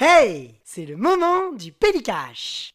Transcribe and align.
Hey, 0.00 0.60
c'est 0.64 0.84
le 0.84 0.96
moment 0.96 1.50
du 1.58 1.72
Pélicache. 1.72 2.72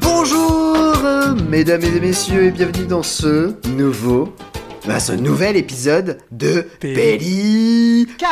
Bonjour, 0.00 1.04
euh, 1.04 1.34
mesdames 1.50 1.82
et 1.82 2.00
messieurs, 2.00 2.44
et 2.44 2.50
bienvenue 2.50 2.86
dans 2.86 3.02
ce 3.02 3.52
nouveau, 3.68 4.34
ce 5.00 5.12
nouvel 5.12 5.56
épisode 5.56 6.18
de 6.30 6.64
Pélicache. 6.80 8.26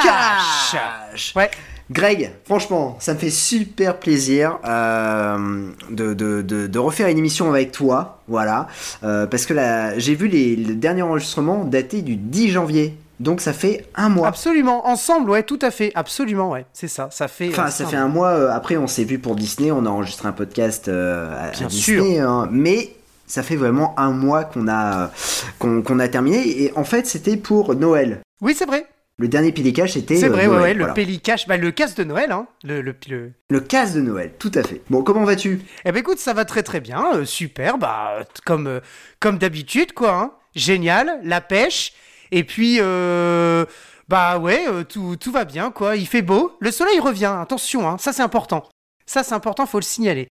Ouais. 1.36 1.50
Greg, 1.90 2.30
franchement, 2.46 2.96
ça 3.00 3.12
me 3.12 3.18
fait 3.18 3.28
super 3.30 3.98
plaisir 3.98 4.58
euh, 4.66 5.66
de, 5.90 6.14
de- 6.14 6.40
de- 6.40 6.66
de 6.66 6.78
refaire 6.78 7.08
une 7.08 7.18
émission 7.18 7.50
avec 7.50 7.70
toi, 7.72 8.20
voilà, 8.28 8.66
Euh, 9.04 9.26
parce 9.26 9.44
que 9.44 9.52
là, 9.52 9.98
j'ai 9.98 10.14
vu 10.14 10.28
les, 10.28 10.56
le 10.56 10.74
dernier 10.74 11.02
enregistrement 11.02 11.64
daté 11.64 12.00
du 12.00 12.16
10 12.16 12.50
janvier, 12.50 12.94
donc 13.20 13.42
ça 13.42 13.52
fait 13.52 13.84
un 13.94 14.08
mois. 14.08 14.28
Absolument, 14.28 14.88
ensemble, 14.88 15.30
ouais, 15.30 15.42
tout 15.42 15.58
à 15.60 15.70
fait, 15.70 15.92
absolument, 15.94 16.50
ouais, 16.52 16.64
c'est 16.72 16.88
ça, 16.88 17.08
ça 17.10 17.28
fait. 17.28 17.50
Enfin, 17.50 17.66
euh, 17.66 17.70
ça 17.70 17.84
fait 17.84 17.96
un 17.96 18.08
mois. 18.08 18.28
euh, 18.28 18.50
après, 18.52 18.78
on 18.78 18.86
s'est 18.86 19.04
vu 19.04 19.18
pour 19.18 19.34
Disney. 19.36 19.70
On 19.70 19.84
a 19.84 19.90
enregistré 19.90 20.28
un 20.28 20.32
podcast 20.32 20.88
à, 20.88 21.42
à 21.42 21.50
Bien 21.50 21.66
Disney. 21.66 22.20
hein, 22.20 22.48
mais 22.50 22.90
ça 23.32 23.42
fait 23.42 23.56
vraiment 23.56 23.98
un 23.98 24.10
mois 24.10 24.44
qu'on 24.44 24.68
a 24.68 25.10
qu'on 25.58 25.98
a 25.98 26.08
terminé. 26.08 26.62
Et 26.64 26.72
en 26.76 26.84
fait, 26.84 27.06
c'était 27.06 27.38
pour 27.38 27.74
Noël. 27.74 28.20
Oui, 28.42 28.54
c'est 28.54 28.66
vrai, 28.66 28.84
Le 29.18 29.26
dernier 29.26 29.52
Pélicage, 29.52 29.92
c'était. 29.94 30.16
c'est 30.16 30.26
euh, 30.26 30.30
vrai, 30.30 30.46
Noël, 30.48 30.60
ouais, 30.62 30.74
le 30.74 30.78
voilà. 30.80 30.92
Pélicache, 30.92 31.46
bah, 31.48 31.56
le 31.56 31.70
casse 31.70 31.94
de 31.94 32.04
Noël, 32.04 32.30
hein, 32.30 32.46
le, 32.62 32.82
le, 32.82 32.94
le- 33.08 33.32
Le 33.48 33.60
casse 33.60 33.94
de 33.94 34.02
Noël, 34.02 34.32
tout 34.38 34.50
à 34.54 34.62
fait. 34.62 34.82
Bon, 34.90 35.02
comment 35.02 35.24
vas-tu? 35.24 35.62
Eh 35.86 35.92
ben 35.92 36.00
écoute, 36.00 36.18
ça 36.18 36.34
va 36.34 36.44
très 36.44 36.62
très 36.62 36.80
bien, 36.80 37.14
euh, 37.14 37.24
super, 37.24 37.78
bah, 37.78 38.18
comme, 38.44 38.66
euh, 38.66 38.80
comme 39.18 39.38
d'habitude, 39.38 39.94
quoi, 39.94 40.12
hein. 40.14 40.32
génial, 40.54 41.18
la 41.22 41.40
pêche, 41.40 41.94
et 42.32 42.44
puis, 42.44 42.78
euh, 42.80 43.64
bah 44.08 44.38
ouais, 44.38 44.64
euh, 44.68 44.84
tout, 44.84 45.16
tout 45.16 45.32
va 45.32 45.44
bien, 45.46 45.70
quoi, 45.70 45.96
il 45.96 46.06
fait 46.06 46.22
beau, 46.22 46.54
le 46.60 46.70
soleil 46.70 47.00
revient, 47.00 47.32
attention, 47.40 47.88
hein, 47.88 47.96
ça 47.98 48.12
c'est 48.12 48.22
important, 48.22 48.68
ça 49.06 49.22
c'est 49.22 49.34
important, 49.34 49.64
faut 49.66 49.78
le 49.78 49.84
signaler, 49.84 50.28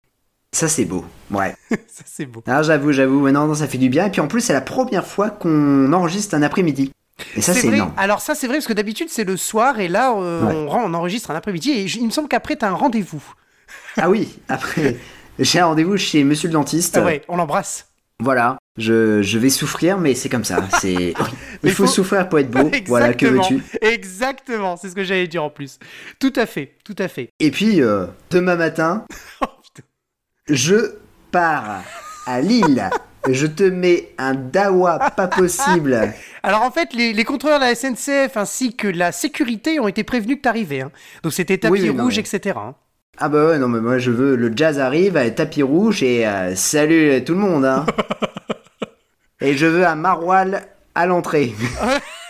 Ça, 0.58 0.68
c'est 0.68 0.86
beau. 0.86 1.06
Ouais. 1.30 1.56
ça 1.70 2.04
c'est 2.06 2.26
beau. 2.26 2.42
Alors, 2.48 2.64
j'avoue, 2.64 2.92
j'avoue. 2.92 3.30
Non, 3.30 3.46
non, 3.46 3.54
ça 3.54 3.68
fait 3.68 3.78
du 3.78 3.90
bien. 3.90 4.08
Et 4.08 4.10
puis, 4.10 4.22
en 4.22 4.28
plus, 4.28 4.42
c'est 4.42 4.54
la 4.54 4.62
première 4.62 5.06
fois 5.06 5.30
qu'on 5.30 5.94
enregistre 5.94 6.34
un 6.34 6.42
après-midi. 6.42 6.92
Et 7.36 7.42
ça, 7.42 7.54
c'est 7.54 7.68
vrai. 7.68 7.76
énorme. 7.78 7.94
Alors 7.98 8.22
ça 8.22 8.34
c'est 8.36 8.46
vrai 8.48 8.58
parce 8.58 8.68
que 8.68 8.74
d'habitude 8.74 9.08
c'est 9.10 9.24
le 9.24 9.38
soir 9.38 9.80
et 9.80 9.88
là 9.88 10.14
euh, 10.16 10.44
Ouais. 10.44 10.54
on, 10.54 10.68
rend- 10.70 10.84
on 10.86 10.94
enregistre 10.94 11.32
un 11.32 11.36
après-midi 11.36 11.72
et 11.72 11.84
il 11.86 12.06
me 12.06 12.12
semble 12.12 12.28
qu'après 12.28 12.56
t'as 12.56 12.70
un 12.70 12.76
rendez-vous. 12.76 13.24
Ah 13.98 14.08
oui. 14.08 14.38
Après, 14.50 14.98
j'ai 15.40 15.60
un 15.60 15.66
rendez-vous 15.66 15.98
chez 15.98 16.24
Monsieur 16.24 16.48
le 16.48 16.54
dentiste. 16.54 16.98
Ah 16.98 17.04
ouais, 17.06 17.24
on 17.28 17.36
l'embrasse. 17.38 17.88
Voilà, 18.20 18.58
je, 18.78 19.22
je 19.24 19.38
vais 19.40 19.50
souffrir, 19.50 19.98
mais 20.00 20.14
c'est 20.16 20.30
comme 20.30 20.44
ça. 20.44 20.60
C'est 20.80 21.14
il 21.64 21.72
faut, 21.72 21.86
faut- 21.86 21.92
souffrir 21.92 22.30
pour 22.30 22.38
être 22.38 22.52
beau. 22.52 22.70
voilà, 22.86 23.14
que 23.16 23.26
veux-tu? 23.26 23.64
Exactement, 23.82 24.78
c'est 24.78 24.90
ce 24.90 24.96
que 24.96 25.04
j'allais 25.04 25.28
dire 25.28 25.44
en 25.44 25.50
plus. 25.50 25.80
Tout 26.20 26.34
à 26.36 26.46
fait, 26.46 26.74
tout 26.84 26.96
à 27.00 27.08
fait. 27.08 27.30
Et 27.40 27.50
puis 27.52 27.82
euh, 27.82 28.06
demain 28.30 28.56
matin. 28.58 29.06
Je 30.50 30.76
pars 31.32 31.84
à 32.26 32.42
Lille. 32.42 32.90
Je 33.30 33.46
te 33.46 33.64
mets 33.64 34.10
un 34.18 34.36
dawa 34.36 35.12
pas 35.12 35.28
possible. 35.28 36.14
Alors 36.44 36.62
en 36.62 36.72
fait, 36.72 36.94
les, 36.94 37.12
les 37.12 37.24
contrôleurs 37.26 37.60
de 37.60 37.66
la 37.66 37.76
SNCF 37.76 38.38
ainsi 38.38 38.74
que 38.76 38.88
la 38.88 39.12
sécurité 39.12 39.82
ont 39.82 39.88
été 39.90 40.06
prévenus 40.06 40.38
que 40.38 40.42
t'arrivais. 40.44 40.82
Hein. 40.82 40.92
Donc 41.24 41.34
c'était 41.34 41.58
tapis 41.58 41.74
Oui, 41.74 41.82
oui, 41.90 41.94
non, 41.94 42.04
rouge, 42.06 42.16
mais- 42.16 42.22
etc. 42.38 42.56
hein. 42.58 42.76
Ah 43.20 43.28
bah 43.30 43.48
ouais, 43.48 43.58
non 43.58 43.68
mais 43.68 43.82
moi 43.82 43.98
je 43.98 44.12
veux 44.12 44.36
le 44.36 44.52
jazz 44.56 44.80
arrive, 44.80 45.18
euh, 45.18 45.30
tapis 45.32 45.64
rouge 45.64 46.04
et 46.04 46.26
euh, 46.28 46.56
salut 46.56 47.24
tout 47.26 47.34
le 47.34 47.40
monde. 47.40 47.66
Hein. 47.66 47.86
et 49.42 49.58
je 49.58 49.66
veux 49.66 49.86
un 49.86 49.96
maroilles 49.96 50.60
à 50.96 51.06
l'entrée. 51.08 51.54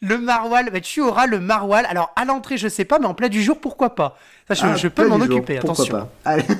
Le 0.00 0.18
maroilles, 0.18 0.70
bah, 0.72 0.80
tu 0.80 1.00
auras 1.00 1.26
le 1.26 1.40
maroilles. 1.40 1.84
Alors 1.88 2.12
à 2.16 2.24
l'entrée, 2.24 2.56
je 2.56 2.68
sais 2.68 2.84
pas, 2.84 2.98
mais 2.98 3.06
en 3.06 3.14
plat 3.14 3.28
du 3.28 3.42
jour, 3.42 3.58
pourquoi 3.60 3.94
pas? 3.94 4.18
Ça, 4.48 4.54
je, 4.54 4.64
Ah, 4.64 4.76
je 4.76 4.88
peux 4.88 5.06
m'en 5.06 5.18
jour, 5.18 5.36
occuper, 5.36 5.58
attention. 5.58 5.92
pas? 5.92 6.08
Allez. 6.24 6.44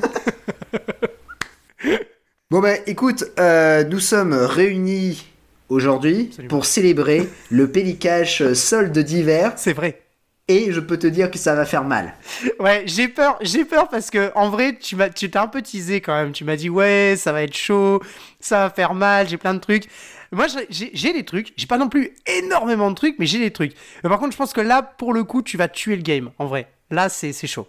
bon 2.51 2.61
bah 2.61 2.75
écoute, 2.87 3.25
euh, 3.39 3.85
nous 3.85 4.01
sommes 4.01 4.35
réunis 4.35 5.27
aujourd'hui 5.69 6.31
pour 6.49 6.67
célébrer 6.67 7.29
le 7.51 7.71
Pélicache 7.71 8.53
solde 8.55 8.99
d'hiver 8.99 9.53
C'est 9.57 9.73
vrai. 9.73 10.03
et 10.49 10.73
je 10.73 10.81
peux 10.81 10.99
te 10.99 11.07
dire 11.07 11.31
que 11.31 11.39
ça 11.39 11.55
va 11.55 11.65
faire 11.65 11.85
mal. 11.85 12.15
Ouais, 12.59 12.83
j'ai 12.87 13.09
peur, 13.09 13.39
j'ai 13.41 13.65
peur 13.65 13.89
parce 13.89 14.11
que 14.11 14.33
en 14.35 14.51
vrai, 14.51 14.77
tu 14.81 14.97
m'as, 14.97 15.09
tu 15.11 15.31
t'as 15.31 15.43
un 15.43 15.47
peu 15.49 15.63
teasé 15.63 16.01
quand 16.01 16.15
même. 16.15 16.33
Tu 16.33 16.45
m'as 16.45 16.57
dit 16.57 16.69
ouais, 16.69 17.15
ça 17.17 17.33
va 17.33 17.43
être 17.45 17.57
chaud, 17.57 18.03
ça 18.41 18.59
va 18.65 18.71
faire 18.71 18.95
mal, 18.95 19.29
j'ai 19.29 19.37
plein 19.37 19.55
de 19.55 19.61
trucs. 19.61 19.85
Moi, 20.33 20.47
j'ai- 20.71 21.13
des 21.13 21.25
trucs. 21.25 21.53
J'ai 21.57 21.67
pas 21.67 21.79
non 21.79 21.89
plus 21.89 22.13
énormément 22.27 22.91
de 22.91 22.95
trucs, 22.95 23.17
mais 23.19 23.27
j'ai 23.27 23.39
des 23.39 23.51
trucs. 23.51 23.73
Mais 24.05 24.11
par 24.11 24.19
contre, 24.19 24.33
je 24.33 24.37
pense 24.37 24.53
que 24.53 24.61
là, 24.61 24.83
pour 24.83 25.13
le 25.13 25.25
coup, 25.25 25.43
tu 25.43 25.57
vas 25.57 25.69
tuer 25.69 25.97
le 25.97 26.03
game. 26.03 26.31
En 26.39 26.47
vrai, 26.47 26.69
là, 26.91 27.09
c'est, 27.09 27.33
chaud. 27.47 27.67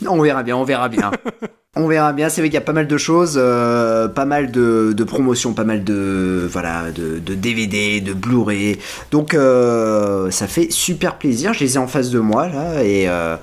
On 0.08 0.22
verra 0.22 0.44
bien, 0.44 0.58
on 0.58 0.64
verra 0.64 0.90
bien. 0.90 1.12
on 1.76 1.88
verra 1.88 2.14
bien, 2.14 2.30
c'est 2.30 2.42
vrai 2.42 2.50
qu'il 2.50 2.56
y 2.56 2.58
a 2.58 2.62
pas 2.62 2.74
mal 2.74 2.88
de 2.88 2.98
choses, 2.98 3.36
euh, 3.38 4.08
pas 4.08 4.26
mal 4.26 4.52
de, 4.52 4.94
de 4.96 5.04
promotions, 5.04 5.54
pas 5.54 5.64
mal 5.64 5.84
de, 5.84 6.48
voilà, 6.52 6.92
de, 6.92 7.20
de 7.20 7.36
DVD, 7.36 8.02
de 8.02 8.14
Blu-ray. 8.14 8.80
Donc 9.12 9.34
euh, 9.34 10.32
ça 10.32 10.48
fait 10.48 10.72
super 10.72 11.18
plaisir, 11.18 11.54
je 11.54 11.60
les 11.60 11.76
ai 11.76 11.78
en 11.78 11.88
face 11.88 12.10
de 12.10 12.20
moi 12.20 12.48
là 12.48 12.84
et, 12.84 13.08
euh, 13.08 13.38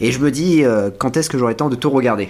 et 0.00 0.12
je 0.12 0.20
me 0.20 0.30
dis 0.30 0.62
quand 0.98 1.16
est-ce 1.16 1.28
que 1.28 1.36
j'aurai 1.36 1.54
le 1.54 1.56
temps 1.56 1.68
de 1.68 1.74
tout 1.76 1.90
regarder? 1.90 2.28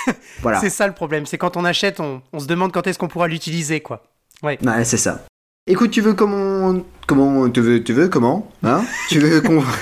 voilà, 0.42 0.60
C'est 0.60 0.70
ça 0.70 0.86
le 0.86 0.92
problème. 0.94 1.26
C'est 1.26 1.38
quand 1.38 1.56
on 1.56 1.64
achète, 1.64 1.98
on, 1.98 2.22
on 2.32 2.38
se 2.38 2.46
demande 2.46 2.70
quand 2.72 2.86
est-ce 2.86 2.98
qu'on 2.98 3.08
pourra 3.08 3.26
l'utiliser, 3.26 3.80
quoi. 3.80 4.04
Ouais, 4.42 4.58
c'est 4.84 4.96
ça. 4.96 5.24
Écoute, 5.66 5.90
tu 5.90 6.00
veux 6.00 6.14
comment 6.14 6.74
comment 7.06 7.48
tu 7.50 7.60
veux 7.60 7.82
tu 7.84 7.92
veux 7.92 8.08
comment 8.08 8.50
hein? 8.62 8.82
Tu 9.08 9.18
veux 9.20 9.40
qu'on 9.40 9.62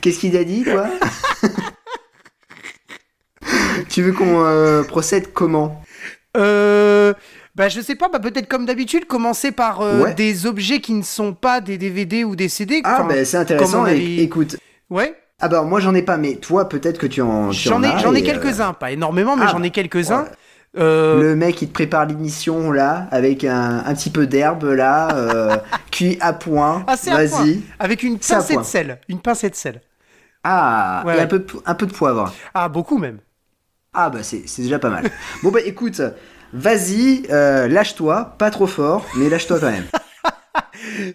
Qu'est-ce 0.00 0.18
qu'il 0.18 0.36
a 0.36 0.44
dit 0.44 0.64
quoi 0.64 0.86
Tu 3.88 4.02
veux 4.02 4.12
qu'on 4.12 4.44
euh, 4.44 4.82
procède 4.84 5.32
comment? 5.32 5.82
Euh. 6.36 7.14
Bah, 7.54 7.70
je 7.70 7.80
sais 7.80 7.94
pas, 7.94 8.10
bah, 8.10 8.18
peut-être 8.20 8.48
comme 8.48 8.66
d'habitude, 8.66 9.06
commencer 9.06 9.50
par 9.50 9.80
euh, 9.80 10.02
Ouais. 10.02 10.12
des 10.14 10.44
objets 10.44 10.80
qui 10.80 10.92
ne 10.92 11.02
sont 11.02 11.32
pas 11.32 11.62
des 11.62 11.78
DVD 11.78 12.22
ou 12.24 12.36
des 12.36 12.50
CD. 12.50 12.82
Ah 12.84 12.96
Enfin, 12.98 13.08
ben 13.08 13.24
c'est 13.24 13.38
comme 13.38 13.42
intéressant. 13.44 13.84
avait- 13.84 14.16
Écoute, 14.16 14.56
Ouais, 14.90 15.16
ah 15.40 15.48
bah 15.48 15.62
moi 15.62 15.80
j'en 15.80 15.94
ai 15.94 16.02
pas, 16.02 16.16
mais 16.18 16.36
toi 16.36 16.68
peut-être 16.68 16.98
que 16.98 17.06
tu 17.06 17.22
en 17.22 17.48
tu 17.50 17.68
j'en 17.68 17.76
en 17.76 17.82
ai, 17.82 17.86
as, 17.88 17.98
j'en 17.98 18.14
ai 18.14 18.18
et, 18.18 18.22
euh, 18.22 18.26
quelques-uns, 18.26 18.72
pas 18.74 18.92
énormément, 18.92 19.36
mais 19.36 19.46
ah, 19.48 19.52
j'en 19.52 19.62
ai 19.62 19.70
quelques-uns. 19.70 20.24
ouais. 20.24 20.28
Euh, 20.78 21.20
Le 21.22 21.36
mec 21.36 21.62
il 21.62 21.68
te 21.68 21.72
prépare 21.72 22.06
l'émission 22.06 22.70
là 22.70 23.08
avec 23.10 23.44
un, 23.44 23.82
un 23.86 23.94
petit 23.94 24.10
peu 24.10 24.26
d'herbe 24.26 24.64
là, 24.64 25.14
euh, 25.16 25.56
cuit 25.90 26.18
à 26.20 26.32
point. 26.32 26.84
Ah. 26.86 26.96
Vas-y. 27.04 27.62
Avec 27.78 28.02
une 28.02 28.18
pincée 28.18 28.56
de 28.56 28.62
sel. 28.62 29.00
Une 29.08 29.20
pincée 29.20 29.48
de 29.50 29.54
sel. 29.54 29.80
Ah, 30.44 31.02
Ouais, 31.06 31.14
et 31.14 31.16
ouais. 31.16 31.22
un 31.22 31.26
peu 31.26 31.38
de- 31.40 31.46
un 31.64 31.74
peu 31.74 31.86
de 31.86 31.92
poivre. 31.92 32.32
Ah, 32.54 32.68
beaucoup 32.68 32.98
même. 32.98 33.18
Ah 33.94 34.10
bah 34.10 34.22
c'est 34.22 34.44
déjà 34.58 34.78
pas 34.78 34.90
mal. 34.90 35.10
bon 35.42 35.50
bah 35.50 35.60
écoute, 35.64 36.02
vas-y, 36.52 37.22
euh, 37.30 37.66
lâche-toi, 37.66 38.34
pas 38.38 38.50
trop 38.50 38.66
fort, 38.66 39.06
mais 39.16 39.28
lâche-toi 39.30 39.58
quand 39.60 39.70
même. 39.70 39.86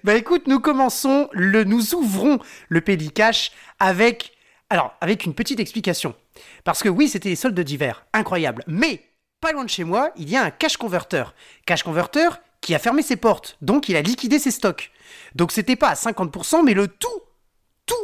Bah 0.04 0.16
écoute, 0.16 0.48
nous 0.48 0.60
commençons, 0.60 1.28
le, 1.34 1.64
nous 1.64 1.96
ouvrons 1.96 2.40
le 2.70 2.82
Pélicache 2.82 3.52
avec, 3.80 4.34
alors, 4.70 4.94
avec 5.02 5.26
une 5.26 5.34
petite 5.34 5.60
explication. 5.60 6.14
Parce 6.64 6.84
que 6.84 6.90
oui, 6.90 7.08
c'était 7.08 7.30
les 7.30 7.36
soldes 7.36 7.60
d'hiver, 7.60 8.06
incroyable. 8.14 8.64
Mais, 8.68 9.02
pas 9.42 9.52
loin 9.52 9.66
de 9.66 9.70
chez 9.70 9.84
moi, 9.84 10.12
il 10.16 10.30
y 10.30 10.38
a 10.38 10.44
un 10.44 10.52
cash 10.52 10.78
converteur. 10.78 11.34
Cash 11.66 11.84
converteur 11.84 12.40
qui 12.62 12.76
a 12.76 12.80
fermé 12.80 13.02
ses 13.02 13.16
portes, 13.16 13.58
donc 13.62 13.90
il 13.90 13.96
a 13.96 14.02
liquidé 14.02 14.38
ses 14.38 14.52
stocks. 14.52 14.92
Donc 15.36 15.52
c'était 15.52 15.76
pas 15.76 15.90
à 15.90 15.94
50%, 15.96 16.64
mais 16.64 16.76
le 16.76 16.88
tout, 16.88 17.08
tout, 17.88 17.96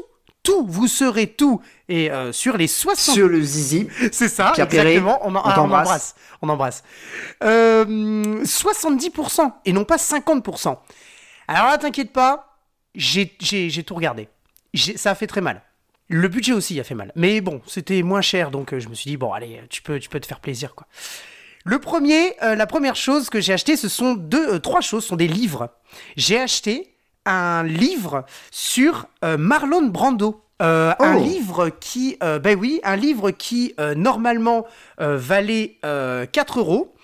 tout, 0.41 0.65
vous 0.67 0.87
serez 0.87 1.27
tout. 1.27 1.61
Et 1.89 2.09
euh, 2.11 2.31
sur 2.31 2.57
les 2.57 2.67
60... 2.67 2.97
Sur 3.15 3.27
le 3.27 3.39
zizi, 3.41 3.87
C'est 4.11 4.27
ça, 4.29 4.51
Pierre 4.55 4.67
Perret, 4.67 4.95
exactement. 4.95 5.19
On, 5.21 5.35
en- 5.35 5.39
on 5.39 5.43
ah, 5.43 5.61
on 5.61 5.63
embrasse. 5.65 6.15
On 6.41 6.49
embrasse. 6.49 6.83
Euh, 7.43 8.43
70% 8.43 9.51
et 9.65 9.73
non 9.73 9.83
pas 9.85 9.97
50%. 9.97 10.75
Alors 11.47 11.67
là, 11.67 11.77
t'inquiète 11.77 12.11
pas, 12.11 12.57
j'ai 12.95 13.27
tout 13.85 13.95
regardé. 13.95 14.27
Ça 14.95 15.11
a 15.11 15.15
fait 15.15 15.27
très 15.27 15.41
mal. 15.41 15.61
Le 16.09 16.27
budget 16.29 16.53
aussi 16.53 16.79
a 16.79 16.83
fait 16.83 16.95
mal. 16.95 17.11
Mais 17.15 17.41
bon, 17.41 17.61
c'était 17.67 18.01
moins 18.01 18.21
cher, 18.21 18.49
donc 18.49 18.73
euh, 18.73 18.79
je 18.79 18.87
me 18.87 18.95
suis 18.95 19.09
dit, 19.09 19.17
bon, 19.17 19.33
allez, 19.33 19.61
tu 19.69 19.81
peux, 19.81 19.99
tu 19.99 20.09
peux 20.09 20.19
te 20.19 20.25
faire 20.25 20.39
plaisir, 20.39 20.73
quoi. 20.73 20.87
Le 21.67 21.79
premier, 21.79 22.33
euh, 22.43 22.55
la 22.55 22.65
première 22.65 22.95
chose 22.95 23.29
que 23.29 23.41
j'ai 23.41 23.51
acheté, 23.51 23.75
ce 23.75 23.89
sont 23.89 24.13
deux, 24.13 24.53
euh, 24.55 24.59
trois 24.59 24.79
choses, 24.81 25.03
ce 25.03 25.09
sont 25.09 25.15
des 25.17 25.27
livres. 25.27 25.69
J'ai 26.15 26.39
acheté 26.39 26.93
un 27.25 27.63
livre 27.63 28.23
sur 28.51 29.05
euh, 29.25 29.35
Marlon 29.37 29.83
Brando. 29.87 30.41
Euh, 30.61 30.93
Un 30.99 31.17
Oh. 31.17 31.23
livre 31.23 31.69
qui, 31.69 32.17
euh, 32.23 32.39
ben 32.39 32.57
oui, 32.57 32.79
un 32.83 32.95
livre 32.95 33.29
qui 33.31 33.75
normalement 33.95 34.65
valait 34.97 35.77
euh, 35.85 36.25
4 36.25 36.59
euros. 36.59 36.95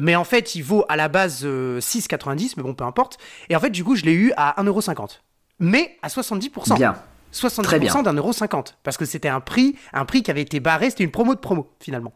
Mais 0.00 0.16
en 0.16 0.24
fait, 0.24 0.54
il 0.56 0.62
vaut 0.62 0.84
à 0.88 0.96
la 0.96 1.08
base 1.08 1.42
euh, 1.44 1.78
6,90, 1.78 2.54
mais 2.56 2.62
bon, 2.64 2.74
peu 2.74 2.82
importe. 2.84 3.18
Et 3.50 3.54
en 3.54 3.60
fait, 3.60 3.70
du 3.70 3.84
coup, 3.84 3.94
je 3.96 4.04
l'ai 4.04 4.12
eu 4.14 4.32
à 4.36 4.60
1,50€. 4.60 5.20
Mais 5.60 5.96
à 6.02 6.08
70%. 6.08 6.74
Bien. 6.76 6.96
70% 7.32 7.62
Très 7.62 7.78
bien. 7.78 8.02
d'un 8.02 8.12
euro 8.14 8.32
50 8.32 8.78
parce 8.82 8.96
que 8.96 9.04
c'était 9.04 9.28
un 9.28 9.40
prix 9.40 9.76
un 9.92 10.04
prix 10.04 10.22
qui 10.22 10.30
avait 10.30 10.42
été 10.42 10.60
barré 10.60 10.90
c'était 10.90 11.04
une 11.04 11.10
promo 11.10 11.34
de 11.34 11.40
promo 11.40 11.70
finalement 11.80 12.12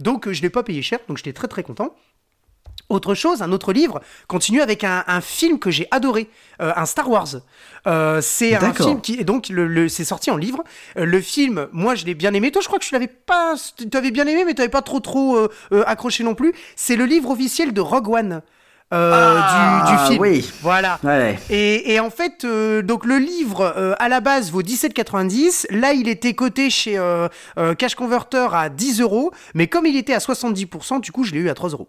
donc 0.00 0.26
euh, 0.26 0.32
je 0.32 0.40
l'ai 0.42 0.50
pas 0.50 0.62
payé 0.62 0.80
cher 0.82 0.98
donc 1.08 1.18
j'étais 1.18 1.32
très 1.34 1.48
très 1.48 1.62
content 1.62 1.94
autre 2.90 3.14
chose, 3.14 3.40
un 3.40 3.50
autre 3.50 3.72
livre 3.72 4.00
continue 4.28 4.60
avec 4.60 4.84
un, 4.84 5.04
un 5.06 5.22
film 5.22 5.58
que 5.58 5.70
j'ai 5.70 5.88
adoré, 5.90 6.28
euh, 6.60 6.70
un 6.76 6.84
Star 6.84 7.08
Wars. 7.08 7.28
Euh, 7.86 8.20
c'est 8.20 8.54
un 8.56 8.74
film 8.74 9.00
qui 9.00 9.14
et 9.14 9.24
donc 9.24 9.48
le, 9.48 9.66
le- 9.66 9.88
c'est 9.88 10.04
sorti 10.04 10.30
en 10.30 10.36
livre. 10.36 10.62
Euh, 10.98 11.06
le 11.06 11.20
film, 11.22 11.66
moi 11.72 11.94
je 11.94 12.04
l'ai 12.04 12.14
bien 12.14 12.34
aimé. 12.34 12.50
Toi, 12.52 12.60
je 12.60 12.66
crois 12.66 12.78
que 12.78 12.84
tu 12.84 12.92
l'avais 12.92 13.06
pas, 13.06 13.54
tu 13.90 13.96
avais 13.96 14.10
bien 14.10 14.26
aimé, 14.26 14.44
mais 14.44 14.52
tu 14.52 14.60
n'avais 14.60 14.70
pas 14.70 14.82
trop 14.82 15.00
trop 15.00 15.48
accroché 15.86 16.24
non 16.24 16.34
plus. 16.34 16.52
C'est 16.76 16.96
le 16.96 17.06
livre 17.06 17.30
officiel 17.30 17.72
de 17.72 17.80
Rogue 17.80 18.08
One 18.10 18.42
euh, 18.94 19.34
du, 19.34 19.90
du 19.90 19.96
Ah, 19.98 20.06
film. 20.08 20.20
oui. 20.20 20.50
Voilà. 20.62 20.98
Ouais. 21.02 21.38
Et, 21.50 21.92
et 21.94 22.00
en 22.00 22.10
fait, 22.10 22.44
euh, 22.44 22.82
donc 22.82 23.04
le 23.04 23.18
livre 23.18 23.60
euh, 23.76 23.94
à 23.98 24.08
la 24.08 24.20
base 24.20 24.50
vaut 24.50 24.62
17,90. 24.62 25.66
Là, 25.70 25.92
il 25.92 26.08
était 26.08 26.34
coté 26.34 26.70
chez 26.70 26.96
euh, 26.98 27.28
euh, 27.58 27.74
Cash 27.74 27.94
Converter 27.94 28.48
à 28.52 28.68
10 28.68 29.00
euros, 29.00 29.32
mais 29.54 29.66
comme 29.66 29.86
il 29.86 29.96
était 29.96 30.14
à 30.14 30.18
70%, 30.18 31.00
du 31.00 31.12
coup, 31.12 31.24
je 31.24 31.32
l'ai 31.32 31.40
eu 31.40 31.48
à 31.50 31.54
3 31.54 31.70
euros. 31.70 31.88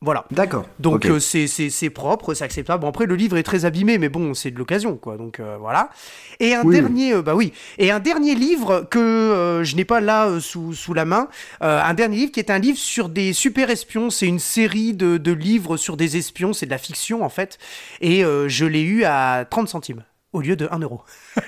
Voilà. 0.00 0.26
D'accord. 0.30 0.64
Donc 0.78 1.04
Ok. 1.04 1.06
euh, 1.06 1.18
c'est- 1.18 1.90
propre, 1.90 2.32
c'est 2.32 2.44
acceptable. 2.44 2.82
Bon 2.82 2.88
après 2.88 3.06
le 3.06 3.16
livre 3.16 3.36
est 3.36 3.42
très 3.42 3.64
abîmé, 3.64 3.98
mais 3.98 4.08
bon 4.08 4.32
c'est 4.32 4.52
de 4.52 4.58
l'occasion 4.58 4.96
quoi. 4.96 5.16
Donc 5.16 5.40
euh, 5.40 5.56
voilà. 5.58 5.90
Et 6.38 6.54
un 6.54 6.62
Oui. 6.64 6.76
dernier, 6.76 7.14
euh, 7.14 7.22
bah 7.22 7.34
oui, 7.34 7.52
et 7.78 7.90
un 7.90 7.98
dernier 7.98 8.36
livre 8.36 8.86
que 8.88 9.62
je 9.64 9.74
n'ai 9.74 9.84
pas 9.84 10.00
là 10.00 10.38
sous, 10.38 10.72
sous 10.72 10.94
la 10.94 11.04
main, 11.04 11.28
un 11.60 11.94
dernier 11.94 12.16
livre 12.16 12.30
qui 12.32 12.38
est 12.38 12.50
un 12.50 12.58
livre 12.60 12.78
sur 12.78 13.08
des 13.08 13.32
super 13.32 13.70
espions. 13.70 14.10
C'est 14.10 14.26
une 14.28 14.38
série 14.38 14.94
de, 14.94 15.16
de 15.16 15.32
livres 15.32 15.76
sur 15.76 15.96
des 15.96 16.16
espions, 16.16 16.52
c'est 16.52 16.66
de 16.66 16.70
la 16.70 16.78
fiction 16.78 17.24
en 17.24 17.28
fait. 17.28 17.58
Et 18.00 18.22
je 18.22 18.64
l'ai 18.66 18.82
eu 18.82 19.02
à 19.04 19.44
30 19.50 19.68
centimes 19.68 20.04
au 20.32 20.40
lieu 20.40 20.56
de 20.56 20.68
1 20.70 20.78
euro. 20.80 21.02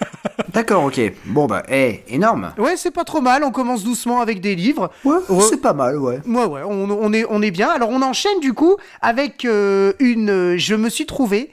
D'accord, 0.53 0.85
ok. 0.85 1.01
Bon 1.27 1.47
bah, 1.47 1.63
eh, 1.69 2.03
énorme. 2.09 2.53
Ouais, 2.59 2.77
c'est 2.77 2.91
pas 2.91 3.05
trop 3.05 3.21
mal. 3.21 3.45
On 3.45 3.51
commence 3.53 3.85
doucement 3.85 4.21
avec 4.21 4.41
des 4.41 4.55
livres. 4.55 4.91
Ouais, 5.05 5.17
Ouais. 5.29 5.45
c'est 5.49 5.61
pas 5.61 5.73
mal, 5.75 5.97
ouais. 5.99 6.21
Ouais, 6.27 6.45
ouais, 6.45 6.63
on, 6.65 6.91
on 6.91 7.13
est, 7.13 7.25
on 7.29 7.41
est 7.43 7.51
bien. 7.51 7.69
Alors, 7.71 7.91
on 7.91 8.03
enchaîne 8.03 8.41
du 8.41 8.53
coup 8.53 8.77
avec 9.01 9.45
euh, 9.45 9.93
une. 10.01 10.31
euh, 10.31 10.59
Je 10.59 10.75
me 10.75 10.89
suis 10.89 11.07
trouvé. 11.07 11.51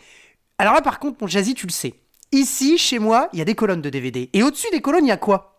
Alors 0.57 0.73
là, 0.73 0.81
par 0.81 0.99
contre, 0.99 1.17
mon 1.21 1.27
Jazzy, 1.27 1.53
tu 1.53 1.67
le 1.67 1.71
sais. 1.71 1.93
Ici, 2.31 2.77
chez 2.77 2.97
moi, 2.99 3.29
il 3.33 3.39
y 3.39 3.41
a 3.41 3.45
des 3.45 3.55
colonnes 3.55 3.81
de 3.81 3.89
DVD. 3.89 4.29
Et 4.33 4.41
au-dessus 4.43 4.67
des 4.71 4.81
colonnes, 4.81 5.05
il 5.05 5.09
y 5.09 5.11
a 5.11 5.17
quoi? 5.17 5.53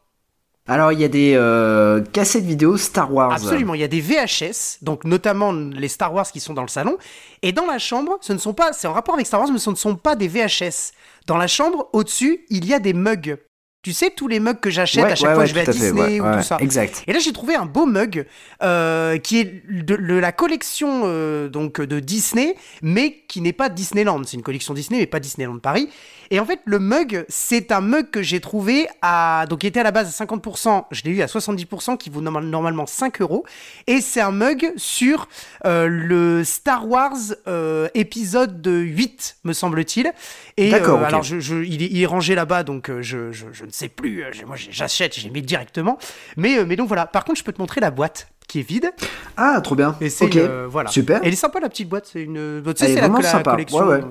Alors, 0.67 0.93
il 0.93 1.01
y 1.01 1.05
a 1.05 1.09
des 1.09 1.33
euh, 1.35 2.03
cassettes 2.13 2.45
vidéo 2.45 2.77
Star 2.77 3.11
Wars. 3.15 3.33
Absolument, 3.33 3.73
il 3.73 3.81
y 3.81 3.85
a 3.85 3.89
des 3.89 4.03
VHS, 4.03 4.79
donc 4.83 5.05
notamment 5.05 5.51
les 5.53 5.89
Star 5.89 6.13
Wars 6.13 6.31
qui 6.31 6.41
sont 6.41 6.53
dans 6.53 6.61
le 6.61 6.69
salon. 6.69 6.99
Et 7.41 7.53
dans 7.53 7.65
la 7.65 7.79
chambre, 7.79 8.19
ce 8.21 8.35
ne 8.35 8.39
sont 8.39 8.53
pas. 8.53 8.75
C'est 8.75 8.87
en 8.87 8.93
rapport 8.93 9.15
avec 9.15 9.27
Star 9.27 9.41
Wars, 9.41 9.49
mais 9.51 9.59
ce 9.59 9.71
ne 9.71 9.77
sont 9.77 9.95
pas 9.97 10.15
des 10.15 10.29
VHS. 10.29 10.93
Dans 11.29 11.37
la 11.37 11.47
chambre, 11.47 11.91
au-dessus, 11.93 12.47
il 12.49 12.65
y 12.65 12.73
a 12.73 12.81
des 12.81 12.95
mugs. 12.95 13.37
Tu 13.83 13.93
sais, 13.93 14.11
tous 14.11 14.29
les 14.29 14.41
mugs 14.41 14.59
que 14.61 14.71
j'achète 14.71 15.05
Ouais, 15.05 15.13
à 15.13 15.15
chaque 15.15 15.29
ouais, 15.29 15.35
fois 15.35 15.43
ouais, 15.45 15.45
que 15.45 15.51
je 15.51 15.55
vais 15.55 15.61
à 15.61 15.65
tout 15.67 15.71
à 15.71 15.75
fait, 15.75 15.81
Disney 15.81 16.21
ou 16.21 16.25
tout 16.33 16.43
ça. 16.43 16.57
Exact. 16.61 17.05
Et 17.07 17.13
là, 17.13 17.19
j'ai 17.21 17.33
trouvé 17.33 17.55
un 17.55 17.67
beau 17.67 17.85
mug 17.87 18.27
euh, 18.63 19.19
qui 19.19 19.39
est 19.39 19.63
de, 19.71 19.95
de 19.95 20.15
la 20.15 20.33
collection 20.33 21.03
euh, 21.05 21.49
donc 21.49 21.81
de 21.81 22.01
Disney, 22.01 22.57
mais 22.83 23.25
qui 23.29 23.43
n'est 23.43 23.53
pas 23.53 23.69
Disneyland. 23.69 24.23
C'est 24.25 24.39
une 24.39 24.43
collection 24.43 24.73
Disney, 24.73 25.01
mais 25.01 25.07
pas 25.07 25.21
Disneyland 25.21 25.59
Paris. 25.59 25.91
Et 26.31 26.41
en 26.41 26.45
fait, 26.45 26.61
le 26.65 26.79
mug, 26.79 27.25
c'est 27.29 27.73
un 27.73 27.81
mug 27.81 28.11
que 28.11 28.23
j'ai 28.23 28.41
trouvé 28.41 28.87
à 29.03 29.47
donc 29.49 29.61
qui 29.61 29.67
était 29.67 29.81
à 29.81 29.83
la 29.83 29.91
base 29.91 30.09
à 30.21 30.25
50%. 30.25 30.85
Je 30.91 31.03
l'ai 31.05 31.11
eu 31.11 31.23
à 31.23 31.27
70%, 31.27 31.97
qui 31.97 32.11
vaut 32.11 32.21
normal- 32.21 32.45
normalement 32.45 32.87
5 32.87 33.21
euros. 33.21 33.45
Et 33.87 34.01
c'est 34.01 34.21
un 34.21 34.31
mug 34.33 34.73
sur 34.77 35.29
euh, 35.65 35.87
le 35.89 36.45
Star 36.45 36.89
Wars 36.89 37.17
euh, 37.47 37.89
épisode 37.95 38.67
8, 38.67 39.39
me 39.45 39.53
semble-t-il. 39.53 40.13
Et 40.57 40.71
D'accord, 40.71 40.99
euh, 40.99 41.03
ok. 41.03 41.07
alors, 41.09 41.23
je, 41.23 41.41
je- 41.41 41.65
il, 41.65 41.83
est, 41.83 41.87
il 41.91 42.03
est 42.03 42.07
rangé 42.07 42.35
là-bas, 42.35 42.63
donc 42.63 42.91
je, 43.01 43.29
ne 43.65 43.71
sais 43.71 43.89
plus. 43.89 44.25
Moi, 44.47 44.57
j'achète, 44.71 45.15
j'ai 45.19 45.31
mis 45.31 45.43
directement. 45.43 45.99
Mais, 46.37 46.65
mais 46.65 46.77
donc 46.77 46.89
voilà. 46.89 47.07
Par 47.07 47.25
contre, 47.25 47.39
je 47.39 47.45
peux 47.45 47.53
te 47.53 47.61
montrer 47.61 47.81
la 47.81 47.91
boîte 47.91 48.29
qui 48.47 48.61
est 48.61 48.69
vide. 48.69 48.91
Ah, 49.37 49.61
trop 49.63 49.75
bien. 49.75 49.97
Et 50.01 50.09
c'est 50.11 50.27
voilà. 50.69 50.91
Super. 50.91 51.21
Elle 51.23 51.33
est 51.33 51.37
sympa 51.37 51.61
la 51.61 51.69
petite 51.69 51.89
boîte. 51.89 52.09
C'est 52.13 52.23
une. 52.23 52.63
Tu 52.65 52.71
sais, 52.77 52.87
c'est 52.89 52.95
la, 52.97 53.01
vraiment 53.03 53.19
la 53.21 53.31
sympa. 53.31 53.51
collection. 53.53 53.79
Ouais, 53.87 53.97
ouais. 53.97 54.05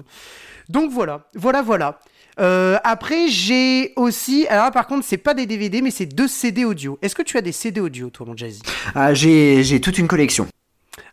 Donc 0.69 0.91
voilà, 0.91 1.27
voilà, 1.35 1.61
voilà. 1.61 1.99
Euh, 2.39 2.77
après, 2.83 3.27
j'ai 3.29 3.93
aussi. 3.95 4.45
Alors 4.47 4.65
là, 4.65 4.71
par 4.71 4.87
contre, 4.87 5.05
c'est 5.05 5.17
pas 5.17 5.33
des 5.33 5.45
DVD, 5.45 5.81
mais 5.81 5.91
c'est 5.91 6.05
deux 6.05 6.27
CD 6.27 6.65
audio. 6.65 6.99
Est-ce 7.01 7.15
que 7.15 7.23
tu 7.23 7.37
as 7.37 7.41
des 7.41 7.51
CD 7.51 7.81
audio, 7.81 8.09
toi, 8.09 8.25
mon 8.25 8.37
Jazzy? 8.37 8.61
Ah, 8.93 9.13
j'ai 9.13 9.63
j'ai 9.63 9.81
toute 9.81 9.97
une 9.97 10.07
collection. 10.07 10.47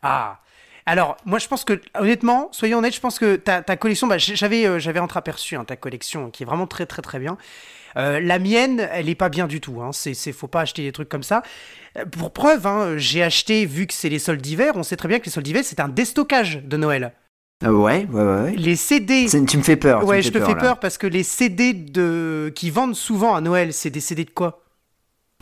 Ah. 0.03 0.41
Alors, 0.87 1.17
moi, 1.25 1.39
je 1.39 1.49
pense 1.49 1.65
que, 1.65 1.81
honnêtement, 1.99 2.51
soyons 2.53 2.79
honnêtes, 2.79 2.95
je 2.95 3.01
pense 3.01 3.19
que 3.19 3.37
ta, 3.37 3.63
ta 3.63 3.77
collection, 3.77 4.07
bah, 4.07 4.19
j'avais, 4.19 4.67
euh, 4.67 4.79
j'avais 4.79 5.01
entreaperçu 5.01 5.57
hein, 5.57 5.65
ta 5.65 5.77
collection, 5.77 6.31
qui 6.31 6.43
est 6.43 6.47
vraiment 6.47 6.67
très, 6.67 6.85
très, 6.85 7.01
très 7.01 7.19
bien. 7.19 7.39
Euh, 7.97 8.21
la 8.21 8.39
mienne, 8.39 8.87
elle 8.93 9.09
est 9.09 9.15
pas 9.15 9.31
bien 9.31 9.47
du 9.47 9.61
tout. 9.63 9.81
Hein. 9.81 9.93
C'est, 9.93 10.13
c'est, 10.13 10.33
faut 10.33 10.47
pas 10.47 10.61
acheter 10.61 10.83
des 10.83 10.93
trucs 10.93 11.09
comme 11.09 11.23
ça. 11.23 11.43
Euh, 11.97 12.05
Pour 12.05 12.33
preuve, 12.33 12.67
hein, 12.67 12.99
j'ai 12.99 13.23
acheté, 13.23 13.65
vu 13.65 13.87
que 13.87 13.95
c'est 13.95 14.11
les 14.11 14.19
soldes 14.19 14.43
d'hiver, 14.43 14.73
on 14.77 14.83
sait 14.83 14.97
très 14.97 15.09
bien 15.09 15.21
que 15.21 15.25
les 15.25 15.31
soldes 15.31 15.47
d'hiver, 15.47 15.63
c'est 15.65 15.81
un 15.81 15.89
déstockage 15.89 16.61
de 16.63 16.77
Noël. 16.77 17.13
Euh, 17.63 17.71
ouais, 17.71 18.07
ouais, 18.11 18.23
ouais. 18.23 18.57
Les 18.57 18.77
CD. 18.77 19.27
Tu 19.29 19.57
me 19.57 19.63
fais 19.63 19.77
peur. 19.77 20.05
Ouais, 20.05 20.23
je 20.23 20.31
te 20.31 20.41
fais 20.41 20.55
peur 20.55 20.81
parce 20.81 20.99
que 20.99 21.07
les 21.07 21.23
CD 21.23 21.73
de... 21.73 22.53
qui 22.55 22.71
vendent 22.71 22.97
souvent 22.97 23.35
à 23.35 23.41
Noël, 23.41 23.73
c'est 23.73 23.91
des 23.91 24.01
CD 24.01 24.25
de 24.25 24.31
quoi? 24.31 24.63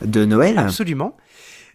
De 0.05 0.25
Noël? 0.25 0.59
Absolument. 0.59 1.17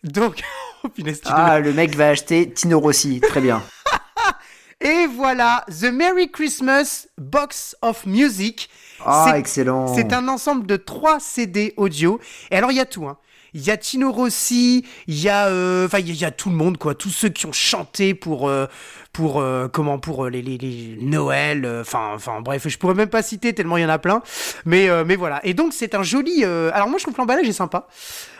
Donc, 0.03 0.41
oh, 0.83 0.89
punaise, 0.89 1.21
Ah, 1.25 1.59
le 1.59 1.73
mec 1.73 1.95
va 1.95 2.09
acheter 2.09 2.51
Tino 2.51 2.79
Rossi. 2.79 3.19
Très 3.19 3.41
bien. 3.41 3.63
Et 4.81 5.07
voilà, 5.07 5.65
The 5.69 5.91
Merry 5.91 6.29
Christmas 6.31 7.07
Box 7.17 7.75
of 7.81 8.05
Music. 8.05 8.69
Ah, 9.03 9.33
excellent. 9.35 9.93
C'est 9.95 10.13
un 10.13 10.27
ensemble 10.27 10.67
de 10.67 10.77
trois 10.77 11.19
CD 11.19 11.73
audio. 11.77 12.19
Et 12.51 12.55
alors, 12.57 12.71
il 12.71 12.77
y 12.77 12.79
a 12.79 12.85
tout. 12.85 13.07
Hein. 13.07 13.17
Il 13.53 13.61
y 13.65 13.71
a 13.71 13.77
Tino 13.77 14.11
Rossi, 14.11 14.85
il 15.07 15.19
y 15.19 15.29
a, 15.29 15.47
euh, 15.47 15.87
il 15.93 16.07
y, 16.07 16.09
a- 16.11 16.13
il 16.13 16.19
y 16.21 16.25
a 16.25 16.31
tout 16.31 16.49
le 16.49 16.55
monde, 16.55 16.77
quoi. 16.77 16.95
Tous 16.95 17.09
ceux 17.09 17.29
qui 17.29 17.45
ont 17.45 17.51
chanté 17.53 18.13
pour, 18.13 18.47
euh, 18.49 18.65
pour 19.13 19.39
euh, 19.39 19.67
comment, 19.67 19.97
pour 19.99 20.27
les, 20.27 20.41
les, 20.41 20.57
les 20.57 20.97
Noël. 21.01 21.65
Enfin, 21.81 22.11
enfin, 22.13 22.41
bref, 22.41 22.67
je 22.67 22.77
pourrais 22.77 22.93
même 22.93 23.09
pas 23.09 23.21
citer 23.23 23.53
tellement 23.53 23.77
il 23.77 23.81
y 23.81 23.85
en 23.85 23.89
a 23.89 23.99
plein. 23.99 24.21
Mais, 24.65 24.89
mais 25.05 25.15
voilà. 25.15 25.39
Et 25.45 25.53
donc, 25.53 25.73
c'est 25.73 25.95
un 25.95 26.03
joli. 26.03 26.43
Alors, 26.43 26.87
moi, 26.89 26.97
je 26.97 27.03
trouve 27.03 27.13
que 27.15 27.19
l'emballage 27.21 27.47
est 27.47 27.53
sympa. 27.53 27.87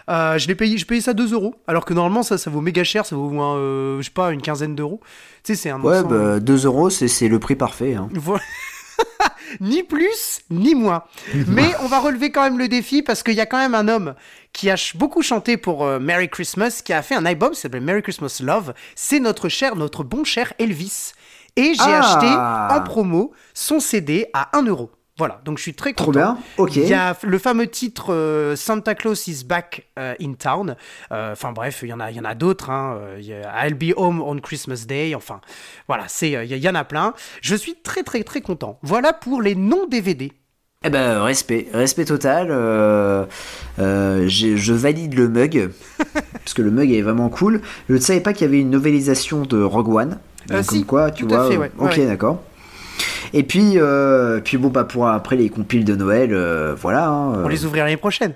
Euh, 0.09 0.37
je 0.37 0.47
l'ai 0.47 0.55
payé, 0.55 0.77
je 0.77 0.85
payais 0.85 1.01
ça 1.01 1.13
2 1.13 1.33
euros. 1.33 1.55
Alors 1.67 1.83
que 1.83 1.93
normalement, 1.93 2.23
ça, 2.23 2.37
ça 2.37 2.49
vaut 2.49 2.61
méga 2.61 2.83
cher. 2.85 3.05
Ça 3.05 3.15
vaut 3.15 3.25
au 3.27 3.29
moins, 3.31 3.57
euh, 3.57 3.97
je 3.99 4.05
sais 4.05 4.11
pas, 4.11 4.31
une 4.31 4.41
quinzaine 4.41 4.73
d'euros. 4.75 5.01
Tu 5.43 5.53
sais, 5.55 5.61
c'est 5.63 5.69
un 5.69 5.81
Ouais, 5.81 5.97
ensemble- 5.99 6.17
bah, 6.17 6.39
2 6.39 6.65
euros, 6.65 6.89
c'est 6.89 7.07
c'est 7.09 7.27
le 7.27 7.39
prix 7.39 7.55
parfait. 7.55 7.95
hein. 7.95 8.07
voilà. 8.13 8.41
ni 9.59 9.83
plus, 9.83 10.39
ni 10.49 10.75
moins. 10.75 11.03
Mais 11.47 11.73
on 11.81 11.87
va 11.87 11.99
relever 11.99 12.31
quand 12.31 12.43
même 12.43 12.57
le 12.57 12.67
défi 12.67 13.01
parce 13.01 13.23
qu'il 13.23 13.35
y 13.35 13.41
a 13.41 13.45
quand 13.45 13.57
même 13.57 13.75
un 13.75 13.87
homme 13.87 14.15
qui 14.53 14.69
a 14.69 14.75
beaucoup 14.95 15.21
chanté 15.21 15.57
pour 15.57 15.85
euh, 15.85 15.99
Merry 15.99 16.29
Christmas, 16.29 16.81
qui 16.83 16.93
a 16.93 17.01
fait 17.01 17.15
un 17.15 17.25
album 17.25 17.51
qui 17.51 17.59
s'appelle 17.59 17.81
Merry 17.81 18.01
Christmas 18.01 18.39
Love. 18.43 18.73
C'est 18.95 19.19
notre 19.19 19.49
cher, 19.49 19.75
notre 19.75 20.03
bon 20.03 20.23
cher 20.23 20.53
Elvis. 20.59 21.13
Et 21.55 21.73
j'ai 21.73 21.81
Ah. 21.81 21.99
acheté 21.99 22.75
en 22.79 22.83
promo 22.83 23.33
son 23.53 23.79
CD 23.79 24.27
à 24.33 24.55
1 24.57 24.63
euro. 24.63 24.91
Voilà, 25.17 25.41
donc 25.45 25.57
je 25.57 25.63
suis 25.63 25.73
très 25.73 25.93
content. 25.93 26.03
Trop 26.03 26.11
bien. 26.11 26.37
Ok. 26.57 26.75
Il 26.75 26.87
y 26.87 26.93
a 26.93 27.17
le 27.23 27.37
fameux 27.39 27.65
titre 27.67 28.13
euh, 28.13 28.55
Santa 28.55 28.93
Claus 28.93 29.27
is 29.27 29.43
back 29.45 29.87
euh, 29.97 30.13
in 30.21 30.33
town. 30.33 30.75
Euh, 31.11 31.31
Enfin 31.31 31.51
bref, 31.53 31.79
il 31.81 31.89
y 31.89 31.93
en 31.93 31.99
a, 31.99 32.11
il 32.11 32.17
y 32.17 32.19
en 32.19 32.23
a 32.25 32.35
d'autres. 32.35 32.69
hein. 32.69 32.99
Il 33.17 33.25
y 33.25 33.33
a 33.33 33.65
I'll 33.67 33.73
be 33.73 33.93
home 33.97 34.21
on 34.21 34.37
Christmas 34.39 34.85
Day. 34.87 35.15
Enfin 35.15 35.41
voilà, 35.87 36.03
c'est, 36.07 36.31
il 36.31 36.57
y, 36.57 36.69
en 36.69 36.75
a 36.75 36.83
plein. 36.83 37.13
Je 37.41 37.55
suis 37.55 37.75
très 37.81 38.03
très 38.03 38.23
très 38.23 38.41
content. 38.41 38.77
Voilà 38.83 39.11
pour 39.11 39.41
les 39.41 39.55
non 39.55 39.87
DVD. 39.87 40.31
Eh 40.83 40.91
ben, 40.91 41.21
respect, 41.23 41.67
respect 41.73 42.05
total. 42.05 42.49
euh, 42.51 43.25
euh, 43.79 44.27
je 44.27 44.73
valide 44.73 45.15
le 45.15 45.27
mug, 45.27 45.71
parce 46.33 46.53
que 46.53 46.61
le 46.61 46.69
mug 46.69 46.91
est 46.91 47.01
vraiment 47.01 47.29
cool. 47.29 47.61
Je 47.89 47.95
ne 47.95 47.99
savais 47.99 48.21
pas 48.21 48.33
qu'il 48.33 48.43
y 48.45 48.49
avait 48.49 48.59
une 48.61 48.69
novélisation 48.69 49.41
de 49.41 49.61
Rogue 49.61 49.89
One. 49.89 50.19
Si, 50.61 50.67
comme 50.67 50.85
quoi, 50.85 51.11
tu 51.11 51.25
tout 51.25 51.33
à 51.33 51.39
vois. 51.39 51.49
fait, 51.49 51.57
ouais, 51.57 51.71
ok, 51.79 51.91
ouais. 51.97 52.05
d'accord. 52.05 52.43
Et 53.33 53.43
puis, 53.43 53.73
euh, 53.75 54.39
puis 54.39 54.57
bon, 54.57 54.69
bah 54.69 54.83
pour 54.83 55.07
après 55.07 55.35
les 55.35 55.49
compiles 55.49 55.85
de 55.85 55.95
Noël, 55.95 56.33
euh, 56.33 56.75
voilà. 56.79 57.07
hein, 57.07 57.33
On 57.43 57.45
euh, 57.45 57.49
les 57.49 57.65
ouvrira 57.65 57.85
l'année 57.85 57.97
prochaine. 57.97 58.33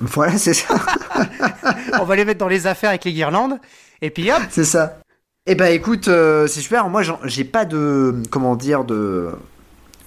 Voilà, 0.00 0.36
c'est 0.38 0.54
ça, 0.54 0.74
On 2.00 2.04
va 2.04 2.16
les 2.16 2.24
mettre 2.24 2.40
dans 2.40 2.48
les 2.48 2.66
affaires 2.66 2.90
avec 2.90 3.04
les 3.04 3.12
guirlandes. 3.12 3.58
Et 4.02 4.10
puis 4.10 4.30
hop. 4.30 4.38
c'est 4.50 4.64
ça. 4.64 4.98
Eh 5.46 5.54
ben, 5.54 5.66
écoute, 5.72 6.08
euh, 6.08 6.46
c'est 6.46 6.60
super. 6.60 6.88
Moi, 6.88 7.02
j'ai 7.24 7.44
pas 7.44 7.64
de, 7.64 8.14
comment 8.30 8.56
dire, 8.56 8.84
de, 8.84 9.30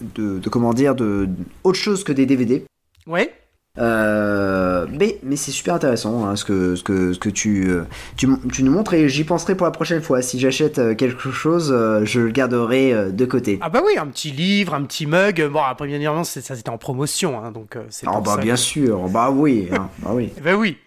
de, 0.02 0.40
de 0.40 0.50
comment 0.50 0.74
dire, 0.74 0.94
de 0.96 1.30
autre 1.64 1.78
chose 1.80 2.04
que 2.04 2.12
des 2.12 2.26
DVD. 2.26 2.66
Ouais. 3.06 3.32
Euh, 3.80 4.88
mais 4.90 5.20
mais 5.24 5.36
c'est 5.36 5.52
super 5.52 5.76
intéressant 5.76 6.26
hein, 6.26 6.36
ce 6.36 6.44
que 6.46 6.76
ce 6.76 6.84
que 6.84 7.14
ce 7.14 7.20
que 7.20 7.30
tu 7.30 7.70
euh, 7.70 7.84
tu, 8.16 8.28
nous 8.28 8.72
montres 8.72 8.94
et 8.96 9.08
j'y 9.08 9.24
penserai 9.24 9.56
pour 9.56 9.66
la 9.66 9.72
prochaine 9.72 10.02
fois. 10.02 10.22
Si 10.22 10.40
j'achète 10.40 10.80
euh, 10.80 10.96
quelque 10.96 11.30
chose, 11.32 11.68
je 12.04 12.20
le 12.22 12.30
garderai 12.32 13.12
de 13.12 13.26
côté. 13.26 13.60
Ah 13.62 13.70
bah 13.70 13.82
oui, 13.86 13.98
un 13.98 14.08
petit 14.08 14.32
livre, 14.32 14.74
un 14.74 14.84
petit 14.84 15.06
mug. 15.06 15.48
Bon 15.52 15.62
après 15.62 15.86
bien 15.88 15.98
évidemment 15.98 16.24
ça 16.24 16.42
c'était 16.42 16.70
en 16.70 16.78
promotion, 16.78 17.44
hein, 17.44 17.52
donc 17.52 17.78
c'est. 17.90 18.08
Ah 18.08 18.20
bah 18.20 18.36
ça 18.36 18.42
bien 18.42 18.56
que- 18.56 18.60
sûr, 18.60 19.08
bah 19.10 19.30
oui, 19.32 19.70
hein, 19.72 19.90
bah 20.00 20.12
oui. 20.14 20.32
Ben 20.44 20.56
oui. 20.56 20.78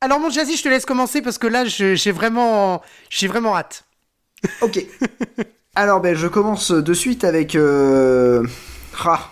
Alors 0.00 0.18
mon 0.20 0.30
Jazzy, 0.30 0.56
je 0.56 0.62
te 0.64 0.68
laisse 0.68 0.84
commencer 0.84 1.22
parce 1.22 1.38
que 1.38 1.46
là 1.46 1.64
j'ai 1.64 2.12
vraiment, 2.12 2.82
j'ai 3.08 3.26
vraiment 3.28 3.56
hâte. 3.56 3.84
Ok. 4.60 4.84
Alors, 5.74 6.00
ben, 6.02 6.14
je 6.14 6.26
commence 6.26 6.70
de 6.70 6.92
suite 6.92 7.24
avec. 7.24 7.54
Euh... 7.54 8.44
Ah, 9.04 9.30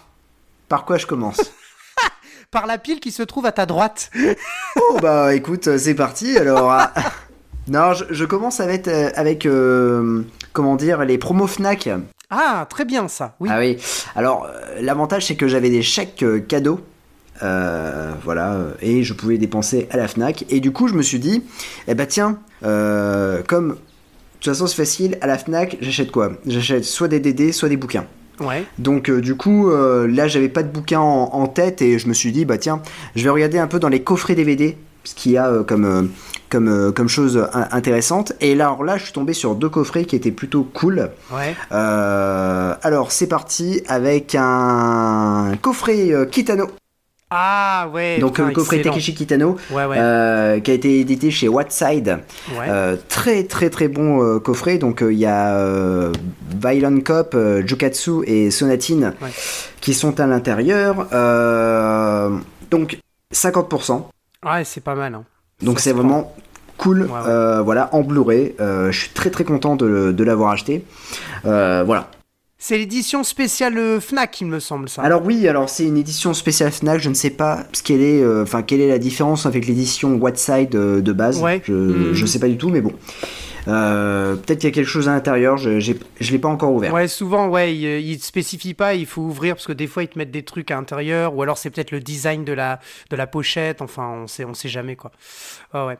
par 0.68 0.86
quoi 0.86 0.96
je 0.96 1.04
commence? 1.06 1.52
Par 2.50 2.66
la 2.66 2.78
pile 2.78 2.98
qui 2.98 3.12
se 3.12 3.22
trouve 3.22 3.46
à 3.46 3.52
ta 3.52 3.64
droite. 3.66 4.10
Oh, 4.76 4.98
bah 5.00 5.34
écoute, 5.34 5.76
c'est 5.78 5.94
parti. 5.94 6.36
Alors. 6.36 6.70
ah, 6.70 6.92
Non, 7.68 7.92
je, 7.92 8.04
je 8.10 8.24
commence 8.24 8.58
avec, 8.60 8.88
euh, 8.88 9.10
avec 9.14 9.46
euh, 9.46 10.22
comment 10.52 10.74
dire, 10.76 11.04
les 11.04 11.18
promos 11.18 11.46
Fnac. 11.46 11.88
Ah, 12.28 12.66
très 12.68 12.84
bien 12.84 13.06
ça. 13.06 13.36
Oui. 13.38 13.48
Ah 13.52 13.58
oui. 13.60 13.76
Alors, 14.16 14.46
euh, 14.46 14.80
l'avantage, 14.80 15.26
c'est 15.26 15.36
que 15.36 15.46
j'avais 15.46 15.70
des 15.70 15.82
chèques 15.82 16.22
euh, 16.24 16.40
cadeaux. 16.40 16.80
Euh, 17.42 18.12
voilà, 18.24 18.54
euh, 18.54 18.72
et 18.82 19.04
je 19.04 19.12
pouvais 19.14 19.38
dépenser 19.38 19.88
à 19.92 19.96
la 19.96 20.08
Fnac. 20.08 20.44
Et 20.50 20.58
du 20.60 20.72
coup, 20.72 20.88
je 20.88 20.94
me 20.94 21.02
suis 21.02 21.18
dit, 21.20 21.44
eh 21.86 21.94
ben 21.94 22.06
tiens, 22.06 22.38
euh, 22.64 23.42
comme 23.46 23.68
de 23.70 23.74
toute 24.40 24.52
façon 24.52 24.66
c'est 24.66 24.76
facile, 24.76 25.18
à 25.20 25.26
la 25.26 25.38
Fnac, 25.38 25.76
j'achète 25.80 26.10
quoi? 26.10 26.32
J'achète 26.46 26.84
soit 26.84 27.08
des 27.08 27.20
DD, 27.20 27.52
soit 27.52 27.68
des 27.68 27.76
bouquins. 27.76 28.06
Ouais. 28.40 28.64
Donc 28.78 29.08
euh, 29.10 29.20
du 29.20 29.34
coup, 29.36 29.70
euh, 29.70 30.06
là, 30.08 30.28
j'avais 30.28 30.48
pas 30.48 30.62
de 30.62 30.68
bouquins 30.68 31.00
en, 31.00 31.30
en 31.32 31.46
tête 31.46 31.82
et 31.82 31.98
je 31.98 32.08
me 32.08 32.14
suis 32.14 32.32
dit, 32.32 32.44
bah 32.44 32.58
tiens, 32.58 32.80
je 33.16 33.22
vais 33.24 33.30
regarder 33.30 33.58
un 33.58 33.66
peu 33.66 33.78
dans 33.78 33.88
les 33.88 34.02
coffrets 34.02 34.34
DVD 34.34 34.76
ce 35.04 35.14
qu'il 35.14 35.32
y 35.32 35.36
a 35.38 35.48
euh, 35.48 35.62
comme 35.62 36.10
comme 36.50 36.92
comme 36.94 37.08
chose 37.08 37.46
in- 37.52 37.68
intéressante. 37.70 38.32
Et 38.40 38.54
là, 38.54 38.66
alors 38.66 38.84
là, 38.84 38.96
je 38.98 39.04
suis 39.04 39.12
tombé 39.12 39.32
sur 39.34 39.54
deux 39.54 39.68
coffrets 39.68 40.04
qui 40.04 40.16
étaient 40.16 40.30
plutôt 40.32 40.64
cool. 40.64 41.10
Ouais. 41.32 41.54
Alors 41.70 43.12
c'est 43.12 43.26
parti 43.28 43.82
avec 43.88 44.34
un 44.38 45.52
coffret 45.62 46.10
Kitano. 46.30 46.66
Ah 47.32 47.88
ouais. 47.92 48.18
Donc 48.18 48.34
putain, 48.34 48.48
le 48.48 48.52
coffret 48.54 48.76
excellent. 48.78 48.92
Takeshi 48.94 49.14
Kitano 49.14 49.56
Ouais 49.70 49.84
ouais. 49.84 49.96
euh, 49.98 50.58
qui 50.60 50.70
a 50.70 50.74
été 50.74 50.98
édité 51.00 51.30
chez 51.30 51.46
Whiteside. 51.48 52.18
ouais. 52.58 52.66
Euh, 52.68 52.96
très 53.08 53.44
très 53.44 53.70
très 53.70 53.86
bon 53.88 54.22
euh, 54.22 54.38
coffret. 54.40 54.78
Donc 54.78 55.00
euh, 55.02 55.12
il 55.12 55.18
y 55.20 55.26
a 55.26 55.54
euh, 55.56 56.12
Violent 56.60 56.98
Cop, 57.00 57.34
euh, 57.34 57.64
Jukatsu 57.66 58.24
et 58.26 58.50
Sonatine 58.50 59.14
qui 59.80 59.94
sont 59.94 60.18
à 60.18 60.26
l'intérieur. 60.26 61.06
Euh, 61.12 62.30
donc 62.70 62.98
50%. 63.32 64.02
Ouais, 64.44 64.64
c'est 64.64 64.82
pas 64.82 64.94
mal. 64.96 65.14
hein. 65.14 65.24
Donc 65.62 65.78
c'est 65.78 65.92
vraiment 65.92 66.34
cool. 66.78 67.08
Euh, 67.26 67.60
voilà 67.62 67.90
en 67.92 68.00
Blu-ray. 68.00 68.54
Euh, 68.58 68.90
je 68.90 68.98
suis 69.00 69.10
très 69.10 69.30
très 69.30 69.44
content 69.44 69.76
de, 69.76 70.10
de 70.12 70.24
l'avoir 70.24 70.50
acheté. 70.50 70.84
Euh, 71.44 71.84
voilà. 71.86 72.10
C'est 72.62 72.76
l'édition 72.76 73.24
spéciale 73.24 73.78
euh, 73.78 74.00
Fnac, 74.00 74.38
il 74.42 74.46
me 74.46 74.60
semble 74.60 74.90
ça. 74.90 75.00
Alors 75.02 75.24
oui, 75.24 75.48
alors 75.48 75.70
c'est 75.70 75.84
une 75.84 75.96
édition 75.96 76.34
spéciale 76.34 76.70
Fnac. 76.70 77.00
Je 77.00 77.08
ne 77.08 77.14
sais 77.14 77.30
pas 77.30 77.64
ce 77.72 77.82
qu'elle 77.82 78.02
est, 78.02 78.20
euh, 78.22 78.42
enfin 78.42 78.62
quelle 78.62 78.82
est 78.82 78.88
la 78.88 78.98
différence 78.98 79.46
avec 79.46 79.66
l'édition 79.66 80.14
Whiteside 80.16 80.74
euh, 80.74 81.00
de 81.00 81.12
base. 81.12 81.40
Ouais. 81.42 81.62
Je, 81.64 81.72
Mhm. 81.72 82.12
je 82.12 82.26
sais 82.26 82.38
pas 82.38 82.48
du 82.48 82.58
tout, 82.58 82.68
mais 82.68 82.82
bon. 82.82 82.92
Euh, 83.66 84.36
Peut-être 84.36 84.58
qu'il 84.60 84.68
y 84.68 84.72
a 84.72 84.74
quelque 84.74 84.86
chose 84.88 85.08
à 85.08 85.12
l'intérieur. 85.12 85.56
Je 85.56 85.80
je 85.80 86.32
l'ai 86.32 86.38
pas 86.38 86.48
encore 86.48 86.72
ouvert. 86.74 86.92
Ouais, 86.92 87.08
souvent, 87.08 87.48
ouais, 87.48 87.74
ils, 87.74 88.00
ils 88.06 88.18
te 88.18 88.24
spécifient 88.24 88.74
pas, 88.74 88.92
il 88.94 89.06
faut 89.06 89.22
ouvrir 89.22 89.54
parce 89.54 89.66
que 89.66 89.72
des 89.72 89.86
fois 89.86 90.02
ils 90.02 90.08
te 90.08 90.18
mettent 90.18 90.30
des 90.30 90.42
trucs 90.42 90.70
à 90.70 90.74
l'intérieur, 90.74 91.34
ou 91.34 91.42
alors 91.42 91.56
c'est 91.56 91.70
peut-être 91.70 91.90
le 91.92 92.00
design 92.00 92.44
de 92.44 92.52
la, 92.52 92.78
de 93.10 93.16
la 93.16 93.26
pochette, 93.26 93.80
enfin, 93.80 94.22
on 94.22 94.26
sait, 94.26 94.44
on 94.44 94.52
sait 94.54 94.68
jamais 94.68 94.96
quoi. 94.96 95.12
Ah 95.72 95.86
ouais. 95.86 95.96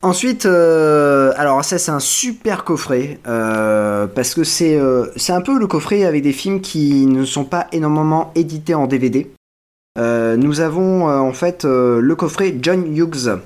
Ensuite, 0.00 0.46
euh, 0.46 1.32
alors 1.36 1.64
ça 1.64 1.76
c'est 1.78 1.90
un 1.90 1.98
super 1.98 2.62
coffret 2.62 3.18
euh, 3.26 4.06
parce 4.06 4.32
que 4.32 4.44
c'est 4.44 4.78
euh, 4.78 5.06
c'est 5.16 5.32
un 5.32 5.40
peu 5.40 5.58
le 5.58 5.66
coffret 5.66 6.04
avec 6.04 6.22
des 6.22 6.32
films 6.32 6.60
qui 6.60 7.04
ne 7.06 7.24
sont 7.24 7.44
pas 7.44 7.66
énormément 7.72 8.30
édités 8.36 8.74
en 8.74 8.86
DVD. 8.86 9.28
Euh, 9.98 10.36
nous 10.36 10.60
avons 10.60 11.08
euh, 11.08 11.18
en 11.18 11.32
fait 11.32 11.64
euh, 11.64 12.00
le 12.00 12.14
coffret 12.14 12.54
John 12.60 12.96
Hughes. 12.96 13.40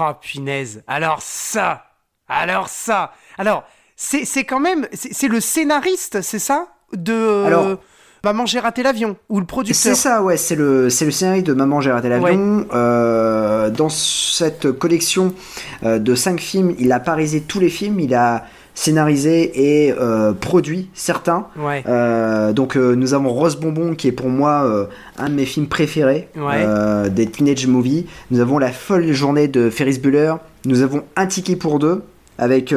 Ah, 0.00 0.18
punaise. 0.18 0.82
Alors 0.86 1.20
ça 1.20 1.84
Alors 2.26 2.68
ça 2.70 3.12
Alors, 3.36 3.64
c'est 3.96 4.44
quand 4.44 4.60
même. 4.60 4.88
C'est 4.94 5.12
c'est 5.12 5.28
le 5.28 5.40
scénariste, 5.40 6.22
c'est 6.22 6.38
ça? 6.38 6.68
De. 6.94 7.44
Alors- 7.46 7.78
Maman, 8.24 8.46
j'ai 8.46 8.60
raté 8.60 8.82
l'avion. 8.84 9.16
Ou 9.28 9.38
le 9.40 9.42
C'est 9.42 9.46
producteur. 9.48 9.96
ça, 9.96 10.22
ouais, 10.22 10.36
c'est 10.36 10.54
le, 10.54 10.90
c'est 10.90 11.04
le 11.04 11.10
scénario 11.10 11.42
de 11.42 11.52
Maman 11.54 11.80
j'ai 11.80 11.90
raté 11.90 12.08
l'avion. 12.08 12.66
Euh, 12.72 13.68
dans 13.70 13.88
cette 13.88 14.70
collection 14.72 15.34
euh, 15.84 15.98
de 15.98 16.14
5 16.14 16.40
films, 16.40 16.74
il 16.78 16.92
a 16.92 17.00
parisé 17.00 17.40
tous 17.40 17.58
les 17.58 17.68
films, 17.68 17.98
il 17.98 18.14
a 18.14 18.44
scénarisé 18.74 19.84
et 19.86 19.92
euh, 19.92 20.32
produit 20.32 20.88
certains. 20.94 21.46
Ouais. 21.58 21.82
Euh, 21.88 22.52
donc 22.52 22.76
euh, 22.76 22.94
nous 22.94 23.12
avons 23.12 23.28
Rose 23.30 23.56
Bonbon 23.56 23.94
qui 23.94 24.08
est 24.08 24.12
pour 24.12 24.28
moi 24.30 24.88
un 25.18 25.28
de 25.28 25.34
mes 25.34 25.44
films 25.44 25.66
préférés 25.66 26.28
Ouais. 26.36 26.64
des 27.10 27.26
teenage 27.26 27.66
movies. 27.66 28.06
Nous 28.30 28.38
avons 28.40 28.58
La 28.58 28.70
folle 28.72 29.10
journée 29.12 29.48
de 29.48 29.68
Ferris 29.68 29.98
Bueller. 29.98 30.34
Nous 30.64 30.82
avons 30.82 31.02
Un 31.16 31.26
ticket 31.26 31.56
pour 31.56 31.78
deux 31.80 32.02
avec 32.38 32.72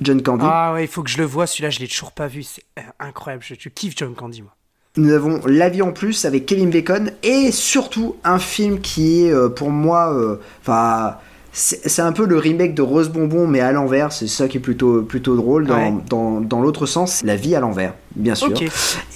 John 0.00 0.22
Candy. 0.22 0.44
Ah 0.46 0.72
ouais, 0.74 0.84
il 0.84 0.88
faut 0.88 1.02
que 1.02 1.10
je 1.10 1.18
le 1.18 1.24
vois. 1.24 1.46
Celui-là, 1.46 1.70
je 1.70 1.80
l'ai 1.80 1.88
toujours 1.88 2.12
pas 2.12 2.26
vu. 2.26 2.42
C'est 2.42 2.62
euh, 2.78 2.82
incroyable. 3.00 3.42
Je, 3.46 3.54
je 3.58 3.68
kiffe 3.68 3.94
John 3.96 4.14
Candy, 4.14 4.42
moi. 4.42 4.54
Nous 4.96 5.12
avons 5.12 5.40
La 5.46 5.68
vie 5.68 5.82
en 5.82 5.92
plus 5.92 6.24
avec 6.24 6.46
Kevin 6.46 6.70
Bacon 6.70 7.12
et 7.22 7.52
surtout 7.52 8.16
un 8.24 8.38
film 8.38 8.80
qui 8.80 9.24
est 9.26 9.32
euh, 9.32 9.48
pour 9.48 9.70
moi, 9.70 10.12
euh, 10.12 10.36
enfin. 10.62 11.16
c'est 11.52 11.88
c'est 11.88 12.02
un 12.02 12.12
peu 12.12 12.26
le 12.26 12.36
remake 12.36 12.74
de 12.74 12.82
Rose 12.82 13.08
Bonbon, 13.08 13.46
mais 13.46 13.60
à 13.60 13.70
l'envers. 13.72 14.12
C'est 14.12 14.26
ça 14.26 14.48
qui 14.48 14.56
est 14.56 14.60
plutôt, 14.60 15.02
plutôt 15.02 15.36
drôle. 15.36 15.66
Dans, 15.66 15.76
Ouais. 15.76 15.92
dans, 16.08 16.40
dans 16.40 16.60
l'autre 16.60 16.86
sens, 16.86 17.22
la 17.22 17.36
vie 17.36 17.54
à 17.54 17.60
l'envers, 17.60 17.94
bien 18.16 18.34
sûr. 18.34 18.52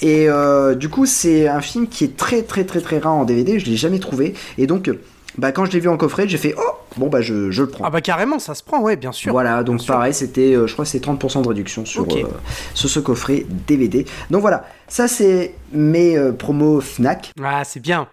Et 0.02 0.28
euh, 0.28 0.74
du 0.74 0.88
coup, 0.88 1.06
c'est 1.06 1.48
un 1.48 1.60
film 1.60 1.88
qui 1.88 2.04
est 2.04 2.16
très 2.16 2.42
très 2.42 2.64
très 2.64 2.80
très 2.80 2.98
rare 2.98 3.14
en 3.14 3.24
DVD. 3.24 3.58
Je 3.58 3.66
l'ai 3.66 3.76
jamais 3.76 3.98
trouvé. 3.98 4.34
Et 4.58 4.66
donc, 4.66 4.88
bah, 5.38 5.52
quand 5.52 5.64
je 5.64 5.72
l'ai 5.72 5.80
vu 5.80 5.88
en 5.88 5.96
coffret, 5.96 6.28
j'ai 6.28 6.38
fait 6.38 6.54
oh 6.58 6.70
bon 6.96 7.08
bah 7.08 7.20
je, 7.22 7.50
je 7.50 7.62
le 7.62 7.68
prends. 7.68 7.84
Ah 7.86 7.90
bah 7.90 8.00
carrément, 8.00 8.38
ça 8.38 8.54
se 8.54 8.62
prend, 8.62 8.80
ouais, 8.80 8.96
bien 8.96 9.12
sûr. 9.12 9.32
Voilà, 9.32 9.62
donc 9.62 9.84
pareil, 9.86 10.12
c'était, 10.12 10.54
euh, 10.54 10.66
je 10.66 10.72
crois 10.74 10.84
c'est 10.84 11.02
30% 11.04 11.42
de 11.42 11.48
réduction 11.48 11.84
sur, 11.86 12.02
euh, 12.02 12.24
sur 12.74 12.88
ce 12.90 13.00
coffret 13.00 13.46
DVD. 13.48 14.04
Donc 14.30 14.40
voilà, 14.42 14.66
ça 14.88 15.08
c'est 15.08 15.54
mes 15.72 16.16
euh, 16.16 16.32
promos 16.32 16.80
Fnac. 16.80 17.30
Ah, 17.42 17.62
c'est 17.64 17.80
bien. 17.80 18.08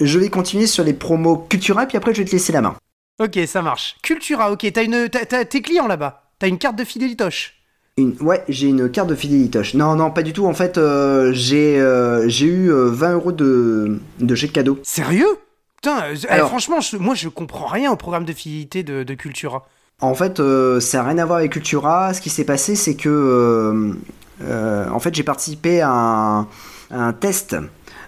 Je 0.00 0.18
vais 0.18 0.28
continuer 0.28 0.66
sur 0.66 0.82
les 0.82 0.94
promos 0.94 1.36
Cultura, 1.48 1.86
puis 1.86 1.96
après 1.96 2.12
je 2.12 2.20
vais 2.22 2.24
te 2.26 2.32
laisser 2.32 2.52
la 2.52 2.60
main. 2.60 2.74
Ok, 3.22 3.38
ça 3.46 3.62
marche. 3.62 3.94
Cultura, 4.02 4.50
ok. 4.50 4.66
T'as 4.72 4.82
une, 4.82 5.08
t'as- 5.08 5.24
t'as- 5.24 5.44
tes 5.44 5.62
clients 5.62 5.86
là-bas. 5.86 6.22
T'as 6.40 6.48
une 6.48 6.58
carte 6.58 6.74
de 6.76 6.82
fidélitoche. 6.84 7.54
Une, 7.96 8.16
ouais, 8.20 8.42
j'ai 8.48 8.66
une 8.66 8.90
carte 8.90 9.08
de 9.08 9.14
fidélitoche. 9.14 9.74
Non, 9.74 9.94
non, 9.94 10.10
pas 10.10 10.24
du 10.24 10.32
tout. 10.32 10.46
En 10.46 10.52
fait, 10.54 10.80
j'ai 11.32 11.74
j'ai 12.26 12.46
eu 12.46 12.72
euh, 12.72 12.88
20 12.90 13.12
euros 13.12 13.30
de, 13.30 14.00
de 14.18 14.34
chèque 14.34 14.52
cadeau. 14.52 14.80
Sérieux? 14.82 15.28
Putain, 15.84 16.02
euh, 16.04 16.16
eh, 16.24 16.28
Alors- 16.32 16.48
franchement, 16.48 16.80
je- 16.80 16.96
moi 16.96 17.14
je 17.14 17.28
comprends 17.28 17.66
rien 17.66 17.92
au 17.92 17.96
programme 17.96 18.24
de 18.24 18.32
fidélité 18.32 18.82
de, 18.82 19.02
de 19.02 19.14
Cultura. 19.14 19.66
En 20.00 20.14
fait, 20.14 20.40
euh, 20.40 20.80
ça 20.80 20.98
n'a 21.02 21.08
rien 21.10 21.18
à 21.18 21.26
voir 21.26 21.38
avec 21.40 21.52
Cultura. 21.52 22.14
Ce 22.14 22.22
qui 22.22 22.30
s'est 22.30 22.44
passé, 22.46 22.74
c'est 22.74 22.94
que, 22.96 23.08
euh, 23.10 23.92
euh, 24.42 24.88
en 24.88 24.98
fait, 24.98 25.14
j'ai 25.14 25.22
participé 25.22 25.82
à 25.82 25.90
un, 25.90 26.40
à 26.90 26.98
un 27.08 27.12
test. 27.12 27.54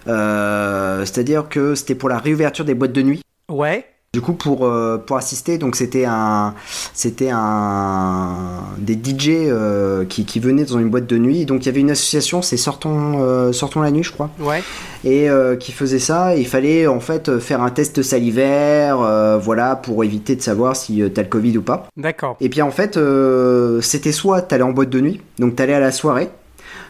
C'est-à-dire 0.07 1.49
que 1.49 1.75
c'était 1.75 1.93
pour 1.95 2.09
la 2.09 2.17
réouverture 2.17 2.65
des 2.65 2.73
boîtes 2.73 2.93
de 2.93 3.01
nuit. 3.03 3.21
Ouais. 3.49 3.85
Du 4.13 4.21
coup, 4.21 4.33
pour, 4.33 4.65
euh, 4.65 4.97
pour 4.97 5.17
assister, 5.17 5.57
donc 5.57 5.75
c'était 5.75 6.05
un, 6.07 6.55
c'était 6.93 7.29
un, 7.29 8.61
des 8.79 8.93
DJ 8.93 9.29
euh, 9.49 10.05
qui, 10.05 10.25
qui 10.25 10.39
venaient 10.39 10.63
dans 10.63 10.79
une 10.79 10.89
boîte 10.89 11.05
de 11.07 11.17
nuit. 11.17 11.45
Donc 11.45 11.63
il 11.63 11.65
y 11.65 11.69
avait 11.69 11.81
une 11.81 11.91
association, 11.91 12.41
c'est 12.41 12.55
Sortons, 12.57 13.17
euh, 13.21 13.51
Sortons 13.51 13.81
la 13.81 13.91
nuit, 13.91 14.03
je 14.03 14.13
crois, 14.13 14.29
Ouais. 14.39 14.63
et 15.03 15.29
euh, 15.29 15.55
qui 15.57 15.71
faisait 15.73 15.99
ça. 15.99 16.35
Il 16.37 16.47
fallait 16.47 16.87
en 16.87 17.01
fait 17.01 17.37
faire 17.39 17.61
un 17.61 17.69
test 17.69 18.01
salivaire, 18.01 19.01
euh, 19.01 19.37
voilà, 19.37 19.75
pour 19.75 20.03
éviter 20.05 20.35
de 20.37 20.41
savoir 20.41 20.75
si 20.77 21.03
t'as 21.13 21.21
le 21.23 21.27
Covid 21.29 21.57
ou 21.57 21.61
pas. 21.61 21.87
D'accord. 21.97 22.37
Et 22.39 22.47
puis 22.49 22.61
en 22.61 22.71
fait, 22.71 22.95
euh, 22.97 23.81
c'était 23.81 24.13
soit 24.13 24.41
t'allais 24.41 24.63
en 24.63 24.71
boîte 24.71 24.89
de 24.89 25.01
nuit, 25.01 25.21
donc 25.37 25.57
t'allais 25.57 25.73
à 25.73 25.79
la 25.81 25.91
soirée, 25.91 26.29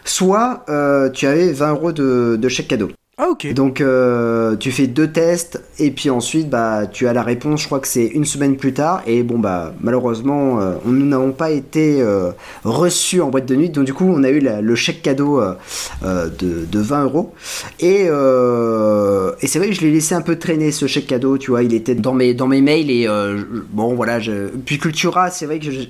soit 0.04 0.64
euh, 0.70 1.10
tu 1.10 1.26
avais 1.26 1.52
20 1.52 1.70
euros 1.72 1.92
de, 1.92 2.38
de 2.40 2.48
chèque 2.48 2.68
cadeau. 2.68 2.88
Ah, 3.20 3.30
ok. 3.30 3.52
Donc 3.52 3.80
euh, 3.80 4.54
tu 4.54 4.70
fais 4.70 4.86
deux 4.86 5.10
tests 5.10 5.60
et 5.80 5.90
puis 5.90 6.08
ensuite 6.08 6.48
bah 6.48 6.86
tu 6.86 7.08
as 7.08 7.12
la 7.12 7.24
réponse. 7.24 7.62
Je 7.62 7.66
crois 7.66 7.80
que 7.80 7.88
c'est 7.88 8.06
une 8.06 8.24
semaine 8.24 8.56
plus 8.56 8.72
tard 8.72 9.02
et 9.08 9.24
bon 9.24 9.40
bah 9.40 9.74
malheureusement 9.80 10.60
euh, 10.60 10.74
nous 10.84 11.04
n'avons 11.04 11.32
pas 11.32 11.50
été 11.50 12.00
euh, 12.00 12.30
reçus 12.62 13.20
en 13.20 13.28
boîte 13.30 13.46
de 13.46 13.56
nuit. 13.56 13.70
Donc 13.70 13.86
du 13.86 13.92
coup 13.92 14.04
on 14.04 14.22
a 14.22 14.28
eu 14.30 14.38
la- 14.38 14.60
le 14.60 14.74
chèque 14.76 15.02
cadeau 15.02 15.40
euh, 15.40 15.54
euh, 16.04 16.28
de, 16.38 16.64
de 16.70 16.78
20 16.78 17.04
euros 17.06 17.34
et 17.80 18.06
euh, 18.08 19.32
et 19.42 19.48
c'est 19.48 19.58
vrai 19.58 19.68
que 19.70 19.74
je 19.74 19.80
l'ai 19.80 19.90
laissé 19.90 20.14
un 20.14 20.20
peu 20.22 20.36
traîner 20.36 20.70
ce 20.70 20.86
chèque 20.86 21.08
cadeau. 21.08 21.38
Tu 21.38 21.50
vois 21.50 21.64
il 21.64 21.74
était 21.74 21.96
dans 21.96 22.12
mes 22.14 22.34
dans 22.34 22.46
mes 22.46 22.60
mails 22.60 22.88
et 22.88 23.08
euh, 23.08 23.38
bon 23.70 23.94
voilà. 23.96 24.20
Je... 24.20 24.46
Puis 24.64 24.78
Cultura 24.78 25.30
c'est 25.32 25.46
vrai 25.46 25.58
que 25.58 25.72
je- 25.72 25.88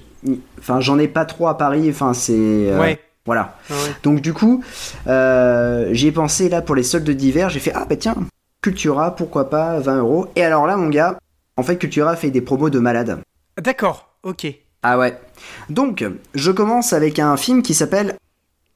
enfin 0.58 0.80
j'en 0.80 0.98
ai 0.98 1.08
pas 1.08 1.26
trop 1.26 1.48
à 1.48 1.58
Paris. 1.58 1.88
Enfin 1.90 2.14
c'est 2.14 2.32
euh, 2.34 2.80
Ouais. 2.80 2.98
Voilà. 3.28 3.54
Ah 3.70 3.74
ouais. 3.74 3.94
Donc 4.02 4.20
du 4.22 4.32
coup, 4.32 4.64
euh, 5.06 5.88
j'y 5.92 6.06
ai 6.08 6.12
pensé 6.12 6.48
là 6.48 6.62
pour 6.62 6.74
les 6.74 6.82
soldes 6.82 7.08
d'hiver, 7.10 7.50
j'ai 7.50 7.60
fait 7.60 7.72
ah 7.74 7.84
bah 7.88 7.96
tiens, 7.96 8.16
Cultura, 8.62 9.14
pourquoi 9.14 9.50
pas 9.50 9.78
20 9.80 9.98
euros. 9.98 10.28
Et 10.34 10.42
alors 10.42 10.66
là 10.66 10.76
mon 10.76 10.88
gars, 10.88 11.18
en 11.56 11.62
fait 11.62 11.76
Cultura 11.76 12.16
fait 12.16 12.30
des 12.30 12.40
promos 12.40 12.70
de 12.70 12.78
malade. 12.78 13.20
D'accord. 13.60 14.08
Ok. 14.22 14.46
Ah 14.82 14.98
ouais. 14.98 15.20
Donc 15.68 16.04
je 16.34 16.50
commence 16.50 16.92
avec 16.92 17.18
un 17.18 17.36
film 17.36 17.62
qui 17.62 17.74
s'appelle 17.74 18.16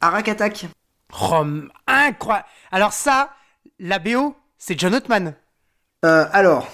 Arak 0.01 0.29
Attack. 0.29 0.67
Rome. 1.13 1.71
Incroyable. 1.87 2.47
Alors 2.71 2.93
ça, 2.93 3.31
la 3.79 3.99
BO, 3.99 4.35
c'est 4.59 4.79
John 4.79 4.95
Ottman. 4.95 5.35
Euh, 6.05 6.27
alors, 6.33 6.69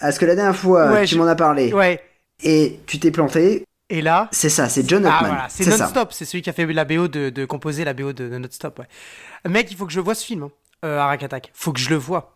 est-ce 0.00 0.18
que 0.20 0.26
la 0.26 0.34
dernière 0.34 0.56
fois 0.56 0.90
Ouais, 0.92 1.04
tu 1.04 1.14
je- 1.14 1.18
m'en 1.20 1.26
as 1.26 1.34
parlé? 1.36 1.72
Ouais. 1.72 2.00
et 2.44 2.78
tu 2.86 2.98
t'es 3.00 3.10
planté 3.10 3.64
Et 3.90 4.02
là, 4.02 4.28
C'est 4.32 4.50
ça, 4.50 4.68
c'est 4.68 4.88
John 4.88 5.06
ah 5.06 5.16
Ottman. 5.16 5.30
voilà, 5.30 5.46
c'est. 5.48 5.66
Non-Stop, 5.66 6.12
c'est 6.12 6.24
celui 6.24 6.42
qui 6.42 6.50
a 6.50 6.52
fait 6.52 6.66
la 6.66 6.84
BO 6.84 7.08
de, 7.08 7.30
de 7.30 7.44
composer 7.46 7.84
la 7.84 7.94
BO 7.94 8.12
de, 8.12 8.28
de 8.28 8.38
Non-Stop. 8.38 8.80
Ouais. 8.80 9.50
Mec, 9.50 9.70
il 9.70 9.76
faut 9.76 9.86
que 9.86 9.92
je 9.92 10.00
vois 10.00 10.14
ce 10.14 10.24
film, 10.26 10.42
hein, 10.42 10.50
euh, 10.84 10.98
Arak 10.98 11.22
Attack. 11.22 11.50
Faut 11.54 11.72
que 11.72 11.80
je 11.80 11.88
le 11.90 11.96
vois. 11.96 12.34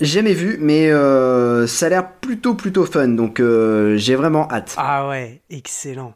Jamais 0.00 0.32
vu, 0.32 0.56
mais 0.60 0.90
euh, 0.90 1.66
ça 1.66 1.86
a 1.86 1.88
l'air 1.90 2.12
plutôt 2.12 2.54
plutôt 2.54 2.86
fun, 2.86 3.08
donc 3.08 3.38
euh, 3.38 3.96
j'ai 3.98 4.14
vraiment 4.16 4.50
hâte. 4.50 4.74
Ah 4.78 5.08
ouais, 5.08 5.42
excellent. 5.50 6.14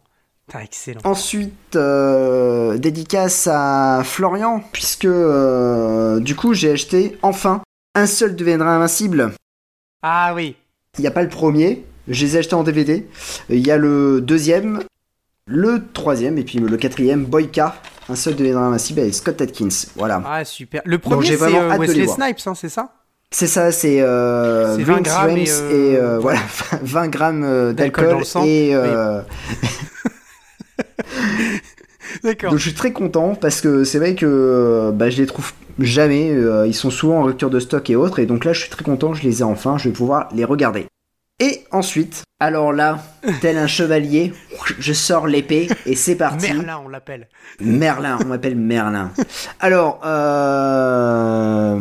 Excellent. 0.61 1.01
Ensuite, 1.05 1.75
euh, 1.75 2.77
dédicace 2.79 3.49
à 3.51 4.03
Florian, 4.05 4.63
puisque 4.73 5.07
du 5.07 6.37
coup 6.37 6.55
j'ai 6.55 6.73
acheté 6.73 7.19
enfin 7.23 7.63
un 7.95 8.07
seul 8.07 8.37
deviendra 8.37 8.75
invincible. 8.75 9.33
Ah 10.03 10.33
oui. 10.35 10.57
Il 10.99 11.01
n'y 11.01 11.07
a 11.07 11.11
pas 11.11 11.23
le 11.23 11.29
premier, 11.29 11.85
je 12.09 12.25
les 12.25 12.37
ai 12.37 12.39
achetés 12.41 12.55
en 12.55 12.63
DVD. 12.63 13.07
Il 13.49 13.67
y 13.67 13.71
a 13.71 13.77
le 13.77 14.21
deuxième, 14.21 14.81
le 15.47 15.83
troisième 15.93 16.39
et 16.39 16.43
puis 16.43 16.59
le 16.59 16.77
quatrième, 16.77 17.25
Boyka. 17.25 17.77
Un 18.09 18.17
seul 18.17 18.37
deviendra 18.37 18.67
invincible 18.67 19.01
avec 19.01 19.15
Scott 19.15 19.41
Atkins. 19.41 19.69
Voilà. 19.97 20.23
Ah 20.27 20.45
super. 20.45 20.83
Le 20.85 20.99
premier, 20.99 21.27
c'est 21.27 21.43
euh, 21.43 21.73
de 21.75 21.79
Wesley. 21.79 22.07
Snipes, 22.07 22.41
hein, 22.47 22.55
c'est 22.55 22.69
ça? 22.69 22.91
C'est 23.35 23.49
ça, 23.49 23.73
c'est 23.73 24.01
euh, 24.01 24.77
C'est 24.77 24.85
20 24.85 24.95
Vince 24.95 25.03
grammes 25.03 25.37
et, 25.37 25.51
euh, 25.51 25.71
et, 25.71 25.97
euh, 25.97 26.19
voilà 26.21 26.39
20 26.83 27.09
grammes 27.09 27.43
euh, 27.43 27.73
D'alcool 27.73 28.23
et 28.45 28.73
D'accord. 32.23 32.51
donc 32.51 32.61
je 32.61 32.65
suis 32.65 32.75
très 32.75 32.93
content 32.93 33.35
parce 33.35 33.61
que 33.61 33.83
c'est 33.83 33.99
vrai 33.99 34.15
que 34.15 34.93
bah, 34.95 35.11
je 35.11 35.21
les 35.21 35.27
trouve 35.27 35.53
jamais, 35.81 36.33
ils 36.65 36.75
sont 36.75 36.91
souvent 36.91 37.19
en 37.19 37.25
rupture 37.25 37.51
de 37.51 37.59
stock 37.59 37.91
et 37.91 37.97
autres 37.97 38.21
et 38.21 38.27
donc 38.27 38.45
là 38.45 38.53
je 38.53 38.61
suis 38.61 38.71
très 38.71 38.85
content, 38.85 39.15
je 39.15 39.25
les 39.25 39.41
ai 39.41 39.43
enfin, 39.43 39.79
je 39.79 39.89
vais 39.89 39.93
pouvoir 39.95 40.29
les 40.33 40.45
regarder. 40.45 40.87
Et 41.41 41.65
ensuite, 41.73 42.23
alors 42.39 42.73
là, 42.73 43.01
tel 43.41 43.59
un 43.59 43.67
chevalier, 43.67 44.33
je 44.79 44.93
sors 44.93 45.27
l'épée 45.27 45.69
et 45.85 45.97
c'est 45.97 46.15
parti. 46.15 46.53
Merlin, 46.53 46.81
on 46.85 46.89
l'appelle. 46.89 47.29
Merlin, 47.61 48.19
on 48.23 48.27
m'appelle 48.27 48.55
Merlin. 48.55 49.11
Alors, 49.59 50.01
euh, 50.05 51.79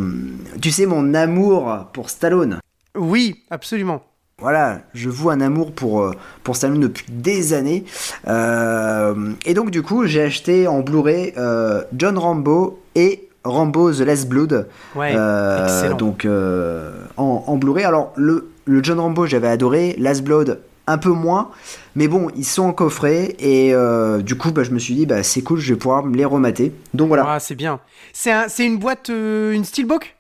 tu 0.59 0.71
sais 0.71 0.87
mon 0.87 1.13
amour 1.13 1.87
pour 1.93 2.09
Stallone. 2.09 2.59
Oui, 2.95 3.43
absolument. 3.51 4.03
Voilà, 4.39 4.81
je 4.95 5.09
voue 5.09 5.29
un 5.29 5.39
amour 5.39 5.71
pour, 5.71 6.01
euh, 6.01 6.11
pour 6.43 6.55
Stallone 6.55 6.79
depuis 6.79 7.05
des 7.09 7.53
années. 7.53 7.85
Euh, 8.27 9.33
et 9.45 9.53
donc, 9.53 9.69
du 9.69 9.83
coup, 9.83 10.07
j'ai 10.07 10.23
acheté 10.23 10.67
en 10.67 10.79
Blu-ray 10.81 11.33
euh, 11.37 11.83
John 11.95 12.17
Rambo 12.17 12.81
et 12.95 13.29
Rambo 13.43 13.93
The 13.93 13.99
Last 13.99 14.27
Blood. 14.27 14.67
Ouais, 14.95 15.11
excellent. 15.11 15.95
donc, 15.95 16.25
en, 16.25 17.43
en 17.45 17.55
Blu-ray. 17.57 17.85
Alors, 17.85 18.13
le, 18.15 18.49
le 18.65 18.83
John 18.83 18.99
Rambo, 18.99 19.25
j'avais 19.25 19.47
adoré. 19.47 19.95
Last 19.97 20.23
Blood, 20.23 20.59
un 20.87 20.97
peu 20.97 21.09
moins. 21.11 21.49
Mais 21.95 22.07
bon, 22.07 22.27
ils 22.35 22.45
sont 22.45 22.63
en 22.63 22.73
coffret. 22.73 23.35
Et 23.39 23.73
euh, 23.73 24.19
du 24.21 24.35
coup, 24.35 24.51
bah, 24.51 24.63
je 24.63 24.71
me 24.71 24.79
suis 24.79 24.95
dit, 24.95 25.05
bah, 25.05 25.23
c'est 25.23 25.41
cool, 25.41 25.59
je 25.59 25.73
vais 25.73 25.79
pouvoir 25.79 26.03
me 26.05 26.15
les 26.15 26.25
remater. 26.25 26.73
Donc 26.93 27.07
voilà. 27.09 27.25
Ah, 27.27 27.39
c'est 27.39 27.55
bien. 27.55 27.79
C'est 28.13 28.31
un, 28.31 28.45
c'est 28.47 28.65
une 28.65 28.77
boîte, 28.77 29.09
euh, 29.09 29.51
une 29.53 29.63
steelbook? 29.65 30.15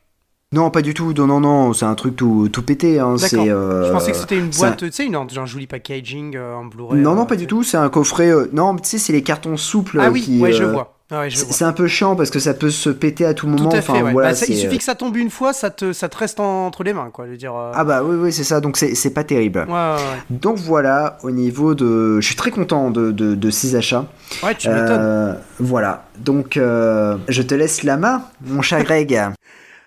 Non, 0.51 0.69
pas 0.69 0.83
du 0.83 0.93
tout. 0.93 1.13
Non, 1.13 1.25
non, 1.25 1.39
non. 1.39 1.73
C'est 1.73 1.85
un 1.85 1.95
truc 1.95 2.15
tout, 2.15 2.47
tout 2.51 2.61
pété. 2.61 2.99
Hein. 2.99 3.17
C'est, 3.17 3.37
euh, 3.49 3.87
Je 3.87 3.91
pensais 3.91 4.11
que 4.11 4.17
c'était 4.17 4.37
une 4.37 4.51
un- 4.53 4.57
boîte, 4.59 4.77
tu 4.77 4.91
sais, 4.91 5.05
une 5.05 5.13
genre 5.29 5.47
joli 5.47 5.65
packaging 5.65 6.37
en 6.37 6.65
Blu-ray. 6.65 7.01
Non, 7.01 7.15
non, 7.15 7.25
pas 7.25 7.35
du 7.35 7.47
tout. 7.47 7.63
C'est 7.63 7.77
un 7.77 7.89
coffret. 7.89 8.29
euh, 8.29 8.45
Non, 8.53 8.75
tu 8.75 8.87
sais, 8.87 8.97
c'est 8.99 9.13
les 9.13 9.23
cartons 9.23 9.57
souples. 9.57 9.99
Ah 9.99 10.11
oui, 10.11 10.21
qui, 10.21 10.39
ouais, 10.39 10.51
je 10.53 10.63
vois. 10.63 10.99
Ah 11.15 11.19
ouais, 11.19 11.29
C'est 11.29 11.63
un 11.63 11.73
peu 11.73 11.87
chiant 11.87 12.15
parce 12.15 12.31
que 12.31 12.39
ça 12.39 12.55
peut 12.55 12.71
se 12.71 12.89
péter 12.89 13.23
à 13.25 13.35
tout 13.35 13.45
moment. 13.47 13.69
Tout 13.69 13.75
à 13.77 13.81
fait, 13.81 13.91
enfin, 13.91 14.01
ouais. 14.03 14.11
voilà, 14.13 14.29
Bah, 14.29 14.35
ça- 14.35 14.47
il 14.49 14.57
suffit 14.57 14.75
euh, 14.75 14.77
que 14.79 14.83
ça 14.83 14.95
tombe 14.95 15.15
une 15.15 15.29
fois, 15.29 15.53
ça 15.53 15.69
te, 15.69 15.93
ça 15.93 16.09
te 16.09 16.17
reste 16.17 16.39
en- 16.39 16.65
entre 16.65 16.83
les 16.83 16.93
mains, 16.93 17.11
quoi. 17.13 17.25
Je 17.27 17.31
veux 17.31 17.37
dire. 17.37 17.53
euh, 17.55 17.71
Ah 17.75 17.83
bah 17.83 18.01
oui, 18.03 18.15
oui, 18.15 18.33
c'est 18.33 18.43
ça. 18.43 18.59
Donc 18.61 18.77
c'est 18.77 19.13
pas 19.13 19.23
terrible. 19.23 19.67
Ouais, 19.69 19.95
Donc 20.31 20.57
voilà, 20.57 21.19
au 21.21 21.29
niveau 21.29 21.75
de... 21.75 22.19
Je 22.19 22.25
suis 22.25 22.35
très 22.35 22.49
content 22.49 22.89
de, 22.89 23.11
de, 23.11 23.35
de 23.35 23.49
ces 23.51 23.75
achats. 23.75 24.05
ouais. 24.43 24.55
Tu 24.55 24.69
m'étonnes. 24.69 24.87
Euh, 24.99 25.33
voilà. 25.59 26.05
Donc 26.17 26.57
euh, 26.57 27.17
je 27.27 27.43
te 27.43 27.53
laisse 27.53 27.83
la 27.83 27.97
main, 27.97 28.23
mon 28.41 28.61
cher 28.63 28.83
Greg. 28.83 29.21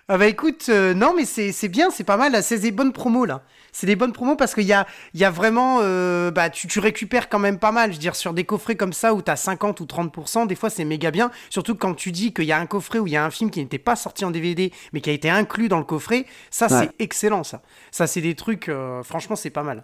Ah 0.09 0.17
bah 0.17 0.27
écoute, 0.27 0.69
non 0.95 1.13
mais 1.17 1.25
c'est 1.25 1.67
bien, 1.67 1.89
c'est 1.91 2.05
pas 2.05 2.15
mal, 2.15 2.41
c'est 2.41 2.59
des 2.59 2.71
bonnes 2.71 2.93
promos 2.93 3.25
là. 3.25 3.41
C'est 3.79 3.85
des 3.85 3.95
bonnes 3.95 4.11
promos 4.11 4.35
parce 4.35 4.55
qu'il 4.55 4.63
y 4.63 4.73
a, 4.73 4.87
il 5.13 5.19
y 5.19 5.23
a 5.23 5.29
vraiment, 5.29 5.81
euh, 5.83 6.31
bah 6.31 6.49
tu, 6.49 6.67
tu 6.67 6.79
récupères 6.79 7.29
quand 7.29 7.37
même 7.37 7.59
pas 7.59 7.71
mal. 7.71 7.91
Je 7.91 7.97
veux 7.97 8.01
dire, 8.01 8.15
sur 8.15 8.33
des 8.33 8.43
coffrets 8.43 8.75
comme 8.75 8.91
ça 8.91 9.13
où 9.13 9.21
t'as 9.21 9.35
50 9.35 9.79
ou 9.81 9.85
30%, 9.85 10.47
des 10.47 10.55
fois 10.55 10.71
c'est 10.71 10.83
méga 10.83 11.11
bien. 11.11 11.29
Surtout 11.51 11.75
quand 11.75 11.93
tu 11.93 12.11
dis 12.11 12.33
qu'il 12.33 12.45
y 12.45 12.51
a 12.51 12.57
un 12.57 12.65
coffret 12.65 12.97
où 12.97 13.05
il 13.05 13.13
y 13.13 13.17
a 13.17 13.23
un 13.23 13.29
film 13.29 13.51
qui 13.51 13.59
n'était 13.59 13.77
pas 13.77 13.95
sorti 13.95 14.25
en 14.25 14.31
DVD 14.31 14.73
mais 14.93 15.01
qui 15.01 15.11
a 15.11 15.13
été 15.13 15.29
inclus 15.29 15.67
dans 15.69 15.77
le 15.77 15.83
coffret, 15.83 16.25
ça 16.49 16.65
Ouais. 16.71 16.89
c'est 16.97 17.03
excellent 17.03 17.43
ça. 17.43 17.61
Ça 17.91 18.07
c'est 18.07 18.21
des 18.21 18.33
trucs, 18.33 18.67
euh, 18.67 19.03
franchement 19.03 19.35
c'est 19.35 19.51
pas 19.51 19.61
mal. 19.61 19.83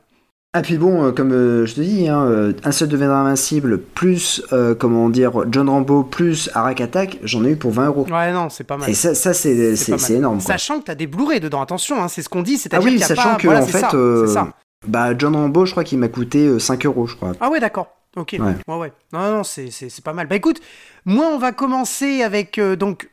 Ah 0.56 0.62
puis 0.62 0.78
bon, 0.78 1.04
euh, 1.04 1.12
comme 1.12 1.32
euh, 1.32 1.66
je 1.66 1.74
te 1.74 1.82
dis, 1.82 2.08
hein, 2.08 2.26
euh, 2.26 2.54
un 2.64 2.72
seul 2.72 2.88
deviendra 2.88 3.18
invincible, 3.22 3.80
plus, 3.80 4.44
euh, 4.54 4.76
comment 4.76 5.10
dire, 5.10 5.32
John 5.52 5.68
Rambo, 5.68 6.04
plus 6.04 6.48
Arak 6.54 6.80
Attack, 6.80 7.18
j'en 7.24 7.44
ai 7.44 7.50
eu 7.52 7.56
pour 7.56 7.72
20 7.72 7.88
euros. 7.88 8.06
Ouais 8.12 8.32
non, 8.32 8.50
c'est 8.50 8.64
pas 8.64 8.78
mal. 8.78 8.88
Et 8.88 8.94
ça, 8.94 9.16
ça 9.16 9.34
c'est 9.34 9.76
énorme. 10.12 10.38
Quoi. 10.38 10.46
Sachant 10.46 10.80
que 10.80 10.84
t'as 10.86 10.96
des 10.96 11.08
Blu-ray 11.08 11.40
dedans, 11.40 11.62
attention, 11.64 12.04
hein, 12.04 12.08
c'est 12.08 12.22
ce 12.22 12.30
qu'on 12.30 12.44
dit, 12.44 12.54
Ah 12.58 12.60
c'est-à-dire 12.62 12.86
oui, 12.86 12.92
qu'il 12.92 13.00
y 13.00 13.04
a 13.04 13.08
sachant 13.08 13.32
pas... 13.32 13.36
que 13.38 13.48
voilà, 13.48 13.64
en 13.64 13.66
fait, 13.66 13.80
ça, 13.80 13.90
euh, 13.96 14.28
c'est 14.28 14.34
ça. 14.34 14.54
bah 14.88 15.18
John 15.18 15.36
Rambo, 15.36 15.66
je 15.66 15.72
crois 15.72 15.84
qu'il 15.84 15.98
m'a 15.98 16.08
coûté 16.08 16.46
euh, 16.46 16.60
5 16.60 16.86
euros, 16.86 17.08
je 17.08 17.16
crois. 17.16 17.32
Ah 17.42 17.50
ouais, 17.50 17.60
d'accord. 17.60 17.88
Ok. 18.16 18.36
Ouais. 18.40 18.54
Ouais, 18.68 18.78
ouais. 18.78 18.94
Non, 19.12 19.38
non, 19.38 19.44
c'est, 19.44 19.72
pas 20.04 20.14
mal. 20.14 20.28
Bah 20.28 20.36
écoute, 20.36 20.62
moi, 21.06 21.32
on 21.34 21.40
va 21.40 21.52
commencer 21.52 22.22
avec 22.22 22.60
euh, 22.60 22.76
donc 22.76 23.10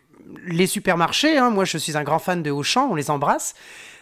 les 0.47 0.67
supermarchés. 0.67 1.39
hein. 1.39 1.49
Moi, 1.49 1.65
je 1.65 1.79
suis 1.79 1.97
un 1.97 2.05
grand 2.05 2.19
fan 2.19 2.43
de 2.43 2.51
Auchan. 2.51 2.89
On 2.91 2.95
les 2.97 3.11
embrasse. 3.11 3.55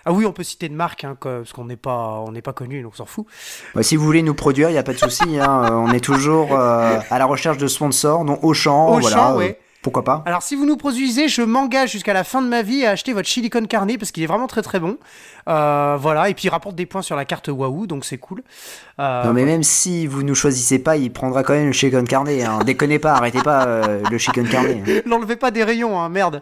Ah 0.04 0.12
oui, 0.12 0.24
on 0.26 0.32
peut 0.32 0.42
citer 0.42 0.68
de 0.68 0.74
marque, 0.74 1.04
hein, 1.04 1.16
parce 1.20 1.52
qu'on 1.52 1.64
n'est 1.64 1.76
pas, 1.76 2.22
on 2.26 2.32
n'est 2.32 2.42
pas 2.42 2.52
connu, 2.52 2.82
donc 2.82 2.92
on 2.94 2.96
s'en 2.98 3.06
fout. 3.06 3.26
Ouais, 3.74 3.82
si 3.82 3.96
vous 3.96 4.04
voulez 4.04 4.22
nous 4.22 4.34
produire, 4.34 4.70
il 4.70 4.72
n'y 4.72 4.78
a 4.78 4.82
pas 4.82 4.92
de 4.94 4.98
souci. 4.98 5.38
hein, 5.38 5.64
euh, 5.64 5.70
on 5.72 5.92
est 5.92 6.00
toujours 6.04 6.52
euh, 6.52 6.98
à 7.10 7.18
la 7.18 7.26
recherche 7.26 7.58
de 7.58 7.66
sponsors, 7.66 8.24
donc 8.24 8.42
Auchan, 8.42 8.88
Auchan, 8.96 9.00
voilà. 9.00 9.30
euh, 9.32 9.36
ouais. 9.36 9.58
pourquoi 9.82 10.04
pas 10.04 10.22
Alors, 10.26 10.42
si 10.42 10.54
vous 10.56 10.64
nous 10.66 10.76
produisez, 10.76 11.28
je 11.28 11.42
m'engage 11.42 11.90
jusqu'à 11.92 12.12
la 12.14 12.24
fin 12.24 12.40
de 12.42 12.48
ma 12.48 12.62
vie 12.62 12.84
à 12.86 12.90
acheter 12.90 13.12
votre 13.12 13.28
chili 13.28 13.50
con 13.50 13.64
carne 13.66 13.96
parce 13.98 14.10
qu'il 14.12 14.22
est 14.22 14.26
vraiment 14.26 14.46
très 14.46 14.62
très 14.62 14.80
bon. 14.80 14.98
Euh, 15.48 15.96
voilà, 15.98 16.28
et 16.28 16.34
puis 16.34 16.44
il 16.46 16.50
rapporte 16.50 16.76
des 16.76 16.84
points 16.84 17.00
sur 17.00 17.16
la 17.16 17.24
carte 17.24 17.48
Wahoo, 17.48 17.86
donc 17.86 18.04
c'est 18.04 18.18
cool. 18.18 18.42
Euh, 19.00 19.24
Non 19.24 19.32
mais 19.32 19.44
même 19.46 19.62
si 19.62 20.06
vous 20.06 20.22
nous 20.22 20.34
choisissez 20.34 20.78
pas, 20.78 20.96
il 20.98 21.10
prendra 21.12 21.42
quand 21.42 21.54
même 21.54 21.68
le 21.68 21.72
chicken 21.72 22.06
carne. 22.06 22.28
Hein. 22.28 22.58
Déconnez 22.66 22.98
pas, 22.98 23.12
arrêtez 23.14 23.40
pas 23.40 23.66
euh, 23.66 24.02
le 24.10 24.18
chicken 24.18 24.46
carne. 24.46 24.84
L'enlevez 25.06 25.36
pas 25.44 25.50
des 25.50 25.64
rayons, 25.64 25.98
hein, 25.98 26.08
merde. 26.10 26.40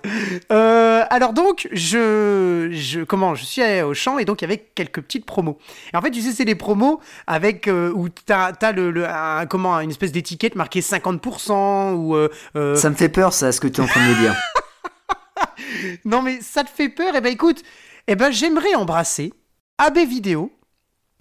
Alors 0.51 1.33
donc, 1.33 1.69
je, 1.73 2.69
je, 2.73 3.05
comment, 3.05 3.35
je 3.37 3.45
suis 3.45 3.62
allé 3.62 3.83
au 3.83 3.95
champ 3.95 4.19
et 4.19 4.25
donc 4.25 4.42
il 4.42 4.45
y 4.45 4.49
avait 4.49 4.66
quelques 4.75 5.01
petites 5.03 5.25
promos. 5.25 5.59
Et 5.95 5.97
en 5.97 6.03
fait, 6.03 6.11
tu 6.11 6.21
sais, 6.21 6.33
c'est 6.33 6.45
des 6.45 6.55
promos 6.57 7.01
avec 7.29 7.69
où 7.95 8.09
t'as, 8.09 8.53
t'as 8.53 8.73
le, 8.73 8.90
le 8.90 9.09
un- 9.09 9.47
comment, 9.47 9.79
une 9.81 9.90
espèce 9.90 10.11
d'étiquette 10.12 10.57
marquée 10.57 10.81
50% 10.81 11.92
ou 11.95 12.16
euh, 12.16 12.75
Ça 12.75 12.90
me 12.90 12.95
fait 12.97 13.09
peur 13.09 13.33
ça, 13.33 13.53
ce 13.53 13.61
que 13.61 13.69
tu 13.69 13.81
es 13.81 13.85
en 13.85 13.87
train 13.87 14.01
de 14.05 14.09
me 14.14 14.19
dire. 14.21 14.35
non 16.05 16.23
mais 16.23 16.38
ça 16.40 16.64
te 16.64 16.71
fait 16.71 16.88
peur? 16.88 17.14
Et 17.14 17.21
ben 17.21 17.33
écoute, 17.33 17.62
eh 18.07 18.16
ben 18.16 18.31
j'aimerais 18.31 18.75
embrasser 18.75 19.33
AB 19.79 19.99
Vidéo. 19.99 20.53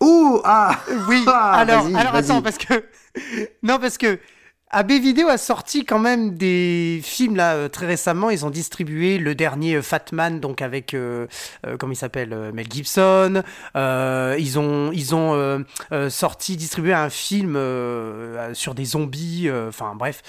Ouh 0.02 0.42
ah 0.44 0.80
Oui. 1.08 1.24
Ah, 1.28 1.54
alors, 1.54 1.86
alors 1.96 2.16
attends 2.16 2.42
parce 2.42 2.58
que 2.58 2.86
non 3.64 3.80
parce 3.80 3.98
que 3.98 4.20
AB 4.72 4.92
Vidéo 4.92 5.30
a 5.30 5.38
sorti 5.38 5.86
quand 5.86 6.00
même 6.00 6.36
des 6.36 7.00
films 7.04 7.36
là 7.36 7.54
euh, 7.54 7.70
très 7.70 7.86
récemment. 7.86 8.30
Ils 8.30 8.46
ont 8.46 8.50
distribué 8.50 9.20
le 9.20 9.34
dernier 9.36 9.76
euh, 9.76 9.82
Fatman 9.82 10.40
donc 10.40 10.62
avec 10.62 10.94
euh, 10.94 11.28
euh, 11.66 11.78
comment 11.78 11.94
il 11.94 11.98
s'appelle 11.98 12.52
Mel 12.54 12.66
Gibson. 12.70 13.42
Euh, 13.78 14.36
ils 14.38 14.60
ont 14.60 14.92
ils 14.92 15.16
ont 15.16 15.64
sorti 16.10 16.58
distribué 16.58 16.94
un 16.94 17.10
film 17.10 17.58
sur 18.54 18.76
des 18.76 18.86
zombies. 18.86 19.50
Enfin 19.68 19.96
bref. 19.96 20.22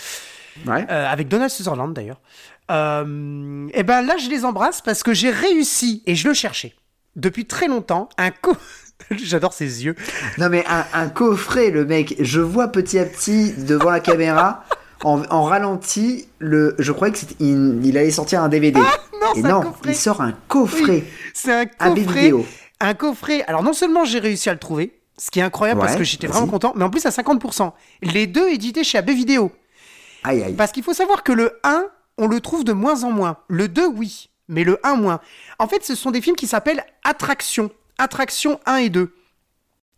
Ouais. 0.66 0.88
Avec 0.88 1.28
Donald 1.28 1.50
Sutherland 1.50 1.92
d'ailleurs. 1.92 2.20
Euh, 2.70 3.68
et 3.74 3.82
ben 3.82 4.02
là, 4.02 4.16
je 4.16 4.28
les 4.28 4.44
embrasse 4.44 4.80
parce 4.80 5.02
que 5.02 5.14
j'ai 5.14 5.30
réussi, 5.30 6.02
et 6.06 6.14
je 6.14 6.28
le 6.28 6.34
cherchais 6.34 6.74
depuis 7.14 7.46
très 7.46 7.68
longtemps, 7.68 8.08
un 8.18 8.30
co... 8.30 8.54
J'adore 9.10 9.52
ses 9.52 9.84
yeux. 9.84 9.94
Non 10.38 10.48
mais 10.48 10.64
un, 10.68 10.84
un 10.94 11.08
coffret, 11.08 11.70
le 11.70 11.84
mec, 11.84 12.16
je 12.18 12.40
vois 12.40 12.68
petit 12.68 12.98
à 12.98 13.04
petit 13.04 13.52
devant 13.52 13.90
la 13.90 14.00
caméra, 14.00 14.64
en, 15.04 15.22
en 15.30 15.44
ralenti, 15.44 16.28
le, 16.38 16.74
je 16.78 16.92
croyais 16.92 17.14
c'était- 17.14 17.36
il, 17.40 17.96
allait 17.96 18.10
sortir 18.10 18.42
un 18.42 18.48
DVD. 18.48 18.80
Non, 18.80 18.86
Et 19.36 19.42
non, 19.42 19.72
il 19.84 19.94
sort 19.94 20.20
un 20.22 20.32
coffret 20.48 21.04
C'est 21.34 21.52
un 21.52 21.66
coffret. 21.66 22.32
Un 22.80 22.94
coffret. 22.94 23.42
Alors 23.46 23.62
non 23.62 23.72
seulement 23.74 24.04
j'ai 24.04 24.18
réussi 24.18 24.48
à 24.48 24.52
le 24.52 24.58
trouver, 24.58 24.98
ce 25.18 25.30
qui 25.30 25.38
est 25.40 25.42
incroyable 25.42 25.80
parce 25.80 25.96
que 25.96 26.04
j'étais 26.04 26.26
vraiment 26.26 26.46
content, 26.46 26.72
mais 26.76 26.84
en 26.84 26.90
plus 26.90 27.04
à 27.06 27.10
50%. 27.10 27.72
Les 28.02 28.26
deux 28.26 28.48
édités 28.48 28.82
chez 28.84 28.98
AB 28.98 29.10
Vidéo. 29.10 29.52
Aïe 30.24 30.42
aïe. 30.42 30.54
Parce 30.54 30.72
qu'il 30.72 30.82
faut 30.82 30.94
savoir 30.94 31.22
que 31.22 31.32
le 31.32 31.58
1, 31.64 31.84
on 32.18 32.26
le 32.26 32.40
trouve 32.40 32.64
de 32.64 32.72
moins 32.72 33.04
en 33.04 33.10
moins. 33.10 33.38
Le 33.48 33.68
2, 33.68 33.86
oui, 33.86 34.30
mais 34.48 34.64
le 34.64 34.78
1 34.86 34.96
moins. 34.96 35.20
En 35.58 35.68
fait, 35.68 35.84
ce 35.84 35.94
sont 35.94 36.10
des 36.10 36.20
films 36.20 36.36
qui 36.36 36.46
s'appellent 36.46 36.84
Attraction. 37.04 37.70
Attraction 37.98 38.60
1 38.66 38.76
et 38.76 38.88
2. 38.90 39.14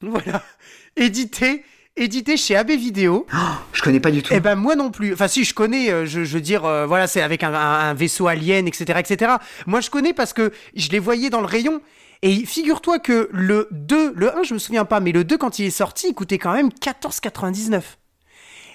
Voilà. 0.03 0.43
Édité, 0.97 1.65
édité 1.97 2.37
chez 2.37 2.57
AB 2.57 2.71
Vidéo. 2.71 3.27
Je 3.73 3.83
connais 3.83 4.01
pas 4.01 4.11
du 4.11 4.23
tout. 4.23 4.33
Eh 4.35 4.41
ben 4.41 4.57
moi 4.57 4.75
non 4.75 4.91
plus. 4.91 5.13
Enfin 5.13 5.29
si 5.29 5.45
je 5.45 5.55
connais, 5.55 5.91
euh, 5.91 6.07
je, 6.07 6.25
je 6.25 6.35
veux 6.35 6.41
dire, 6.41 6.65
euh, 6.65 6.87
voilà, 6.87 7.07
c'est 7.07 7.23
avec 7.23 7.43
un 7.45 7.95
vaisseau 7.95 8.27
alien, 8.27 8.67
etc., 8.67 8.99
etc. 8.99 9.33
Moi 9.67 9.81
je 9.81 9.91
connais 9.91 10.13
parce 10.13 10.33
que 10.33 10.53
je 10.75 10.89
les 10.91 10.99
voyais 10.99 11.31
dans 11.31 11.41
le 11.41 11.47
rayon 11.47 11.81
Et 12.23 12.45
figure-toi 12.45 12.99
que 12.99 13.29
le 13.33 13.69
2, 13.71 14.15
le 14.17 14.37
1, 14.37 14.43
je 14.43 14.55
me 14.55 14.59
souviens 14.59 14.85
pas, 14.85 14.99
mais 14.99 15.13
le 15.13 15.23
2, 15.23 15.39
quand 15.39 15.59
il 15.61 15.67
est 15.67 15.71
sorti, 15.71 16.09
il 16.09 16.15
coûtait 16.15 16.39
quand 16.39 16.53
même 16.53 16.71
14,99. 16.71 17.83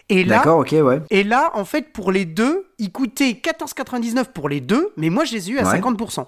Et 0.09 0.23
là, 0.23 0.37
D'accord, 0.37 0.59
ok, 0.59 0.71
ouais. 0.71 1.01
et 1.09 1.23
là, 1.23 1.51
en 1.53 1.65
fait, 1.65 1.93
pour 1.93 2.11
les 2.11 2.25
deux, 2.25 2.67
il 2.77 2.91
coûtait 2.91 3.31
14,99 3.31 4.25
pour 4.25 4.49
les 4.49 4.59
deux, 4.59 4.91
mais 4.97 5.09
moi, 5.09 5.23
je 5.23 5.33
les 5.33 5.49
ai 5.49 5.53
eu 5.53 5.59
à 5.59 5.63
Ouais. 5.63 5.79
50%. 5.79 6.25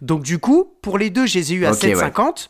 Donc, 0.00 0.22
du 0.22 0.38
coup, 0.38 0.74
pour 0.82 0.98
les 0.98 1.10
deux, 1.10 1.26
je 1.26 1.38
les 1.38 1.52
ai 1.52 1.56
eu 1.56 1.66
à 1.66 1.72
Ok, 1.72 1.82
ouais. 1.82 1.94
7,50. 1.94 2.48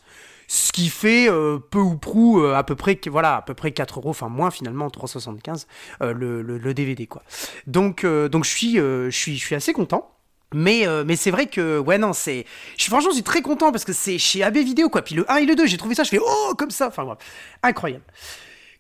Ce 0.49 0.71
qui 0.73 0.89
fait 0.89 1.29
euh, 1.29 1.59
peu 1.59 1.81
ou 1.81 1.97
prou 1.97 2.41
euh, 2.41 2.55
à 2.55 2.63
peu 2.63 2.77
près 2.77 2.97
voilà 3.09 3.39
à 3.39 3.43
peu 3.43 3.53
près 3.53 3.73
4 3.73 3.99
euros 3.99 4.11
enfin 4.11 4.29
moins 4.29 4.53
finalement 4.53 4.87
3,75 4.87 5.67
euh, 6.03 6.13
le, 6.13 6.41
le, 6.41 6.57
le 6.57 6.73
DVD 6.73 7.09
quoi 7.09 7.25
donc 7.67 8.07
donc 8.07 8.45
je 8.45 8.51
suis 8.51 8.77
je 8.77 9.11
suis 9.11 9.37
je 9.39 9.45
suis 9.45 9.57
assez 9.57 9.73
content 9.73 10.09
mais, 10.55 10.87
euh, 10.87 11.05
mais 11.07 11.17
c'est 11.17 11.31
vrai 11.31 11.47
que, 11.47 11.79
ouais, 11.79 11.99
non, 11.99 12.13
c'est. 12.13 12.47
Je 12.77 12.83
suis 12.83 12.91
franchement, 12.91 13.11
je 13.11 13.17
suis 13.17 13.25
très 13.25 13.43
content 13.43 13.73
parce 13.73 13.85
que 13.85 13.93
c'est 13.93 14.17
chez 14.19 14.43
AB 14.43 14.59
Vidéo, 14.59 14.89
quoi. 14.89 15.03
Puis 15.03 15.15
le 15.15 15.31
1 15.31 15.37
et 15.37 15.47
le 15.47 15.57
2, 15.57 15.67
j'ai 15.67 15.77
trouvé 15.77 15.95
ça, 15.95 16.05
je 16.05 16.09
fais 16.11 16.21
oh, 16.25 16.55
comme 16.57 16.71
ça. 16.71 16.89
Enfin, 16.89 17.05
bref, 17.05 17.19
incroyable. 17.63 18.05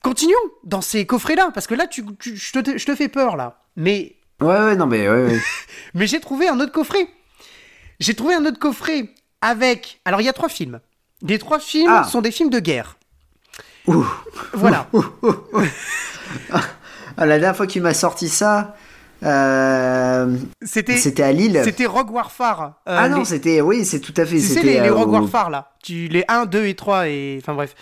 Continuons 0.06 0.38
dans 0.64 0.80
ces 0.80 1.04
coffrets-là, 1.06 1.50
parce 1.52 1.66
que 1.66 1.74
là, 1.74 1.86
tu, 1.86 2.04
tu- 2.18 2.36
je, 2.36 2.52
te, 2.58 2.78
je 2.78 2.86
te 2.86 2.94
fais 2.94 3.08
peur, 3.08 3.36
là. 3.36 3.58
Mais, 3.76 4.16
Ouais, 4.40 4.46
ouais, 4.48 4.76
non, 4.76 4.86
mais 4.86 5.08
ouais, 5.08 5.24
ouais. 5.24 5.40
mais 5.94 6.06
j'ai 6.06 6.20
trouvé 6.20 6.48
un 6.48 6.58
autre 6.60 6.72
coffret. 6.72 7.08
J'ai 8.00 8.14
trouvé 8.14 8.34
un 8.34 8.44
autre 8.44 8.58
coffret 8.58 9.08
avec. 9.40 10.00
Alors, 10.04 10.20
il 10.20 10.24
y 10.24 10.28
a 10.28 10.32
trois 10.32 10.48
films. 10.50 10.80
Les 11.22 11.38
trois 11.38 11.58
films 11.58 11.90
Ah. 11.90 12.04
sont 12.04 12.20
des 12.20 12.30
films 12.30 12.50
de 12.50 12.58
guerre. 12.60 12.96
Ouh. 13.86 14.04
Voilà. 14.52 14.88
Ah, 17.18 17.24
la 17.24 17.38
dernière 17.38 17.56
fois 17.56 17.66
qu'il 17.66 17.80
m'a 17.82 17.94
sorti 17.94 18.28
ça, 18.28 18.76
euh, 19.22 20.36
C'était. 20.60 20.96
c'était 20.98 21.22
à 21.22 21.32
Lille. 21.32 21.60
C'était 21.64 21.86
Rogue 21.86 22.10
Warfare. 22.10 22.74
euh, 22.86 22.96
Ah 22.98 23.08
non, 23.08 23.20
les- 23.20 23.24
c'était, 23.24 23.60
oui, 23.62 23.84
c'est 23.86 24.00
tout 24.00 24.12
à 24.18 24.26
fait. 24.26 24.34
Tu 24.36 24.40
sais, 24.42 24.54
c'était 24.54 24.66
les, 24.66 24.80
les 24.82 24.90
Rogue 24.90 25.10
Warfare, 25.10 25.48
là. 25.48 25.70
Tu, 25.82 26.08
les 26.08 26.24
1, 26.28 26.44
2 26.44 26.66
et 26.66 26.74
3, 26.74 27.08
et. 27.08 27.38
Enfin, 27.40 27.54
bref. 27.54 27.74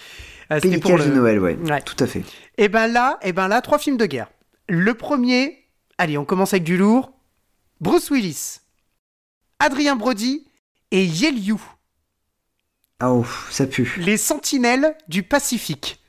Euh, 0.53 0.59
c'était 0.63 0.79
pour 0.79 0.99
de 0.99 1.05
Noël, 1.05 1.41
ouais. 1.41 1.55
Ouais. 1.57 1.81
Tout 1.83 1.97
à 2.03 2.07
fait. 2.07 2.23
Et 2.59 2.69
ben 2.69 2.87
là, 2.87 3.19
et 3.23 3.33
ben 3.33 3.49
là, 3.49 3.61
trois 3.63 3.79
films 3.79 3.97
de 3.97 4.07
guerre. 4.07 4.29
Le 4.69 4.95
premier, 4.95 5.65
allez, 5.99 6.19
on 6.19 6.25
commence 6.25 6.53
avec 6.53 6.65
du 6.65 6.77
lourd. 6.77 7.13
Bruce 7.81 8.11
Willis, 8.11 8.61
Adrien 9.59 9.97
Brody 9.97 10.47
et 10.91 11.05
Yelyu, 11.05 11.57
Ah, 13.01 13.13
ouf, 13.13 13.49
ça 13.51 13.67
pue. 13.67 13.95
les 13.99 14.17
sentinelles 14.17 14.97
du 15.09 15.23
Pacifique. 15.23 16.01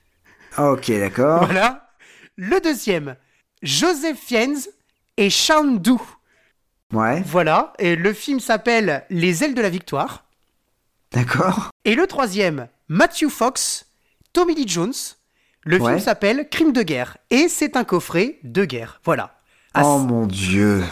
Ah, 0.58 0.72
ok, 0.72 0.90
d'accord. 0.92 1.46
Voilà. 1.46 1.90
Le 2.38 2.60
deuxième, 2.62 3.16
Joseph 3.62 4.18
Fiennes 4.20 4.58
et 5.18 5.30
Chandu. 5.30 5.92
Ouais, 6.94 7.22
Voilà. 7.26 7.74
Et 7.80 7.96
le 7.96 8.14
film 8.14 8.40
s'appelle 8.40 9.06
Les 9.10 9.44
ailes 9.44 9.56
de 9.56 9.62
la 9.62 9.70
victoire. 9.70 10.26
d'accord. 11.12 11.70
Et 11.84 11.96
le 11.96 12.06
troisième, 12.08 12.68
Matthew 12.88 13.30
Fox, 13.30 13.86
Tommy 14.36 14.54
Lee 14.54 14.68
Jones. 14.68 14.92
Le 15.64 15.80
Ouais. 15.82 15.94
film 15.94 16.00
s'appelle 16.00 16.48
Crime 16.50 16.74
de 16.74 16.84
guerre. 16.84 17.18
Et 17.30 17.48
c'est 17.48 17.78
un 17.78 17.86
coffret 17.86 18.38
de 18.44 18.66
guerre. 18.66 19.00
Voilà. 19.06 19.40
À 19.74 19.84
Oh 19.86 19.98
mon 20.00 20.28
dieu. 20.28 20.84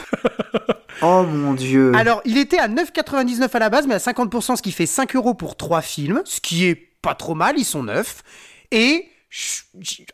oh 1.02 1.24
mon 1.24 1.54
dieu. 1.54 1.92
Alors, 1.94 2.22
il 2.26 2.38
était 2.38 2.58
à 2.58 2.68
9,99 2.70 3.50
à 3.54 3.60
la 3.60 3.70
base, 3.70 3.86
mais 3.86 3.96
à 3.96 4.00
50%, 4.00 4.56
ce 4.56 4.62
qui 4.62 4.72
fait 4.72 4.86
5 4.86 5.16
euros 5.18 5.34
pour 5.34 5.58
3 5.58 5.82
films, 5.82 6.22
ce 6.26 6.40
qui 6.40 6.66
est 6.66 6.76
pas 7.02 7.16
trop 7.16 7.36
mal, 7.36 7.56
ils 7.58 7.66
sont 7.66 7.84
neufs. 7.84 8.24
Et, 8.72 9.10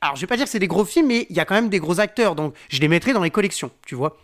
alors 0.01 0.15
je 0.15 0.21
vais 0.21 0.27
pas 0.27 0.35
dire 0.35 0.45
que 0.45 0.51
c'est 0.51 0.59
des 0.59 0.67
gros 0.67 0.85
films, 0.85 1.07
mais 1.07 1.27
il 1.29 1.35
y 1.35 1.39
a 1.39 1.45
quand 1.45 1.53
même 1.55 1.69
des 1.69 1.79
gros 1.79 1.99
acteurs, 1.99 2.35
donc 2.35 2.55
je 2.69 2.79
les 2.79 2.87
mettrai 2.87 3.13
dans 3.13 3.21
les 3.23 3.29
collections, 3.31 3.69
tu 3.85 3.93
vois. 3.95 4.17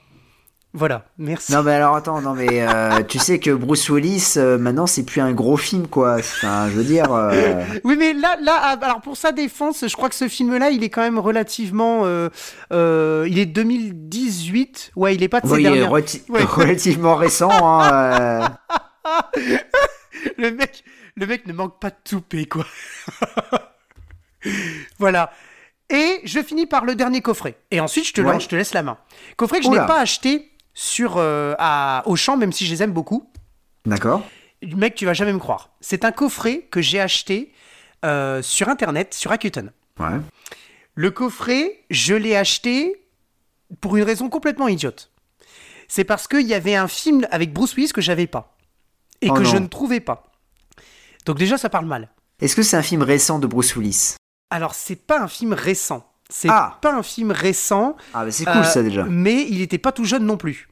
Voilà, 0.78 1.06
merci. 1.18 1.54
Non 1.54 1.64
mais 1.64 1.72
alors 1.72 1.96
attends, 1.96 2.20
non 2.20 2.34
mais 2.34 2.68
euh, 2.68 3.02
tu 3.04 3.18
sais 3.18 3.40
que 3.40 3.50
Bruce 3.52 3.88
Willis 3.90 4.34
euh, 4.36 4.58
maintenant 4.58 4.88
c'est 4.88 5.04
plus 5.06 5.22
un 5.22 5.32
gros 5.32 5.56
film 5.56 5.88
quoi. 5.88 6.16
Enfin, 6.20 6.68
je 6.70 6.74
veux 6.76 6.84
dire. 6.84 7.14
euh, 7.14 7.64
Oui, 7.86 7.96
mais 7.98 8.12
là, 8.12 8.36
là, 8.42 8.60
ah, 8.62 8.78
alors 8.82 9.00
pour 9.00 9.16
sa 9.16 9.32
défense, 9.32 9.86
je 9.88 9.94
crois 9.96 10.10
que 10.10 10.16
ce 10.16 10.28
film-là, 10.28 10.72
il 10.72 10.84
est 10.84 10.90
quand 10.90 11.02
même 11.02 11.18
relativement, 11.18 12.06
il 12.72 13.40
est 13.40 13.46
2018. 13.46 14.92
Ouais, 14.98 15.16
il 15.16 15.24
est 15.24 15.30
pas 15.30 15.40
de 15.40 15.48
oui, 15.48 15.62
il 15.62 15.66
est 15.68 15.70
dernières. 15.70 15.92
relati- 15.92 16.24
Ouais. 16.30 16.44
relativement 16.48 17.16
récent. 17.16 17.50
Hein, 17.54 18.58
le 20.38 20.52
mec, 20.52 20.84
le 21.16 21.26
mec 21.26 21.48
ne 21.48 21.54
manque 21.54 21.80
pas 21.80 21.90
de 21.90 21.96
toupet, 22.04 22.48
quoi. 22.48 22.66
voilà. 25.00 25.32
Et 25.90 26.20
je 26.24 26.42
finis 26.42 26.66
par 26.66 26.84
le 26.84 26.96
dernier 26.96 27.22
coffret. 27.22 27.56
Et 27.72 27.80
ensuite, 27.80 28.08
je 28.08 28.14
te, 28.14 28.22
Ouais. 28.22 28.32
lance, 28.34 28.44
je 28.44 28.50
te 28.50 28.56
laisse 28.56 28.74
la 28.74 28.84
main. 28.84 28.98
Coffret 29.38 29.60
que 29.60 29.66
je 29.66 29.70
n'ai 29.70 29.78
pas 29.78 30.00
acheté 30.00 30.52
sur 30.76 31.18
euh, 31.18 31.56
à 31.58 32.04
Auchan, 32.06 32.38
même 32.38 32.52
si 32.52 32.68
je 32.68 32.72
les 32.72 32.84
aime 32.84 32.92
beaucoup. 32.92 33.28
D'accord. 33.86 34.24
Mec, 34.62 34.94
tu 34.94 35.06
vas 35.06 35.14
jamais 35.14 35.34
me 35.34 35.40
croire. 35.40 35.72
C'est 35.82 36.06
un 36.06 36.12
coffret 36.12 36.68
que 36.70 36.82
j'ai 36.82 37.00
acheté 37.00 37.52
euh, 38.04 38.42
sur 38.42 38.70
Internet, 38.70 39.14
sur 39.14 39.32
Rakuten. 39.32 39.72
Ouais. 40.00 40.20
Le 40.94 41.12
coffret, 41.12 41.84
je 41.90 42.14
l'ai 42.14 42.36
acheté 42.36 43.08
pour 43.82 43.98
une 43.98 44.04
raison 44.04 44.30
complètement 44.30 44.68
idiote. 44.68 45.12
C'est 45.88 46.04
parce 46.04 46.28
qu'il 46.28 46.48
y 46.48 46.54
avait 46.54 46.76
un 46.76 46.88
film 46.88 47.28
avec 47.32 47.54
Bruce 47.54 47.76
Willis 47.76 47.92
que 47.92 48.02
j'avais 48.02 48.28
pas. 48.28 48.58
Et 49.22 49.30
Oh 49.30 49.34
que 49.34 49.44
je 49.44 49.58
ne 49.58 49.68
trouvais 49.68 50.00
pas. 50.00 50.32
Donc 51.26 51.38
déjà, 51.38 51.58
ça 51.58 51.70
parle 51.70 51.86
mal. 51.86 52.10
Est-ce 52.42 52.56
que 52.56 52.64
c'est 52.64 52.78
un 52.78 52.82
film 52.82 53.02
récent 53.02 53.40
de 53.40 53.48
Bruce 53.48 53.76
Willis? 53.76 54.16
Alors, 54.50 54.76
c'est 54.76 54.96
pas 54.96 55.22
un 55.22 55.28
film 55.28 55.54
récent. 55.54 56.06
C'est 56.38 56.50
Ah. 56.52 56.78
pas 56.82 56.94
un 56.94 57.02
film 57.02 57.32
récent. 57.32 57.96
Ah 58.14 58.26
bah 58.26 58.32
c'est 58.32 58.44
cool 58.44 58.58
euh, 58.58 58.64
ça 58.64 58.84
déjà. 58.84 59.06
Mais 59.06 59.46
il 59.50 59.62
était 59.62 59.78
pas 59.78 59.94
tout 59.94 60.04
jeune 60.04 60.26
non 60.26 60.36
plus. 60.36 60.68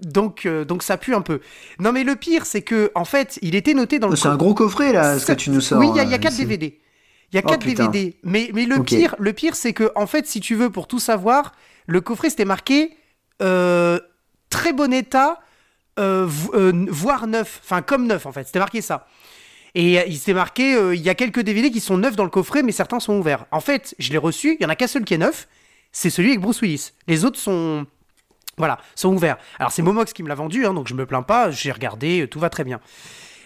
Donc, 0.00 0.46
euh, 0.46 0.64
donc 0.64 0.84
ça 0.84 0.96
pue 0.96 1.12
un 1.12 1.22
peu. 1.22 1.40
Non, 1.80 1.90
mais 1.90 2.04
le 2.04 2.14
pire, 2.14 2.46
c'est 2.46 2.62
que 2.62 2.92
en 2.94 3.04
fait, 3.04 3.38
il 3.42 3.56
était 3.56 3.74
noté 3.74 3.98
dans 3.98 4.08
le. 4.08 4.14
C'est 4.14 4.28
un 4.28 4.36
gros 4.36 4.54
coffret 4.54 4.92
là, 4.92 5.18
ce 5.18 5.26
que 5.26 5.32
tu 5.32 5.50
nous 5.50 5.60
sors. 5.60 5.78
Oui, 5.80 5.88
il 5.90 5.96
y 5.96 6.00
a, 6.00 6.04
il 6.04 6.10
y 6.10 6.14
a 6.14 6.16
euh, 6.16 6.20
4 6.20 6.32
c'est- 6.34 6.42
DVD. 6.42 6.78
Il 7.32 7.36
y 7.36 7.38
a 7.38 7.42
Oh, 7.44 7.48
4 7.48 7.64
putain. 7.66 7.86
DVD. 7.88 8.16
Mais, 8.22 8.50
mais 8.54 8.64
le 8.64 8.80
pire, 8.84 9.16
le 9.18 9.32
pire 9.32 9.56
c'est 9.56 9.72
que, 9.72 9.90
en 9.96 10.06
fait, 10.06 10.26
si 10.28 10.38
tu 10.40 10.54
veux, 10.54 10.70
pour 10.70 10.86
tout 10.86 11.00
savoir, 11.00 11.52
le 11.86 12.00
coffret 12.00 12.30
c'était 12.30 12.44
marqué 12.44 12.96
euh, 13.42 13.98
très 14.50 14.72
bon 14.72 14.92
état, 14.92 15.40
euh, 15.98 16.24
vo- 16.28 16.54
euh, 16.54 16.86
voire 16.90 17.26
neuf. 17.26 17.60
Enfin, 17.64 17.82
comme 17.82 18.06
neuf, 18.06 18.26
en 18.26 18.30
fait. 18.32 18.44
C'était 18.44 18.60
marqué 18.60 18.80
ça. 18.82 19.08
Et 19.74 19.98
euh, 19.98 20.04
il 20.06 20.16
s'était 20.16 20.34
marqué, 20.34 20.74
euh, 20.74 20.94
il 20.94 21.02
y 21.02 21.08
a 21.08 21.14
quelques 21.14 21.40
DVD 21.40 21.70
qui 21.70 21.80
sont 21.80 21.98
neufs 21.98 22.16
dans 22.16 22.24
le 22.24 22.30
coffret, 22.30 22.62
mais 22.62 22.72
certains 22.72 23.00
sont 23.00 23.18
ouverts. 23.18 23.46
En 23.50 23.60
fait, 23.60 23.94
je 23.98 24.12
l'ai 24.12 24.18
reçu, 24.18 24.56
il 24.58 24.62
y 24.62 24.66
en 24.66 24.68
a 24.68 24.76
qu'un 24.76 24.86
seul 24.86 25.04
qui 25.04 25.14
est 25.14 25.18
neuf, 25.18 25.48
c'est 25.92 26.10
celui 26.10 26.28
avec 26.30 26.40
Bruce 26.40 26.60
Willis. 26.60 26.92
Les 27.08 27.24
autres 27.24 27.38
sont. 27.38 27.86
Voilà, 28.56 28.78
sont 28.94 29.12
ouverts. 29.12 29.36
Alors, 29.58 29.72
c'est 29.72 29.82
Momox 29.82 30.12
qui 30.12 30.22
me 30.22 30.28
l'a 30.28 30.36
vendu, 30.36 30.64
hein, 30.64 30.74
donc 30.74 30.86
je 30.86 30.94
me 30.94 31.06
plains 31.06 31.22
pas, 31.22 31.50
j'ai 31.50 31.72
regardé, 31.72 32.22
euh, 32.22 32.28
tout 32.28 32.38
va 32.38 32.50
très 32.50 32.62
bien. 32.62 32.78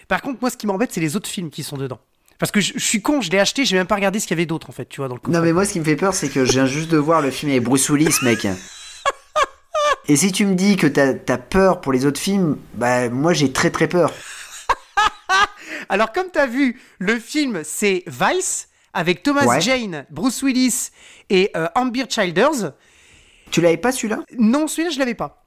Par 0.07 0.21
contre, 0.21 0.37
moi, 0.41 0.51
ce 0.51 0.57
qui 0.57 0.67
m'embête, 0.67 0.91
c'est 0.91 1.01
les 1.01 1.15
autres 1.15 1.29
films 1.29 1.49
qui 1.49 1.63
sont 1.63 1.77
dedans. 1.77 1.99
Parce 2.37 2.51
que 2.51 2.61
je, 2.61 2.73
je 2.75 2.83
suis 2.83 3.01
con, 3.01 3.19
je 3.19 3.31
l'ai 3.31 3.39
acheté, 3.39 3.65
j'ai 3.65 3.75
même 3.75 3.87
pas 3.87 3.95
regardé 3.95 4.19
ce 4.19 4.27
qu'il 4.27 4.37
y 4.37 4.39
avait 4.39 4.45
d'autre, 4.45 4.69
en 4.69 4.71
fait, 4.71 4.87
tu 4.87 4.97
vois, 5.01 5.07
dans 5.07 5.15
le 5.15 5.19
coffret. 5.19 5.37
Non 5.37 5.43
mais 5.43 5.51
moi 5.51 5.65
ce 5.65 5.73
qui 5.73 5.79
me 5.79 5.83
fait 5.83 5.95
peur 5.95 6.13
c'est 6.13 6.29
que 6.29 6.45
je 6.45 6.51
viens 6.51 6.67
juste 6.67 6.89
de 6.89 6.97
voir 6.97 7.21
le 7.21 7.31
film 7.31 7.51
avec 7.51 7.63
Bruce 7.63 7.89
Willis 7.89 8.15
mec. 8.21 8.47
Et 10.07 10.15
si 10.15 10.31
tu 10.31 10.45
me 10.45 10.55
dis 10.55 10.77
que 10.77 10.87
t'as 10.87 11.13
as 11.27 11.37
peur 11.37 11.81
pour 11.81 11.91
les 11.91 12.05
autres 12.05 12.19
films, 12.19 12.57
bah 12.75 13.09
moi 13.09 13.33
j'ai 13.33 13.51
très 13.51 13.71
très 13.71 13.87
peur. 13.87 14.13
Alors, 15.87 16.11
comme 16.11 16.27
t'as 16.31 16.47
vu, 16.47 16.79
le 16.99 17.19
film, 17.19 17.61
c'est 17.63 18.03
Vice, 18.07 18.67
avec 18.93 19.23
Thomas 19.23 19.45
Ouais. 19.45 19.61
Jane, 19.61 20.05
Bruce 20.09 20.41
Willis 20.41 20.89
et 21.29 21.51
euh, 21.55 21.67
Amber 21.75 22.05
Childers. 22.09 22.73
Tu 23.51 23.61
l'avais 23.61 23.77
pas 23.77 23.91
celui-là? 23.91 24.19
Non, 24.37 24.67
celui-là, 24.67 24.89
je 24.89 24.99
l'avais 24.99 25.13
pas. 25.15 25.45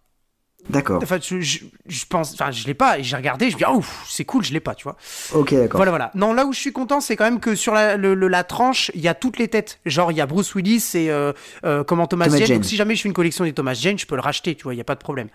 D'accord. 0.70 1.00
Enfin, 1.02 1.18
je, 1.20 1.40
je- 1.40 1.58
je 1.86 2.04
pense, 2.08 2.34
enfin, 2.34 2.52
je 2.52 2.64
l'ai 2.68 2.74
pas, 2.74 3.00
et 3.00 3.02
j'ai 3.02 3.16
regardé, 3.16 3.50
je 3.50 3.56
me 3.56 3.58
dis, 3.58 3.64
ouf, 3.66 4.04
c'est 4.08 4.24
cool, 4.24 4.44
je 4.44 4.52
l'ai 4.52 4.60
pas, 4.60 4.76
tu 4.76 4.84
vois. 4.84 4.96
Ok 5.32 5.52
d'accord. 5.54 5.78
Voilà, 5.78 5.90
voilà. 5.90 6.10
Non, 6.14 6.32
là 6.32 6.46
où 6.46 6.52
je 6.52 6.60
suis 6.60 6.72
content, 6.72 7.00
c'est 7.00 7.16
quand 7.16 7.24
même 7.24 7.40
que 7.40 7.56
sur 7.56 7.74
la, 7.74 7.96
le- 7.96 8.14
le- 8.14 8.28
la 8.28 8.44
tranche, 8.44 8.92
il 8.94 9.00
y 9.00 9.08
a 9.08 9.14
toutes 9.14 9.40
les 9.40 9.48
têtes. 9.48 9.80
Genre, 9.86 10.12
il 10.12 10.18
y 10.18 10.20
a 10.20 10.26
Bruce 10.26 10.54
Willis 10.54 10.90
et 10.94 11.10
euh, 11.10 11.32
euh, 11.64 11.82
comment 11.82 12.06
Thomas, 12.06 12.26
Thomas 12.26 12.38
Jane. 12.38 12.46
Jane. 12.46 12.56
Donc, 12.58 12.64
si 12.66 12.76
jamais 12.76 12.94
je 12.94 13.02
fais 13.02 13.08
une 13.08 13.12
collection 13.14 13.42
des 13.44 13.52
Thomas 13.52 13.74
Jane, 13.74 13.98
je 13.98 14.06
peux 14.06 14.14
le 14.14 14.20
racheter, 14.20 14.54
tu 14.54 14.62
vois, 14.62 14.72
il 14.74 14.78
y 14.78 14.80
a 14.80 14.84
pas 14.84 14.94
de 14.94 15.00
problème. 15.00 15.28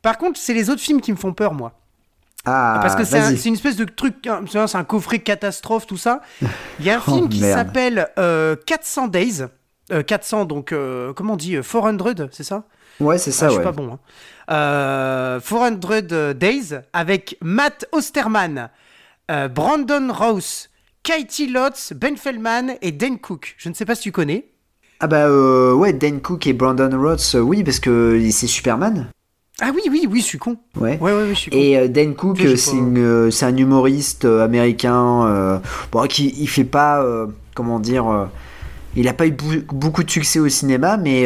Par 0.00 0.16
contre, 0.16 0.40
c'est 0.40 0.54
les 0.54 0.70
autres 0.70 0.80
films 0.80 1.02
qui 1.02 1.12
me 1.12 1.18
font 1.18 1.34
peur, 1.34 1.52
moi. 1.52 1.78
Ah 2.44 2.78
Parce 2.82 2.96
que 2.96 3.04
c'est 3.04 3.18
un- 3.18 3.34
une 3.34 3.54
espèce 3.54 3.76
de 3.76 3.84
truc, 3.84 4.26
hein, 4.26 4.42
c'est 4.66 4.76
un 4.78 4.84
coffret 4.84 5.18
catastrophe, 5.18 5.86
tout 5.86 5.98
ça. 5.98 6.20
Il 6.78 6.86
y 6.86 6.90
a 6.90 6.96
un 6.96 7.02
Oh, 7.06 7.12
film 7.14 7.28
qui 7.28 7.40
s'appelle 7.40 8.08
euh, 8.18 8.56
400 8.66 9.08
Days. 9.08 9.44
Euh, 9.92 10.02
400, 10.02 10.44
donc, 10.46 10.72
euh, 10.72 11.12
comment 11.12 11.34
on 11.34 11.36
dit 11.36 11.56
euh, 11.56 11.62
400, 11.62 12.28
c'est 12.32 12.44
ça? 12.44 12.64
Ouais 13.00 13.18
c'est 13.18 13.30
Ah, 13.30 13.34
ça 13.34 13.46
Je 13.46 13.50
suis 13.52 13.58
ouais. 13.58 13.64
pas 13.64 13.72
bon. 13.72 13.92
Hein. 13.94 13.98
Euh, 14.50 15.40
400 15.40 16.34
Days 16.34 16.80
avec 16.92 17.36
Matt 17.42 17.86
Osterman, 17.92 18.68
euh, 19.30 19.48
Brandon 19.48 20.12
Rouse, 20.12 20.68
Katie 21.02 21.46
Lotz, 21.48 21.92
Ben 21.94 22.16
Feldman 22.16 22.74
et 22.82 22.92
Dan 22.92 23.18
Cook. 23.18 23.54
Je 23.58 23.68
ne 23.68 23.74
sais 23.74 23.84
pas 23.84 23.94
si 23.94 24.02
tu 24.02 24.12
connais. 24.12 24.46
Ah 25.00 25.06
bah 25.06 25.26
euh, 25.28 25.72
ouais 25.72 25.92
Dan 25.94 26.20
Cook 26.20 26.46
et 26.46 26.52
Brandon 26.52 26.90
euh, 27.34 27.40
oui 27.40 27.64
parce 27.64 27.80
que 27.80 28.18
c'est 28.32 28.46
Superman. 28.46 29.10
Ah 29.60 29.70
oui, 29.74 29.82
oui, 29.90 30.06
oui, 30.10 30.20
je 30.20 30.24
suis 30.24 30.38
con. 30.38 30.56
Ouais. 30.76 30.98
Ouais, 31.00 31.12
ouais, 31.12 31.22
ouais, 31.22 31.28
je 31.30 31.34
suis 31.34 31.50
con. 31.50 31.56
Et 31.56 31.76
euh, 31.76 31.88
Dan 31.88 32.14
Cook, 32.14 32.40
euh, 32.40 32.56
c'est 32.56 32.76
euh, 32.76 33.30
un 33.42 33.56
humoriste 33.56 34.24
euh, 34.24 34.44
américain, 34.44 35.26
euh, 35.26 35.58
bon, 35.92 36.06
qui 36.06 36.34
il 36.38 36.48
fait 36.48 36.64
pas, 36.64 37.04
comment 37.54 37.78
dire, 37.78 38.28
il 38.96 39.06
a 39.08 39.12
pas 39.12 39.26
eu 39.26 39.32
beaucoup 39.72 40.02
de 40.02 40.10
succès 40.10 40.38
au 40.38 40.48
cinéma, 40.48 40.96
mais 40.96 41.22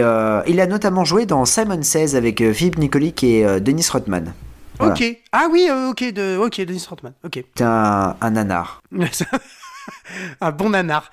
il 0.46 0.60
a 0.60 0.66
notamment 0.66 1.04
joué 1.04 1.26
dans 1.26 1.44
Simon 1.44 1.82
Says 1.82 2.16
avec 2.16 2.42
Philippe 2.52 2.78
Nicolic 2.78 3.22
et 3.24 3.60
Dennis 3.60 3.88
Rodman. 3.90 4.34
Voilà. 4.78 4.94
Ok. 4.94 5.16
Ah 5.30 5.46
oui, 5.50 5.68
ok, 5.90 6.12
de, 6.12 6.36
ok, 6.36 6.60
Dennis 6.62 6.86
Rodman. 6.88 7.12
Ok. 7.24 7.44
C'est 7.54 7.64
un, 7.64 8.16
un 8.20 8.30
nanar. 8.30 8.82
un 10.40 10.50
bon 10.50 10.70
nanar. 10.70 11.10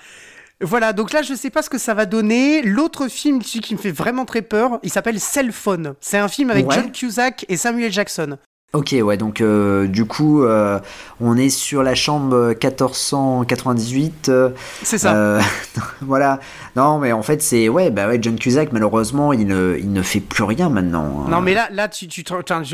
Voilà, 0.61 0.93
donc 0.93 1.11
là, 1.11 1.21
je 1.21 1.33
sais 1.33 1.49
pas 1.49 1.61
ce 1.61 1.69
que 1.69 1.77
ça 1.77 1.93
va 1.93 2.05
donner. 2.05 2.61
L'autre 2.61 3.07
film 3.07 3.41
celui 3.41 3.61
qui 3.61 3.73
me 3.75 3.79
fait 3.79 3.91
vraiment 3.91 4.25
très 4.25 4.41
peur, 4.41 4.79
il 4.83 4.91
s'appelle 4.91 5.19
Cell 5.19 5.51
Phone. 5.51 5.95
C'est 6.01 6.17
un 6.17 6.27
film 6.27 6.51
avec 6.51 6.67
Ouais. 6.67 6.75
John 6.75 6.91
Cusack 6.91 7.45
et 7.49 7.57
Samuel 7.57 7.91
Jackson. 7.91 8.37
Ok, 8.73 8.95
ouais, 9.03 9.17
donc 9.17 9.41
euh, 9.41 9.85
du 9.85 10.05
coup, 10.05 10.43
euh, 10.45 10.79
on 11.19 11.35
est 11.35 11.49
sur 11.49 11.83
la 11.83 11.93
chambre 11.93 12.53
1498. 12.53 14.29
euh, 14.29 14.49
C'est 14.83 14.97
ça. 14.97 15.39
voilà. 16.01 16.39
Non, 16.77 16.97
mais 16.99 17.11
en 17.11 17.21
fait, 17.21 17.41
c'est. 17.41 17.67
Ouais, 17.67 17.89
bah 17.89 18.07
ouais, 18.07 18.17
John 18.21 18.37
Cusack, 18.37 18.71
malheureusement, 18.71 19.33
il 19.33 19.45
ne, 19.47 19.75
il 19.77 19.91
ne 19.91 20.01
fait 20.01 20.21
plus 20.21 20.43
rien 20.43 20.69
maintenant. 20.69 21.25
hein. 21.25 21.29
Non 21.29 21.41
mais 21.41 21.53
là, 21.53 21.67
là 21.71 21.89
tu, 21.89 22.07
tu, 22.07 22.23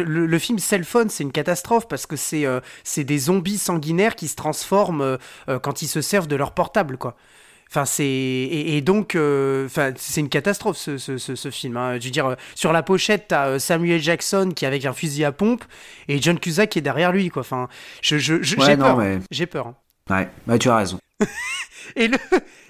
le, 0.05 0.25
le 0.27 0.39
film 0.39 0.59
Cell 0.59 0.83
Phone, 0.83 1.09
c'est 1.09 1.23
une 1.23 1.31
catastrophe 1.31 1.87
parce 1.87 2.05
que 2.05 2.15
c'est 2.15 2.45
c'est 2.83 3.03
des 3.03 3.17
zombies 3.17 3.57
sanguinaires 3.57 4.15
qui 4.15 4.27
se 4.27 4.35
transforment 4.35 5.17
quand 5.63 5.81
ils 5.81 5.87
se 5.87 6.01
servent 6.01 6.27
de 6.27 6.35
leur 6.35 6.51
portable, 6.51 6.97
quoi. 6.97 7.15
Enfin, 7.69 7.85
c'est 7.85 8.05
et, 8.05 8.77
et 8.77 8.81
donc, 8.81 9.15
euh, 9.15 9.67
c'est 9.97 10.21
une 10.21 10.29
catastrophe 10.29 10.77
ce, 10.77 10.97
ce, 10.97 11.17
ce, 11.17 11.35
ce 11.35 11.51
film. 11.51 11.75
hein. 11.77 11.97
Je 11.99 12.05
veux 12.05 12.11
dire, 12.11 12.25
euh, 12.27 12.35
sur 12.55 12.71
la 12.73 12.81
pochette, 12.83 13.25
t'as 13.27 13.47
euh, 13.47 13.59
Samuel 13.59 14.01
Jackson 14.01 14.51
qui 14.55 14.65
est 14.65 14.67
avec 14.67 14.85
un 14.85 14.93
fusil 14.93 15.25
à 15.25 15.31
pompe 15.31 15.63
et 16.07 16.21
John 16.21 16.39
Cusack 16.39 16.69
qui 16.69 16.79
est 16.79 16.81
derrière 16.81 17.11
lui, 17.11 17.29
quoi. 17.29 17.41
Enfin, 17.41 17.67
je, 18.01 18.17
je, 18.17 18.41
je- 18.41 18.55
Ouais, 18.57 18.65
j'ai 18.65 18.77
non, 18.77 18.85
peur. 18.85 18.97
mais- 18.97 19.19
J'ai 19.31 19.45
peur. 19.45 19.67
hein. 19.67 19.75
Ouais, 20.09 20.29
bah, 20.47 20.57
tu 20.57 20.69
as 20.69 20.77
raison. 20.77 20.99
Et 21.95 22.07
le, 22.07 22.17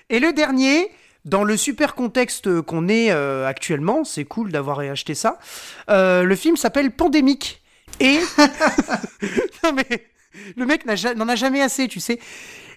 et 0.09 0.19
le 0.19 0.31
dernier, 0.33 0.89
dans 1.25 1.43
le 1.43 1.57
super 1.57 1.95
contexte 1.95 2.61
qu'on 2.61 2.87
est 2.87 3.11
euh, 3.11 3.47
actuellement, 3.47 4.03
c'est 4.03 4.25
cool 4.25 4.51
d'avoir 4.51 4.79
acheté 4.79 5.15
ça. 5.15 5.37
le 5.89 6.35
film 6.35 6.55
s'appelle 6.57 6.91
Pandémique. 6.91 7.61
Et. 7.99 8.19
non 9.63 9.73
mais. 9.73 10.05
Le 10.55 10.65
mec 10.67 10.85
n'a 10.85 10.95
n'en 11.15 11.27
a 11.27 11.35
jamais 11.35 11.61
assez, 11.63 11.87
tu 11.87 11.99
sais. 11.99 12.19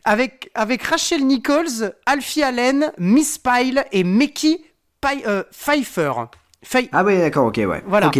Avec, 0.04 0.50
avec 0.54 0.82
Rachel 0.82 1.26
Nichols, 1.26 1.94
Alfie 2.06 2.42
Allen, 2.42 2.92
Miss 2.98 3.38
Pyle 3.38 3.84
et 3.92 4.04
Mickey 4.04 4.60
euh, 5.26 5.42
Pfeiffer. 5.52 6.12
Pfei- 6.64 6.88
Ah, 6.92 7.04
ouais, 7.04 7.18
d'accord, 7.18 7.46
ok, 7.46 7.56
ouais. 7.58 7.82
Voilà. 7.86 8.10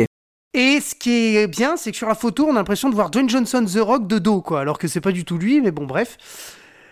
Et 0.53 0.81
ce 0.81 0.95
qui 0.95 1.37
est 1.37 1.47
bien, 1.47 1.77
c'est 1.77 1.91
que 1.93 1.97
sur 1.97 2.09
la 2.09 2.15
photo, 2.15 2.47
on 2.47 2.51
a 2.51 2.55
l'impression 2.55 2.91
de 2.91 2.95
voir 2.95 3.11
Dwayne 3.11 3.29
Johnson 3.29 3.65
The 3.65 3.79
Rock 3.79 4.07
de 4.09 4.19
dos, 4.19 4.41
quoi. 4.43 4.61
Alors 4.61 4.79
que 4.79 4.89
c'est 4.89 5.01
pas 5.01 5.13
du 5.13 5.25
tout 5.25 5.39
lui, 5.39 5.61
mais 5.61 5.71
bon, 5.71 5.85
bref. 5.87 6.17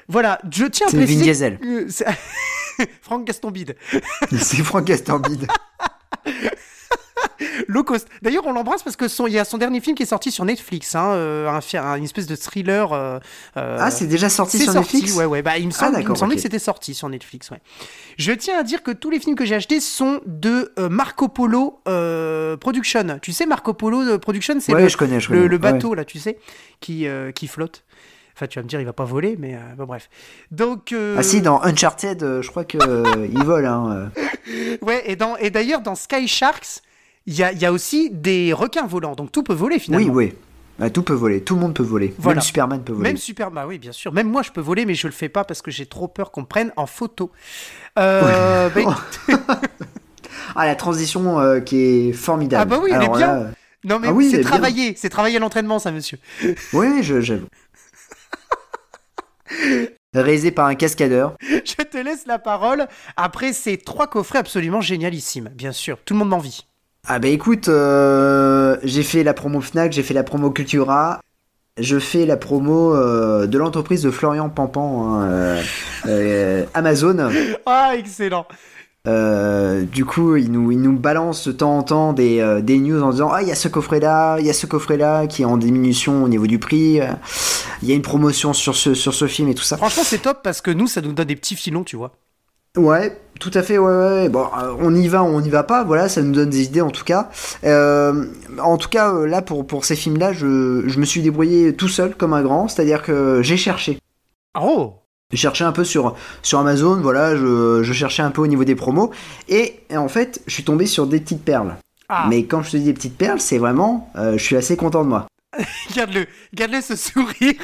Voilà, 0.09 0.39
je 0.51 0.65
tiens 0.67 0.87
à 0.87 0.91
C'est 0.91 0.97
Vin. 1.05 1.05
Diesel. 1.23 1.59
que- 1.59 1.89
c'est- 1.91 2.07
Franck 3.03 3.25
Gastambide. 3.27 3.77
c'est 4.39 4.63
Franck 4.63 4.85
Gastambide. 4.85 5.49
Low 7.69 7.85
cost. 7.85 8.09
D'ailleurs, 8.23 8.47
on 8.47 8.53
l'embrasse 8.53 8.83
parce 8.83 8.97
que 8.97 9.09
son, 9.09 9.27
il 9.27 9.33
y 9.33 9.39
a 9.39 9.45
son 9.45 9.59
dernier 9.59 9.81
film 9.81 9.97
qui 9.97 10.03
est 10.03 10.07
sorti 10.07 10.31
sur 10.31 10.45
Netflix, 10.45 10.95
hein, 10.95 11.13
euh, 11.13 11.49
un, 11.49 11.61
un- 11.79 11.95
une 11.97 12.05
espèce 12.05 12.27
de 12.27 12.37
thriller. 12.37 12.93
euh, 12.93 13.19
euh, 13.57 13.77
Ah, 13.81 13.91
c'est 13.91 14.07
déjà 14.07 14.29
sorti 14.29 14.59
sur 14.59 14.73
sorti, 14.73 14.97
Netflix 14.97 15.17
ouais, 15.17 15.25
ouais. 15.25 15.43
Bah, 15.43 15.59
il 15.59 15.67
me, 15.67 15.73
Ah, 15.75 15.79
semble, 15.79 16.01
il 16.01 16.09
me 16.09 16.15
semblait 16.15 16.37
que 16.37 16.43
c'était 16.43 16.59
sorti 16.59 16.95
sur 16.95 17.09
Netflix, 17.09 17.51
ouais. 17.51 17.61
Je 18.17 18.33
tiens 18.33 18.59
à 18.59 18.63
dire 18.63 18.83
que 18.83 18.91
tous 18.91 19.11
les 19.11 19.21
films 19.21 19.37
que 19.37 19.45
j'ai 19.45 19.55
achetés 19.55 19.81
sont 19.81 20.21
de 20.27 20.73
euh, 20.79 20.89
Marco 20.89 21.29
Polo 21.29 21.81
euh, 21.89 22.57
Production. 22.57 23.19
Tu 23.23 23.33
sais, 23.33 23.47
Marco 23.47 23.75
Polo 23.75 24.19
Production, 24.19 24.57
c'est 24.61 24.75
Ouais, 24.75 24.83
le, 24.83 24.89
je 24.89 24.97
connais, 24.97 25.21
je 25.21 25.31
le, 25.31 25.37
connais. 25.39 25.49
le 25.49 25.55
Ouais. 25.57 25.59
bateau, 25.73 25.95
là, 25.95 26.05
tu 26.05 26.19
sais, 26.19 26.39
qui, 26.81 27.07
qui 27.35 27.47
flotte. 27.47 27.85
Enfin, 28.35 28.47
tu 28.47 28.61
vas 28.61 28.63
me 28.63 28.69
dire, 28.69 28.79
il 28.81 28.87
va 28.87 28.93
pas 28.93 29.05
voler, 29.05 29.35
mais 29.37 29.57
euh, 29.57 29.59
bon, 29.77 29.85
bref. 29.87 30.09
Donc. 30.53 30.93
euh, 30.93 31.17
Ah 31.19 31.25
si, 31.25 31.41
dans 31.43 31.61
Uncharted, 31.63 32.23
euh, 32.23 32.41
je 32.41 32.49
crois 32.51 32.65
que 32.65 32.79
il 33.27 33.43
vole. 33.45 33.67
Hein. 33.67 34.11
Ouais, 34.81 35.03
et, 35.05 35.15
dans, 35.17 35.37
et 35.37 35.51
d'ailleurs, 35.51 35.83
dans 35.83 35.95
Sky 35.95 36.27
Sharks, 36.27 36.81
il 37.29 37.35
y 37.39 37.43
a, 37.45 37.53
il 37.53 37.59
y 37.61 37.67
a 37.67 37.73
aussi 37.73 38.09
des 38.11 38.53
requins 38.55 38.87
volants, 38.87 39.15
donc 39.15 39.31
tout 39.31 39.43
peut 39.43 39.53
voler 39.55 39.79
finalement. 39.79 40.13
Oui, 40.15 40.33
oui. 40.81 40.91
Tout 40.93 41.03
peut 41.03 41.13
voler, 41.13 41.43
tout 41.43 41.57
le 41.57 41.61
monde 41.61 41.75
peut 41.75 41.83
voler. 41.83 42.15
Voilà. 42.19 42.37
Même 42.37 42.43
Superman 42.45 42.83
peut 42.85 42.93
voler. 42.93 43.09
Même 43.11 43.17
super, 43.17 43.51
bah 43.51 43.67
oui, 43.67 43.79
bien 43.79 43.91
sûr. 43.93 44.13
Même 44.13 44.29
moi, 44.31 44.43
je 44.43 44.51
peux 44.53 44.61
voler, 44.61 44.87
mais 44.87 44.95
je 44.95 45.09
le 45.09 45.13
fais 45.13 45.29
pas 45.29 45.43
parce 45.45 45.61
que 45.61 45.71
j'ai 45.73 45.87
trop 45.87 46.07
peur 46.09 46.31
qu'on 46.31 46.43
me 46.43 46.47
prenne 46.47 46.73
en 46.77 46.87
photo. 46.87 47.33
Euh, 47.99 48.69
bah, 48.71 48.81
écoute- 48.81 49.21
Ah, 50.57 50.67
la 50.67 50.77
transition 50.77 51.41
euh, 51.41 51.59
qui 51.61 51.77
est 52.09 52.13
formidable. 52.13 52.63
Ah 52.63 52.77
bah 52.77 52.81
oui, 52.83 52.91
elle 52.95 53.03
est 53.03 53.09
bien. 53.09 53.19
là, 53.19 53.51
non, 53.85 53.99
mais 53.99 54.09
Ah 54.09 54.13
oui, 54.13 54.31
c'est 54.31 54.41
travaillé, 54.41 54.95
c'est 54.97 55.09
travaillé 55.11 55.37
à 55.37 55.41
l'entraînement, 55.41 55.79
ça, 55.81 55.91
monsieur. 55.91 56.19
Oui, 56.73 57.03
j'avoue. 57.03 57.47
Réalisé 60.15 60.51
par 60.53 60.67
un 60.67 60.75
cascadeur. 60.77 61.35
Je 61.43 61.83
te 61.83 61.99
laisse 61.99 62.27
la 62.27 62.39
parole 62.39 62.87
après 63.17 63.53
ces 63.53 63.77
trois 63.79 64.07
coffrets 64.07 64.39
absolument 64.39 64.81
génialissimes, 64.81 65.51
bien 65.55 65.73
sûr. 65.73 65.99
Tout 66.05 66.15
le 66.15 66.19
monde 66.21 66.31
m'envie. 66.31 66.67
Ah 67.11 67.19
bah 67.21 67.29
écoute, 67.29 67.69
euh, 67.69 68.77
j'ai 68.83 69.03
fait 69.03 69.23
la 69.23 69.33
promo 69.33 69.63
Fnac, 69.63 69.93
j'ai 69.93 70.03
fait 70.03 70.13
la 70.13 70.25
promo 70.25 70.51
Cultura, 70.51 71.21
je 71.79 71.99
fais 71.99 72.27
la 72.27 72.37
promo 72.37 72.95
euh, 72.95 73.47
de 73.47 73.57
l'entreprise 73.57 74.03
de 74.03 74.11
Florian 74.11 74.51
Pampan, 74.51 75.15
hein, 75.15 75.57
euh, 76.07 76.67
Amazon. 76.75 77.31
Ah, 77.65 77.93
excellent. 77.97 78.47
Du 79.07 80.05
coup, 80.05 80.37
il 80.37 80.53
nous, 80.53 80.71
il 80.71 80.83
nous 80.83 80.99
balance 80.99 81.49
de 81.49 81.53
temps 81.53 81.79
en 81.79 81.83
temps 81.83 82.13
des, 82.13 82.61
des 82.63 82.79
news 82.79 83.03
en 83.03 83.13
disant 83.13 83.31
Ah, 83.33 83.41
il 83.41 83.49
y 83.49 83.53
a 83.53 83.55
ce 83.55 83.69
coffret-là, 83.69 84.39
il 84.39 84.45
y 84.45 84.51
a 84.51 84.53
ce 84.53 84.67
coffret-là 84.67 85.27
qui 85.29 85.41
est 85.41 85.47
en 85.47 85.57
diminution 85.57 86.25
au 86.25 86.29
niveau 86.29 86.47
du 86.47 86.59
prix, 86.59 87.01
il 87.81 87.89
y 87.89 87.93
a 87.93 87.95
une 87.95 88.03
promotion 88.03 88.53
sur 88.53 88.77
ce, 88.77 88.93
sur 88.93 89.15
ce 89.15 89.27
film 89.27 89.49
et 89.49 89.55
tout 89.55 89.65
ça. 89.65 89.79
Franchement, 89.79 90.03
c'est 90.05 90.19
top 90.19 90.41
parce 90.45 90.61
que 90.61 90.71
nous, 90.71 90.87
ça 90.87 91.01
nous 91.01 91.15
donne 91.15 91.29
des 91.29 91.37
petits 91.37 91.57
filons, 91.57 91.85
tu 91.85 91.97
vois. 91.97 92.13
Ouais, 92.79 93.21
tout 93.41 93.51
à 93.55 93.63
fait, 93.63 93.77
ouais, 93.77 93.87
ouais. 93.87 94.29
Bon, 94.29 94.47
euh, 94.59 94.75
on 94.79 94.95
y 94.95 95.09
va, 95.09 95.23
on 95.23 95.41
y 95.41 95.51
va 95.51 95.65
pas, 95.65 95.83
voilà, 95.85 96.09
ça 96.09 96.23
nous 96.23 96.33
donne 96.33 96.51
des 96.51 96.63
idées 96.63 96.81
en 96.81 96.91
tout 96.91 97.05
cas. 97.05 97.29
Euh, 97.65 98.27
en 98.61 98.77
tout 98.77 98.89
cas, 98.89 99.13
euh, 99.13 99.27
là, 99.27 99.43
pour, 99.43 99.67
pour 99.67 99.85
ces 99.85 99.97
films-là, 99.97 100.33
je, 100.33 100.85
je 100.87 100.99
me 100.99 101.05
suis 101.05 101.21
débrouillé 101.23 101.75
tout 101.75 101.89
seul 101.89 102.15
comme 102.15 102.33
un 102.33 102.43
grand, 102.43 102.69
c'est-à-dire 102.69 103.03
que 103.03 103.43
j'ai 103.43 103.57
cherché. 103.57 103.99
Oh 104.61 104.95
J'ai 105.33 105.39
cherché 105.39 105.65
un 105.65 105.73
peu 105.73 105.85
sur, 105.85 106.15
sur 106.43 106.61
Amazon, 106.61 107.01
voilà, 107.01 107.37
je, 107.37 107.83
je 107.83 107.93
cherchais 107.93 108.23
un 108.23 108.31
peu 108.31 108.43
au 108.43 108.47
niveau 108.47 108.65
des 108.65 108.77
promos, 108.77 109.11
et, 109.49 109.81
et 109.91 109.97
en 109.97 110.09
fait, 110.09 110.41
je 110.47 110.55
suis 110.55 110.65
tombé 110.65 110.87
sur 110.87 111.07
des 111.07 111.21
petites 111.21 111.45
perles. 111.45 111.77
Ah, 112.09 112.27
Mais 112.31 112.45
quand 112.45 112.63
je 112.63 112.71
te 112.71 112.77
dis 112.77 112.85
des 112.85 112.95
petites 112.95 113.19
perles, 113.19 113.41
c'est 113.41 113.59
vraiment, 113.59 114.11
euh, 114.17 114.39
je 114.39 114.43
suis 114.43 114.57
assez 114.57 114.77
content 114.77 115.03
de 115.05 115.09
moi. 115.09 115.27
regarde-le, 115.91 116.27
regarde-le 116.53 116.81
ce 116.81 116.97
sourire. 116.97 117.55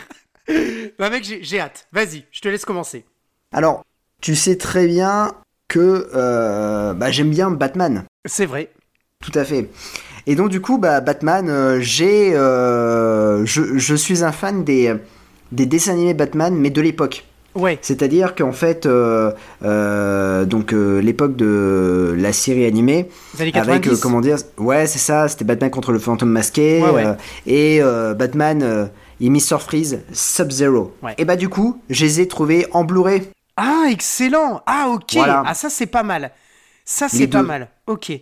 bah 0.99 1.09
mec, 1.09 1.25
j'ai 1.41 1.61
hâte. 1.61 1.87
Vas-y, 1.93 2.25
je 2.31 2.41
te 2.41 2.49
laisse 2.49 2.65
commencer. 2.65 3.05
Alors, 3.53 3.85
tu 4.25 4.35
sais 4.37 4.57
très 4.57 4.87
bien 4.87 5.35
que 5.69 6.09
euh, 6.15 6.95
bah, 6.95 7.11
j'aime 7.11 7.29
bien 7.29 7.51
Batman. 7.51 8.05
C'est 8.27 8.47
vrai. 8.47 8.71
Tout 9.23 9.39
à 9.39 9.45
fait. 9.45 9.69
Et 10.27 10.35
donc 10.35 10.49
du 10.49 10.63
coup, 10.63 10.79
bah, 10.79 11.03
Batman, 11.03 11.51
euh, 11.51 11.79
j'ai, 11.81 12.35
euh, 12.35 13.45
je, 13.45 13.77
je 13.77 13.95
suis 13.95 14.25
un 14.25 14.33
fan 14.33 14.65
des, 14.65 14.95
des 15.53 15.67
dessins 15.67 15.93
animés 15.93 16.15
Batman, 16.15 16.57
mais 16.57 16.71
de 16.71 16.81
l'époque. 16.81 17.27
Ouais. 17.55 17.79
C'est-à-dire 17.83 18.35
qu'en 18.35 18.53
fait, 18.53 18.89
donc 18.89 20.73
l'époque 20.73 21.37
de 21.37 22.15
la 22.17 22.33
série 22.33 22.65
animée, 22.65 23.11
Les 23.35 23.43
années 23.43 23.53
90. 23.53 23.89
avec 23.89 24.01
comment 24.01 24.23
dire, 24.23 24.39
ouais, 24.57 24.87
c'est 24.87 24.99
ça, 24.99 25.29
c'était 25.29 25.45
Batman 25.45 25.71
contre 25.71 25.93
le 25.93 25.99
fantôme 25.99 26.31
masqué, 26.31 26.83
Ouais, 26.83 26.91
ouais. 26.91 27.17
et 27.47 27.81
Batman 28.17 28.89
et 29.21 29.29
Mr 29.29 29.59
Freeze, 29.61 30.01
Sub-Zero. 30.15 30.95
Ouais. 31.03 31.15
Et 31.19 31.27
bah 31.27 31.37
du 31.37 31.51
coup, 31.51 31.79
je 31.91 32.07
les 32.07 32.21
ai 32.23 32.27
trouvés 32.27 32.67
en 32.73 32.85
Blu-ray. 32.85 33.23
Ah, 33.57 33.85
excellent. 33.89 34.63
Ah, 34.67 34.89
ok. 34.89 35.15
Voilà. 35.15 35.43
Ah, 35.47 35.55
ça, 35.55 35.71
c'est 35.71 35.87
pas 35.87 36.03
mal. 36.03 36.33
Ça, 36.85 37.09
c'est 37.09 37.29
pas 37.29 37.41
deux. 37.41 37.47
mal. 37.47 37.69
Ok. 37.87 38.13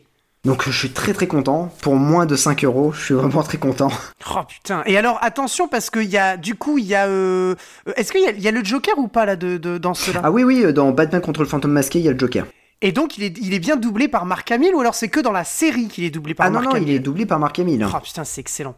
Donc 0.45 0.65
je 0.65 0.73
suis 0.73 0.91
très 0.91 1.13
très 1.13 1.29
content. 1.29 1.73
Pour 1.83 1.95
moins 1.95 2.27
de 2.27 2.35
5 2.35 2.65
euros, 2.65 2.91
je 2.93 3.01
suis 3.05 3.15
vraiment 3.15 3.43
très 3.45 3.59
content. 3.59 3.91
Oh 4.35 4.41
putain. 4.49 4.83
Et 4.87 4.97
alors, 4.97 5.19
attention, 5.23 5.69
parce 5.69 5.91
qu'il 5.91 6.05
y 6.05 6.17
a, 6.17 6.37
du 6.37 6.55
coup, 6.55 6.79
il 6.79 6.85
y 6.87 6.95
a. 6.95 7.07
euh, 7.07 7.55
euh, 7.89 7.93
Est-ce 7.97 8.13
qu'il 8.13 8.23
y, 8.23 8.27
a- 8.27 8.31
il 8.31 8.41
y 8.41 8.49
a 8.49 8.51
le 8.53 8.65
Joker 8.65 8.97
ou 8.99 9.09
pas, 9.09 9.25
là, 9.27 9.37
de, 9.37 9.57
de- 9.57 9.79
dans 9.79 9.95
cela? 9.95 10.21
Ah 10.25 10.31
oui, 10.31 10.43
oui, 10.45 10.73
dans 10.73 10.91
Batman 10.93 11.21
contre 11.21 11.41
le 11.43 11.47
fantôme 11.49 11.73
masqué, 11.73 11.99
il 11.99 12.05
y 12.05 12.09
a 12.09 12.13
le 12.13 12.19
Joker. 12.19 12.47
Et 12.81 12.93
donc, 12.93 13.19
il 13.19 13.25
est, 13.25 13.37
il 13.39 13.53
est 13.55 13.59
bien 13.59 13.77
doublé 13.77 14.09
par 14.09 14.25
Mark 14.27 14.51
Hamill 14.51 14.75
ou 14.75 14.81
alors 14.81 14.95
c'est 14.95 15.09
que 15.09 15.21
dans 15.21 15.33
la 15.33 15.45
série 15.45 15.87
qu'il 15.89 16.03
est 16.05 16.11
doublé 16.11 16.35
par 16.35 16.47
Ah 16.47 16.51
non, 16.51 16.55
Mark 16.61 16.67
non, 16.67 16.73
Hamill? 16.77 16.89
il 16.89 16.95
est 16.95 16.99
doublé 17.01 17.27
par 17.27 17.39
Mark 17.39 17.59
Hamill. 17.59 17.85
Oh 17.93 18.01
putain, 18.01 18.25
c'est 18.25 18.41
excellent. 18.41 18.75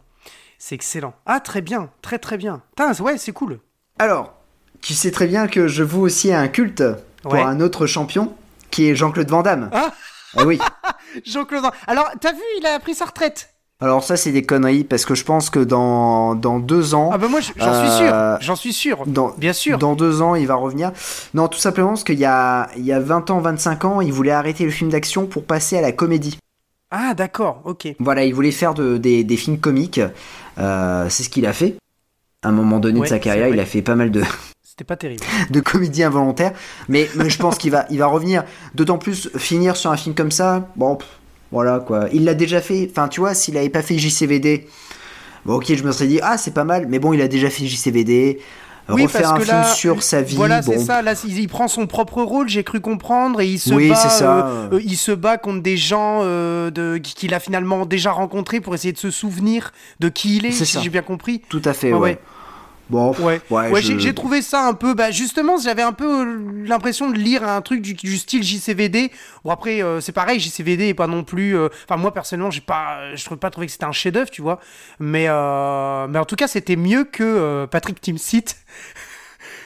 C'est 0.58 0.74
excellent. 0.74 1.14
Ah, 1.26 1.40
très 1.40 1.60
bien. 1.62 1.90
Très, 2.02 2.18
très 2.18 2.36
bien. 2.36 2.62
Putain, 2.76 2.92
ouais, 3.02 3.16
c'est 3.18 3.32
cool. 3.32 3.60
Alors, 3.98 4.34
tu 4.84 4.94
sais 4.94 5.10
très 5.10 5.26
bien 5.26 5.46
que 5.48 5.66
je 5.66 5.82
voue 5.82 6.02
aussi 6.02 6.32
un 6.32 6.46
culte 6.48 6.84
pour 7.22 7.32
Ouais. 7.32 7.42
un 7.42 7.60
autre 7.60 7.86
champion, 7.86 8.32
qui 8.70 8.88
est 8.90 8.94
Jean-Claude 8.94 9.28
Van 9.30 9.42
Damme. 9.42 9.70
Ah 9.72 9.92
Ah 10.36 10.44
oui. 10.44 10.58
Jean-Claude. 11.26 11.62
Van- 11.62 11.70
Alors, 11.86 12.10
t'as 12.20 12.32
vu, 12.32 12.38
il 12.60 12.66
a 12.66 12.78
pris 12.80 12.94
sa 12.94 13.06
retraite. 13.06 13.50
Alors 13.80 14.04
ça, 14.04 14.16
c'est 14.16 14.30
des 14.30 14.42
conneries, 14.44 14.84
parce 14.84 15.04
que 15.04 15.14
je 15.14 15.24
pense 15.24 15.50
que 15.50 15.58
dans, 15.58 16.34
dans 16.34 16.58
deux 16.58 16.94
ans... 16.94 17.10
Ah 17.12 17.18
bah 17.18 17.28
moi, 17.28 17.40
j'en 17.40 17.52
suis 17.52 17.62
Euh, 17.62 17.98
sûr. 18.36 18.40
J'en 18.40 18.56
suis 18.56 18.72
sûr. 18.72 19.04
Dans, 19.06 19.30
Bien 19.36 19.52
sûr. 19.52 19.78
Dans 19.78 19.94
deux 19.94 20.22
ans, 20.22 20.34
il 20.36 20.46
va 20.46 20.54
revenir. 20.54 20.92
Non, 21.34 21.48
tout 21.48 21.58
simplement 21.58 21.88
parce 21.88 22.04
qu'il 22.04 22.18
y 22.18 22.24
a, 22.24 22.68
il 22.76 22.84
y 22.84 22.92
a 22.92 23.00
20 23.00 23.30
ans, 23.30 23.40
25 23.40 23.84
ans, 23.84 24.00
il 24.00 24.12
voulait 24.12 24.30
arrêter 24.32 24.64
le 24.64 24.70
film 24.70 24.90
d'action 24.90 25.26
pour 25.26 25.44
passer 25.44 25.76
à 25.76 25.80
la 25.80 25.92
comédie. 25.92 26.38
Ah, 26.90 27.14
d'accord. 27.14 27.62
Ok. 27.64 27.88
Voilà, 27.98 28.24
il 28.24 28.32
voulait 28.34 28.52
faire 28.52 28.74
de- 28.74 28.96
des, 28.96 29.24
des 29.24 29.36
films 29.36 29.58
comiques. 29.58 30.00
Euh, 30.58 31.06
c'est 31.10 31.22
ce 31.24 31.28
qu'il 31.28 31.44
a 31.46 31.52
fait. 31.52 31.76
À 32.42 32.48
un 32.48 32.52
moment 32.52 32.78
donné 32.78 33.00
Ouais, 33.00 33.06
de 33.06 33.10
sa 33.10 33.18
carrière, 33.18 33.48
il 33.48 33.58
a 33.60 33.66
fait 33.66 33.82
pas 33.82 33.96
mal 33.96 34.10
de, 34.12 34.22
C'était 34.76 34.84
pas 34.84 34.96
terrible. 34.96 35.22
de 35.50 35.60
comédie 35.60 36.02
involontaire. 36.02 36.50
Mais, 36.88 37.08
mais 37.14 37.30
je 37.30 37.38
pense 37.38 37.58
qu'il 37.58 37.70
va, 37.70 37.86
il 37.90 37.98
va 37.98 38.06
revenir. 38.06 38.42
D'autant 38.74 38.98
plus 38.98 39.28
finir 39.36 39.76
sur 39.76 39.92
un 39.92 39.96
film 39.96 40.16
comme 40.16 40.32
ça. 40.32 40.68
Bon, 40.74 40.96
pff, 40.96 41.06
voilà 41.52 41.78
quoi. 41.78 42.08
Il 42.12 42.24
l'a 42.24 42.34
déjà 42.34 42.60
fait. 42.60 42.88
Enfin, 42.90 43.06
tu 43.06 43.20
vois, 43.20 43.34
s'il 43.34 43.56
avait 43.56 43.68
pas 43.68 43.82
fait 43.82 43.96
JCVD, 43.98 44.66
Bon, 45.44 45.56
ok, 45.56 45.72
je 45.72 45.82
me 45.84 45.92
serais 45.92 46.08
dit, 46.08 46.18
ah, 46.24 46.38
c'est 46.38 46.54
pas 46.54 46.64
mal, 46.64 46.86
mais 46.88 46.98
bon, 46.98 47.12
il 47.12 47.20
a 47.22 47.28
déjà 47.28 47.50
fait 47.50 47.66
JCVD. 47.66 48.40
Oui, 48.88 49.02
refaire 49.04 49.20
parce 49.22 49.32
un 49.34 49.36
que 49.38 49.44
film 49.44 49.56
là, 49.58 49.64
sur 49.64 50.02
sa 50.02 50.22
vie. 50.22 50.34
Voilà, 50.36 50.60
bon. 50.62 50.72
c'est 50.72 50.78
ça. 50.78 51.02
Là, 51.02 51.12
il, 51.24 51.38
il 51.38 51.48
prend 51.48 51.68
son 51.68 51.86
propre 51.86 52.22
rôle, 52.22 52.48
j'ai 52.48 52.64
cru 52.64 52.80
comprendre, 52.80 53.40
et 53.42 53.46
il 53.46 53.58
se 53.60 53.72
Oui, 53.74 53.90
bat. 53.90 53.94
ça. 53.94 54.46
euh, 54.48 54.68
euh, 54.72 54.80
il 54.84 54.96
se 54.96 55.12
bat 55.12 55.36
contre 55.38 55.62
des 55.62 55.76
gens 55.76 56.20
euh, 56.22 56.98
qu'il 56.98 57.32
a 57.32 57.38
finalement 57.40 57.86
déjà 57.86 58.10
rencontrés 58.10 58.60
pour 58.60 58.74
essayer 58.74 58.92
de 58.92 58.98
se 58.98 59.10
souvenir 59.12 59.70
de 60.00 60.08
qui 60.08 60.38
il 60.38 60.46
est, 60.46 60.50
C'est 60.50 60.64
si 60.64 60.80
j'ai 60.82 60.90
bien 60.90 61.02
compris. 61.02 61.42
Tout 61.48 61.62
à 61.64 61.74
fait, 61.74 61.92
Ouais, 61.92 61.98
ouais. 61.98 62.00
ouais. 62.00 62.18
Bon, 62.90 63.12
Ouais, 63.18 63.40
ouais, 63.50 63.70
ouais, 63.70 63.80
j'ai- 63.82 64.12
trouvé 64.14 64.42
ça 64.42 64.66
un 64.66 64.74
peu. 64.74 64.92
Bah, 64.94 65.10
justement, 65.10 65.56
j'avais 65.58 65.80
un 65.82 65.92
peu 65.94 66.04
euh, 66.26 66.64
l'impression 66.66 67.08
de 67.10 67.16
lire 67.18 67.42
un 67.42 67.62
truc 67.62 67.80
du, 67.80 67.94
du 67.94 68.18
style 68.18 68.42
JCVD. 68.42 69.10
Bon, 69.42 69.50
après, 69.50 69.82
euh, 69.82 70.00
c'est 70.02 70.12
pareil, 70.12 70.38
JCVD 70.38 70.88
est 70.88 70.94
pas 70.94 71.06
non 71.06 71.24
plus. 71.24 71.56
euh, 71.56 71.68
Enfin, 71.88 71.96
moi, 71.96 72.12
personnellement, 72.12 72.50
j'ai 72.50 72.60
pas, 72.60 73.14
je 73.16 73.24
trouve 73.24 73.38
pas 73.38 73.50
trouvé 73.50 73.66
que 73.66 73.72
c'était 73.72 73.84
un 73.86 73.92
chef-d'œuvre, 73.92 74.30
tu 74.30 74.42
vois. 74.42 74.60
Mais, 75.00 75.26
euh, 75.28 76.06
mais 76.08 76.18
en 76.18 76.24
tout 76.26 76.36
cas, 76.36 76.46
c'était 76.46 76.76
mieux 76.76 77.04
que 77.04 77.66
Patrick 77.70 78.00
Timsit. 78.00 78.56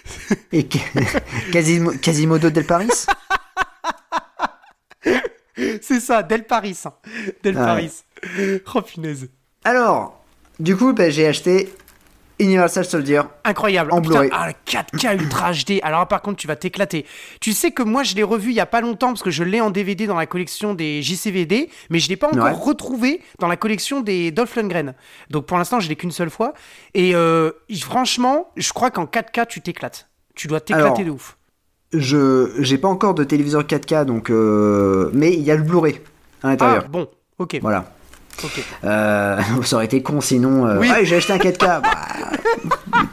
Et 0.52 0.66
Quasimodo 2.00 2.50
del 2.50 2.64
Paris? 2.66 2.88
C'est 5.82 6.00
ça, 6.00 6.22
Del 6.22 6.44
Paris. 6.44 6.78
hein. 6.84 6.92
Del 7.42 7.56
Ah 7.58 7.64
Paris. 7.66 7.90
Oh, 8.74 8.82
punaise. 8.82 9.28
Alors, 9.64 10.24
du 10.60 10.76
coup, 10.76 10.92
bah, 10.92 11.10
j'ai 11.10 11.26
acheté 11.26 11.72
Universal 12.40 12.84
Soldier. 12.84 13.22
Incroyable. 13.44 13.92
En 13.92 14.00
Blu-ray. 14.00 14.28
ah, 14.32 14.48
le 14.48 14.54
4K 14.70 15.14
Ultra 15.20 15.52
HD. 15.52 15.80
Alors, 15.82 16.06
par 16.06 16.22
contre, 16.22 16.36
tu 16.36 16.46
vas 16.46 16.56
t'éclater. 16.56 17.04
Tu 17.40 17.52
sais 17.52 17.70
que 17.72 17.82
moi, 17.82 18.02
je 18.04 18.14
l'ai 18.14 18.22
revu 18.22 18.50
il 18.50 18.54
y 18.56 18.60
a 18.60 18.66
pas 18.66 18.80
longtemps 18.80 19.08
parce 19.08 19.22
que 19.22 19.30
je 19.30 19.42
l'ai 19.44 19.60
en 19.60 19.70
DVD 19.70 20.06
dans 20.06 20.16
la 20.16 20.26
collection 20.26 20.74
des 20.74 21.02
JCVD, 21.02 21.68
mais 21.90 21.98
je 21.98 22.08
l'ai 22.08 22.16
pas 22.16 22.28
encore 22.28 22.44
Ouais. 22.44 22.52
retrouvé 22.52 23.20
dans 23.38 23.48
la 23.48 23.56
collection 23.56 24.00
des 24.00 24.30
Dolph 24.30 24.54
Lundgren. 24.56 24.94
Donc, 25.30 25.46
pour 25.46 25.58
l'instant, 25.58 25.80
je 25.80 25.88
l'ai 25.88 25.96
qu'une 25.96 26.10
seule 26.12 26.30
fois. 26.30 26.54
Et 26.94 27.14
euh, 27.14 27.50
franchement, 27.80 28.50
je 28.56 28.72
crois 28.72 28.90
qu'en 28.90 29.04
4K, 29.06 29.46
tu 29.48 29.60
t'éclates. 29.60 30.08
Tu 30.34 30.46
dois 30.46 30.60
t'éclater 30.60 31.04
de 31.04 31.10
ouf. 31.10 31.36
Je 31.92 32.50
j'ai 32.60 32.76
pas 32.78 32.88
encore 32.88 33.14
de 33.14 33.24
téléviseur 33.24 33.62
4K, 33.64 34.04
donc 34.04 34.30
euh, 34.30 35.10
mais 35.14 35.32
il 35.32 35.40
y 35.40 35.50
a 35.50 35.56
le 35.56 35.62
Blu-ray 35.62 35.94
à 35.94 35.98
Ah, 36.42 36.48
l'intérieur. 36.50 36.88
bon. 36.88 37.08
Ok. 37.38 37.58
Voilà. 37.62 37.86
Ok. 38.44 38.64
Euh, 38.84 39.40
ça 39.64 39.76
aurait 39.76 39.84
été 39.86 40.02
con 40.02 40.20
sinon. 40.20 40.66
euh, 40.66 40.78
Oui. 40.78 40.90
Ouais, 40.90 41.04
j'ai 41.04 41.16
acheté 41.16 41.32
un 41.32 41.38
4K. 41.38 41.80
Bah, 41.80 41.92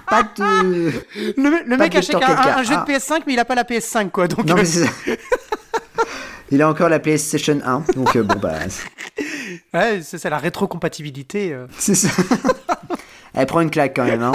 pas 0.10 0.24
de. 0.24 0.92
Le, 1.38 1.50
me- 1.50 1.64
le 1.64 1.78
Pas 1.78 1.84
mec 1.84 1.96
achète 1.96 2.16
un, 2.16 2.20
lecteur 2.20 2.36
4K. 2.38 2.60
un 2.60 2.64
jeu 2.64 2.74
Ah. 2.78 2.86
de 2.88 2.92
PS5, 2.94 3.22
mais 3.28 3.34
il 3.34 3.40
a 3.40 3.46
pas 3.46 3.56
la 3.56 3.64
PS5, 3.64 4.10
quoi. 4.12 4.28
Donc, 4.28 4.46
Non, 4.46 4.54
euh, 4.54 4.58
mais 4.58 4.66
c'est 4.66 4.86
ça. 4.86 4.92
Il 6.52 6.62
a 6.62 6.70
encore 6.70 6.90
la 6.90 7.00
PlayStation 7.00 7.60
1, 7.66 7.84
donc 7.96 8.16
euh, 8.16 8.22
bon 8.22 8.36
bah 8.40 8.54
ouais, 9.74 10.02
c'est 10.04 10.20
ça, 10.20 10.30
la 10.30 10.38
rétrocompatibilité. 10.38 11.52
euh. 11.52 11.66
c'est 11.80 11.96
ça. 11.96 12.10
Elle 13.34 13.48
prend 13.48 13.62
une 13.62 13.72
claque 13.72 13.96
quand 13.96 14.06
même. 14.06 14.22
Hein. 14.22 14.32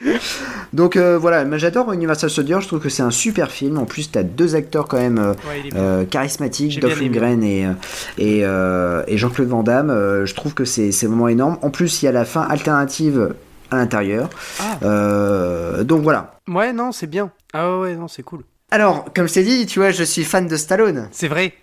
Donc 0.72 0.96
euh, 0.96 1.16
voilà, 1.18 1.58
j'adore 1.58 1.92
Universal 1.92 2.28
Soldier, 2.30 2.58
je 2.60 2.66
trouve 2.66 2.80
que 2.80 2.88
c'est 2.88 3.02
un 3.02 3.10
super 3.10 3.50
film. 3.50 3.78
En 3.78 3.84
plus, 3.86 4.10
t'as 4.10 4.22
deux 4.22 4.54
acteurs 4.54 4.88
quand 4.88 4.98
même 4.98 5.18
euh, 5.18 5.32
Ouais, 5.48 5.70
euh, 5.74 6.04
charismatiques, 6.04 6.80
Dolph. 6.80 7.00
Lundgren 7.00 7.42
et, 7.42 7.66
euh, 7.66 9.02
et, 9.06 9.12
et 9.14 9.18
Jean-Claude 9.18 9.48
Van 9.48 9.62
Damme. 9.62 9.90
Je 10.24 10.34
trouve 10.34 10.54
que 10.54 10.64
c'est 10.64 10.90
vraiment 11.06 11.28
énorme. 11.28 11.58
En 11.62 11.70
plus, 11.70 12.02
il 12.02 12.06
y 12.06 12.08
a 12.08 12.12
la 12.12 12.24
fin 12.24 12.42
alternative 12.42 13.34
à 13.70 13.76
l'intérieur. 13.76 14.30
Ah. 14.60 15.82
Donc 15.84 16.02
voilà. 16.02 16.38
Ouais, 16.48 16.72
non, 16.72 16.92
c'est 16.92 17.06
bien. 17.08 17.30
Ah 17.52 17.72
ouais, 17.72 17.80
ouais, 17.80 17.96
non, 17.96 18.08
c'est 18.08 18.22
cool. 18.22 18.42
Alors, 18.70 19.06
comme 19.14 19.28
je 19.28 19.34
t'ai 19.34 19.44
dit, 19.44 19.66
tu 19.66 19.78
vois, 19.78 19.90
je 19.92 20.02
suis 20.04 20.24
fan 20.24 20.46
de 20.46 20.56
Stallone. 20.56 21.08
C'est 21.12 21.28
vrai. 21.28 21.54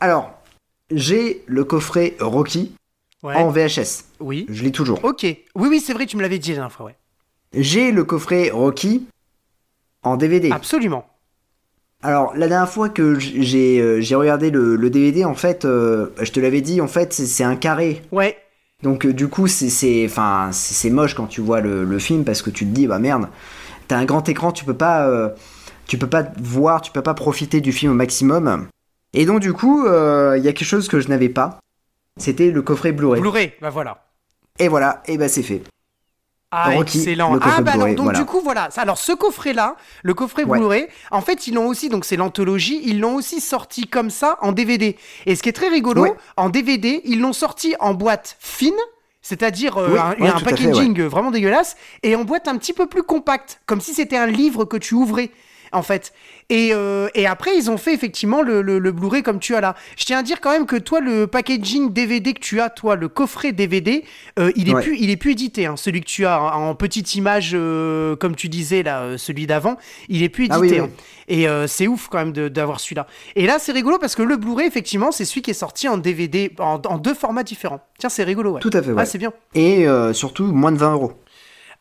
Alors, 0.00 0.32
j'ai 0.90 1.42
le 1.46 1.64
coffret 1.64 2.16
Rocky 2.20 2.74
Ouais. 3.22 3.36
en 3.36 3.50
VHS. 3.50 4.06
Oui. 4.18 4.46
Je 4.50 4.64
l'ai 4.64 4.72
toujours. 4.72 5.04
Ok. 5.04 5.22
Oui, 5.22 5.68
oui, 5.68 5.78
c'est 5.78 5.92
vrai, 5.92 6.06
tu 6.06 6.16
me 6.16 6.22
l'avais 6.22 6.40
dit 6.40 6.50
la 6.50 6.56
dernière 6.56 6.72
fois, 6.72 6.86
ouais. 6.86 6.96
J'ai 7.54 7.92
le 7.92 8.04
coffret 8.04 8.50
Rocky 8.50 9.06
en 10.02 10.16
DVD. 10.16 10.50
Absolument. 10.50 11.06
Alors, 12.02 12.32
la 12.36 12.48
dernière 12.48 12.68
fois 12.68 12.88
que 12.88 13.18
j'ai 13.18 13.80
euh, 13.80 14.00
j'ai 14.00 14.14
regardé 14.16 14.50
le, 14.50 14.74
le 14.74 14.90
DVD, 14.90 15.24
en 15.24 15.34
fait, 15.34 15.64
euh, 15.64 16.08
je 16.20 16.32
te 16.32 16.40
l'avais 16.40 16.60
dit, 16.60 16.80
en 16.80 16.88
fait, 16.88 17.12
c'est- 17.12 17.44
un 17.44 17.54
carré. 17.54 18.02
Ouais. 18.10 18.36
Donc, 18.82 19.06
euh, 19.06 19.12
du 19.12 19.28
coup, 19.28 19.46
c'est- 19.46 20.04
enfin, 20.06 20.50
moche 20.90 21.14
quand 21.14 21.26
tu 21.28 21.40
vois 21.40 21.60
le, 21.60 21.84
le 21.84 21.98
film 22.00 22.24
parce 22.24 22.42
que 22.42 22.50
tu 22.50 22.64
te 22.66 22.70
dis, 22.70 22.88
bah 22.88 22.98
merde, 22.98 23.28
t'as 23.86 23.96
un 23.98 24.04
grand 24.04 24.28
écran, 24.28 24.50
tu 24.50 24.64
peux 24.64 24.74
pas, 24.74 25.06
euh, 25.06 25.28
tu 25.86 25.96
peux 25.98 26.08
pas 26.08 26.24
voir, 26.40 26.80
tu 26.82 26.90
peux 26.90 27.02
pas 27.02 27.14
profiter 27.14 27.60
du 27.60 27.70
film 27.70 27.92
au 27.92 27.94
maximum. 27.94 28.66
Et 29.14 29.24
donc, 29.24 29.38
du 29.40 29.52
coup, 29.52 29.86
euh, 29.86 30.34
il 30.36 30.44
y 30.44 30.48
a 30.48 30.52
quelque 30.52 30.66
chose 30.66 30.88
que 30.88 30.98
je 30.98 31.06
n'avais 31.08 31.28
pas. 31.28 31.60
C'était 32.18 32.50
le 32.50 32.62
coffret 32.62 32.90
Blu-ray. 32.90 33.20
Blu-ray, 33.20 33.52
bah 33.60 33.70
voilà. 33.70 34.06
Et 34.58 34.66
voilà, 34.68 35.02
et 35.06 35.16
bah 35.18 35.28
c'est 35.28 35.42
fait. 35.44 35.62
Ah, 36.54 36.70
Rocky, 36.70 36.98
excellent. 36.98 37.38
Ah, 37.40 37.62
bah 37.62 37.72
alors, 37.72 37.88
donc 37.88 38.04
voilà. 38.04 38.18
du 38.18 38.26
coup, 38.26 38.40
voilà. 38.44 38.68
Alors, 38.76 38.98
ce 38.98 39.12
coffret-là, 39.12 39.76
le 40.02 40.12
coffret 40.12 40.44
Ouais. 40.44 40.58
Blu-ray, 40.58 40.86
en 41.10 41.22
fait, 41.22 41.46
ils 41.46 41.54
l'ont 41.54 41.66
aussi, 41.66 41.88
donc 41.88 42.04
c'est 42.04 42.16
l'anthologie, 42.16 42.82
ils 42.84 43.00
l'ont 43.00 43.14
aussi 43.14 43.40
sorti 43.40 43.86
comme 43.86 44.10
ça 44.10 44.36
en 44.42 44.52
DVD. 44.52 44.96
Et 45.24 45.34
ce 45.34 45.42
qui 45.42 45.48
est 45.48 45.52
très 45.54 45.68
rigolo, 45.68 46.02
Ouais. 46.02 46.14
en 46.36 46.50
DVD, 46.50 47.00
ils 47.04 47.20
l'ont 47.20 47.32
sorti 47.32 47.74
en 47.80 47.94
boîte 47.94 48.36
fine. 48.38 48.74
C'est-à-dire 49.22 49.78
euh, 49.78 49.88
Oui, 49.92 49.98
un, 49.98 50.10
ouais, 50.22 50.28
un 50.28 50.32
tout 50.32 50.36
à 50.36 50.38
fait, 50.40 50.44
packaging 50.56 51.00
vraiment 51.04 51.30
dégueulasse 51.30 51.76
et 52.02 52.16
en 52.16 52.24
boîte 52.24 52.48
un 52.48 52.58
petit 52.58 52.72
peu 52.72 52.86
plus 52.86 53.02
compacte, 53.04 53.60
comme 53.66 53.80
si 53.80 53.94
c'était 53.94 54.16
un 54.16 54.26
livre 54.26 54.64
que 54.64 54.76
tu 54.76 54.94
ouvrais 54.94 55.30
en 55.70 55.82
fait. 55.82 56.12
Et, 56.50 56.70
euh, 56.72 57.08
et 57.14 57.26
après, 57.26 57.56
ils 57.56 57.70
ont 57.70 57.78
fait 57.78 57.94
effectivement 57.94 58.42
le, 58.42 58.60
le, 58.62 58.78
le 58.78 58.92
Blu-ray 58.92 59.22
comme 59.22 59.38
tu 59.38 59.54
as 59.54 59.60
là. 59.60 59.74
Je 59.96 60.04
tiens 60.04 60.18
à 60.18 60.22
dire 60.22 60.40
quand 60.40 60.50
même 60.50 60.66
que 60.66 60.76
toi, 60.76 61.00
le 61.00 61.26
packaging 61.26 61.92
DVD 61.92 62.34
que 62.34 62.40
tu 62.40 62.60
as, 62.60 62.68
toi, 62.68 62.94
le 62.96 63.08
coffret 63.08 63.52
DVD, 63.52 64.04
euh, 64.38 64.50
il 64.56 64.68
est 64.68 64.74
Ouais. 64.74 64.82
plus, 64.82 64.96
il 64.98 65.10
est 65.10 65.16
plus 65.16 65.32
édité. 65.32 65.66
hein. 65.66 65.76
Celui 65.76 66.00
que 66.00 66.06
tu 66.06 66.26
as 66.26 66.40
en, 66.42 66.68
en 66.70 66.74
petite 66.74 67.14
image, 67.14 67.52
euh, 67.54 68.16
comme 68.16 68.34
tu 68.36 68.48
disais 68.48 68.82
là, 68.82 69.16
celui 69.18 69.46
d'avant, 69.46 69.76
il 70.08 70.22
est 70.22 70.28
plus 70.28 70.44
édité. 70.44 70.56
Ah 70.56 70.60
oui, 70.60 70.70
oui. 70.72 70.78
hein. 70.78 70.90
Et 71.28 71.46
c'est 71.68 71.86
ouf 71.86 72.08
quand 72.10 72.18
même 72.18 72.32
d'avoir 72.32 72.80
celui-là. 72.80 73.06
Et 73.36 73.46
là, 73.46 73.58
c'est 73.58 73.72
rigolo 73.72 73.96
parce 73.98 74.14
que 74.14 74.22
le 74.22 74.36
Blu-ray, 74.36 74.66
effectivement, 74.66 75.12
c'est 75.12 75.24
celui 75.24 75.40
qui 75.40 75.52
est 75.52 75.54
sorti 75.54 75.88
en 75.88 75.96
DVD, 75.96 76.50
en, 76.58 76.80
en 76.84 76.98
deux 76.98 77.14
formats 77.14 77.44
différents. 77.44 77.80
Tiens, 77.98 78.10
c'est 78.10 78.24
rigolo, 78.24 78.52
ouais. 78.52 78.60
Tout 78.60 78.70
à 78.74 78.82
fait, 78.82 78.90
ouais. 78.92 79.00
Ah, 79.02 79.06
c'est 79.06 79.18
bien. 79.18 79.32
Et 79.54 79.86
surtout, 80.12 80.44
moins 80.52 80.72
de 80.72 80.76
20 80.78 80.92
euros. 80.92 81.12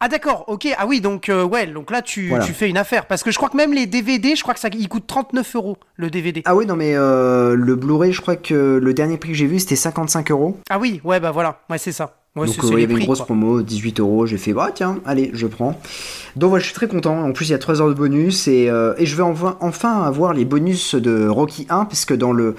Ah 0.03 0.07
d'accord, 0.07 0.45
ok. 0.47 0.67
Ah 0.79 0.87
oui, 0.87 0.99
donc 0.99 1.29
euh, 1.29 1.43
ouais, 1.43 1.67
donc 1.67 1.91
là 1.91 2.01
tu, 2.01 2.29
Voilà. 2.29 2.43
tu 2.43 2.53
fais 2.53 2.67
une 2.67 2.77
affaire 2.77 3.05
parce 3.05 3.21
que 3.21 3.29
je 3.29 3.37
crois 3.37 3.49
que 3.49 3.55
même 3.55 3.71
les 3.71 3.85
DVD, 3.85 4.35
je 4.35 4.41
crois 4.41 4.55
que 4.55 4.59
ça 4.59 4.69
il 4.73 4.89
coûte 4.89 5.05
39 5.05 5.55
euros 5.55 5.77
le 5.95 6.09
DVD. 6.09 6.41
Ah 6.45 6.55
oui, 6.55 6.65
non, 6.65 6.75
mais 6.75 6.95
euh, 6.95 7.55
le 7.55 7.75
Blu-ray, 7.75 8.11
je 8.11 8.19
crois 8.19 8.35
que 8.35 8.79
le 8.81 8.93
dernier 8.95 9.17
prix 9.17 9.29
que 9.29 9.35
j'ai 9.37 9.45
vu, 9.45 9.59
c'était 9.59 9.75
55 9.75 10.31
euros. 10.31 10.57
Ah 10.71 10.79
oui, 10.79 11.01
ouais 11.03 11.19
bah 11.19 11.29
voilà, 11.29 11.59
ouais 11.69 11.77
c'est 11.77 11.91
ça. 11.91 12.20
Ouais, 12.35 12.47
Donc 12.47 12.63
euh, 12.63 12.69
il 12.73 12.79
y 12.79 12.83
avait 12.85 12.93
une 12.93 13.03
grosse 13.03 13.17
quoi. 13.19 13.25
promo, 13.25 13.61
18 13.61 13.99
euros. 13.99 14.25
J'ai 14.25 14.37
fait, 14.37 14.53
bah 14.53 14.69
tiens, 14.73 14.99
allez, 15.05 15.31
je 15.33 15.47
prends. 15.47 15.79
Donc 16.37 16.49
voilà, 16.49 16.61
je 16.61 16.67
suis 16.67 16.73
très 16.75 16.87
content. 16.87 17.21
En 17.23 17.33
plus, 17.33 17.49
il 17.49 17.51
y 17.51 17.55
a 17.55 17.57
3 17.59 17.81
heures 17.81 17.89
de 17.89 17.93
bonus 17.93 18.47
et, 18.47 18.69
euh, 18.69 18.93
et 18.97 19.05
je 19.05 19.15
vais 19.17 19.23
enfin 19.23 20.01
avoir 20.01 20.33
les 20.33 20.45
bonus 20.45 20.95
de 20.95 21.27
Rocky 21.27 21.67
1, 21.69 21.85
puisque 21.85 22.15
dans 22.15 22.31
le, 22.31 22.55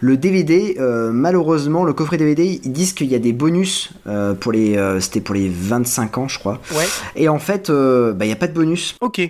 le 0.00 0.16
DVD, 0.16 0.76
euh, 0.78 1.10
malheureusement, 1.10 1.82
le 1.82 1.92
coffret 1.94 2.16
DVD, 2.16 2.60
ils 2.62 2.72
disent 2.72 2.92
qu'il 2.92 3.08
y 3.08 3.16
a 3.16 3.18
des 3.18 3.32
bonus 3.32 3.90
euh, 4.06 4.34
pour 4.34 4.52
les. 4.52 4.78
C'était 5.00 5.20
pour 5.20 5.34
les 5.34 5.48
25 5.48 6.18
ans, 6.18 6.28
je 6.28 6.38
crois. 6.38 6.60
Ouais, 6.76 6.86
Et 7.16 7.28
en 7.28 7.40
fait, 7.40 7.72
bah, 7.72 8.24
il 8.24 8.28
n'y 8.28 8.32
a 8.32 8.36
pas 8.36 8.46
de 8.48 8.54
bonus. 8.54 8.94
ok. 9.00 9.20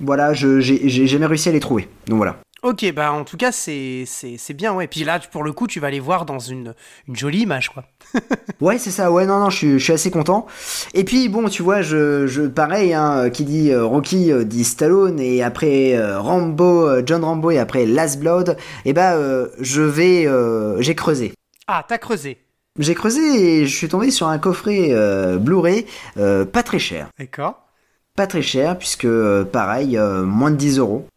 Voilà, 0.00 0.34
j'ai 0.34 1.06
jamais 1.06 1.26
réussi 1.26 1.48
à 1.48 1.52
les 1.52 1.60
trouver. 1.60 1.86
Donc 2.08 2.16
voilà. 2.16 2.38
Ok, 2.62 2.92
bah 2.94 3.12
en 3.12 3.24
tout 3.24 3.36
cas 3.36 3.50
c'est 3.50 4.04
c'est 4.06 4.36
c'est 4.38 4.54
bien, 4.54 4.72
ouais. 4.72 4.86
Puis 4.86 5.02
là, 5.02 5.18
pour 5.18 5.42
le 5.42 5.52
coup, 5.52 5.66
tu 5.66 5.80
vas 5.80 5.90
les 5.90 5.98
voir 5.98 6.24
dans 6.24 6.38
une, 6.38 6.74
une 7.08 7.16
jolie 7.16 7.40
image, 7.40 7.70
quoi. 7.70 7.84
Ouais, 8.60 8.78
c'est 8.78 8.92
ça. 8.92 9.10
Ouais, 9.10 9.26
non, 9.26 9.40
non, 9.40 9.50
je 9.50 9.56
suis, 9.56 9.78
je 9.80 9.84
suis 9.84 9.92
assez 9.92 10.12
content. 10.12 10.46
Et 10.94 11.02
puis, 11.02 11.28
bon, 11.28 11.48
tu 11.48 11.64
vois, 11.64 11.82
je, 11.82 12.28
je 12.28 12.42
pareil, 12.42 12.94
hein, 12.94 13.30
qui 13.30 13.44
dit 13.44 13.72
euh, 13.72 13.84
Rocky 13.84 14.30
euh, 14.30 14.44
dit 14.44 14.62
Stallone, 14.62 15.18
et 15.18 15.42
après 15.42 15.96
euh, 15.96 16.20
Rambo, 16.20 17.04
John 17.04 17.24
Rambo, 17.24 17.50
et 17.50 17.58
après 17.58 17.84
Last 17.84 18.20
Blood, 18.20 18.56
et 18.84 18.92
bah, 18.92 19.14
euh, 19.14 19.48
je 19.58 19.82
vais, 19.82 20.28
euh, 20.28 20.80
j'ai 20.80 20.94
creusé. 20.94 21.32
Ah, 21.66 21.84
t'as 21.88 21.98
creusé. 21.98 22.38
J'ai 22.78 22.94
creusé 22.94 23.20
et 23.62 23.66
je 23.66 23.76
suis 23.76 23.88
tombé 23.88 24.12
sur 24.12 24.28
un 24.28 24.38
coffret 24.38 24.90
euh, 24.92 25.36
Blu-ray, 25.38 25.84
pas 26.14 26.62
très 26.62 26.78
cher. 26.78 27.08
D'accord. 27.18 27.66
Pas 28.14 28.28
très 28.28 28.42
cher, 28.42 28.78
puisque, 28.78 29.08
pareil, 29.50 29.98
moins 29.98 30.52
de 30.52 30.56
10 30.56 30.78
euros. 30.78 31.08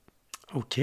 Ok. 0.56 0.82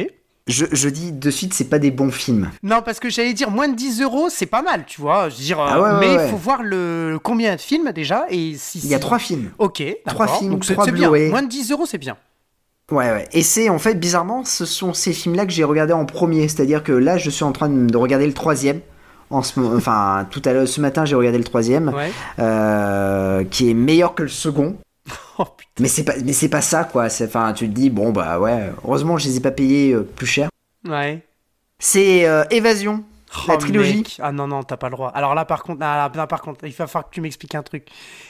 Je, 0.53 0.67
je 0.71 0.89
dis 0.89 1.13
de 1.13 1.31
suite, 1.31 1.55
c'est 1.55 1.65
pas 1.71 1.79
des 1.79 1.91
bons 1.91 2.11
films. 2.11 2.51
Non, 2.63 2.83
parce 2.85 3.01
que 3.01 3.09
j'allais 3.09 3.33
dire 3.33 3.51
moins 3.51 3.69
de 3.69 3.75
10 3.75 4.03
euros, 4.03 4.29
c'est 4.29 4.47
pas 4.47 4.61
mal, 4.63 4.85
tu 4.87 5.01
vois. 5.01 5.29
Je 5.31 5.37
veux 5.37 5.43
dire, 5.43 5.59
Ah 5.61 5.81
ouais, 5.81 5.91
mais 6.01 6.13
il 6.13 6.17
ouais. 6.19 6.29
faut 6.29 6.37
voir 6.37 6.63
le 6.63 7.19
combien 7.23 7.57
de 7.57 7.61
films 7.61 7.91
déjà 7.93 8.27
et 8.29 8.55
si. 8.59 8.79
Il 8.81 8.89
y 8.91 8.95
a 8.95 8.99
trois 8.99 9.19
films. 9.19 9.51
Ok, 9.59 9.83
Trois 10.07 10.29
films, 10.29 10.53
Donc 10.53 10.65
trois 10.67 10.91
bien. 10.91 11.11
Moins 11.31 11.43
de 11.43 11.49
10 11.49 11.71
euros, 11.73 11.87
c'est 11.87 11.99
bien. 11.99 12.17
Ouais, 12.91 13.11
ouais. 13.11 13.29
Et 13.33 13.43
c'est 13.43 13.71
en 13.71 13.79
fait 13.79 13.95
bizarrement, 13.95 14.45
ce 14.45 14.67
sont 14.67 14.93
ces 14.93 15.13
films-là 15.15 15.47
que 15.47 15.53
j'ai 15.53 15.65
regardé 15.65 15.95
en 15.95 16.05
premier. 16.05 16.47
C'est-à-dire 16.49 16.83
que 16.83 16.93
là, 16.93 17.17
je 17.17 17.31
suis 17.31 17.45
en 17.45 17.53
train 17.53 17.71
de 17.71 17.97
regarder 17.97 18.27
le 18.27 18.35
troisième. 18.35 18.81
En 19.31 19.43
ce, 19.43 19.59
mo- 19.59 19.75
enfin, 19.75 20.27
tout 20.31 20.43
à 20.45 20.53
l'heure, 20.53 20.69
ce 20.69 20.83
matin, 20.83 21.07
j'ai 21.07 21.15
regardé 21.15 21.39
le 21.39 21.45
troisième, 21.45 21.89
Ouais. 21.89 22.11
euh, 22.39 23.45
qui 23.45 23.71
est 23.71 23.75
meilleur 23.75 24.15
que 24.15 24.23
le 24.25 24.29
second. 24.29 24.77
Oh. 25.39 25.47
Mais 25.81 25.89
c'est 25.89 26.05
pas, 26.05 26.15
mais 26.25 26.33
c'est 26.35 26.49
pas 26.51 26.61
ça, 26.61 26.85
quoi. 26.85 27.09
C'est- 27.09 27.25
Enfin, 27.27 27.53
tu 27.55 27.67
te 27.69 27.73
dis, 27.73 27.89
bon, 27.91 28.11
bah 28.13 28.39
ouais. 28.39 28.71
Heureusement, 28.85 29.17
je 29.19 29.29
les 29.29 29.37
ai 29.39 29.41
pas 29.41 29.51
payés 29.51 29.93
euh, 29.93 30.03
plus 30.03 30.27
cher. 30.27 30.49
Ouais. 30.87 31.23
C'est 31.79 32.27
euh, 32.27 32.45
Évasion. 32.51 33.03
La 33.49 33.55
Oh, 33.55 33.57
trilogie. 33.57 33.97
mec. 33.99 34.19
Ah 34.23 34.31
non, 34.31 34.47
non, 34.47 34.63
t'as 34.63 34.77
pas 34.77 34.89
le 34.89 34.93
droit. 34.95 35.09
Alors 35.15 35.35
là, 35.35 35.47
par 35.47 35.63
contre, 35.63 35.79
ah, 35.83 36.11
là, 36.15 36.27
par 36.27 36.43
contre, 36.43 36.67
il 36.67 36.73
va 36.75 36.87
falloir 36.87 37.09
que 37.09 37.15
tu 37.15 37.23
m'expliques 37.23 37.55
un 37.55 37.63
truc. 37.63 37.87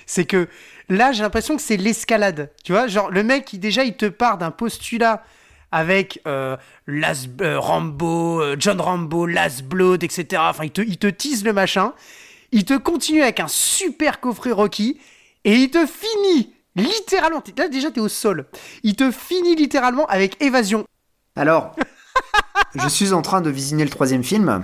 C'est 0.07 0.24
que 0.26 0.48
là, 0.88 1.11
j'ai 1.11 1.22
l'impression 1.24 1.57
que 1.57 1.62
c'est 1.62 1.76
l'escalade. 1.76 2.53
Tu 2.62 2.70
vois, 2.70 2.86
genre, 2.86 3.11
le 3.11 3.24
mec, 3.24 3.53
il, 3.53 3.59
déjà, 3.59 3.82
il 3.82 3.94
te 3.96 4.07
part 4.07 4.38
d'un 4.38 4.53
postulat 4.53 5.24
avec 5.72 6.20
euh, 6.28 6.57
Las- 6.86 7.26
Rambo, 7.40 8.42
John 8.59 8.80
Rambo, 8.80 9.26
Last 9.26 9.64
Blood, 9.64 10.05
etc. 10.05 10.40
Enfin, 10.48 10.64
il 10.64 10.70
te, 10.70 10.82
il 10.82 10.98
te 10.98 11.09
tease 11.09 11.42
le 11.44 11.53
machin. 11.53 11.94
Il 12.53 12.64
te 12.64 12.74
continue 12.76 13.22
avec 13.22 13.40
un 13.40 13.48
super 13.48 14.20
coffret 14.20 14.53
Rocky. 14.53 15.00
Et 15.44 15.57
il 15.57 15.70
te 15.70 15.84
finit, 15.86 16.51
littéralement. 16.76 17.42
Là, 17.56 17.68
déjà, 17.68 17.90
t'es 17.90 18.00
au 18.00 18.08
sol. 18.08 18.46
Il 18.82 18.96
te 18.96 19.10
finit 19.10 19.54
littéralement 19.56 20.06
avec 20.06 20.40
Évasion. 20.42 20.84
Alors, 21.36 21.74
je 22.74 22.88
suis 22.88 23.12
en 23.12 23.22
train 23.22 23.40
de 23.40 23.50
visionner 23.50 23.84
le 23.84 23.90
troisième 23.90 24.22
film. 24.24 24.62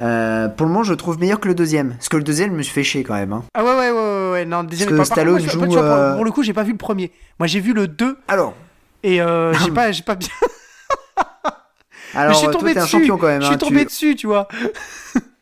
Euh, 0.00 0.48
pour 0.48 0.66
le 0.66 0.72
moment, 0.72 0.82
je 0.84 0.92
le 0.92 0.96
trouve 0.96 1.18
meilleur 1.18 1.40
que 1.40 1.48
le 1.48 1.54
deuxième. 1.54 1.90
Parce 1.94 2.08
que 2.08 2.16
le 2.16 2.22
deuxième 2.22 2.52
me 2.54 2.62
fait 2.62 2.82
chier 2.84 3.02
quand 3.04 3.14
même. 3.14 3.32
hein. 3.34 3.44
Ah 3.54 3.62
ouais, 3.62 3.70
ouais, 3.70 3.90
ouais, 3.90 3.98
ouais, 4.00 4.30
ouais. 4.32 4.44
Non, 4.46 4.62
le 4.62 4.68
deuxième 4.68 4.88
Parce 4.96 5.08
que 5.10 5.14
pas- 5.14 5.14
Stallone 5.16 5.34
moi, 5.34 5.46
je- 5.46 5.50
joue, 5.50 5.60
tu 5.60 5.66
vois, 5.66 5.82
pour, 5.82 5.92
euh, 5.92 6.14
pour 6.14 6.24
le 6.24 6.30
coup, 6.30 6.42
j'ai 6.42 6.54
pas 6.54 6.62
vu 6.62 6.72
le 6.72 6.78
premier. 6.78 7.12
Moi, 7.38 7.46
j'ai 7.46 7.60
vu 7.60 7.74
le 7.74 7.86
2 7.86 8.16
Alors, 8.28 8.54
et 9.02 9.20
euh, 9.20 9.52
j'ai 9.64 9.70
pas, 9.70 9.90
pas 10.06 10.14
bien. 10.14 10.28
alors 12.14 12.28
mais 12.28 12.32
je 12.32 12.38
suis 12.38 12.44
toi, 12.46 12.52
tombé 12.54 12.72
t'es 12.72 12.78
un 12.78 12.82
dessus. 12.84 12.92
champion 12.98 13.18
quand 13.18 13.26
même. 13.26 13.40
Je 13.42 13.46
suis 13.46 13.54
hein, 13.54 13.58
tu- 13.58 13.68
tombé 13.68 13.84
dessus, 13.84 14.16
tu 14.16 14.26
vois. 14.26 14.48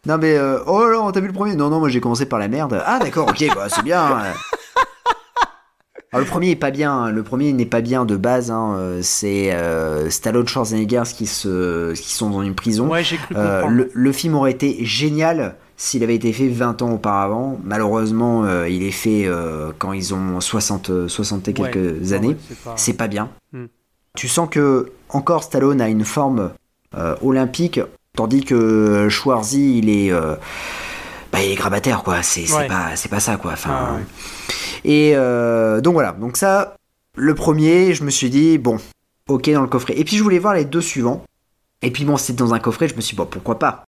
Non 0.06 0.16
mais 0.18 0.36
euh, 0.36 0.59
oh 0.66 0.86
là, 0.88 1.11
t'as 1.12 1.20
vu 1.20 1.26
le 1.28 1.32
premier 1.32 1.54
Non 1.54 1.68
non, 1.70 1.78
moi 1.80 1.88
j'ai 1.88 2.00
commencé 2.00 2.24
par 2.26 2.38
la 2.38 2.48
merde. 2.48 2.82
Ah 2.84 2.98
d'accord, 2.98 3.28
ok, 3.28 3.44
bah 3.54 3.68
c'est 3.68 3.82
bien. 3.82 4.22
Alors, 6.11 6.24
le 6.24 6.31
premier 6.31 6.51
est 6.51 6.57
pas 6.57 6.70
bien. 6.70 6.93
hein. 6.93 7.11
Le 7.11 7.22
premier 7.22 7.53
n'est 7.53 7.66
pas 7.66 7.83
bien 7.83 8.05
de 8.07 8.16
base. 8.16 8.51
hein. 8.51 8.74
Euh, 8.76 9.01
C'est 9.03 9.53
euh, 9.53 10.09
Stallone, 10.09 10.49
Schwarzenegger 10.49 11.03
qui 11.14 11.26
se, 11.26 11.93
qui 11.93 12.12
sont 12.14 12.31
dans 12.31 12.43
une 12.43 12.55
prison. 12.55 12.89
Ouais, 12.89 13.05
j'ai 13.05 13.16
cru 13.18 13.35
Euh, 13.37 13.66
le, 13.68 13.91
le 13.93 14.12
film 14.12 14.35
aurait 14.35 14.53
été 14.53 14.79
génial 14.87 15.57
s'il 15.76 16.03
avait 16.03 16.14
été 16.14 16.33
fait 16.33 16.49
20 16.49 16.81
ans 16.83 16.93
auparavant. 16.93 17.61
Malheureusement, 17.62 18.45
euh, 18.45 18.68
il 18.68 18.83
est 18.85 18.91
fait 18.91 19.29
quand 19.79 19.93
ils 19.93 20.14
ont 20.14 20.41
60, 20.41 20.89
euh, 20.91 21.09
60 21.09 21.47
et 21.49 21.53
quelques 21.53 21.76
Ouais. 21.76 22.12
années. 22.14 22.29
Ouais, 22.29 22.72
c'est 22.76 22.95
pas- 22.95 23.07
bien. 23.09 23.29
Hmm. 23.53 23.66
Tu 24.16 24.29
sens 24.29 24.49
que 24.51 24.91
encore 25.11 25.43
Stallone 25.45 25.81
a 25.83 25.89
une 25.89 26.05
forme 26.05 26.51
olympique, 27.22 27.81
tandis 28.16 28.45
que 28.45 29.09
Schwarzy 29.11 29.79
il 29.79 29.89
est, 29.91 30.11
bah, 31.33 31.43
il 31.43 31.53
est 31.53 31.55
grabataire 31.57 32.03
quoi. 32.03 32.22
C'est 32.22 32.51
Ouais. 32.53 32.66
pas, 32.68 32.97
c'est 32.97 33.09
pas 33.09 33.20
ça 33.20 33.37
quoi. 33.37 33.53
Enfin, 33.53 33.70
Ah, 33.91 33.95
ouais. 33.95 34.03
et 34.85 35.12
euh, 35.14 35.81
donc 35.81 35.95
voilà. 35.95 36.12
Donc 36.12 36.37
ça, 36.37 36.76
le 37.16 37.35
premier, 37.35 37.95
je 37.95 38.05
me 38.05 38.11
suis 38.11 38.31
dit 38.31 38.59
bon, 38.59 38.79
ok 39.29 39.51
dans 39.51 39.62
le 39.62 39.68
coffret. 39.68 39.95
Et 39.99 40.05
puis 40.05 40.16
je 40.16 40.22
voulais 40.22 40.39
voir 40.39 40.55
les 40.55 40.64
deux 40.64 40.81
suivants. 40.81 41.24
Et 41.83 41.91
puis 41.91 42.05
bon, 42.05 42.16
c'est 42.16 42.35
dans 42.35 42.55
un 42.55 42.59
coffret. 42.59 42.89
Je 42.89 42.95
me 42.97 43.01
suis 43.01 43.14
dit 43.14 43.18
bon, 43.18 43.26
pourquoi 43.26 43.59
pas? 43.59 43.85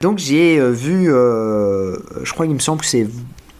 Donc 0.00 0.18
j'ai 0.18 0.58
euh, 0.58 0.70
vu, 0.70 1.12
euh, 1.12 1.96
je 2.22 2.32
crois 2.32 2.46
qu'il 2.46 2.54
me 2.54 2.60
semble 2.60 2.80
que 2.80 2.86
c'est, 2.86 3.06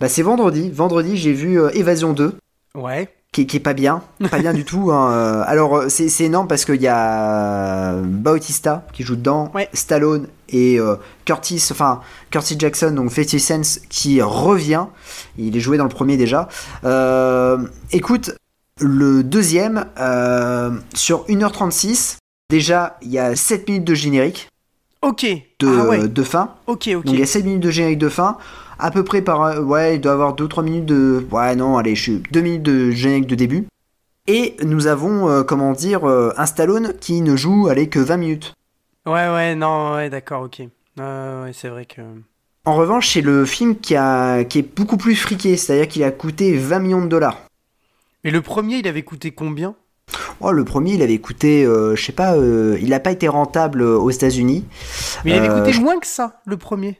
bah, 0.01 0.09
c'est 0.09 0.23
vendredi. 0.23 0.71
Vendredi, 0.71 1.17
j'ai 1.17 1.33
vu 1.33 1.59
Évasion 1.75 2.13
2 2.13 2.35
Ouais. 2.75 3.09
Qui, 3.35 3.43
est- 3.43 3.47
qui 3.47 3.57
est 3.59 3.61
pas 3.61 3.75
bien, 3.75 4.01
pas 4.31 4.39
bien 4.39 4.55
du 4.55 4.65
tout. 4.71 4.91
hein. 4.93 5.11
Euh, 5.13 5.43
Alors 5.47 5.77
euh, 5.77 5.89
c'est 5.89 6.09
c'est 6.09 6.25
énorme 6.25 6.47
parce 6.49 6.65
qu'il 6.65 6.81
y 6.81 6.89
a 6.89 7.93
Bautista 8.03 8.87
qui 8.93 9.03
joue 9.03 9.17
dedans, 9.17 9.51
Ouais. 9.55 9.69
Stallone 9.75 10.29
et 10.49 10.79
euh, 10.79 10.97
Curtis, 11.25 11.63
enfin 11.71 12.01
Curtis 12.31 12.57
Jackson, 12.59 12.93
donc 12.93 13.11
50 13.11 13.39
Cent 13.41 13.81
qui 13.91 14.23
revient. 14.23 14.87
Il 15.37 15.57
est 15.57 15.61
joué 15.61 15.77
dans 15.77 15.85
le 15.85 15.91
premier 15.91 16.17
déjà. 16.17 16.49
Euh, 16.85 17.59
écoute, 17.93 18.33
le 18.81 19.23
deuxième 19.23 19.87
euh, 19.99 20.71
sur 20.95 21.25
1h36. 21.27 22.17
Déjà, 22.51 22.99
il 23.03 23.11
y 23.11 23.19
a 23.19 23.35
7 23.35 23.67
minutes 23.69 23.85
de 23.85 23.95
générique 23.95 24.49
Ok. 25.03 25.25
de, 25.61 25.79
ah 25.81 25.85
ouais. 25.89 26.09
de 26.09 26.23
fin. 26.23 26.51
Ok, 26.67 26.89
ok. 26.95 27.05
Donc 27.05 27.15
il 27.15 27.19
y 27.19 27.23
a 27.23 27.27
7 27.27 27.45
minutes 27.45 27.63
de 27.63 27.71
générique 27.71 27.99
de 27.99 28.09
fin. 28.09 28.37
À 28.79 28.91
peu 28.91 29.05
près 29.05 29.23
par. 29.23 29.43
euh, 29.43 29.61
Ouais, 29.61 29.97
il 29.97 30.01
doit 30.01 30.13
avoir 30.13 30.35
2-3 30.35 30.63
minutes 30.65 30.87
de. 30.87 31.27
Ouais, 31.31 31.55
non, 31.57 31.77
allez, 31.79 31.95
je 31.95 32.03
suis. 32.03 32.23
2 32.31 32.41
minutes 32.41 32.63
de 32.63 32.91
générique 32.91 33.27
de 33.27 33.35
début. 33.35 33.67
Et 34.27 34.57
nous 34.65 34.87
avons, 34.87 35.29
euh, 35.29 35.43
comment 35.43 35.73
dire, 35.73 36.09
euh, 36.09 36.33
un 36.37 36.47
Stallone 36.47 36.95
qui 37.01 37.21
ne 37.21 37.37
joue, 37.37 37.69
allez, 37.69 37.89
que 37.89 37.99
20 37.99 38.17
minutes. 38.17 38.55
Ouais, 39.07 39.29
ouais, 39.31 39.55
non, 39.55 39.95
ouais, 39.95 40.09
d'accord, 40.09 40.43
ok. 40.43 40.63
Euh, 40.99 41.45
ouais, 41.45 41.53
c'est 41.53 41.69
vrai 41.69 41.85
que. 41.85 42.01
En 42.65 42.75
revanche, 42.77 43.11
c'est 43.13 43.21
le 43.21 43.45
film 43.45 43.77
qui, 43.77 43.95
a, 43.95 44.43
qui 44.45 44.61
est 44.61 44.77
beaucoup 44.77 44.97
plus 44.97 45.15
friqué, 45.17 45.59
c'est-à-dire 45.59 45.89
qu'il 45.89 46.03
a 46.05 46.11
coûté 46.11 46.57
20 46.57 46.79
millions 46.79 47.03
de 47.03 47.09
dollars. 47.09 47.39
Mais 48.25 48.31
le 48.31 48.41
premier, 48.41 48.77
il 48.77 48.89
avait 48.89 49.03
coûté 49.03 49.33
combien? 49.33 49.75
Oh, 50.41 50.53
le 50.53 50.65
premier, 50.65 50.95
il 50.95 51.03
avait 51.03 51.19
coûté, 51.19 51.65
euh, 51.67 51.95
je 51.95 52.03
sais 52.03 52.13
pas, 52.13 52.35
euh, 52.37 52.79
il 52.81 52.89
n'a 52.89 53.01
pas 53.01 53.11
été 53.13 53.29
rentable 53.29 53.83
aux 53.83 54.11
États-Unis. 54.11 54.65
Mais 55.27 55.33
il 55.33 55.37
avait 55.37 55.49
coûté 55.49 55.79
moins 55.79 55.99
que 55.99 56.07
ça, 56.07 56.41
le 56.47 56.57
premier. 56.57 56.99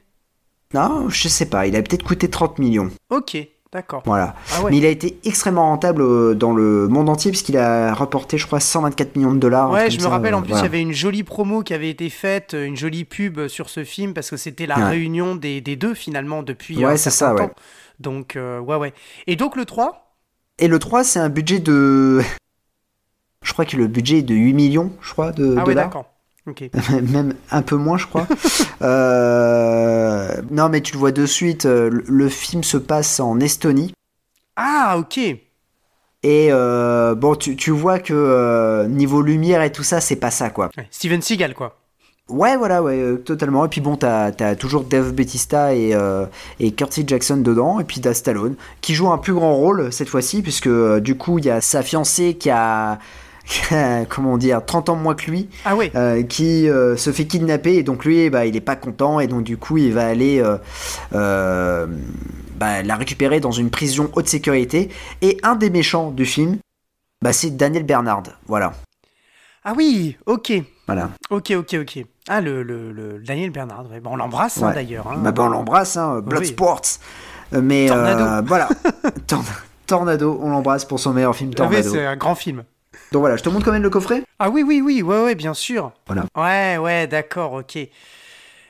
Non, 0.73 1.09
je 1.09 1.27
sais 1.27 1.45
pas, 1.45 1.67
il 1.67 1.75
a 1.75 1.81
peut-être 1.81 2.03
coûté 2.03 2.29
30 2.29 2.59
millions. 2.59 2.89
Ok, 3.09 3.37
d'accord. 3.71 4.03
Voilà. 4.05 4.35
Ah 4.53 4.61
ouais. 4.63 4.71
Mais 4.71 4.77
il 4.77 4.85
a 4.85 4.89
été 4.89 5.17
extrêmement 5.23 5.63
rentable 5.69 6.01
euh, 6.01 6.33
dans 6.33 6.53
le 6.53 6.87
monde 6.87 7.07
entier 7.07 7.31
puisqu'il 7.31 7.57
a 7.57 7.93
rapporté, 7.93 8.37
je 8.37 8.45
crois, 8.47 8.59
124 8.59 9.15
millions 9.15 9.33
de 9.33 9.39
dollars. 9.39 9.71
Ouais, 9.71 9.89
je 9.89 9.97
me 9.97 10.01
ça, 10.01 10.09
rappelle, 10.09 10.33
en 10.33 10.39
euh, 10.41 10.43
plus, 10.43 10.53
il 10.53 10.61
y 10.63 10.65
avait 10.65 10.81
une 10.81 10.91
jolie 10.91 11.23
promo 11.23 11.61
qui 11.63 11.73
avait 11.73 11.89
été 11.89 12.09
faite, 12.09 12.55
une 12.59 12.75
jolie 12.75 13.05
pub 13.05 13.47
sur 13.47 13.69
ce 13.69 13.83
film, 13.83 14.13
parce 14.13 14.29
que 14.29 14.37
c'était 14.37 14.65
la 14.65 14.75
Ouais. 14.77 14.89
réunion 14.89 15.35
des, 15.35 15.61
des 15.61 15.75
deux, 15.75 15.93
finalement, 15.93 16.43
depuis 16.43 16.83
Ouais, 16.83 16.97
c'est 16.97 17.09
ça, 17.11 17.33
ouais. 17.35 17.49
Donc, 17.99 18.35
euh, 18.35 18.59
ouais, 18.59 18.75
ouais. 18.75 18.93
Et 19.27 19.35
donc, 19.37 19.55
le 19.55 19.63
3 19.65 20.15
Et 20.59 20.67
le 20.67 20.79
3, 20.79 21.03
c'est 21.03 21.19
un 21.19 21.29
budget 21.29 21.59
de. 21.59 22.21
Je 23.43 23.53
crois 23.53 23.65
que 23.65 23.77
le 23.77 23.87
budget 23.87 24.17
est 24.19 24.23
de 24.23 24.33
8 24.33 24.53
millions, 24.53 24.91
je 25.01 25.11
crois, 25.11 25.31
de 25.31 25.53
Ah 25.57 25.59
ouais, 25.59 25.65
dollars. 25.65 25.85
d'accord. 25.85 26.05
Même 27.11 27.33
un 27.51 27.61
peu 27.61 27.75
moins, 27.75 27.97
je 27.97 28.07
crois. 28.07 28.27
Euh, 28.81 30.41
Non, 30.51 30.69
mais 30.69 30.81
tu 30.81 30.93
le 30.93 30.99
vois 30.99 31.11
de 31.11 31.25
suite, 31.25 31.65
euh, 31.65 31.89
le- 32.07 32.29
film 32.29 32.63
se 32.63 32.77
passe 32.77 33.19
en 33.19 33.39
Estonie. 33.39 33.93
Ah, 34.55 34.97
ok. 34.99 35.17
Et 35.17 35.39
euh, 36.51 37.15
bon, 37.15 37.35
tu, 37.35 37.55
tu 37.55 37.71
vois 37.71 37.99
que 37.99 38.13
euh, 38.13 38.87
niveau 38.87 39.21
lumière 39.21 39.61
et 39.61 39.71
tout 39.71 39.83
ça, 39.83 40.01
c'est 40.01 40.15
pas 40.15 40.31
ça, 40.31 40.49
quoi. 40.49 40.69
Ouais, 40.77 40.87
Steven 40.91 41.21
Seagal, 41.21 41.53
quoi. 41.53 41.77
Ouais, 42.27 42.57
voilà, 42.57 42.81
ouais, 42.81 43.17
totalement. 43.23 43.65
Et 43.65 43.69
puis 43.69 43.81
bon, 43.81 43.95
t'as 43.95 44.31
as 44.39 44.55
toujours 44.55 44.83
Dave 44.83 45.13
Bautista 45.13 45.75
et, 45.75 45.93
euh, 45.93 46.25
et 46.59 46.71
Curtis 46.71 47.03
Jackson 47.07 47.37
dedans, 47.37 47.79
et 47.79 47.83
puis 47.83 48.01
t'as 48.01 48.15
Stallone, 48.15 48.55
qui 48.81 48.95
joue 48.95 49.09
un 49.11 49.19
plus 49.19 49.33
grand 49.33 49.53
rôle 49.55 49.93
cette 49.93 50.09
fois-ci, 50.09 50.41
puisque 50.41 50.65
euh, 50.67 50.99
du 50.99 51.15
coup, 51.17 51.37
il 51.37 51.45
y 51.45 51.51
a 51.51 51.61
sa 51.61 51.83
fiancée 51.83 52.33
qui 52.35 52.49
a, 52.49 52.97
comment 54.09 54.37
dire, 54.37 54.63
30 54.65 54.89
ans 54.89 54.95
moins 54.95 55.15
que 55.15 55.29
lui, 55.29 55.49
Ah 55.65 55.75
ouais. 55.75 55.91
euh, 55.95 56.23
qui 56.23 56.67
euh, 56.69 56.97
se 56.97 57.11
fait 57.11 57.25
kidnapper, 57.25 57.75
et 57.75 57.83
donc 57.83 58.05
lui, 58.05 58.29
bah, 58.29 58.45
il 58.45 58.55
est 58.55 58.61
pas 58.61 58.75
content, 58.75 59.19
et 59.19 59.27
donc 59.27 59.43
du 59.43 59.57
coup, 59.57 59.77
il 59.77 59.93
va 59.93 60.07
aller 60.07 60.43
euh, 61.13 61.87
bah, 62.57 62.81
la 62.83 62.95
récupérer 62.95 63.39
dans 63.39 63.51
une 63.51 63.69
prison 63.69 64.09
haute 64.13 64.27
sécurité. 64.27 64.89
Et 65.21 65.37
un 65.43 65.55
des 65.55 65.69
méchants 65.69 66.11
du 66.11 66.25
film, 66.25 66.57
bah, 67.21 67.33
c'est 67.33 67.51
Daniel 67.55 67.83
Bernard. 67.83 68.23
Voilà, 68.47 68.73
Ah 69.63 69.73
oui, 69.75 70.17
ok. 70.25 70.53
voilà. 70.87 71.09
Ok, 71.29 71.51
ok, 71.55 71.75
ok. 71.81 72.05
Ah, 72.27 72.41
le, 72.41 72.63
le, 72.63 72.91
le 72.91 73.19
Daniel 73.19 73.51
Bernard, 73.51 73.85
ouais. 73.91 73.99
Bon, 73.99 74.11
on 74.13 74.15
l'embrasse 74.15 74.61
hein, 74.63 74.71
d'ailleurs. 74.73 75.07
hein. 75.07 75.17
Bah, 75.19 75.31
bah, 75.31 75.43
on 75.43 75.49
l'embrasse, 75.49 75.97
hein, 75.97 76.21
Bloodsport. 76.21 76.81
Euh, 77.53 77.61
Mais 77.61 77.85
Tornado. 77.87 78.47
voilà, 78.47 78.67
Torn- 79.27 79.43
Tornado, 79.85 80.39
on 80.41 80.49
l'embrasse 80.49 80.83
pour 80.85 80.99
son 80.99 81.13
meilleur 81.13 81.35
film 81.35 81.53
Tornado. 81.53 81.91
c'est 81.91 82.03
un 82.03 82.15
grand 82.17 82.33
film. 82.33 82.63
Donc 83.11 83.21
voilà, 83.21 83.37
je 83.37 83.43
te 83.43 83.49
montre 83.49 83.65
quand 83.65 83.71
même 83.71 83.83
le 83.83 83.89
coffret. 83.89 84.23
Ah 84.39 84.49
oui, 84.49 84.63
oui, 84.63 84.81
oui, 84.81 85.01
ouais, 85.01 85.23
ouais, 85.23 85.35
bien 85.35 85.53
sûr. 85.53 85.91
Voilà. 86.07 86.25
Ouais, 86.35 86.77
ouais, 86.77 87.07
d'accord, 87.07 87.53
ok. 87.53 87.77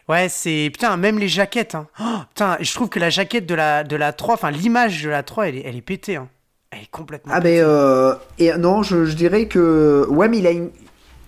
Ouais, 0.08 0.30
c'est. 0.30 0.70
Putain, 0.72 0.98
même 0.98 1.18
les 1.18 1.28
jaquettes. 1.28 1.74
Hein. 1.76 1.88
Oh, 2.00 2.20
putain, 2.30 2.58
je 2.60 2.74
trouve 2.74 2.90
que 2.90 3.00
la 3.00 3.10
jaquette 3.10 3.46
de 3.48 3.56
la, 3.56 3.84
de 3.84 3.96
la 3.96 4.14
3, 4.14 4.36
enfin 4.36 4.52
l'image 4.52 5.04
de 5.04 5.10
la 5.10 5.24
3, 5.24 5.48
elle 5.48 5.56
est, 5.56 5.64
elle 5.66 5.76
est 5.76 5.82
pétée. 5.82 6.18
Hein. 6.18 6.28
Elle 6.72 6.84
est 6.84 6.92
complètement. 6.92 7.34
Ah 7.36 7.42
pétée. 7.42 7.62
ben 7.62 7.66
euh, 7.68 8.16
et 8.38 8.54
non, 8.58 8.84
je, 8.84 9.06
je 9.06 9.16
dirais 9.16 9.48
que 9.48 10.06
ouais, 10.10 10.28
mais 10.28 10.38
il 10.40 10.48
a 10.48 10.52
une 10.52 10.70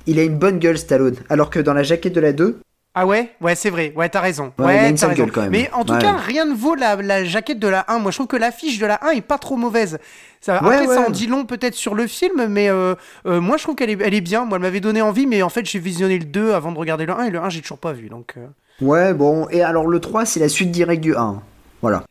il 0.05 0.19
a 0.19 0.23
une 0.23 0.37
bonne 0.37 0.57
gueule 0.59 0.77
Stallone, 0.77 1.17
alors 1.29 1.49
que 1.49 1.59
dans 1.59 1.73
la 1.73 1.83
jaquette 1.83 2.13
de 2.13 2.21
la 2.21 2.31
2, 2.33 2.59
Ah 2.99 3.05
ouais? 3.05 3.29
Ouais, 3.41 3.53
c'est 3.53 3.69
vrai. 3.69 3.93
Ouais, 3.95 4.09
t'as 4.09 4.21
raison. 4.21 4.51
Ouais, 4.57 4.65
Ouais, 4.65 4.75
il 4.77 4.85
a 4.85 4.89
une 4.89 4.95
t'as 4.95 5.01
sale 5.01 5.09
raison. 5.11 5.23
gueule, 5.25 5.31
quand 5.31 5.41
même. 5.41 5.51
Mais 5.51 5.69
en 5.71 5.85
tout 5.85 5.93
Ouais. 5.93 5.99
cas, 5.99 6.13
rien 6.17 6.45
ne 6.45 6.55
vaut 6.55 6.73
la, 6.73 6.95
la 6.95 7.23
jaquette 7.25 7.59
de 7.59 7.67
la 7.67 7.85
1. 7.91 7.99
Moi, 7.99 8.09
je 8.09 8.17
trouve 8.17 8.25
que 8.27 8.37
l'affiche 8.37 8.79
de 8.79 8.87
la 8.87 9.05
1 9.05 9.11
est 9.11 9.21
pas 9.21 9.37
trop 9.37 9.55
mauvaise. 9.55 9.99
Ça, 10.41 10.63
Ouais, 10.63 10.75
après, 10.77 10.87
ça 10.95 11.01
en 11.01 11.11
dit 11.11 11.27
long 11.27 11.45
peut-être 11.45 11.75
sur 11.75 11.93
le 11.93 12.07
film, 12.07 12.47
mais 12.47 12.69
euh, 12.69 12.95
euh, 13.27 13.39
moi, 13.39 13.57
je 13.57 13.63
trouve 13.63 13.75
qu'elle 13.75 13.91
est, 13.91 14.01
elle 14.01 14.15
est 14.15 14.21
bien. 14.21 14.45
Moi, 14.45 14.57
elle 14.57 14.63
m'avait 14.63 14.79
donné 14.79 15.03
envie, 15.03 15.27
mais 15.27 15.43
en 15.43 15.49
fait, 15.49 15.63
j'ai 15.65 15.77
visionné 15.77 16.17
le 16.17 16.25
2 16.25 16.53
avant 16.53 16.71
de 16.71 16.79
regarder 16.79 17.05
le 17.05 17.13
1, 17.13 17.25
et 17.25 17.29
le 17.29 17.39
1, 17.39 17.49
j'ai 17.49 17.61
toujours 17.61 17.77
pas 17.77 17.93
vu. 17.93 18.09
Donc. 18.09 18.33
euh. 18.37 18.47
ouais, 18.81 19.13
bon, 19.13 19.47
et 19.51 19.61
alors 19.61 19.85
le 19.85 19.99
3, 19.99 20.25
c'est 20.25 20.39
la 20.39 20.49
suite 20.49 20.71
directe 20.71 21.01
du 21.03 21.15
1. 21.15 21.39
Voilà. 21.83 22.03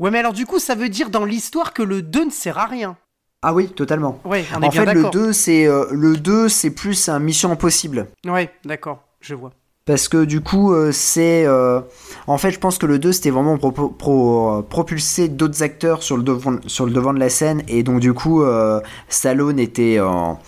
Ouais, 0.00 0.10
mais 0.10 0.18
alors, 0.18 0.32
du 0.32 0.46
coup, 0.46 0.58
ça 0.58 0.74
veut 0.74 0.88
dire 0.88 1.10
dans 1.10 1.24
l'histoire 1.24 1.72
que 1.72 1.82
le 1.84 2.02
2 2.02 2.24
ne 2.24 2.30
sert 2.30 2.58
à 2.58 2.66
rien. 2.66 2.96
Ah 3.42 3.54
oui, 3.54 3.68
totalement. 3.68 4.18
Ouais, 4.24 4.44
on 4.50 4.62
est 4.62 4.66
En 4.66 4.68
bien 4.68 4.84
fait, 4.84 4.94
le 4.94 5.02
d'accord. 5.02 5.10
2, 5.12 5.32
c'est 5.32 5.66
le 5.92 6.16
2, 6.16 6.48
c'est 6.48 6.70
plus 6.70 7.08
un 7.08 7.20
Mission 7.20 7.52
Impossible. 7.52 8.08
Ouais, 8.26 8.50
d'accord, 8.64 9.04
je 9.20 9.34
vois. 9.36 9.52
Parce 9.84 10.06
que 10.08 10.24
du 10.24 10.40
coup, 10.40 10.72
euh, 10.72 10.92
c'est. 10.92 11.44
euh, 11.46 11.80
En 12.28 12.38
fait, 12.38 12.52
je 12.52 12.58
pense 12.60 12.78
que 12.78 12.86
le 12.86 12.98
2, 12.98 13.12
c'était 13.12 13.30
vraiment 13.30 13.58
pro- 13.58 13.72
pro- 13.72 14.58
euh, 14.58 14.62
propulser 14.62 15.28
d'autres 15.28 15.62
acteurs 15.62 16.02
sur 16.02 16.16
le, 16.16 16.22
devant, 16.22 16.56
sur 16.66 16.86
le 16.86 16.92
devant 16.92 17.12
de 17.12 17.18
la 17.18 17.28
scène. 17.28 17.62
Et 17.68 17.82
donc, 17.82 17.98
du 18.00 18.12
coup, 18.14 18.44
Stallone 19.08 19.58
était 19.58 19.98
en, 20.00 20.38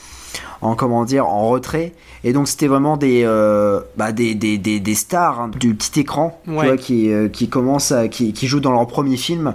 en 0.63 0.75
comment 0.77 1.05
dire, 1.05 1.27
en 1.27 1.49
retrait. 1.49 1.93
Et 2.27 2.33
donc 2.33 2.49
c'était 2.49 2.69
vraiment 2.69 2.97
des, 2.97 3.23
euh, 3.25 3.81
bah, 3.99 4.13
des, 4.13 4.35
des, 4.35 4.57
des, 4.57 4.81
des 4.81 4.95
stars 4.95 5.39
hein, 5.41 5.51
du 5.61 5.75
petit 5.75 6.01
écran, 6.01 6.41
tu 6.45 6.51
Ouais. 6.53 6.67
vois, 6.69 6.77
qui, 6.79 7.13
euh, 7.13 7.29
qui 7.29 7.51
commencent 7.51 7.93
à, 7.93 8.09
qui, 8.09 8.33
qui 8.33 8.47
jouent 8.47 8.61
dans 8.61 8.73
leur 8.73 8.87
premier 8.87 9.19
film. 9.19 9.55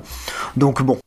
Donc 0.55 0.83
bon. 0.83 0.97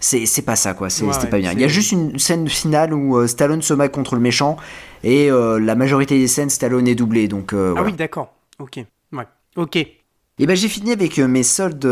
C'est 0.00 0.24
c'est 0.24 0.42
pas 0.42 0.56
ça 0.56 0.72
quoi, 0.74 0.88
c'était 0.88 1.10
ouais, 1.10 1.28
pas 1.30 1.38
bien. 1.38 1.52
Il 1.52 1.60
y 1.60 1.64
a 1.64 1.68
juste 1.68 1.92
une 1.92 2.18
scène 2.18 2.48
finale 2.48 2.94
où 2.94 3.18
euh, 3.18 3.26
Stallone 3.26 3.60
se 3.60 3.74
bat 3.74 3.88
contre 3.88 4.14
le 4.14 4.20
méchant 4.22 4.56
et 5.04 5.30
euh, 5.30 5.60
la 5.60 5.74
majorité 5.74 6.18
des 6.18 6.26
scènes 6.26 6.48
Stallone 6.50 6.88
est 6.88 6.94
doublé 6.94 7.28
donc 7.28 7.52
euh, 7.52 7.68
Ah 7.68 7.72
voilà. 7.72 7.86
oui, 7.90 7.92
d'accord. 7.92 8.32
Ok. 8.58 8.78
Ouais. 9.12 9.24
Ok. 9.56 9.76
Et 9.76 10.46
ben 10.46 10.56
j'ai 10.56 10.68
fini 10.68 10.92
avec 10.92 11.18
mes 11.18 11.42
soldes, 11.42 11.86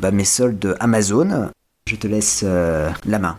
bah, 0.00 0.10
mes 0.12 0.24
soldes 0.24 0.76
Amazon. 0.78 1.50
Je 1.88 1.96
te 1.96 2.06
laisse 2.06 2.42
la 2.44 3.18
main. 3.18 3.38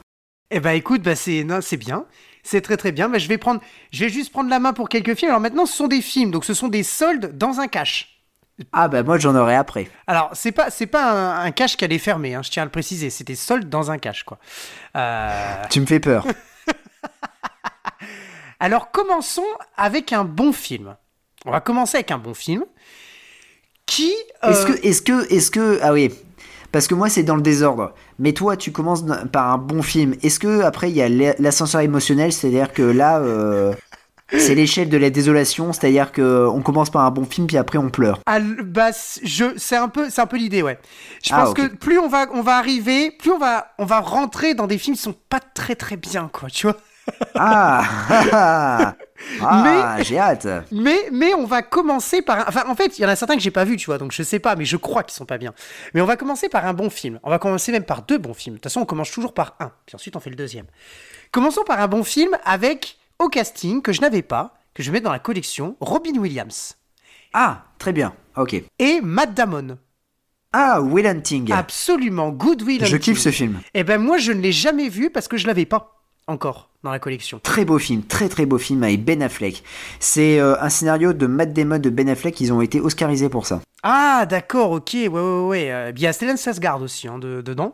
Eh 0.52 0.60
ben 0.60 0.72
écoute, 0.72 1.02
bah 1.02 1.16
c'est 1.16 1.44
non, 1.46 1.60
c'est 1.62 1.78
bien. 1.78 2.06
C'est 2.44 2.62
très 2.62 2.76
très 2.78 2.92
bien. 2.92 3.08
Bah, 3.08 3.20
je 3.20 3.28
vais 3.28 3.38
prendre, 3.38 3.62
je 3.92 4.04
vais 4.04 4.10
juste 4.10 4.32
prendre 4.32 4.50
la 4.50 4.60
main 4.60 4.74
pour 4.74 4.90
quelques 4.90 5.16
films. 5.16 5.30
Alors 5.30 5.40
maintenant, 5.42 5.66
ce 5.66 5.76
sont 5.78 5.88
des 5.88 6.02
films, 6.02 6.32
donc 6.32 6.44
ce 6.44 6.54
sont 6.54 6.68
des 6.68 6.84
soldes 6.84 7.38
dans 7.38 7.60
un 7.62 7.68
cash. 7.68 8.19
Ah 8.74 8.88
bah 8.88 9.04
moi 9.04 9.18
j'en 9.18 9.36
aurai 9.36 9.56
après. 9.56 9.88
Alors 10.08 10.30
c'est 10.34 10.52
pas 10.52 10.70
c'est 10.70 10.86
pas 10.88 11.12
un, 11.42 11.46
un 11.46 11.52
cash 11.52 11.78
qui 11.78 11.86
allait 11.86 11.98
fermer. 12.00 12.36
Hein, 12.36 12.42
je 12.44 12.50
tiens 12.52 12.64
à 12.64 12.66
le 12.66 12.72
préciser. 12.72 13.10
C'était 13.10 13.36
soldes 13.36 13.70
dans 13.70 13.92
un 13.92 13.98
cash 13.98 14.24
quoi. 14.24 14.38
Euh, 14.96 15.64
Tu 15.70 15.80
me 15.82 15.86
fais 15.86 16.00
peur. 16.00 16.26
Alors 18.60 18.92
commençons 18.92 19.46
avec 19.78 20.12
un 20.14 20.24
bon 20.26 20.52
film. 20.52 20.96
On 21.46 21.52
va 21.52 21.62
commencer 21.62 21.98
avec 21.98 22.12
un 22.12 22.18
bon 22.18 22.34
film 22.34 22.64
qui. 23.86 24.14
euh, 24.44 24.50
Est-ce 24.52 24.66
que, 24.66 24.86
est-ce 24.88 25.02
que, 25.02 25.34
est-ce 25.34 25.52
que, 25.52 25.80
ah 25.82 25.94
oui, 25.94 26.14
parce 26.72 26.88
que 26.88 26.96
moi 26.96 27.10
c'est 27.10 27.24
dans 27.24 27.38
le 27.38 27.42
désordre. 27.42 27.94
Mais 28.20 28.34
toi 28.34 28.58
tu 28.58 28.72
commences 28.74 29.04
par 29.32 29.50
un 29.52 29.58
bon 29.58 29.82
film. 29.82 30.16
Est-ce 30.22 30.40
que 30.40 30.62
après 30.64 30.90
il 30.90 30.98
y 30.98 31.02
a 31.02 31.08
l'a- 31.08 31.36
l'ascenseur 31.40 31.80
émotionnel, 31.82 32.34
c'est-à-dire 32.34 32.74
que 32.74 32.82
là 32.84 33.20
euh, 33.20 33.74
c'est 34.32 34.56
l'échelle 34.56 34.90
de 34.90 34.98
la 34.98 35.10
désolation, 35.10 35.74
c'est-à-dire 35.74 36.12
que 36.12 36.48
on 36.48 36.62
commence 36.62 36.90
par 36.90 37.04
un 37.04 37.12
bon 37.12 37.26
film 37.26 37.48
puis 37.48 37.58
après 37.58 37.78
on 37.78 37.90
pleure. 37.90 38.20
Ah, 38.26 38.40
bah, 38.40 38.90
je, 39.24 39.46
c'est 39.58 39.76
un 39.76 39.88
peu, 39.88 40.10
c'est 40.10 40.22
un 40.22 40.28
peu 40.28 40.38
l'idée, 40.38 40.62
ouais. 40.62 40.80
Je 41.24 41.34
Ah, 41.34 41.44
pense 41.44 41.54
que 41.54 41.68
plus 41.76 41.98
on 42.00 42.08
va, 42.08 42.28
on 42.34 42.42
va 42.42 42.58
arriver, 42.58 43.12
plus 43.12 43.32
on 43.32 43.40
va, 43.40 43.74
on 43.78 43.86
va 43.86 44.00
rentrer 44.00 44.54
dans 44.54 44.68
des 44.68 44.78
films 44.78 44.96
qui 44.96 45.02
sont 45.02 45.16
pas 45.30 45.40
très 45.40 45.76
très 45.76 45.98
bien, 45.98 46.30
quoi, 46.32 46.50
tu 46.50 46.68
vois. 46.68 46.78
Ah, 47.34 47.84
ah, 48.32 48.96
ah, 49.42 49.98
j'ai 50.04 50.20
hâte. 50.20 50.48
Mais, 50.72 51.10
mais 51.12 51.34
on 51.34 51.46
va 51.46 51.64
commencer 51.64 52.22
par, 52.22 52.40
un... 52.40 52.46
enfin, 52.48 52.64
en 52.68 52.76
fait, 52.76 53.00
il 53.00 53.02
y 53.02 53.06
en 53.06 53.10
a 53.10 53.16
certains 53.16 53.36
que 53.36 53.42
j'ai 53.42 53.50
pas 53.52 53.66
vus, 53.66 53.78
tu 53.78 53.88
vois, 53.88 53.98
donc 53.98 54.12
je 54.12 54.22
sais 54.22 54.40
pas, 54.40 54.56
mais 54.56 54.66
je 54.66 54.78
crois 54.78 55.02
qu'ils 55.02 55.16
sont 55.16 55.26
pas 55.26 55.40
bien. 55.40 55.54
Mais 55.96 56.02
on 56.02 56.06
va 56.06 56.18
commencer 56.18 56.50
par 56.50 56.68
un 56.68 56.74
bon 56.74 56.92
film. 56.92 57.20
On 57.24 57.32
va 57.32 57.40
commencer 57.40 57.72
même 57.72 57.84
par 57.84 58.04
deux 58.04 58.20
bons 58.20 58.36
films. 58.36 58.56
De 58.56 58.60
toute 58.60 58.66
façon, 58.66 58.82
on 58.82 58.86
commence 58.86 59.10
toujours 59.12 59.34
par 59.34 59.56
un, 59.60 59.72
puis 59.88 59.96
ensuite 59.96 60.16
on 60.16 60.20
fait 60.20 60.30
le 60.30 60.36
deuxième. 60.36 60.66
Commençons 61.32 61.64
par 61.66 61.80
un 61.80 61.88
bon 61.88 62.04
film 62.04 62.38
avec 62.46 62.99
au 63.20 63.28
casting 63.30 63.82
que 63.82 63.92
je 63.94 64.02
n'avais 64.02 64.22
pas, 64.22 64.56
que 64.74 64.82
je 64.84 64.92
mettre 64.92 65.06
dans 65.06 65.12
la 65.12 65.20
collection, 65.20 65.76
Robin 65.80 66.18
Williams 66.18 66.78
Ah, 67.34 67.66
très 67.78 67.94
bien. 67.94 68.14
Ok. 68.38 68.56
et 68.80 69.02
Matt 69.02 69.34
Damon. 69.34 69.78
Ah, 70.52 70.82
Will 70.82 71.06
Hunting. 71.06 71.52
Absolument, 71.52 72.30
Good 72.32 72.64
Will 72.64 72.80
Je 72.80 72.96
Hunting. 72.96 73.00
kiffe 73.00 73.20
ce 73.20 73.30
film. 73.32 73.60
Eh 73.74 73.84
ben 73.84 74.00
moi 74.02 74.18
je 74.18 74.32
ne 74.32 74.42
l'ai 74.42 74.52
jamais 74.52 74.90
vu 74.90 75.10
parce 75.12 75.28
que 75.28 75.38
je 75.38 75.46
l'avais 75.46 75.66
pas 75.66 75.99
encore 76.30 76.70
dans 76.84 76.92
la 76.92 77.00
collection. 77.00 77.40
Très 77.44 77.66
beau 77.66 77.78
film, 77.78 78.04
très 78.04 78.30
très 78.30 78.46
beau 78.46 78.58
film 78.58 78.84
avec 78.84 79.04
Ben 79.04 79.22
Affleck. 79.22 79.64
C'est 80.00 80.40
euh, 80.40 80.56
un 80.62 80.70
scénario 80.70 81.12
de 81.12 81.28
Matt 81.28 81.52
Damon 81.52 81.78
de 81.80 81.90
Ben 81.90 82.08
Affleck, 82.08 82.40
ils 82.40 82.54
ont 82.54 82.62
été 82.62 82.80
oscarisés 82.80 83.28
pour 83.28 83.46
ça. 83.46 83.60
Ah 83.84 84.26
d'accord, 84.26 84.72
ok, 84.72 84.92
ouais 84.94 85.08
ouais 85.08 85.42
ouais. 85.70 85.94
Il 85.96 86.02
y 86.02 86.08
a 86.08 86.14
Stellan 86.14 86.36
Skarsgård 86.36 86.82
aussi 86.82 87.08
hein, 87.08 87.18
de- 87.18 87.42
dedans. 87.42 87.74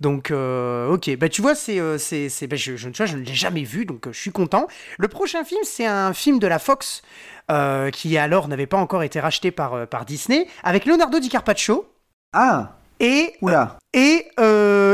Donc 0.00 0.30
euh, 0.30 0.88
ok, 0.88 1.16
bah 1.18 1.28
tu 1.28 1.42
vois 1.42 1.54
c'est 1.54 1.78
euh, 1.80 1.98
c'est 1.98 2.28
c'est 2.30 2.46
bah, 2.46 2.56
je, 2.56 2.76
je, 2.76 2.88
tu 2.88 2.96
vois, 2.96 3.06
je 3.06 3.16
ne 3.16 3.22
l'ai 3.22 3.34
jamais 3.34 3.62
vu 3.64 3.84
donc 3.84 4.06
euh, 4.06 4.12
je 4.12 4.20
suis 4.20 4.32
content. 4.32 4.66
Le 4.98 5.08
prochain 5.08 5.44
film 5.44 5.60
c'est 5.64 5.86
un 5.86 6.12
film 6.14 6.38
de 6.38 6.46
la 6.46 6.58
Fox 6.58 7.02
qui 7.92 8.18
alors 8.18 8.48
n'avait 8.48 8.66
pas 8.66 8.76
encore 8.78 9.02
été 9.02 9.20
racheté 9.20 9.50
par 9.50 9.86
par 9.86 10.04
Disney 10.04 10.46
avec 10.64 10.84
Leonardo 10.84 11.20
DiCaprio 11.20 11.86
Ah, 12.32 12.72
et 12.98 13.34
oula. 13.40 13.78
Et 13.94 14.26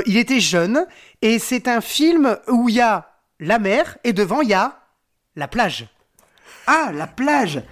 il 0.06 0.16
était 0.16 0.40
jeune, 0.40 0.84
et 1.22 1.38
c'est 1.38 1.68
un 1.68 1.80
film 1.80 2.36
où 2.48 2.68
il 2.68 2.74
y 2.74 2.80
a 2.80 3.08
la 3.40 3.58
mer, 3.58 3.98
et 4.04 4.12
devant 4.12 4.42
il 4.42 4.50
y 4.50 4.54
a 4.54 4.78
la 5.34 5.48
plage. 5.48 5.88
Ah, 6.66 6.92
la 6.94 7.06
plage 7.06 7.62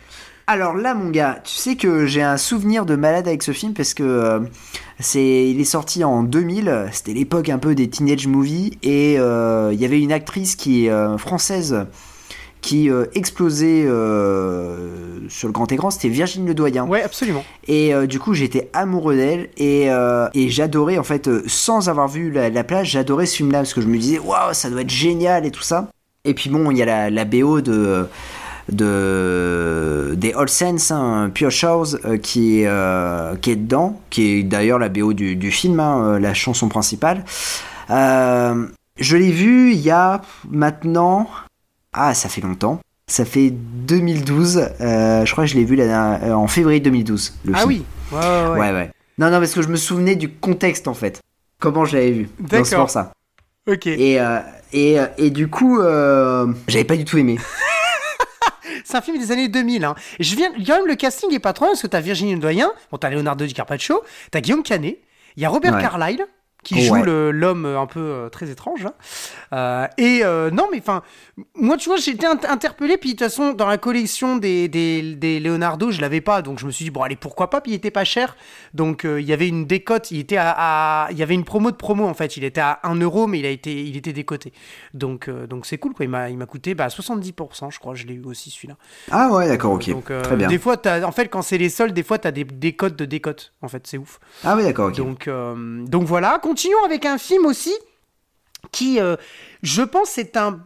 Alors 0.46 0.74
là, 0.74 0.94
mon 0.94 1.10
gars, 1.10 1.40
tu 1.44 1.54
sais 1.54 1.76
que 1.76 2.06
j'ai 2.06 2.22
un 2.22 2.36
souvenir 2.36 2.86
de 2.86 2.96
malade 2.96 3.28
avec 3.28 3.42
ce 3.42 3.52
film 3.52 3.74
parce 3.74 3.94
que 3.94 4.02
euh, 4.02 4.40
c'est, 4.98 5.48
il 5.48 5.60
est 5.60 5.64
sorti 5.64 6.02
en 6.02 6.22
2000. 6.24 6.88
C'était 6.92 7.12
l'époque 7.12 7.48
un 7.48 7.58
peu 7.58 7.74
des 7.74 7.88
teenage 7.88 8.26
movies 8.26 8.72
et 8.82 9.16
euh, 9.18 9.70
il 9.72 9.80
y 9.80 9.84
avait 9.84 10.00
une 10.00 10.12
actrice 10.12 10.56
qui 10.56 10.86
est 10.86 10.90
euh, 10.90 11.18
française 11.18 11.86
qui 12.60 12.90
euh, 12.90 13.06
explosait 13.14 13.84
euh, 13.86 15.28
sur 15.28 15.48
le 15.48 15.52
grand 15.52 15.70
écran. 15.72 15.90
C'était 15.90 16.08
Virginie 16.08 16.48
Ledoyen. 16.48 16.84
Ouais, 16.86 17.02
absolument. 17.02 17.44
Et 17.66 17.94
euh, 17.94 18.06
du 18.06 18.18
coup, 18.18 18.34
j'étais 18.34 18.68
amoureux 18.72 19.16
d'elle 19.16 19.48
et, 19.56 19.88
et 20.34 20.48
j'adorais, 20.48 20.98
en 20.98 21.02
fait, 21.02 21.30
sans 21.46 21.88
avoir 21.88 22.08
vu 22.08 22.30
la, 22.30 22.50
la 22.50 22.64
plage, 22.64 22.90
j'adorais 22.90 23.26
ce 23.26 23.36
film-là 23.36 23.58
parce 23.58 23.74
que 23.74 23.80
je 23.80 23.86
me 23.86 23.98
disais, 23.98 24.18
waouh, 24.18 24.52
ça 24.52 24.70
doit 24.70 24.82
être 24.82 24.90
génial 24.90 25.46
et 25.46 25.50
tout 25.50 25.62
ça. 25.62 25.88
Et 26.24 26.34
puis 26.34 26.50
bon, 26.50 26.70
il 26.70 26.76
y 26.76 26.82
a 26.82 26.86
la, 26.86 27.08
la 27.10 27.24
BO 27.24 27.62
de, 27.62 28.06
de 28.70 30.14
des 30.18 30.34
All 30.34 30.48
Sense, 30.50 30.90
hein, 30.90 31.30
Pure 31.32 31.50
Shows, 31.50 31.96
euh, 32.04 32.18
qui, 32.18 32.60
est, 32.60 33.40
qui 33.40 33.50
est 33.50 33.56
dedans, 33.56 34.00
qui 34.10 34.30
est 34.32 34.42
d'ailleurs 34.42 34.78
la 34.78 34.90
BO 34.90 35.14
du, 35.14 35.36
du 35.36 35.50
film, 35.50 35.80
hein, 35.80 36.18
la 36.18 36.34
chanson 36.34 36.68
principale. 36.68 37.24
Je 39.00 39.16
l'ai 39.16 39.32
vu 39.32 39.72
il 39.72 39.80
y 39.80 39.90
a 39.90 40.20
maintenant. 40.50 41.26
Ah, 41.92 42.14
ça 42.14 42.28
fait 42.28 42.40
longtemps. 42.40 42.80
Ça 43.06 43.24
fait 43.24 43.50
2012. 43.50 44.58
euh, 44.80 45.24
je 45.24 45.32
crois 45.32 45.44
que 45.44 45.50
je 45.50 45.56
l'ai 45.56 45.64
vu 45.64 45.78
euh, 45.80 46.32
en 46.32 46.46
février 46.46 46.80
2012. 46.80 47.34
Le 47.44 47.52
Ah 47.54 47.58
film. 47.58 47.68
oui. 47.68 47.84
Ouais, 48.12 48.18
ouais, 48.18 48.48
ouais. 48.50 48.58
Ouais, 48.58 48.72
ouais. 48.72 48.90
Non, 49.18 49.30
non, 49.30 49.38
parce 49.38 49.52
que 49.52 49.62
je 49.62 49.68
me 49.68 49.76
souvenais 49.76 50.16
du 50.16 50.28
contexte 50.30 50.86
en 50.88 50.94
fait. 50.94 51.20
Comment 51.58 51.84
je 51.84 51.96
l'avais 51.96 52.12
vu. 52.12 52.28
Donc, 52.38 52.48
C'est 52.66 52.70
D'accord. 52.70 52.78
pour 52.86 52.90
ça. 52.90 53.12
Ok. 53.68 53.86
Et, 53.86 54.20
euh, 54.20 54.38
et, 54.72 54.96
et 55.18 55.30
du 55.30 55.48
coup, 55.48 55.80
j'avais 56.68 56.84
pas 56.84 56.96
du 56.96 57.04
tout 57.04 57.18
aimé. 57.18 57.38
C'est 58.84 58.96
un 58.96 59.00
film 59.02 59.18
des 59.18 59.30
années 59.30 59.48
2000. 59.48 59.84
Hein. 59.84 59.94
Je 60.18 60.34
viens, 60.36 60.48
quand 60.66 60.76
même, 60.78 60.86
le 60.86 60.94
casting 60.96 61.32
est 61.34 61.38
pas 61.38 61.52
trop 61.52 61.66
parce 61.66 61.82
que 61.82 61.86
t'as 61.86 62.00
Virginie 62.00 62.34
Ledoyen, 62.34 62.70
bon, 62.90 62.98
t'as 62.98 63.10
Leonardo 63.10 63.44
DiCaprio, 63.46 64.00
t'as 64.30 64.40
Guillaume 64.40 64.62
Canet, 64.62 64.98
il 65.36 65.42
y 65.42 65.46
a 65.46 65.48
Robert 65.48 65.74
Ouais. 65.74 65.82
Carlyle, 65.82 66.24
qui 66.62 66.74
Ouais. 66.74 66.80
joue 66.82 67.02
le- 67.02 67.30
l'homme 67.30 67.64
un 67.66 67.86
peu 67.86 68.00
euh, 68.00 68.28
très 68.28 68.50
étrange. 68.50 68.84
hein. 68.86 68.92
Euh, 69.52 69.86
et 69.98 70.20
euh, 70.24 70.50
non, 70.50 70.68
mais 70.70 70.78
enfin, 70.78 71.02
moi, 71.54 71.76
tu 71.76 71.88
vois, 71.88 71.96
j'étais 71.98 72.26
int- 72.26 72.46
interpellé, 72.48 72.98
puis 72.98 73.10
de 73.10 73.14
toute 73.16 73.24
façon, 73.26 73.52
dans 73.52 73.66
la 73.66 73.78
collection 73.78 74.36
des, 74.36 74.68
des, 74.68 75.14
des 75.14 75.40
Leonardo, 75.40 75.90
je 75.90 76.00
l'avais 76.00 76.20
pas, 76.20 76.42
donc 76.42 76.58
je 76.58 76.66
me 76.66 76.70
suis 76.70 76.84
dit, 76.84 76.90
bon, 76.90 77.02
allez, 77.02 77.16
pourquoi 77.16 77.50
pas, 77.50 77.60
puis 77.60 77.72
il 77.72 77.74
était 77.74 77.90
pas 77.90 78.04
cher. 78.04 78.36
Donc, 78.74 79.04
euh, 79.04 79.20
il 79.20 79.26
y 79.26 79.32
avait 79.32 79.48
une 79.48 79.64
décote, 79.66 80.10
il 80.10 80.18
était 80.20 80.36
à, 80.36 80.50
à- 81.06 81.08
il 81.10 81.18
y 81.18 81.22
avait 81.22 81.34
une 81.34 81.44
promo 81.44 81.70
de 81.70 81.76
promo, 81.76 82.06
en 82.06 82.14
fait, 82.14 82.36
il 82.36 82.44
était 82.44 82.60
à 82.60 82.78
1 82.82 82.96
euro, 83.00 83.26
mais 83.26 83.38
il, 83.38 83.46
a 83.46 83.50
été, 83.50 83.82
il 83.82 83.96
était 83.96 84.12
décoté. 84.12 84.52
Donc, 84.94 85.28
euh, 85.28 85.46
donc 85.46 85.66
c'est 85.66 85.78
cool, 85.78 85.94
quoi, 85.94 86.04
il 86.04 86.10
m'a 86.10 86.46
coûté 86.46 86.74
bah, 86.74 86.88
70%, 86.88 87.70
je 87.70 87.78
crois, 87.78 87.94
je 87.94 88.06
l'ai 88.06 88.14
eu 88.14 88.24
aussi, 88.24 88.50
celui-là. 88.50 88.76
Ah 89.10 89.30
ouais, 89.30 89.48
d'accord, 89.48 89.72
ok. 89.72 89.88
Donc, 89.90 90.10
euh, 90.10 90.22
Très 90.22 90.36
bien. 90.36 90.48
Des 90.48 90.58
fois, 90.58 90.76
t'as- 90.76 91.06
en 91.06 91.12
fait, 91.12 91.28
quand 91.28 91.42
c'est 91.42 91.58
les 91.58 91.68
soldes, 91.70 91.94
des 91.94 92.02
fois, 92.02 92.18
tu 92.18 92.28
as 92.28 92.32
des 92.32 92.44
décotes 92.44 92.96
de 92.96 93.04
décotes. 93.06 93.52
En 93.62 93.68
fait, 93.68 93.86
c'est 93.86 93.98
ouf. 93.98 94.20
Ah 94.44 94.56
ouais, 94.56 94.62
d'accord, 94.64 94.88
ok. 94.88 94.96
Donc, 94.96 95.26
euh, 95.28 95.84
donc 95.86 96.04
voilà. 96.04 96.38
Continuons 96.50 96.84
avec 96.84 97.06
un 97.06 97.16
film 97.16 97.46
aussi 97.46 97.72
qui, 98.72 98.98
euh, 98.98 99.14
je 99.62 99.82
pense, 99.82 100.18
est 100.18 100.36
un, 100.36 100.58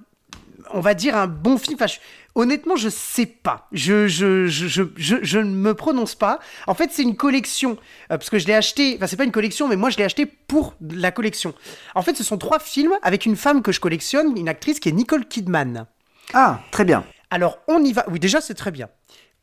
on 0.72 0.80
va 0.80 0.94
dire, 0.94 1.14
un 1.14 1.26
bon 1.26 1.58
film. 1.58 1.74
Enfin, 1.74 1.86
je- 1.88 1.98
honnêtement, 2.34 2.74
je 2.74 2.88
sais 2.88 3.26
pas. 3.26 3.68
Je, 3.70 4.08
je, 4.08 4.46
je, 4.48 5.38
ne 5.38 5.44
me 5.54 5.74
prononce 5.74 6.14
pas. 6.14 6.38
En 6.66 6.72
fait, 6.72 6.88
c'est 6.90 7.02
une 7.02 7.16
collection. 7.16 7.72
euh, 8.10 8.16
parce 8.16 8.30
que 8.30 8.38
je 8.38 8.46
l'ai 8.46 8.54
acheté. 8.54 8.94
Enfin, 8.96 9.06
c'est 9.06 9.18
pas 9.18 9.24
une 9.24 9.30
collection, 9.30 9.68
mais 9.68 9.76
moi, 9.76 9.90
je 9.90 9.98
l'ai 9.98 10.04
acheté 10.04 10.24
pour 10.24 10.72
la 10.80 11.10
collection. 11.10 11.52
En 11.94 12.00
fait, 12.00 12.16
ce 12.16 12.24
sont 12.24 12.38
trois 12.38 12.60
films 12.60 12.94
avec 13.02 13.26
une 13.26 13.36
femme 13.36 13.60
que 13.60 13.70
je 13.70 13.78
collectionne, 13.80 14.34
une 14.38 14.48
actrice 14.48 14.80
qui 14.80 14.88
est 14.88 14.92
Nicole 14.92 15.26
Kidman. 15.28 15.84
Ah, 16.32 16.60
très 16.70 16.86
bien. 16.86 17.04
Alors, 17.28 17.58
on 17.68 17.84
y 17.84 17.92
va. 17.92 18.06
Oui, 18.10 18.18
déjà, 18.18 18.40
c'est 18.40 18.54
très 18.54 18.70
bien. 18.70 18.88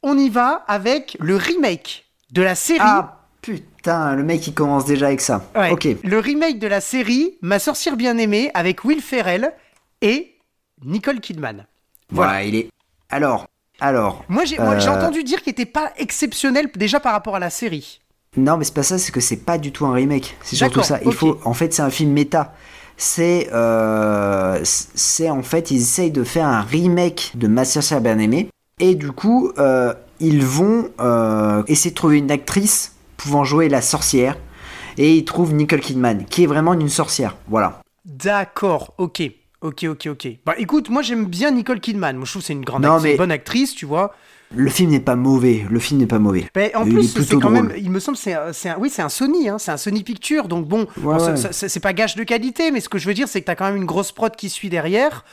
On 0.02 0.18
y 0.18 0.30
va 0.30 0.66
avec 0.68 1.16
le 1.20 1.36
remake 1.36 2.06
de 2.32 2.42
la 2.42 2.56
série. 2.56 2.80
Ah 2.82 3.28
putain, 3.44 3.64
le 3.86 4.22
mec 4.24 4.46
il 4.48 4.54
commence 4.54 4.86
déjà 4.86 5.08
avec 5.08 5.22
ça. 5.22 5.44
Ouais. 5.56 5.72
Ok. 5.72 5.88
Le 6.04 6.20
remake 6.20 6.60
de 6.60 6.68
la 6.68 6.82
série 6.82 7.38
Ma 7.42 7.60
sorcière 7.60 7.96
bien-aimée 7.98 8.52
avec 8.54 8.84
Will 8.86 9.02
Ferrell 9.02 9.52
et 10.02 10.36
Nicole 10.86 11.20
Kidman. 11.20 11.66
Voilà. 12.10 12.32
Voilà, 12.32 12.44
il 12.46 12.56
est. 12.56 12.70
Alors, 13.10 13.48
alors. 13.80 14.24
Moi, 14.30 14.46
j'ai 14.46 14.60
Euh. 14.60 14.88
entendu 14.88 15.24
dire 15.24 15.42
qu'il 15.42 15.52
était 15.52 15.66
pas 15.66 15.92
exceptionnel 15.98 16.70
déjà 16.76 17.00
par 17.00 17.14
rapport 17.14 17.36
à 17.36 17.40
la 17.40 17.50
série. 17.50 18.00
Non, 18.38 18.58
mais 18.58 18.64
c'est 18.64 18.74
pas 18.74 18.84
ça, 18.84 18.98
c'est 18.98 19.12
que 19.12 19.20
c'est 19.20 19.38
pas 19.46 19.58
du 19.58 19.72
tout 19.72 19.86
un 19.86 19.94
remake. 19.94 20.38
C'est 20.44 20.56
surtout 20.56 20.84
ça. 20.84 21.00
Il 21.06 21.12
faut, 21.14 21.38
en 21.44 21.54
fait, 21.54 21.74
c'est 21.74 21.82
un 21.82 21.90
film 21.90 22.12
méta. 22.12 22.54
C'est, 22.98 23.50
euh, 23.52 24.60
c'est 24.64 25.30
en 25.30 25.42
fait, 25.44 25.72
ils 25.72 25.82
essayent 25.82 26.12
de 26.12 26.24
faire 26.24 26.46
un 26.46 26.62
remake 26.62 27.32
de 27.36 27.48
Ma 27.48 27.66
sorcière 27.66 28.00
bien 28.00 28.20
aimée. 28.20 28.48
Et 28.80 28.96
du 28.96 29.12
coup, 29.12 29.52
euh, 29.58 29.94
ils 30.20 30.46
vont 30.46 30.90
essayer 31.68 31.92
de 31.92 31.96
trouver 31.96 32.20
une 32.20 32.32
actrice 32.32 32.94
pouvant 33.22 33.43
jouer 33.43 33.69
la 33.69 33.82
sorcière. 33.82 34.36
Et 34.97 35.15
ils 35.15 35.26
trouvent 35.26 35.53
Nicole 35.53 35.80
Kidman, 35.80 36.26
qui 36.26 36.43
est 36.43 36.47
vraiment 36.47 36.74
une 36.74 36.89
sorcière. 36.89 37.36
Voilà. 37.47 37.82
D'accord, 38.05 38.93
ok. 38.97 39.22
Ok, 39.61 39.86
ok, 39.88 40.07
ok. 40.07 40.28
Bah 40.45 40.55
écoute, 40.57 40.89
moi 40.89 41.01
j'aime 41.03 41.26
bien 41.26 41.51
Nicole 41.51 41.80
Kidman. 41.80 42.15
Moi 42.17 42.26
je 42.26 42.32
trouve 42.32 42.41
c'est 42.41 42.53
une 42.53 42.65
grande 42.65 42.82
Non, 42.84 42.93
actrice, 42.95 43.11
mais- 43.11 43.17
bonne 43.17 43.32
actrice, 43.32 43.76
tu 43.76 43.86
vois. 43.86 44.13
Le 44.53 44.69
film 44.69 44.89
n'est 44.91 44.99
pas 44.99 45.15
mauvais. 45.15 45.65
Le 45.69 45.80
film 45.80 45.99
n'est 46.01 46.07
pas 46.07 46.19
mauvais. 46.19 46.45
Mais 46.55 46.76
en 46.76 46.86
Il 46.86 46.93
plus, 46.93 47.03
c'est 47.07 47.36
quand 47.36 47.39
drôle. 47.51 47.53
même, 47.53 47.74
il 47.78 47.89
me 47.89 47.99
semble, 47.99 48.17
c'est, 48.17 48.34
un- 48.34 48.78
oui, 48.80 48.89
c'est 48.89 49.01
un 49.01 49.07
Sony, 49.07 49.47
hein, 49.47 49.57
c'est 49.59 49.72
un 49.72 49.78
Sony 49.78 50.03
Picture, 50.03 50.47
donc 50.49 50.67
bon, 50.67 50.88
Ouais, 50.97 51.15
bon, 51.17 51.34
ouais. 51.36 51.36
c'est 51.51 51.80
pas 51.80 51.93
gage 51.93 52.15
de 52.15 52.24
qualité, 52.24 52.69
mais 52.72 52.82
ce 52.82 52.89
que 52.89 52.97
je 52.97 53.07
veux 53.07 53.13
dire, 53.13 53.28
c'est 53.30 53.39
que 53.39 53.45
t'as 53.45 53.55
quand 53.55 53.65
même 53.65 53.78
une 53.78 53.86
grosse 53.86 54.11
prod 54.11 54.36
qui 54.36 54.49
suit 54.49 54.69
derrière, 54.69 55.24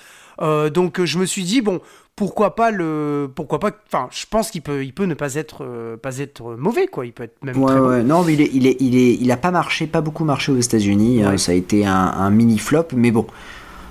Euh, 0.40 0.70
donc 0.70 1.02
je 1.04 1.18
me 1.18 1.26
suis 1.26 1.42
dit 1.42 1.62
bon, 1.62 1.80
pourquoi 2.18 2.56
pas 2.56 2.72
le, 2.72 3.30
pourquoi 3.32 3.60
pas, 3.60 3.70
enfin, 3.86 4.08
je 4.10 4.26
pense 4.28 4.50
qu'il 4.50 4.60
peut, 4.60 4.84
il 4.84 4.92
peut 4.92 5.04
ne 5.04 5.14
pas 5.14 5.36
être, 5.36 5.64
euh, 5.64 5.96
pas 5.96 6.18
être 6.18 6.56
mauvais, 6.56 6.88
quoi, 6.88 7.06
il 7.06 7.12
peut 7.12 7.22
être 7.22 7.44
même 7.44 7.56
Ouais, 7.56 7.70
très 7.70 7.78
ouais. 7.80 8.02
Non, 8.02 8.24
mais 8.24 8.34
il 8.34 8.40
est, 8.40 8.50
il 8.52 8.66
est, 8.66 8.76
il 8.80 8.96
est, 8.96 9.14
il 9.14 9.30
a 9.30 9.36
pas 9.36 9.52
marché, 9.52 9.86
pas 9.86 10.00
beaucoup 10.00 10.24
marché 10.24 10.50
aux 10.50 10.58
États-Unis. 10.58 11.20
Ouais. 11.24 11.34
Euh, 11.34 11.36
ça 11.36 11.52
a 11.52 11.54
été 11.54 11.86
un, 11.86 11.94
un 11.94 12.30
mini 12.30 12.58
flop, 12.58 12.88
mais 12.96 13.12
bon. 13.12 13.24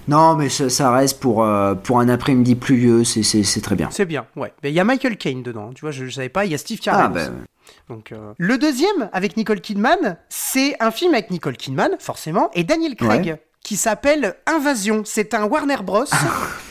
Non, 0.09 0.35
mais 0.35 0.49
ça, 0.49 0.69
ça 0.69 0.91
reste 0.91 1.21
pour, 1.21 1.41
euh, 1.41 1.73
pour 1.73 2.01
un 2.01 2.09
après-midi 2.09 2.55
pluvieux, 2.55 3.05
c'est, 3.05 3.23
c'est, 3.23 3.61
très 3.61 3.75
bien. 3.77 3.87
C'est 3.91 4.05
bien, 4.05 4.25
ouais. 4.35 4.51
Mais 4.61 4.71
il 4.71 4.75
y 4.75 4.79
a 4.81 4.83
Michael 4.83 5.15
Caine 5.15 5.41
dedans, 5.41 5.71
tu 5.73 5.81
vois, 5.81 5.91
je, 5.91 6.05
je 6.05 6.11
savais 6.11 6.27
pas, 6.27 6.43
il 6.43 6.51
y 6.51 6.55
a 6.55 6.57
Steve 6.57 6.79
Carell. 6.79 7.05
Ah, 7.05 7.07
bah. 7.07 7.29
Donc, 7.87 8.13
Le 8.37 8.57
deuxième, 8.57 9.09
avec 9.13 9.37
Nicole 9.37 9.61
Kidman, 9.61 10.17
c'est 10.27 10.75
un 10.81 10.91
film 10.91 11.13
avec 11.13 11.31
Nicole 11.31 11.55
Kidman, 11.55 11.91
forcément, 11.99 12.49
et 12.53 12.65
Daniel 12.65 12.95
Craig. 12.95 13.37
Qui 13.67 13.75
s'appelle 13.75 14.35
Invasion. 14.45 15.01
C'est 15.03 15.33
un 15.33 15.43
Warner 15.43 15.75
Bros. 15.83 16.05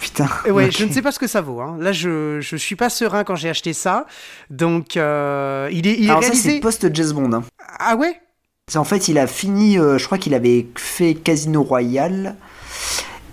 putain. 0.01 0.27
Et 0.47 0.51
ouais, 0.51 0.71
je 0.71 0.83
ne 0.87 0.91
sais 0.91 1.03
pas 1.03 1.13
ce 1.13 1.19
que 1.19 1.27
ça 1.27 1.43
vaut. 1.43 1.61
hein. 1.61 1.77
Là, 1.79 1.93
je, 1.93 2.41
je 2.41 2.57
suis 2.57 2.75
pas 2.75 2.89
serein 2.89 3.23
quand 3.23 3.37
j'ai 3.37 3.51
acheté 3.51 3.75
ça. 3.75 4.07
Donc, 4.49 4.97
euh, 4.97 5.69
il 5.71 5.87
est, 5.87 5.93
il 5.99 6.07
est 6.07 6.09
Alors, 6.09 6.23
ça, 6.23 6.29
réalisé. 6.31 6.53
c'est 6.55 6.61
post-James 6.61 7.13
Bond. 7.13 7.33
hein. 7.35 7.43
ah 7.79 7.97
ouais? 7.97 8.19
C'est- 8.69 8.79
En 8.79 8.85
fait, 8.85 9.09
il 9.09 9.19
a 9.19 9.27
fini, 9.27 9.79
euh, 9.79 9.99
je 9.99 10.07
crois 10.07 10.17
qu'il 10.17 10.33
avait 10.33 10.67
fait 10.77 11.13
Casino 11.15 11.63
Royale. 11.63 12.37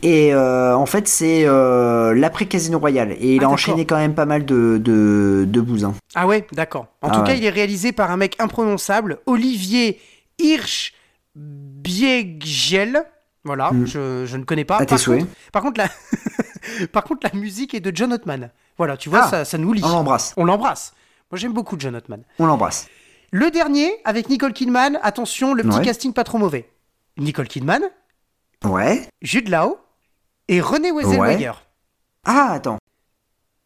Et 0.01 0.33
euh, 0.33 0.75
en 0.75 0.85
fait, 0.85 1.07
c'est 1.07 1.43
euh, 1.45 2.13
l'après 2.13 2.45
Casino 2.47 2.79
Royale. 2.79 3.13
Et 3.13 3.35
il 3.35 3.35
Ah, 3.35 3.37
a 3.37 3.39
d'accord. 3.43 3.53
enchaîné 3.53 3.85
quand 3.85 3.95
même 3.95 4.13
pas 4.13 4.25
mal 4.25 4.43
de, 4.43 4.77
de, 4.77 5.45
de 5.47 5.61
bousins. 5.61 5.93
Ah 6.15 6.27
ouais, 6.27 6.45
d'accord. 6.51 6.87
En 7.01 7.07
Ah 7.07 7.15
tout 7.15 7.23
cas, 7.23 7.33
il 7.35 7.45
est 7.45 7.49
réalisé 7.49 7.93
par 7.93 8.11
un 8.11 8.17
mec 8.17 8.35
imprononçable, 8.39 9.19
Olivier 9.25 10.01
Hirsch 10.37 10.91
Biegel. 11.33 13.05
Voilà, 13.45 13.71
Mm. 13.71 13.85
je, 13.85 14.25
je 14.25 14.37
ne 14.37 14.43
connais 14.43 14.63
pas. 14.65 14.77
À 14.77 14.79
tes 14.85 14.85
par, 14.95 14.99
souhaits. 14.99 15.19
contre, 15.21 15.35
par, 15.51 15.61
contre, 15.61 15.81
la... 15.81 16.87
par 16.87 17.03
contre, 17.03 17.27
la 17.31 17.37
musique 17.39 17.73
est 17.73 17.79
de 17.81 17.91
John 17.95 18.13
Ottman. 18.13 18.51
Voilà, 18.77 18.95
tu 18.97 19.09
vois, 19.09 19.23
Ah. 19.25 19.29
ça, 19.29 19.45
ça 19.45 19.57
nous 19.57 19.73
lie. 19.73 19.81
On 19.83 19.89
l'embrasse. 19.89 20.33
On 20.37 20.45
l'embrasse. 20.45 20.93
Moi, 21.31 21.37
j'aime 21.39 21.53
beaucoup 21.53 21.75
John 21.77 21.95
Ottman. 21.95 22.23
On 22.39 22.45
l'embrasse. 22.45 22.87
Le 23.31 23.49
dernier, 23.51 23.91
avec 24.05 24.29
Nicole 24.29 24.53
Kidman, 24.53 24.99
attention, 25.03 25.53
le 25.53 25.63
petit 25.63 25.77
Ouais. 25.79 25.83
casting 25.85 26.13
pas 26.13 26.23
trop 26.23 26.37
mauvais. 26.37 26.69
Nicole 27.17 27.47
Kidman, 27.47 27.81
Ouais. 28.63 29.07
Jude 29.21 29.49
Law 29.49 29.77
et 30.47 30.61
René 30.61 30.91
Wezelweger. 30.91 31.63
Ah, 32.25 32.51
attends. 32.53 32.77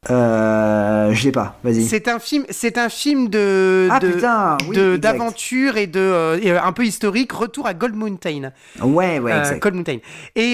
Euh, 0.09 1.11
je 1.13 1.23
l'ai 1.25 1.31
pas. 1.31 1.57
Vas-y. 1.63 1.83
C'est 1.85 2.07
un 2.07 2.19
film, 2.19 2.45
c'est 2.49 2.77
un 2.77 2.87
film 2.87 3.29
de, 3.29 3.87
Ah 3.91 3.99
de- 3.99 4.09
putain, 4.11 4.57
oui, 4.69 4.75
de- 4.75 4.81
exact. 4.95 4.97
d'aventure 4.99 5.77
et 5.77 5.87
de 5.87 5.99
euh, 5.99 6.39
euh, 6.45 6.59
un 6.63 6.71
peu 6.71 6.85
historique. 6.85 7.31
Retour 7.33 7.65
à 7.67 7.73
Gold 7.73 7.95
Mountain. 7.95 8.51
Ouais, 8.81 9.19
ouais, 9.19 9.31
Euh, 9.33 9.39
exact. 9.39 9.61
Gold 9.61 9.75
Mountain. 9.75 9.97
Et, 10.35 10.53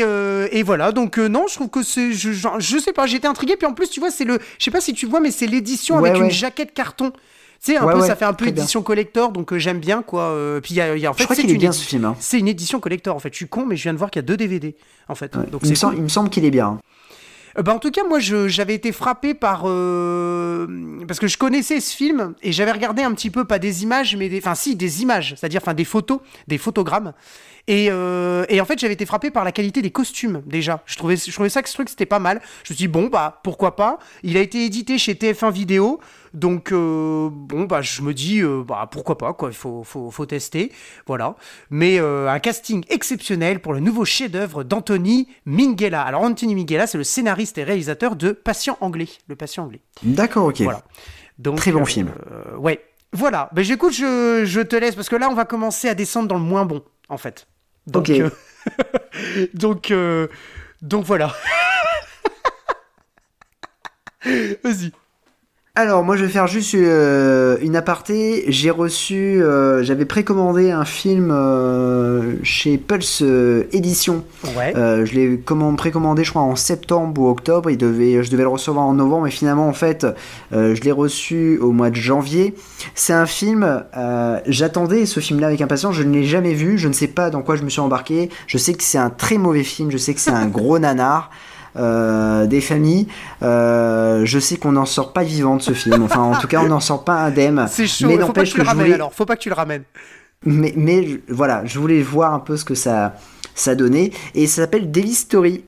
et 0.51 0.63
voilà. 0.63 0.91
Donc 0.91 1.17
non, 1.17 1.45
je 1.49 1.55
trouve 1.55 1.69
que 1.69 1.83
c'est, 1.83 2.13
je, 2.13 2.31
je 2.31 2.77
sais 2.79 2.93
pas, 2.93 3.05
j'étais 3.05 3.27
intrigué. 3.27 3.55
Puis 3.57 3.67
en 3.67 3.73
plus, 3.73 3.89
tu 3.89 3.99
vois, 3.99 4.11
c'est 4.11 4.25
le, 4.25 4.39
je 4.57 4.63
sais 4.63 4.71
pas 4.71 4.81
si 4.81 4.93
tu 4.93 5.05
vois, 5.05 5.19
mais 5.19 5.31
c'est 5.31 5.47
l'édition 5.47 5.99
Ouais, 5.99 6.09
avec 6.09 6.21
une 6.21 6.31
jaquette 6.31 6.73
carton. 6.73 7.11
Tu 7.11 7.71
sais, 7.71 7.77
un 7.77 7.85
Ouais, 7.85 7.93
peu, 7.93 7.99
ouais, 8.01 8.07
ça 8.07 8.15
fait 8.17 8.25
un 8.25 8.33
peu 8.33 8.43
très 8.45 8.51
bien. 8.51 8.63
édition 8.63 8.81
collector, 8.81 9.31
donc 9.31 9.53
euh, 9.53 9.57
j'aime 9.59 9.79
bien 9.79 10.01
quoi. 10.01 10.23
Euh, 10.23 10.59
puis 10.59 10.73
il 10.73 10.77
y 10.77 10.81
a, 10.81 10.97
y 10.97 11.05
a- 11.05 11.09
en 11.11 11.13
je 11.13 11.19
fait, 11.19 11.23
crois 11.23 11.35
c'est 11.35 11.43
qu'il 11.43 11.51
est 11.51 11.53
une, 11.53 11.59
bien 11.61 11.69
édi- 11.69 11.77
ce 11.79 11.85
film. 11.87 12.03
hein. 12.03 12.15
c'est 12.19 12.37
une 12.39 12.49
édition 12.49 12.81
collector. 12.81 13.15
En 13.15 13.19
fait, 13.19 13.29
je 13.31 13.37
suis 13.37 13.47
con, 13.47 13.65
mais 13.65 13.77
je 13.77 13.83
viens 13.83 13.93
de 13.93 13.97
voir 13.97 14.11
qu'il 14.11 14.19
y 14.21 14.25
a 14.25 14.27
deux 14.27 14.35
DVD. 14.35 14.75
En 15.07 15.15
fait, 15.15 15.33
Ouais. 15.35 15.45
donc 15.49 15.61
il, 15.63 15.69
me 15.69 15.75
c'est 15.75 15.79
semble, 15.79 15.93
cool. 15.93 16.01
il 16.01 16.03
me 16.03 16.09
semble 16.09 16.29
qu'il 16.29 16.43
est 16.43 16.51
bien. 16.51 16.79
Euh, 17.57 17.61
bah, 17.61 17.73
en 17.73 17.79
tout 17.79 17.91
cas, 17.91 18.03
moi, 18.03 18.19
j'avais 18.19 18.75
été 18.75 18.91
frappé 18.91 19.33
par... 19.33 19.63
euh, 19.65 20.67
parce 21.07 21.19
que 21.19 21.27
je 21.27 21.37
connaissais 21.37 21.79
ce 21.79 21.95
film, 21.95 22.33
et 22.41 22.51
j'avais 22.51 22.71
regardé 22.71 23.03
un 23.03 23.13
petit 23.13 23.29
peu, 23.29 23.45
pas 23.45 23.59
des 23.59 23.83
images, 23.83 24.15
mais 24.15 24.29
des... 24.29 24.39
Enfin, 24.39 24.55
si, 24.55 24.75
des 24.75 25.01
images, 25.01 25.35
c'est-à-dire 25.37 25.61
enfin, 25.61 25.73
des 25.73 25.85
photos, 25.85 26.19
des 26.47 26.57
photogrammes. 26.57 27.13
Et, 27.67 27.87
euh, 27.89 28.45
et 28.49 28.59
en 28.59 28.65
fait, 28.65 28.77
j'avais 28.79 28.93
été 28.93 29.05
frappé 29.05 29.31
par 29.31 29.45
la 29.45 29.51
qualité 29.51 29.81
des 29.81 29.91
costumes, 29.91 30.41
déjà. 30.45 30.83
Je 30.85 30.97
trouvais, 30.97 31.15
je 31.15 31.31
trouvais 31.31 31.49
ça 31.49 31.61
que 31.61 31.69
ce 31.69 31.75
truc, 31.75 31.89
c'était 31.89 32.05
pas 32.05 32.19
mal. 32.19 32.41
Je 32.63 32.73
me 32.73 32.75
suis 32.75 32.85
dit, 32.85 32.87
bon, 32.87 33.07
bah, 33.07 33.39
pourquoi 33.43 33.75
pas. 33.75 33.99
Il 34.23 34.35
a 34.35 34.41
été 34.41 34.65
édité 34.65 34.97
chez 34.97 35.13
TF1 35.13 35.51
Vidéo, 35.51 35.99
donc, 36.33 36.71
euh, 36.71 37.29
bon, 37.31 37.63
bah, 37.65 37.81
je 37.81 38.01
me 38.01 38.13
dis, 38.13 38.39
euh, 38.41 38.63
bah, 38.67 38.87
pourquoi 38.91 39.17
pas, 39.17 39.33
quoi. 39.33 39.49
Il 39.49 39.55
faut, 39.55 39.83
faut, 39.83 40.09
faut 40.09 40.25
tester, 40.25 40.71
voilà. 41.05 41.35
Mais 41.69 41.99
euh, 41.99 42.27
un 42.29 42.39
casting 42.39 42.83
exceptionnel 42.89 43.59
pour 43.59 43.73
le 43.73 43.79
nouveau 43.79 44.03
chef-d'œuvre 44.03 44.63
d'Anthony 44.63 45.27
Minghella. 45.45 46.01
Alors, 46.01 46.21
Anthony 46.23 46.55
Minghella, 46.55 46.87
c'est 46.87 46.97
le 46.97 47.03
scénariste 47.03 47.57
et 47.59 47.63
réalisateur 47.63 48.15
de 48.15 48.31
Patient 48.31 48.77
anglais. 48.81 49.07
Le 49.27 49.35
patient 49.35 49.63
anglais. 49.65 49.81
D'accord, 50.01 50.45
ok. 50.47 50.61
Voilà. 50.61 50.83
Donc, 51.37 51.57
Très 51.57 51.71
bon 51.71 51.85
film. 51.85 52.11
ouais. 52.57 52.83
Voilà. 53.11 53.49
Ben, 53.53 53.63
j'écoute, 53.63 53.93
je, 53.93 54.41
je 54.43 54.61
te 54.61 54.75
laisse 54.75 54.95
parce 54.95 55.09
que 55.09 55.15
là, 55.15 55.29
on 55.29 55.35
va 55.35 55.45
commencer 55.45 55.87
à 55.87 55.93
descendre 55.93 56.27
dans 56.27 56.35
le 56.37 56.41
moins 56.41 56.65
bon, 56.65 56.83
en 57.09 57.17
fait. 57.17 57.47
Donc, 57.85 58.09
Ok. 58.09 58.17
euh, 58.17 58.29
donc, 59.53 59.93
donc 60.81 61.05
voilà. 61.05 61.31
Vas-y. 64.63 64.91
Alors, 65.75 66.03
moi, 66.03 66.15
je 66.17 66.23
vais 66.25 66.29
faire 66.29 66.45
juste 66.45 66.75
euh, 66.75 67.57
une 67.63 67.75
aparté. 67.75 68.43
J'ai 68.47 68.69
reçu, 68.69 69.41
euh, 69.41 69.81
j'avais 69.81 70.05
précommandé 70.05 70.69
un 70.69 70.85
film 70.85 71.31
euh, 71.31 72.35
chez 72.43 72.77
Pulse 72.77 73.23
Édition. 73.71 74.23
Ouais. 74.55 74.71
Je 74.75 75.11
l'ai 75.15 75.39
command- 75.39 75.75
précommandé, 75.75 76.23
je 76.23 76.29
crois, 76.29 76.43
en 76.43 76.55
septembre 76.55 77.19
ou 77.19 77.27
octobre. 77.27 77.71
Il 77.71 77.77
devait, 77.79 78.21
je 78.23 78.29
devais 78.29 78.43
le 78.43 78.49
recevoir 78.49 78.85
en 78.85 78.93
novembre, 78.93 79.23
mais 79.23 79.31
finalement, 79.31 79.67
en 79.67 79.73
fait, 79.73 80.05
je 80.51 80.79
l'ai 80.79 80.91
reçu 80.91 81.57
au 81.59 81.71
mois 81.71 81.89
de 81.89 81.95
janvier. 81.95 82.53
C'est 82.93 83.13
un 83.13 83.25
film, 83.25 83.83
j'attendais 84.45 85.07
ce 85.07 85.21
film-là 85.21 85.47
avec 85.47 85.61
impatience. 85.61 85.95
Je 85.95 86.03
ne 86.03 86.13
l'ai 86.13 86.23
jamais 86.25 86.53
vu. 86.53 86.77
Je 86.77 86.87
ne 86.87 86.93
sais 86.93 87.07
pas 87.07 87.31
dans 87.31 87.41
quoi 87.41 87.55
je 87.55 87.63
me 87.63 87.69
suis 87.69 87.81
embarqué. 87.81 88.29
Je 88.45 88.59
sais 88.59 88.75
que 88.75 88.83
c'est 88.83 88.99
un 88.99 89.09
très 89.09 89.39
mauvais 89.39 89.63
film. 89.63 89.89
Je 89.89 89.97
sais 89.97 90.13
que 90.13 90.19
c'est 90.21 90.29
un 90.29 90.45
gros 90.49 90.77
nanar. 90.77 91.31
Euh, 91.75 92.45
des 92.45 92.61
familles, 92.61 93.07
Euh, 93.41 94.25
je 94.25 94.39
sais 94.39 94.57
qu'on 94.57 94.73
n'en 94.73 94.85
sort 94.85 95.13
pas 95.13 95.23
vivant 95.23 95.55
de 95.57 95.61
ce 95.61 95.73
film. 95.73 96.03
Enfin, 96.03 96.21
en 96.21 96.35
tout 96.37 96.47
cas, 96.47 96.61
on 96.61 96.67
n'en 96.67 96.79
sort 96.79 97.03
pas 97.03 97.15
indemne. 97.23 97.65
C'est 97.71 97.87
chaud. 97.87 98.07
Mais 98.07 98.15
que 98.17 98.21
n'empêche 98.21 98.51
tu 98.51 98.57
le 98.57 98.63
que 98.63 98.65
je 98.65 98.69
ramènes 98.69 98.85
voulais, 98.85 98.95
alors. 98.95 99.13
Faut 99.13 99.25
pas 99.25 99.35
que 99.35 99.41
tu 99.41 99.49
le 99.49 99.55
ramènes. 99.55 99.83
mais, 100.45 100.73
mais 100.75 101.21
voilà, 101.29 101.63
je 101.65 101.79
voulais 101.79 102.01
voir 102.01 102.33
un 102.33 102.39
peu 102.39 102.57
ce 102.57 102.65
que 102.65 102.75
ça, 102.75 103.15
ça 103.55 103.75
donnait. 103.75 104.11
Et 104.35 104.47
ça 104.47 104.63
s'appelle 104.63 104.91
Daily 104.91 105.13
Story. 105.13 105.63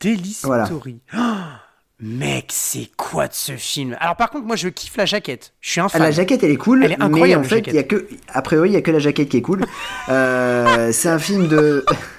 Daily 0.00 0.36
Voilà. 0.42 0.66
Story. 0.66 0.98
Ah, 1.12 1.60
mec, 2.00 2.46
c'est 2.50 2.90
quoi 2.96 3.26
de 3.28 3.34
ce 3.34 3.52
film? 3.52 3.96
Alors 4.00 4.16
par 4.16 4.30
contre, 4.30 4.46
moi 4.46 4.56
je 4.56 4.68
kiffe 4.68 4.96
la 4.96 5.04
jaquette. 5.06 5.52
Je 5.60 5.70
suis 5.70 5.80
un 5.80 5.86
Ah, 5.86 5.88
fan. 5.90 6.02
La 6.02 6.10
jaquette, 6.10 6.42
elle 6.42 6.50
est 6.50 6.56
cool. 6.56 6.84
Elle 6.84 6.92
est 6.92 6.98
mais 6.98 7.04
incroyable, 7.04 7.44
en 7.44 7.48
fait, 7.48 7.64
il 7.66 7.74
y 7.74 7.78
a 7.78 7.82
que, 7.82 8.06
a 8.32 8.42
priori, 8.42 8.70
il 8.70 8.72
y 8.72 8.76
a 8.76 8.82
que 8.82 8.90
la 8.90 8.98
jaquette 8.98 9.28
qui 9.28 9.36
est 9.36 9.42
cool. 9.42 9.64
Euh, 10.08 10.90
c'est 10.92 11.08
un 11.08 11.18
film 11.18 11.46
de, 11.48 11.84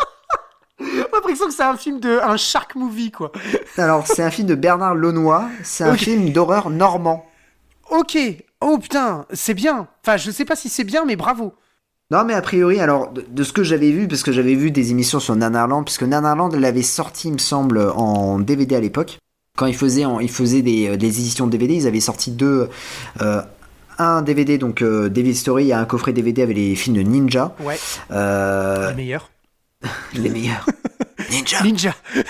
J'ai 0.80 0.86
l'impression 1.14 1.48
que 1.48 1.54
c'est 1.54 1.64
un 1.64 1.76
film 1.76 2.00
de 2.00 2.20
un 2.22 2.38
shark 2.38 2.76
movie 2.76 3.12
quoi. 3.12 3.32
alors 3.78 4.06
c'est 4.06 4.22
un 4.24 4.30
film 4.32 4.48
de 4.48 4.56
Bernard 4.56 4.96
Launois. 4.96 5.50
C'est 5.64 5.84
un 5.84 5.96
film 5.98 6.32
d'horreur 6.32 6.70
normand. 6.70 7.26
Ok. 7.90 8.18
Oh 8.62 8.78
putain, 8.80 9.26
c'est 9.34 9.54
bien. 9.54 9.88
Enfin, 10.04 10.18
je 10.18 10.32
sais 10.32 10.46
pas 10.46 10.56
si 10.56 10.70
c'est 10.70 10.84
bien, 10.84 11.06
mais 11.06 11.16
bravo. 11.16 11.54
Non, 12.10 12.24
mais 12.24 12.34
a 12.34 12.42
priori, 12.42 12.80
alors, 12.80 13.12
de, 13.12 13.24
de 13.30 13.44
ce 13.44 13.52
que 13.54 13.64
j'avais 13.64 13.92
vu, 13.92 14.08
parce 14.08 14.24
que 14.24 14.32
j'avais 14.32 14.56
vu 14.56 14.72
des 14.72 14.92
émissions 14.92 15.20
sur 15.20 15.36
Nanarland, 15.36 15.84
puisque 15.84 16.04
Nanarland 16.04 16.50
l'avait 16.56 16.82
sorti, 16.82 17.28
il 17.28 17.34
me 17.34 17.38
semble, 17.38 17.80
en 17.96 18.40
DVD 18.40 18.76
à 18.78 18.80
l'époque. 18.80 19.18
Quand 19.58 19.66
ils 19.66 19.76
faisaient, 19.76 20.06
en- 20.06 20.20
ils 20.20 20.30
faisaient 20.32 20.62
des, 20.62 20.88
euh, 20.90 20.98
des 20.98 21.20
éditions 21.20 21.48
DVD, 21.48 21.76
ils 21.76 21.86
avaient 21.88 22.00
sorti 22.00 22.32
deux. 22.32 22.70
euh, 23.22 23.42
un 24.00 24.22
DVD, 24.22 24.58
donc 24.58 24.82
euh, 24.84 25.10
David 25.10 25.36
Story, 25.36 25.70
et 25.70 25.74
un 25.74 25.86
coffret 25.86 26.14
DVD 26.14 26.44
avec 26.44 26.56
les 26.56 26.76
films 26.76 26.96
de 26.96 27.02
Ninja. 27.02 27.54
Ouais. 27.60 27.78
Euh, 28.12 28.90
Le 28.92 28.96
meilleur. 28.96 29.30
Les 30.14 30.30
meilleurs. 30.30 30.66
Ninja 31.30 31.64
Ninja. 31.64 31.96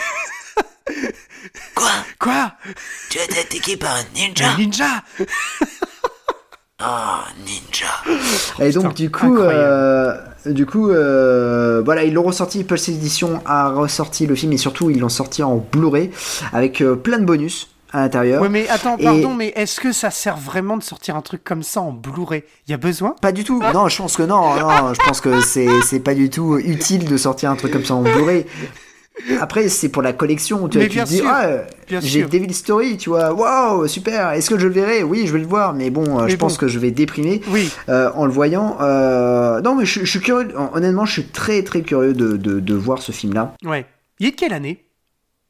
Quoi? 1.76 1.92
Quoi? 2.20 2.54
Tu 3.10 3.20
as 3.20 3.26
été 3.26 3.40
attaqué 3.40 3.78
par 3.78 3.96
un 3.96 4.02
Un 4.02 4.58
Ninja. 4.58 5.04
Ah, 6.80 7.26
ninja. 7.44 7.88
Et 8.60 8.72
donc 8.72 8.94
Putain, 8.94 8.94
du 8.94 9.10
coup, 9.10 9.38
euh, 9.38 10.16
du 10.46 10.68
coup, 10.68 10.92
euh, 10.92 11.82
voilà, 11.84 12.04
ils 12.04 12.14
l'ont 12.14 12.22
ressorti. 12.22 12.64
Pulse 12.64 12.90
Edition 12.90 13.42
a 13.48 13.70
ressorti 13.70 14.28
le 14.28 14.36
film 14.36 14.54
et 14.54 14.58
surtout 14.58 14.92
ils 14.92 15.00
l'ont 15.00 15.10
sorti 15.10 15.42
en 15.42 15.58
Blu-ray 15.58 16.12
avec 16.54 16.82
euh, 16.82 16.96
plein 16.96 17.18
de 17.18 17.26
bonus 17.26 17.70
à 17.94 18.02
l'intérieur. 18.02 18.42
Ouais, 18.42 18.50
mais 18.50 18.68
attends, 18.70 18.98
Et- 18.98 19.04
pardon, 19.04 19.34
mais 19.34 19.54
est-ce 19.56 19.80
que 19.80 19.92
ça 19.92 20.12
sert 20.12 20.38
vraiment 20.38 20.78
de 20.78 20.84
sortir 20.84 21.16
un 21.16 21.22
truc 21.22 21.44
comme 21.44 21.64
ça 21.64 21.82
en 21.82 21.92
Blu-ray? 21.92 22.44
Il 22.68 22.72
y 22.72 22.74
a 22.74 22.78
besoin? 22.78 23.16
Pas 23.22 23.32
du 23.32 23.44
tout. 23.44 23.62
Non, 23.74 23.88
je 23.88 23.98
pense 23.98 24.16
que 24.18 24.24
non. 24.24 24.56
Non, 24.56 24.94
je 24.94 25.00
pense 25.06 25.22
que 25.22 25.42
c'est 25.42 25.68
c'est 25.86 26.00
pas 26.00 26.14
du 26.16 26.30
tout 26.30 26.58
utile 26.58 27.06
de 27.06 27.18
sortir 27.18 27.50
un 27.52 27.56
truc 27.56 27.72
comme 27.72 27.86
ça 27.86 27.96
en 27.96 28.02
Blu-ray. 28.02 28.46
Après, 29.42 29.68
c'est 29.68 29.90
pour 29.90 30.04
la 30.04 30.14
collection. 30.14 30.68
Tu, 30.70 30.78
Mais 30.78 30.90
tu 30.90 31.00
te 31.00 31.04
dis, 31.06 31.22
ah, 31.26 31.64
j'ai. 31.90 32.24
Devil 32.26 32.54
Story, 32.54 32.98
tu 32.98 33.10
vois. 33.10 33.34
Waouh, 33.34 33.88
super. 33.88 34.30
Est-ce 34.34 34.48
que 34.48 34.60
je 34.60 34.68
le 34.68 34.74
verrai? 34.74 35.02
Oui, 35.02 35.26
je 35.26 35.34
vais 35.34 35.40
le 35.40 35.48
voir. 35.48 35.74
Mais 35.74 35.90
bon, 35.90 36.20
euh, 36.20 36.26
Mais 36.26 36.30
je 36.30 36.36
bon. 36.36 36.46
pense 36.46 36.58
que 36.60 36.68
je 36.68 36.78
vais 36.78 36.92
déprimer. 36.92 37.42
Oui. 37.48 37.72
euh, 37.90 38.12
en 38.14 38.26
le 38.28 38.32
voyant. 38.32 38.78
Euh, 38.80 39.60
non, 39.62 39.74
mais 39.74 39.86
je, 39.86 40.02
je 40.02 40.06
suis 40.06 40.20
curieux. 40.20 40.50
Honnêtement, 40.74 41.06
je 41.06 41.14
suis 41.14 41.26
très 41.26 41.64
très 41.64 41.82
curieux 41.82 42.14
de, 42.14 42.38
de, 42.38 42.60
de 42.60 42.74
voir 42.76 43.02
ce 43.02 43.12
film-là. 43.12 43.56
Ouais. 43.66 43.88
Il 44.20 44.28
est 44.28 44.32
de 44.32 44.36
quelle 44.36 44.54
année? 44.54 44.84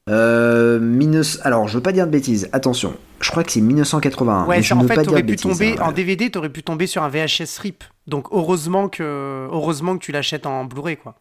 Euh, 0.08 0.78
19... 0.80 1.38
Alors, 1.42 1.68
je 1.68 1.74
veux 1.74 1.82
pas 1.82 1.92
dire 1.92 2.06
de 2.06 2.10
bêtises, 2.12 2.48
attention. 2.52 2.94
Je 3.20 3.30
crois 3.30 3.44
que 3.44 3.52
c'est 3.52 3.60
1981. 3.60 4.46
Ouais, 4.46 4.56
mais 4.56 4.62
ça, 4.62 4.68
je 4.68 4.74
en 4.74 4.78
veux 4.82 4.88
fait, 4.88 4.94
pas 4.94 5.02
dire 5.02 5.10
t'aurais 5.10 5.22
de 5.22 5.26
pu 5.26 5.32
bêtises, 5.32 5.50
tomber 5.50 5.76
hein, 5.78 5.88
en. 5.88 5.92
DVD, 5.92 6.30
t'aurais 6.30 6.48
pu 6.48 6.62
tomber 6.62 6.86
sur 6.86 7.02
un 7.02 7.08
VHS 7.08 7.58
RIP. 7.60 7.84
Donc 8.06 8.28
heureusement 8.30 8.88
que, 8.88 9.48
heureusement 9.50 9.98
que 9.98 10.04
tu 10.04 10.12
l'achètes 10.12 10.46
en 10.46 10.64
Blu-ray, 10.64 10.96
quoi. 10.96 11.14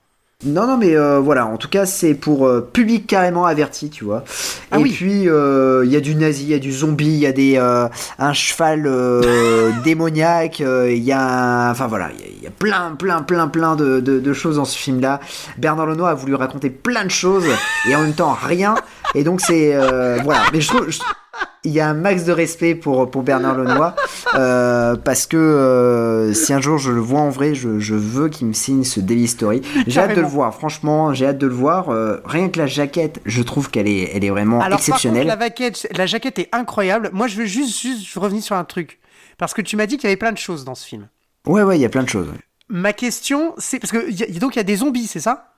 Non, 0.46 0.68
non, 0.68 0.78
mais 0.78 0.96
euh, 0.96 1.20
voilà, 1.20 1.48
en 1.48 1.58
tout 1.58 1.68
cas, 1.68 1.88
c'est 1.88 2.14
pour 2.14 2.46
euh, 2.48 2.62
public 2.62 3.08
carrément 3.08 3.46
averti, 3.48 3.90
tu 3.90 4.04
vois. 4.06 4.24
Ah 4.70 4.78
Et 4.78 4.84
oui. 4.84 4.92
puis, 4.94 5.28
euh, 5.28 5.82
il 5.84 5.92
y 5.92 5.96
a 5.96 6.00
du 6.00 6.14
nazi, 6.14 6.44
il 6.44 6.50
y 6.50 6.54
a 6.54 6.60
du 6.60 6.72
zombie, 6.72 7.08
il 7.08 7.18
y 7.18 7.26
a 7.26 7.32
des, 7.32 7.58
un 7.58 8.34
cheval 8.34 8.84
démoniaque, 9.84 10.60
il 10.60 10.98
y 11.04 11.12
a. 11.12 11.70
Enfin 11.72 11.88
voilà, 11.88 12.10
il 12.14 12.20
y 12.22 12.24
a- 12.24 12.28
il 12.38 12.44
y, 12.44 12.48
a 12.48 12.52
plein, 12.52 12.92
plein, 12.96 13.24
plein, 13.24 13.48
plein 13.48 13.76
de, 13.76 14.00
de- 14.00 14.20
de 14.20 14.34
choses 14.34 14.58
dans 14.58 14.66
ce 14.66 14.78
film-là. 14.78 15.20
Bernard 15.58 15.88
Lenoir 15.88 16.10
a 16.12 16.14
voulu 16.14 16.36
raconter 16.36 16.70
plein 16.70 17.04
de 17.04 17.10
choses 17.10 17.46
et 17.90 17.96
en 17.96 18.02
même 18.02 18.14
temps 18.14 18.38
rien. 18.40 18.76
Et 19.16 19.24
donc, 19.24 19.42
c'est. 19.42 19.76
voilà, 20.24 20.42
mais 20.54 20.62
je 20.62 20.68
trouve. 20.68 20.88
je- 20.92 21.00
il 21.68 21.74
y 21.74 21.80
a 21.80 21.88
un 21.90 21.94
max 21.94 22.24
de 22.24 22.32
respect 22.32 22.76
pour, 22.76 23.12
pour 23.12 23.24
Bernard 23.24 23.56
Lenoir 23.58 23.96
euh, 24.36 24.96
parce 24.96 25.26
que 25.28 25.38
euh, 25.38 26.34
si 26.34 26.54
un 26.54 26.62
jour 26.62 26.78
je 26.78 26.92
le 26.92 27.00
vois 27.00 27.20
en 27.22 27.30
vrai, 27.30 27.54
je, 27.56 27.80
je 27.80 27.94
veux 27.96 28.30
qu'il 28.30 28.48
me 28.48 28.54
signe 28.54 28.84
ce 28.84 29.00
Daily 29.00 29.28
Story. 29.28 29.62
J'ai 29.86 30.00
hâte 30.00 30.16
de 30.16 30.22
le 30.22 30.28
voir, 30.28 30.54
franchement, 30.56 31.14
j'ai 31.14 31.28
hâte 31.28 31.38
de 31.38 31.48
le 31.48 31.54
voir. 31.54 31.90
Euh, 31.90 32.18
rien 32.26 32.50
que 32.50 32.58
la 32.60 32.68
jaquette, 32.68 33.20
je 33.26 33.42
trouve 33.44 33.70
qu'elle 33.70 33.88
est, 33.88 34.12
elle 34.16 34.24
est 34.24 34.30
vraiment 34.30 34.62
Alors 34.62 34.80
exceptionnelle. 34.80 35.28
par 35.28 35.38
contre, 35.38 35.40
la, 35.42 35.66
jaquette, 35.66 35.88
la 35.98 36.06
jaquette 36.06 36.40
est 36.40 36.50
incroyable. 36.54 37.10
Moi, 37.14 37.28
je 37.28 37.38
veux 37.38 37.46
juste, 37.46 37.80
juste 37.82 38.18
revenir 38.18 38.42
sur 38.44 38.56
un 38.56 38.64
truc. 38.64 39.00
Parce 39.38 39.54
que 39.54 39.62
tu 39.62 39.76
m'as 39.76 39.86
dit 39.86 39.98
qu'il 39.98 40.06
y 40.06 40.08
avait 40.12 40.18
plein 40.18 40.32
de 40.32 40.38
choses 40.38 40.66
dans 40.66 40.76
ce 40.76 40.86
film. 40.88 41.08
Ouais, 41.46 41.64
ouais, 41.64 41.78
il 41.78 41.82
y 41.82 41.86
a 41.86 41.90
plein 41.90 42.04
de 42.04 42.10
choses. 42.10 42.28
Ma 42.70 42.92
question, 42.94 43.54
c'est 43.58 43.80
parce 43.80 43.92
que 43.92 44.10
y 44.12 44.24
a- 44.24 44.40
donc 44.40 44.56
il 44.56 44.60
y 44.60 44.62
a 44.62 44.64
des 44.64 44.78
zombies, 44.78 45.08
c'est 45.08 45.20
ça? 45.20 45.54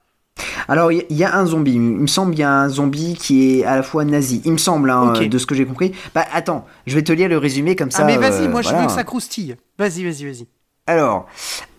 Alors, 0.67 0.91
il 0.91 1.03
y, 1.09 1.23
a 1.23 1.35
un 1.35 1.45
zombie. 1.45 1.73
Il 1.73 1.79
me 1.81 2.07
semble 2.07 2.31
qu'il 2.31 2.41
y 2.41 2.43
a 2.43 2.51
un 2.51 2.69
zombie 2.69 3.15
qui 3.15 3.59
est 3.59 3.65
à 3.65 3.75
la 3.77 3.83
fois 3.83 4.05
nazi. 4.05 4.41
Il 4.45 4.51
me 4.53 4.57
semble, 4.57 4.89
hein, 4.91 5.13
de 5.19 5.37
ce 5.37 5.45
que 5.45 5.55
j'ai 5.55 5.65
compris. 5.65 5.93
Bah, 6.13 6.25
attends, 6.31 6.65
je 6.85 6.95
vais 6.95 7.01
te 7.01 7.11
lire 7.11 7.27
le 7.27 7.37
résumé 7.37 7.75
comme 7.75 7.91
ça. 7.91 8.03
Ah 8.03 8.05
mais 8.05 8.17
vas-y, 8.17 8.45
euh, 8.45 8.49
moi 8.49 8.61
je 8.61 8.69
veux 8.73 8.85
que 8.85 8.91
ça 8.91 9.03
croustille. 9.03 9.55
Vas-y, 9.77 10.03
vas-y, 10.03 10.25
vas-y. 10.25 10.47
Alors, 10.85 11.27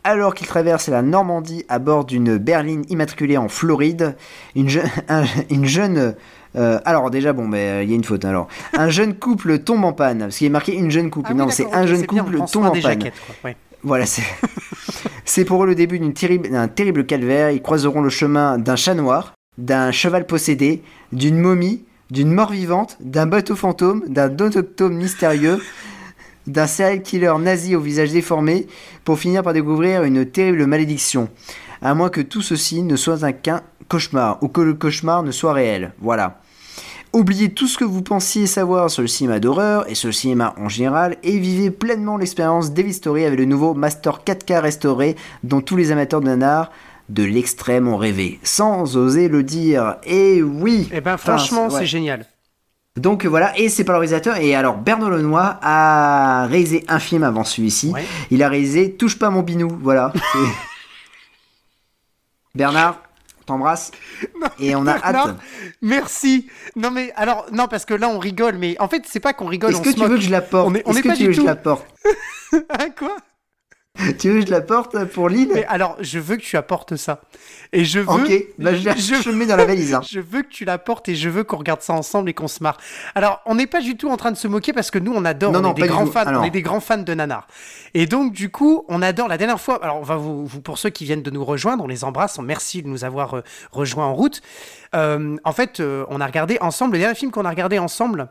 alors 0.05 0.35
qu'il 0.35 0.47
traverse 0.47 0.89
la 0.89 1.03
Normandie 1.03 1.65
à 1.69 1.79
bord 1.79 2.05
d'une 2.05 2.37
berline 2.37 2.85
immatriculée 2.89 3.37
en 3.37 3.49
Floride, 3.49 4.17
une, 4.55 4.69
je- 4.69 4.81
une 5.51 5.67
jeune... 5.67 6.15
euh, 6.57 6.81
alors 6.85 7.11
déjà, 7.11 7.33
bon, 7.33 7.47
mais 7.47 7.85
il 7.85 7.91
y 7.91 7.93
a 7.93 7.97
une 7.97 8.05
faute. 8.05 8.25
Alors, 8.25 8.49
un 8.73 8.89
jeune 8.89 9.15
couple 9.15 9.61
tombe 9.61 9.85
en 9.85 9.93
panne, 9.93 10.19
parce 10.21 10.37
qu'il 10.37 10.47
est 10.47 10.51
marqué 10.51 10.75
une 10.75 10.91
jeune 10.91 11.11
couple. 11.11 11.31
Ah 11.33 11.35
non, 11.35 11.49
c'est 11.51 11.73
un 11.73 11.87
jeune 11.87 12.07
couple 12.07 12.39
tombe 12.51 12.67
en 12.67 12.71
panne. 12.73 12.81
jaquettes, 12.83 13.15
quoi. 13.27 13.51
Ouais. 13.51 13.57
Voilà, 13.83 14.05
c'est... 15.25 15.45
pour 15.45 15.65
eux 15.65 15.67
le 15.67 15.75
début 15.75 15.99
d'une 15.99 16.13
terrible, 16.13 16.51
d'un 16.51 16.69
terrible 16.69 17.07
calvaire. 17.07 17.51
Ils 17.51 17.63
croiseront 17.63 18.03
le 18.03 18.11
chemin 18.11 18.59
d'un 18.59 18.77
chat 18.77 18.95
noir, 18.95 19.35
d'un 19.59 19.91
cheval 19.91 20.27
possédé, 20.27 20.83
d'une 21.13 21.39
momie, 21.39 21.85
d'une 22.11 22.33
mort 22.33 22.51
vivante, 22.51 22.97
d'un 23.01 23.27
bateau 23.27 23.57
fantôme, 23.57 24.03
d'un 24.07 24.37
autochtone 24.39 24.95
mystérieux, 24.95 25.61
d'un 26.47 26.67
serial 26.67 27.03
killer 27.03 27.35
nazi 27.39 27.77
au 27.77 27.81
visage 27.81 28.13
déformé, 28.13 28.67
pour 29.05 29.19
finir 29.19 29.43
par 29.43 29.53
découvrir 29.53 30.03
une 30.05 30.27
terrible 30.27 30.67
malédiction. 30.67 31.29
À 31.83 31.95
moins 31.95 32.11
que 32.11 32.21
tout 32.21 32.43
ceci 32.43 32.83
ne 32.83 32.97
soit 32.97 33.25
un 33.25 33.33
qu'un 33.33 33.63
cauchemar, 33.89 34.43
ou 34.43 34.49
que 34.49 34.61
le 34.61 34.75
cauchemar 34.75 35.23
ne 35.23 35.31
soit 35.31 35.55
réel. 35.55 35.93
Voilà. 36.01 36.41
Oubliez 37.13 37.53
tout 37.53 37.67
ce 37.67 37.77
que 37.77 37.85
vous 37.85 38.03
pensiez 38.03 38.47
savoir 38.47 38.89
sur 38.89 39.03
le 39.03 39.09
cinéma 39.09 39.41
d'horreur 39.41 39.91
et 39.91 39.97
sur 39.97 40.07
le 40.07 40.13
cinéma 40.13 40.55
en 40.57 40.69
général 40.69 41.17
et 41.25 41.39
vivez 41.39 41.73
pleinement 41.73 42.17
l'expérience 42.17 42.73
Devil 42.73 42.95
Story 42.95 43.25
avec 43.25 43.37
le 43.37 43.47
nouveau 43.47 43.75
Master 43.75 44.21
4K 44.25 44.61
restauré 44.61 45.17
dont 45.43 45.61
tous 45.61 45.77
les 45.77 45.91
amateurs 45.91 46.21
de 46.21 46.27
nanar 46.27 46.71
de 47.09 47.25
l'extrême 47.25 47.89
ont 47.89 47.97
rêvé, 47.97 48.39
sans 48.45 48.97
oser 48.97 49.27
le 49.29 49.43
dire. 49.43 49.97
Et 50.05 50.41
oui 50.41 50.89
Eh 50.93 51.01
ben 51.01 51.15
Enfin, 51.15 51.37
franchement, 51.37 51.67
ouais. 51.67 51.81
c'est 51.81 51.87
génial. 51.87 52.27
Donc 52.97 53.27
voilà, 53.27 53.59
et 53.59 53.69
c'est 53.69 53.83
par 53.83 53.95
le 53.95 54.01
réalisateur. 54.01 54.37
Et 54.37 54.55
alors, 54.55 54.77
Bernard 54.77 55.11
Lenoir 55.11 55.59
a 55.63 56.47
réalisé 56.47 56.85
un 56.87 57.01
film 57.01 57.25
avant 57.25 57.43
celui-ci. 57.43 57.91
Ouais. 57.91 58.05
Il 58.31 58.45
a 58.45 58.49
réalisé 58.49 58.93
Touche 58.93 59.19
pas 59.19 59.31
mon 59.31 59.43
binou, 59.43 59.77
voilà. 59.83 60.13
Bernard, 62.55 63.01
t'embrasse. 63.51 63.91
Et 64.59 64.75
on 64.75 64.87
a 64.87 64.95
Bernard, 64.99 65.29
hâte. 65.29 65.37
Merci. 65.83 66.47
Non 66.77 66.91
mais 66.91 67.13
alors 67.17 67.47
non 67.53 67.67
parce 67.69 67.85
que 67.85 67.95
là 67.95 68.09
on 68.09 68.19
rigole 68.19 68.57
mais 68.59 68.77
en 68.81 68.89
fait 68.89 69.03
c'est 69.07 69.21
pas 69.21 69.33
qu'on 69.33 69.47
rigole. 69.47 69.71
Est-ce 69.73 69.83
que 69.83 69.91
tu 69.93 70.01
veux 70.01 70.17
que 70.17 70.21
je 70.23 70.31
la 70.31 70.41
porte? 70.41 70.69
On 70.69 70.75
est- 70.75 70.83
on 70.87 70.91
Est-ce 70.91 70.99
est 70.99 71.03
que 71.03 71.09
pas 71.09 71.15
tu 71.17 71.23
du 71.23 71.29
veux 71.29 71.35
que 71.35 71.41
je 71.43 71.47
la 71.47 71.57
porte? 71.57 71.87
Hein, 72.53 72.89
quoi? 72.99 73.17
Tu 74.19 74.31
veux 74.31 74.41
que 74.41 74.47
je 74.47 74.51
la 74.51 74.61
porte 74.61 75.05
pour 75.07 75.29
Lille 75.29 75.51
Mais 75.55 75.65
alors 75.67 75.97
je 76.01 76.19
veux 76.19 76.37
que 76.37 76.43
tu 76.43 76.57
apportes 76.57 76.97
ça 76.97 77.21
et 77.73 77.85
je 77.85 78.01
veux. 78.01 78.09
Ok, 78.11 78.33
bah 78.59 78.75
je, 78.75 78.81
je- 78.97 79.23
je 79.23 79.29
le 79.31 79.37
mets 79.37 79.47
dans 79.47 79.57
la 79.57 79.65
valise. 79.65 79.95
hein. 79.95 80.01
Je 80.09 80.19
veux 80.19 80.43
que 80.43 80.49
tu 80.49 80.65
l'apportes 80.65 81.09
et 81.09 81.15
je 81.15 81.29
veux 81.29 81.45
qu'on 81.45 81.57
regarde 81.59 81.83
ça 81.83 81.93
ensemble 81.93 82.29
et 82.31 82.35
qu'on 82.35 82.49
se 82.49 82.63
marre. 82.63 82.77
Alors, 83.15 83.41
on 83.47 83.55
n'est 83.55 83.67
pas 83.69 83.81
du 83.81 83.97
tout 83.97 84.11
en 84.11 84.17
train 84.17 84.33
de 84.33 84.37
se 84.37 84.49
moquer 84.49 84.73
parce 84.73 84.91
que 84.91 84.99
nous, 84.99 85.13
on 85.15 85.25
adore, 85.25 85.53
Non, 85.53 85.61
on 85.61 85.63
non, 85.63 85.75
est 85.75 85.83
des 85.83 85.87
grands 85.89 86.07
fans, 86.07 86.21
Alors. 86.27 86.43
on 86.43 86.45
est 86.45 86.51
des 86.51 86.63
grands 86.63 86.81
fans 86.81 86.99
de 86.99 87.15
nanar. 87.15 87.47
Et 87.95 88.07
donc, 88.07 88.33
du 88.33 88.51
coup, 88.51 88.85
on 88.89 89.03
adore. 89.03 89.29
La 89.29 89.39
dernière 89.39 89.61
fois, 89.61 89.79
alors, 89.85 89.99
on 89.99 90.03
va 90.03 90.17
vous, 90.17 90.47
vous- 90.47 90.61
pour 90.61 90.79
ceux 90.79 90.91
qui 90.91 91.05
viennent 91.05 91.23
de 91.23 91.31
nous 91.31 91.45
rejoindre, 91.45 91.85
on 91.85 91.87
les 91.87 92.03
embrasse, 92.03 92.39
on 92.39 92.43
merci 92.43 92.83
de 92.83 92.89
nous 92.89 93.05
avoir 93.05 93.35
euh, 93.37 93.43
rejoints 93.71 94.07
en 94.07 94.15
route. 94.15 94.41
Euh, 94.97 95.37
en 95.45 95.53
fait, 95.53 95.79
euh, 95.79 96.05
on 96.09 96.21
a 96.21 96.27
regardé 96.27 96.59
ensemble 96.61 96.95
le 96.95 96.99
dernier 96.99 97.15
film 97.15 97.31
qu'on 97.31 97.45
a 97.45 97.51
regardé 97.51 97.79
ensemble. 97.79 98.29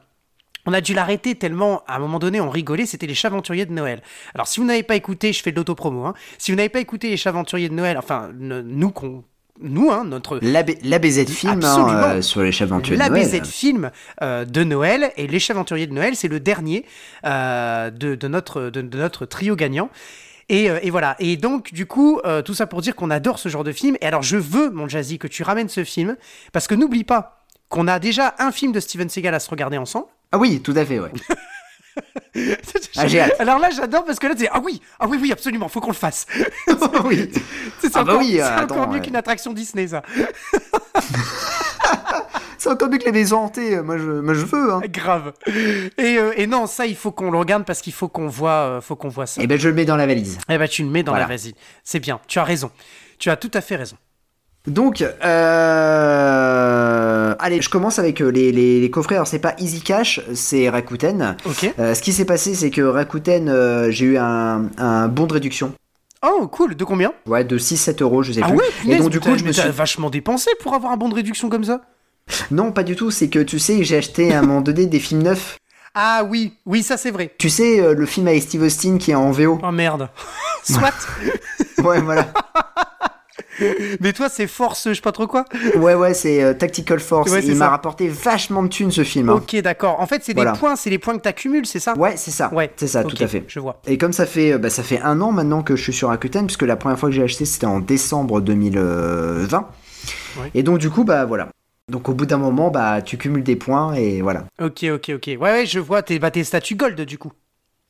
On 0.70 0.74
a 0.74 0.82
dû 0.82 0.94
l'arrêter 0.94 1.34
tellement, 1.34 1.82
à 1.88 1.96
un 1.96 2.00
moment 2.00 2.20
donné, 2.20 2.40
on 2.40 2.50
rigolait, 2.52 2.86
c'était 2.86 3.08
Les 3.08 3.16
Chaventuriers 3.16 3.66
de 3.66 3.74
Noël. 3.74 4.04
Alors, 4.36 4.48
si 4.48 4.60
vous 4.60 4.68
n'avez 4.68 4.84
pas 4.84 4.96
écouté, 4.96 5.34
je 5.34 5.42
fais 5.42 5.52
de 5.52 5.56
l'autopromo, 5.56 6.06
hein. 6.06 6.14
si 6.38 6.52
vous 6.52 6.58
n'avez 6.58 6.70
pas 6.70 6.80
écouté 6.80 7.10
Les 7.10 7.18
Chaventuriers 7.18 7.70
de 7.70 7.74
Noël, 7.74 7.98
enfin, 7.98 8.30
nous, 8.38 8.92
qu'on- 8.92 9.24
nous, 9.62 9.90
hein, 9.90 10.04
notre, 10.06 10.38
La, 10.44 10.62
B- 10.62 10.78
la 10.84 11.00
BZ 11.00 11.26
film 11.26 11.60
hein, 11.64 11.74
euh, 12.18 12.22
sur 12.22 12.42
les 12.44 12.52
Chaventuriers 12.52 12.98
de 13.10 13.14
Noël. 13.16 13.46
Film 13.48 13.92
euh, 14.22 14.46
de 14.46 14.64
Noël 14.64 15.12
et 15.18 15.26
Les 15.26 15.40
Chaventuriers 15.40 15.88
de 15.88 15.94
Noël, 15.94 16.16
c'est 16.16 16.28
le 16.28 16.40
dernier 16.40 16.86
euh, 17.26 17.90
de, 17.90 18.14
de 18.14 18.28
notre, 18.28 18.62
de, 18.70 18.82
de 18.82 18.98
notre 18.98 19.26
trio 19.26 19.56
gagnant. 19.56 19.90
Et, 20.50 20.70
euh, 20.70 20.78
et 20.84 20.92
voilà. 20.92 21.16
Et 21.20 21.36
donc, 21.36 21.74
du 21.74 21.88
coup, 21.88 22.22
tout 22.46 22.54
ça 22.54 22.68
pour 22.68 22.82
dire 22.82 22.96
qu'on 22.96 23.10
adore 23.10 23.38
ce 23.40 23.50
genre 23.50 23.64
de 23.64 23.72
film. 23.72 23.98
Et 24.02 24.06
alors, 24.06 24.22
je 24.22 24.38
veux, 24.38 24.70
mon 24.70 24.88
Jazzy, 24.88 25.18
que 25.20 25.28
tu 25.28 25.42
ramènes 25.44 25.68
ce 25.70 25.84
film, 25.84 26.16
parce 26.54 26.68
que 26.68 26.76
n'oublie 26.76 27.04
pas 27.04 27.44
qu'on 27.70 27.88
a 27.88 28.00
déjà 28.00 28.36
un 28.40 28.52
film 28.52 28.72
de 28.72 28.80
Steven 28.80 29.10
Seagal 29.10 29.34
à 29.34 29.40
se 29.40 29.50
regarder 29.50 29.78
ensemble. 29.78 30.08
Ah 30.32 30.38
oui, 30.38 30.62
tout 30.62 30.74
à 30.76 30.86
fait, 30.86 31.00
ouais. 31.00 31.12
Ah. 32.96 33.06
Alors 33.40 33.60
là, 33.60 33.70
j'adore 33.72 34.06
parce 34.06 34.20
que 34.20 34.28
là, 34.28 34.36
tu 34.36 34.48
ah 34.50 34.62
oui, 34.64 34.82
ah 35.00 35.08
oui, 35.08 35.18
oui, 35.22 35.32
absolument, 35.34 35.68
faut 35.68 35.82
qu'on 35.82 35.88
le 35.90 35.94
fasse. 35.94 36.26
oui. 37.04 37.30
C'est 37.82 37.88
Ah 37.96 38.04
bah 38.04 38.14
encore, 38.14 38.18
oui, 38.20 38.34
c'est 38.36 38.42
attends, 38.42 38.76
encore 38.76 38.88
mieux 38.88 38.96
ouais. 38.96 39.02
qu'une 39.02 39.16
attraction 39.18 39.52
Disney, 39.52 39.88
ça. 39.88 40.04
C'est 42.58 42.70
encore 42.70 42.90
mieux 42.90 42.98
que 42.98 43.06
les 43.06 43.12
maisons 43.12 43.40
hantées. 43.40 43.82
Moi, 43.82 43.98
je, 43.98 44.04
moi, 44.06 44.34
je 44.34 44.46
veux. 44.46 44.74
Hein. 44.74 44.82
Grave. 44.90 45.34
Et, 45.98 46.18
euh, 46.18 46.34
et 46.38 46.46
non, 46.48 46.68
ça, 46.68 46.86
il 46.86 46.96
faut 46.96 47.12
qu'on 47.12 47.32
le 47.32 47.38
regarde 47.38 47.66
parce 47.66 47.82
qu'il 47.82 47.94
faut 47.94 48.08
qu'on 48.08 48.28
voit, 48.28 48.52
euh, 48.52 48.82
faut 48.82 48.96
qu'on 48.96 49.10
voit 49.10 49.26
ça. 49.26 49.42
Et 49.42 49.48
ben, 49.48 49.58
je 49.60 49.68
le 49.70 49.76
mets 49.76 49.86
dans 49.86 49.96
la 49.98 50.06
valise. 50.06 50.38
Eh 50.50 50.58
ben, 50.58 50.68
tu 50.68 50.84
le 50.84 50.90
mets 50.90 51.04
dans 51.04 51.12
Voilà. 51.14 51.28
la 51.28 51.36
vas-y. 51.36 51.54
C'est 51.84 52.00
bien. 52.00 52.20
Tu 52.28 52.38
as 52.40 52.44
raison. 52.44 52.72
Tu 53.18 53.30
as 53.30 53.36
tout 53.38 53.52
à 53.54 53.62
fait 53.62 53.76
raison. 53.78 53.98
Donc, 54.68 55.02
euh... 56.40 57.36
allez, 57.40 57.62
je 57.62 57.70
commence 57.70 57.98
avec 58.00 58.22
euh, 58.22 58.28
les, 58.30 58.52
les, 58.52 58.80
les 58.82 58.92
coffrets. 58.92 59.16
Alors, 59.16 59.28
c'est 59.28 59.40
pas 59.40 59.56
Easy 59.58 59.82
Cash, 59.82 60.22
c'est 60.34 60.70
Rakuten. 60.70 61.36
Ok. 61.46 61.74
Euh, 61.80 61.94
ce 61.96 62.02
qui 62.02 62.14
s'est 62.14 62.26
passé, 62.26 62.54
c'est 62.56 62.70
que 62.70 62.82
Rakuten, 62.82 63.50
euh, 63.50 63.90
j'ai 63.92 64.06
eu 64.06 64.18
un, 64.18 64.70
un 64.78 65.08
bon 65.08 65.26
de 65.28 65.34
réduction. 65.34 65.74
Oh, 66.26 66.48
cool. 66.48 66.76
De 66.76 66.84
combien? 66.84 67.14
Ouais, 67.26 67.44
de 67.46 67.58
6-7 67.58 68.02
euros, 68.04 68.24
je 68.24 68.34
sais 68.34 68.42
Ah 68.44 68.50
plus. 68.50 68.58
ouais, 68.58 68.66
Et 68.90 68.98
donc, 68.98 69.10
du 69.10 69.20
coup, 69.20 69.38
je 69.38 69.44
me 69.46 69.52
suis. 69.54 69.70
vachement 69.70 70.10
dépensé 70.10 70.50
pour 70.62 70.74
avoir 70.74 70.92
un 70.92 70.98
bon 70.98 71.10
de 71.10 71.16
réduction 71.16 71.50
comme 71.50 71.64
ça. 71.64 71.82
Non, 72.52 72.72
pas 72.72 72.84
du 72.84 72.96
tout. 72.96 73.10
C'est 73.12 73.30
que 73.30 73.40
tu 73.40 73.58
sais, 73.58 73.84
j'ai 73.84 73.98
acheté 73.98 74.34
à 74.34 74.40
un 74.40 74.42
moment 74.42 74.62
donné 74.62 74.86
des 74.86 75.00
films 75.00 75.24
neufs. 75.24 75.58
Ah 75.96 76.24
oui, 76.30 76.54
oui, 76.68 76.84
ça 76.84 76.98
c'est 76.98 77.10
vrai. 77.10 77.34
Tu 77.40 77.50
sais, 77.50 77.96
le 77.96 78.06
film 78.06 78.28
avec 78.28 78.44
Steve 78.44 78.62
Austin 78.62 78.98
qui 79.00 79.12
est 79.12 79.16
en 79.16 79.32
VO. 79.32 79.60
Oh 79.64 79.72
merde. 79.72 80.10
Soit. 80.64 80.94
Ouais, 81.84 82.02
voilà. 82.02 82.28
mais 84.02 84.14
toi, 84.14 84.30
c'est 84.30 84.48
force, 84.48 84.88
je 84.90 84.94
sais 84.94 85.02
pas 85.02 85.12
trop 85.12 85.28
quoi. 85.28 85.46
Ouais, 85.76 85.96
ouais, 85.96 86.14
c'est 86.14 86.44
euh, 86.44 86.54
Tactical 86.54 87.00
Force. 87.00 87.32
Ouais, 87.32 87.44
il 87.44 87.56
m'a 87.56 87.70
rapporté 87.70 88.08
vachement 88.08 88.64
de 88.64 88.68
thunes 88.68 88.92
ce 88.92 89.04
film. 89.04 89.30
hein. 89.30 89.34
Ok, 89.36 89.56
d'accord. 89.58 90.00
En 90.00 90.08
fait, 90.08 90.24
c'est 90.24 90.34
Voilà. 90.34 90.52
des 90.54 90.60
points, 90.60 90.76
c'est 90.76 90.90
les 90.90 91.00
points 91.00 91.16
que 91.18 91.22
t'accumules, 91.22 91.66
c'est 91.66 91.80
ça? 91.80 91.98
Ouais, 91.98 92.16
c'est 92.18 92.32
ça. 92.32 92.54
Ouais. 92.54 92.72
C'est 92.76 92.88
ça, 92.88 93.04
tout 93.04 93.18
à 93.20 93.28
fait. 93.28 93.44
Je 93.48 93.60
vois. 93.60 93.82
Et 93.88 93.98
comme 93.98 94.14
ça 94.14 94.26
fait, 94.26 94.54
euh, 94.54 94.58
bah, 94.58 94.70
ça 94.70 94.84
fait 94.84 95.00
un 95.02 95.22
an 95.22 95.32
maintenant 95.32 95.64
que 95.64 95.76
je 95.76 95.84
suis 95.84 95.94
sur 95.94 96.10
Rakuten, 96.10 96.46
puisque 96.46 96.64
la 96.64 96.76
première 96.76 96.98
fois 97.00 97.10
que 97.10 97.16
j'ai 97.16 97.24
acheté 97.24 97.46
c'était 97.46 97.66
en 97.66 97.80
décembre 97.80 98.42
2020. 98.42 99.68
Ouais. 100.40 100.52
Et 100.54 100.64
donc 100.64 100.80
du 100.80 100.90
coup, 100.90 101.04
bah 101.04 101.26
voilà. 101.26 101.50
Donc 101.90 102.08
au 102.08 102.14
bout 102.14 102.26
d'un 102.26 102.38
moment, 102.38 102.70
bah 102.70 103.02
tu 103.02 103.18
cumules 103.18 103.44
des 103.44 103.56
points 103.56 103.94
et 103.96 104.22
voilà. 104.22 104.46
Ok, 104.62 104.84
ok, 104.84 105.12
ok. 105.16 105.28
Ouais, 105.28 105.38
ouais, 105.40 105.66
je 105.66 105.80
vois. 105.80 106.04
T'es 106.04 106.20
bah, 106.20 106.32
t'es 106.32 106.44
gold 106.76 107.02
du 107.02 107.18
coup. 107.18 107.32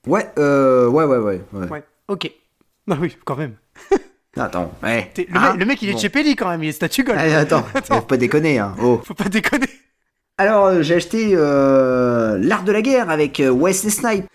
Ouais, 0.07 0.27
euh, 0.37 0.87
ouais, 0.87 1.03
ouais, 1.03 1.17
ouais. 1.17 1.41
ouais. 1.53 1.67
Ouais. 1.69 1.83
Ok. 2.07 2.31
Ah 2.91 2.97
oui, 2.99 3.15
quand 3.23 3.35
même. 3.35 3.53
Attends, 4.37 4.71
Le, 4.83 4.87
Ah, 5.33 5.51
mec, 5.51 5.59
le 5.59 5.65
mec, 5.65 5.81
il 5.81 5.89
est 5.89 5.93
bon. 5.93 5.97
chez 5.97 6.09
Pelli 6.09 6.35
quand 6.35 6.49
même. 6.49 6.63
Il 6.63 6.69
est 6.69 6.73
statut 6.73 7.03
gold. 7.03 7.17
Allez, 7.19 7.33
attends, 7.33 7.63
Attends. 7.73 7.95
faut 7.95 8.01
pas 8.05 8.17
déconner, 8.17 8.59
hein. 8.59 8.75
Oh. 8.81 9.01
Faut 9.03 9.13
pas 9.15 9.29
déconner. 9.29 9.67
Alors 10.37 10.67
euh, 10.67 10.81
j'ai 10.83 10.95
acheté 10.95 11.31
euh, 11.33 12.37
l'art 12.41 12.63
de 12.63 12.71
la 12.71 12.81
guerre 12.81 13.09
avec 13.09 13.41
euh, 13.41 13.49
Wesley 13.51 13.89
Snipes. 13.91 14.25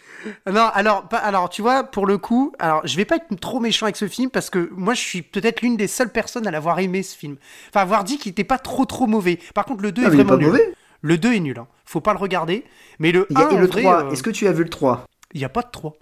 Non, 0.51 0.69
alors, 0.75 1.07
alors, 1.13 1.49
tu 1.49 1.63
vois, 1.63 1.85
pour 1.85 2.07
le 2.07 2.19
coup, 2.19 2.53
alors, 2.59 2.87
je 2.87 2.97
vais 2.97 3.05
pas 3.07 3.17
être 3.17 3.27
trop 3.41 3.61
méchant 3.61 3.87
avec 3.87 3.97
ce 3.97 4.09
film 4.09 4.31
parce 4.31 4.51
que 4.51 4.69
moi, 4.75 4.93
je 4.95 5.01
suis 5.01 5.23
peut-être 5.23 5.63
l'une 5.63 5.77
des 5.77 5.87
seules 5.87 6.11
personnes 6.11 6.47
à 6.47 6.51
l'avoir 6.51 6.79
aimé 6.81 7.03
ce 7.03 7.17
film. 7.17 7.37
Enfin, 7.71 7.81
avoir 7.83 8.05
dit 8.05 8.19
qu'il 8.19 8.31
était 8.33 8.45
pas 8.45 8.59
trop 8.59 8.85
trop 8.87 9.07
mauvais. 9.07 9.39
Par 9.55 9.65
contre, 9.65 9.83
le 9.83 9.93
2 9.93 10.03
Ah, 10.03 10.07
est 10.07 10.11
vraiment 10.11 10.31
pas 10.31 10.37
nul. 10.37 10.47
mauvais. 10.49 10.73
Le 11.03 11.19
2 11.19 11.35
est 11.35 11.41
nul, 11.41 11.59
hein. 11.59 11.67
faut 11.85 12.01
pas 12.01 12.13
le 12.15 12.19
regarder. 12.19 12.65
Mais 12.99 13.13
le 13.13 13.27
Il 13.31 13.39
y 13.39 13.43
a 13.43 13.47
1, 13.49 13.51
et 13.51 13.59
le 13.59 13.67
vrai, 13.67 13.83
3. 13.83 14.05
euh, 14.05 14.11
Est-ce 14.11 14.23
que 14.23 14.31
tu 14.31 14.47
as 14.49 14.53
vu 14.53 14.65
le 14.65 14.71
3 14.71 15.05
il 15.35 15.41
y 15.41 15.45
a 15.45 15.49
pas 15.51 15.63
de 15.63 15.71
3. 15.73 15.95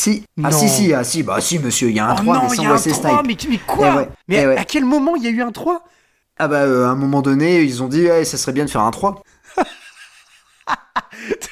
Si. 0.00 0.24
Ah 0.42 0.50
si, 0.50 0.68
si, 0.68 0.94
ah 0.94 1.04
si, 1.04 1.22
bah 1.22 1.40
si, 1.42 1.58
monsieur, 1.58 1.90
il 1.90 1.96
y 1.96 2.00
a 2.00 2.06
un 2.06 2.14
oh 2.14 2.22
3, 2.22 2.34
non, 2.36 2.48
mais 2.48 2.56
sans 2.56 2.64
un 2.64 2.72
Wesley 2.72 2.92
3, 2.92 3.22
Snipes. 3.22 3.26
mais, 3.26 3.36
mais 3.50 3.58
quoi 3.66 3.88
Eh 3.92 3.96
ouais, 3.98 4.08
Mais 4.28 4.36
eh 4.36 4.44
à- 4.44 4.48
ouais. 4.48 4.56
à 4.56 4.64
quel 4.64 4.84
moment 4.86 5.14
il 5.16 5.22
y 5.22 5.26
a 5.26 5.30
eu 5.30 5.42
un 5.42 5.52
3 5.52 5.84
Ah 6.38 6.48
bah, 6.48 6.62
euh, 6.62 6.86
à 6.86 6.88
un 6.90 6.94
moment 6.94 7.20
donné, 7.20 7.60
ils 7.62 7.82
ont 7.82 7.88
dit, 7.88 8.06
ouais, 8.06 8.24
ça 8.24 8.38
serait 8.38 8.52
bien 8.52 8.64
de 8.64 8.70
faire 8.70 8.80
un 8.80 8.90
3. 8.92 9.22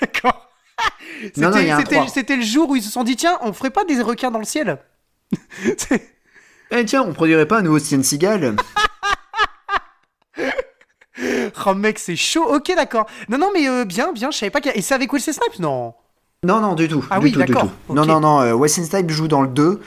D'accord. 0.00 0.50
Non, 1.36 1.50
non, 1.50 1.58
il 1.58 1.66
y 1.66 1.70
a 1.70 1.76
un 1.76 1.80
C'était- 1.80 1.96
3. 1.96 2.08
C'était 2.08 2.36
le 2.36 2.42
jour 2.42 2.70
où 2.70 2.76
ils 2.76 2.82
se 2.82 2.90
sont 2.90 3.04
dit 3.04 3.16
tiens, 3.16 3.36
on 3.42 3.52
ferait 3.52 3.70
pas 3.70 3.84
des 3.84 4.00
requins 4.00 4.30
dans 4.30 4.38
le 4.38 4.44
ciel 4.44 4.78
Eh 6.70 6.84
tiens, 6.86 7.02
on 7.02 7.12
produirait 7.12 7.46
pas 7.46 7.58
un 7.58 7.62
nouveau 7.62 7.78
Steven 7.78 8.02
Seagal 8.04 8.56
Oh 11.66 11.74
mec, 11.74 11.98
c'est 11.98 12.14
chaud. 12.16 12.44
Ok, 12.54 12.72
d'accord. 12.76 13.06
Non, 13.28 13.36
non, 13.38 13.50
mais 13.52 13.68
euh, 13.68 13.84
bien, 13.84 14.12
bien. 14.12 14.30
Je 14.30 14.38
savais 14.38 14.50
pas 14.50 14.60
qu'il 14.60 14.70
y 14.70 14.74
a... 14.74 14.76
Et 14.78 14.82
c'est 14.82 14.94
avec 14.94 15.12
Wesley 15.12 15.32
Snipes? 15.32 15.58
Non. 15.58 15.92
Non, 16.46 16.60
non, 16.60 16.76
du 16.76 16.86
tout. 16.86 17.04
Ah 17.10 17.18
du 17.18 17.24
oui, 17.24 17.32
tout, 17.32 17.40
du 17.42 17.52
tout. 17.52 17.58
ok. 17.58 17.96
Non, 17.96 18.06
non, 18.06 18.20
non, 18.20 18.40
euh, 18.42 18.52
Wesley 18.54 18.84
Snipes 18.86 19.10
joue 19.10 19.26
dans 19.26 19.42
le 19.42 19.48
2, 19.48 19.80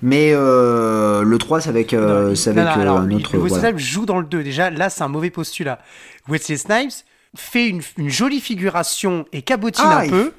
mais 0.00 0.30
euh, 0.32 1.22
le 1.22 1.36
3, 1.36 1.60
c'est 1.60 1.68
avec, 1.68 1.92
euh, 1.92 2.30
Non, 2.30 2.34
c'est 2.34 2.54
non, 2.54 2.62
avec 2.62 2.74
non, 2.76 2.78
euh, 2.78 2.82
alors, 2.82 2.96
un 3.00 3.10
autre. 3.10 3.32
Wesley 3.36 3.48
voilà. 3.50 3.68
Snipes 3.68 3.78
joue 3.78 4.06
dans 4.06 4.18
le 4.18 4.24
2. 4.24 4.42
Déjà, 4.42 4.70
là, 4.70 4.88
c'est 4.88 5.02
un 5.02 5.08
mauvais 5.08 5.28
postulat. 5.28 5.78
Wesley 6.26 6.56
Snipes 6.56 6.92
fait 7.36 7.68
une, 7.68 7.82
une 7.98 8.08
jolie 8.08 8.40
figuration 8.40 9.26
et 9.34 9.42
cabotine 9.42 9.84
Ah, 9.86 9.98
un 9.98 10.04
il- 10.04 10.10
peu. 10.10 10.32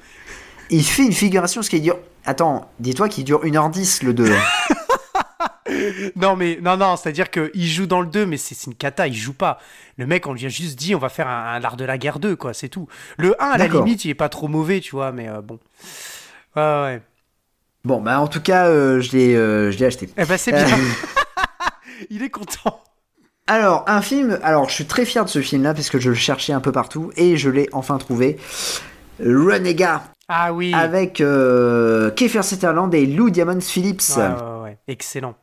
Il 0.70 0.82
fait 0.84 1.04
une 1.04 1.12
figuration, 1.12 1.62
ce 1.62 1.70
qui 1.70 1.80
dure. 1.80 1.98
Attends, 2.26 2.68
dis-toi 2.80 3.08
qu'il 3.08 3.22
dure 3.22 3.44
1h10 3.44 4.04
le 4.04 4.12
2. 4.12 4.24
Non, 6.16 6.36
mais 6.36 6.58
non, 6.62 6.76
non, 6.76 6.96
c'est-à-dire 6.96 7.30
qu'il 7.30 7.66
joue 7.66 7.86
dans 7.86 8.00
le 8.00 8.06
2, 8.06 8.26
mais 8.26 8.36
c'est 8.36 8.66
une 8.66 8.74
cata, 8.74 9.06
il 9.06 9.14
joue 9.14 9.32
pas. 9.34 9.58
Le 9.96 10.06
mec, 10.06 10.26
on 10.26 10.32
lui 10.34 10.46
a 10.46 10.48
juste 10.48 10.78
dit, 10.78 10.94
on 10.94 10.98
va 10.98 11.08
faire 11.08 11.28
un, 11.28 11.54
un 11.54 11.62
art 11.64 11.76
de 11.76 11.84
la 11.84 11.98
guerre 11.98 12.18
2, 12.18 12.36
quoi, 12.36 12.54
c'est 12.54 12.68
tout. 12.68 12.88
Le 13.16 13.40
1, 13.42 13.46
à 13.46 13.58
la 13.58 13.68
limite, 13.68 14.04
il 14.04 14.10
est 14.10 14.14
pas 14.14 14.28
trop 14.28 14.48
mauvais, 14.48 14.80
tu 14.80 14.92
vois, 14.92 15.12
mais 15.12 15.28
euh, 15.28 15.40
bon. 15.42 15.58
Ouais, 16.56 16.62
ouais. 16.62 17.02
bon, 17.84 18.00
bah 18.00 18.18
en 18.20 18.26
tout 18.26 18.40
cas, 18.40 18.66
euh, 18.66 19.00
je 19.00 19.12
l'ai 19.16 19.34
euh, 19.36 19.70
je 19.70 19.78
l'ai 19.78 19.86
acheté. 19.86 20.08
Eh 20.16 20.24
ben, 20.24 20.36
c'est 20.36 20.52
bien. 20.52 20.66
il 22.10 22.22
est 22.22 22.30
content. 22.30 22.82
alors, 23.46 23.84
un 23.86 24.02
film. 24.02 24.38
Alors, 24.42 24.68
je 24.68 24.74
suis 24.74 24.86
très 24.86 25.04
fier 25.04 25.24
de 25.24 25.30
ce 25.30 25.40
film-là, 25.40 25.74
parce 25.74 25.90
que 25.90 26.00
je 26.00 26.08
le 26.10 26.16
cherchais 26.16 26.52
un 26.52 26.60
peu 26.60 26.72
partout, 26.72 27.12
et 27.16 27.36
je 27.36 27.50
l'ai 27.50 27.68
enfin 27.72 27.98
trouvé. 27.98 28.38
Renega, 29.20 30.02
Ah 30.28 30.52
oui. 30.52 30.72
avec 30.74 31.22
Kiefer 32.16 32.42
Sutherland 32.42 32.92
et 32.94 33.06
Lou 33.06 33.30
Diamond 33.30 33.60
Phillips. 33.60 34.02
Ouais, 34.16 34.22
ouais, 34.22 34.62
ouais. 34.62 34.78
Excellent. 34.88 35.34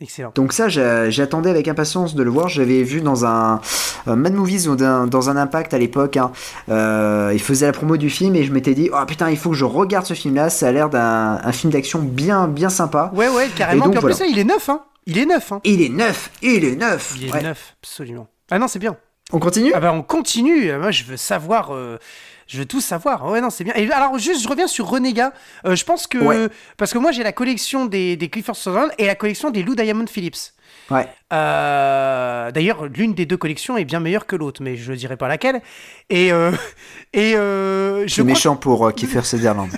Excellent. 0.00 0.32
Donc 0.34 0.52
ça, 0.52 0.68
j'a- 0.68 1.08
j'attendais 1.08 1.50
avec 1.50 1.68
impatience 1.68 2.14
de 2.14 2.22
le 2.22 2.30
voir. 2.30 2.48
J'avais 2.48 2.82
vu 2.82 3.00
dans 3.00 3.24
un, 3.24 3.60
Mad 4.06 4.34
Movies 4.34 4.66
ou 4.68 4.74
dans 4.76 5.30
un 5.30 5.36
Impact 5.36 5.72
à 5.72 5.78
l'époque. 5.78 6.16
hein. 6.16 6.32
Euh, 6.68 7.30
il 7.32 7.40
faisait 7.40 7.66
la 7.66 7.72
promo 7.72 7.96
du 7.96 8.10
film 8.10 8.34
et 8.34 8.44
je 8.44 8.52
m'étais 8.52 8.74
dit, 8.74 8.90
oh 8.92 9.04
putain, 9.06 9.30
il 9.30 9.36
faut 9.38 9.50
que 9.50 9.56
je 9.56 9.64
regarde 9.64 10.04
ce 10.04 10.14
film-là. 10.14 10.50
Ça 10.50 10.68
a 10.68 10.72
l'air 10.72 10.90
d'un 10.90 11.38
un 11.42 11.52
film 11.52 11.72
d'action 11.72 12.00
bien, 12.00 12.48
bien 12.48 12.70
sympa. 12.70 13.10
Ouais, 13.14 13.28
ouais, 13.28 13.48
carrément. 13.56 13.84
Et 13.84 13.88
donc, 13.88 13.96
en 13.98 14.00
plus, 14.06 14.14
voilà. 14.16 14.26
il 14.26 14.38
est 14.38 14.44
neuf, 14.44 14.68
hein. 14.68 14.80
Il 15.06 15.16
est 15.18 15.26
neuf, 15.26 15.52
hein. 15.52 15.60
Il 15.64 15.80
est 15.82 15.88
neuf, 15.90 16.30
il 16.42 16.64
est 16.64 16.76
neuf. 16.76 17.14
Il 17.16 17.26
est 17.28 17.32
Ouais. 17.32 17.42
neuf, 17.42 17.76
absolument. 17.82 18.26
Ah 18.50 18.58
non, 18.58 18.68
c'est 18.68 18.78
bien. 18.80 18.96
On 19.32 19.38
continue? 19.38 19.72
Ah 19.74 19.80
bah 19.80 19.92
on 19.92 20.02
continue. 20.02 20.70
Euh, 20.70 20.78
Moi, 20.78 20.90
je 20.90 21.04
veux 21.04 21.16
savoir. 21.16 21.70
euh, 21.74 21.98
je 22.46 22.58
veux 22.58 22.66
tout 22.66 22.80
savoir. 22.80 23.24
Ouais, 23.26 23.40
non, 23.40 23.50
c'est 23.50 23.64
bien. 23.64 23.74
Et 23.76 23.90
alors, 23.92 24.18
juste, 24.18 24.42
je 24.42 24.48
reviens 24.48 24.66
sur 24.66 24.86
Renega. 24.88 25.32
Euh, 25.66 25.74
je 25.76 25.84
pense 25.84 26.06
que 26.06 26.18
Ouais. 26.18 26.48
parce 26.76 26.92
que 26.92 26.98
moi, 26.98 27.12
j'ai 27.12 27.22
la 27.22 27.32
collection 27.32 27.86
des, 27.86 28.16
des 28.16 28.28
Clifford 28.28 28.56
Sutherland 28.56 28.90
et 28.98 29.06
la 29.06 29.14
collection 29.14 29.50
des 29.50 29.62
Lou 29.62 29.74
Diamond 29.74 30.06
Phillips. 30.06 30.52
Ouais. 30.90 31.08
Euh, 31.32 32.50
D'ailleurs, 32.50 32.86
l'une 32.86 33.14
des 33.14 33.24
deux 33.26 33.36
collections 33.38 33.76
est 33.78 33.84
bien 33.86 34.00
meilleure 34.00 34.26
que 34.26 34.36
l'autre, 34.36 34.62
mais 34.62 34.76
je 34.76 34.92
ne 34.92 34.96
dirai 34.96 35.16
pas 35.16 35.28
laquelle. 35.28 35.62
Et 36.10 36.28
et 37.12 37.34
euh, 37.36 38.02
et 38.04 38.08
je 38.08 38.14
crois 38.14 38.24
méchant 38.24 38.56
pour 38.56 38.92
Kiefer 38.92 39.22
Sutherland. 39.24 39.70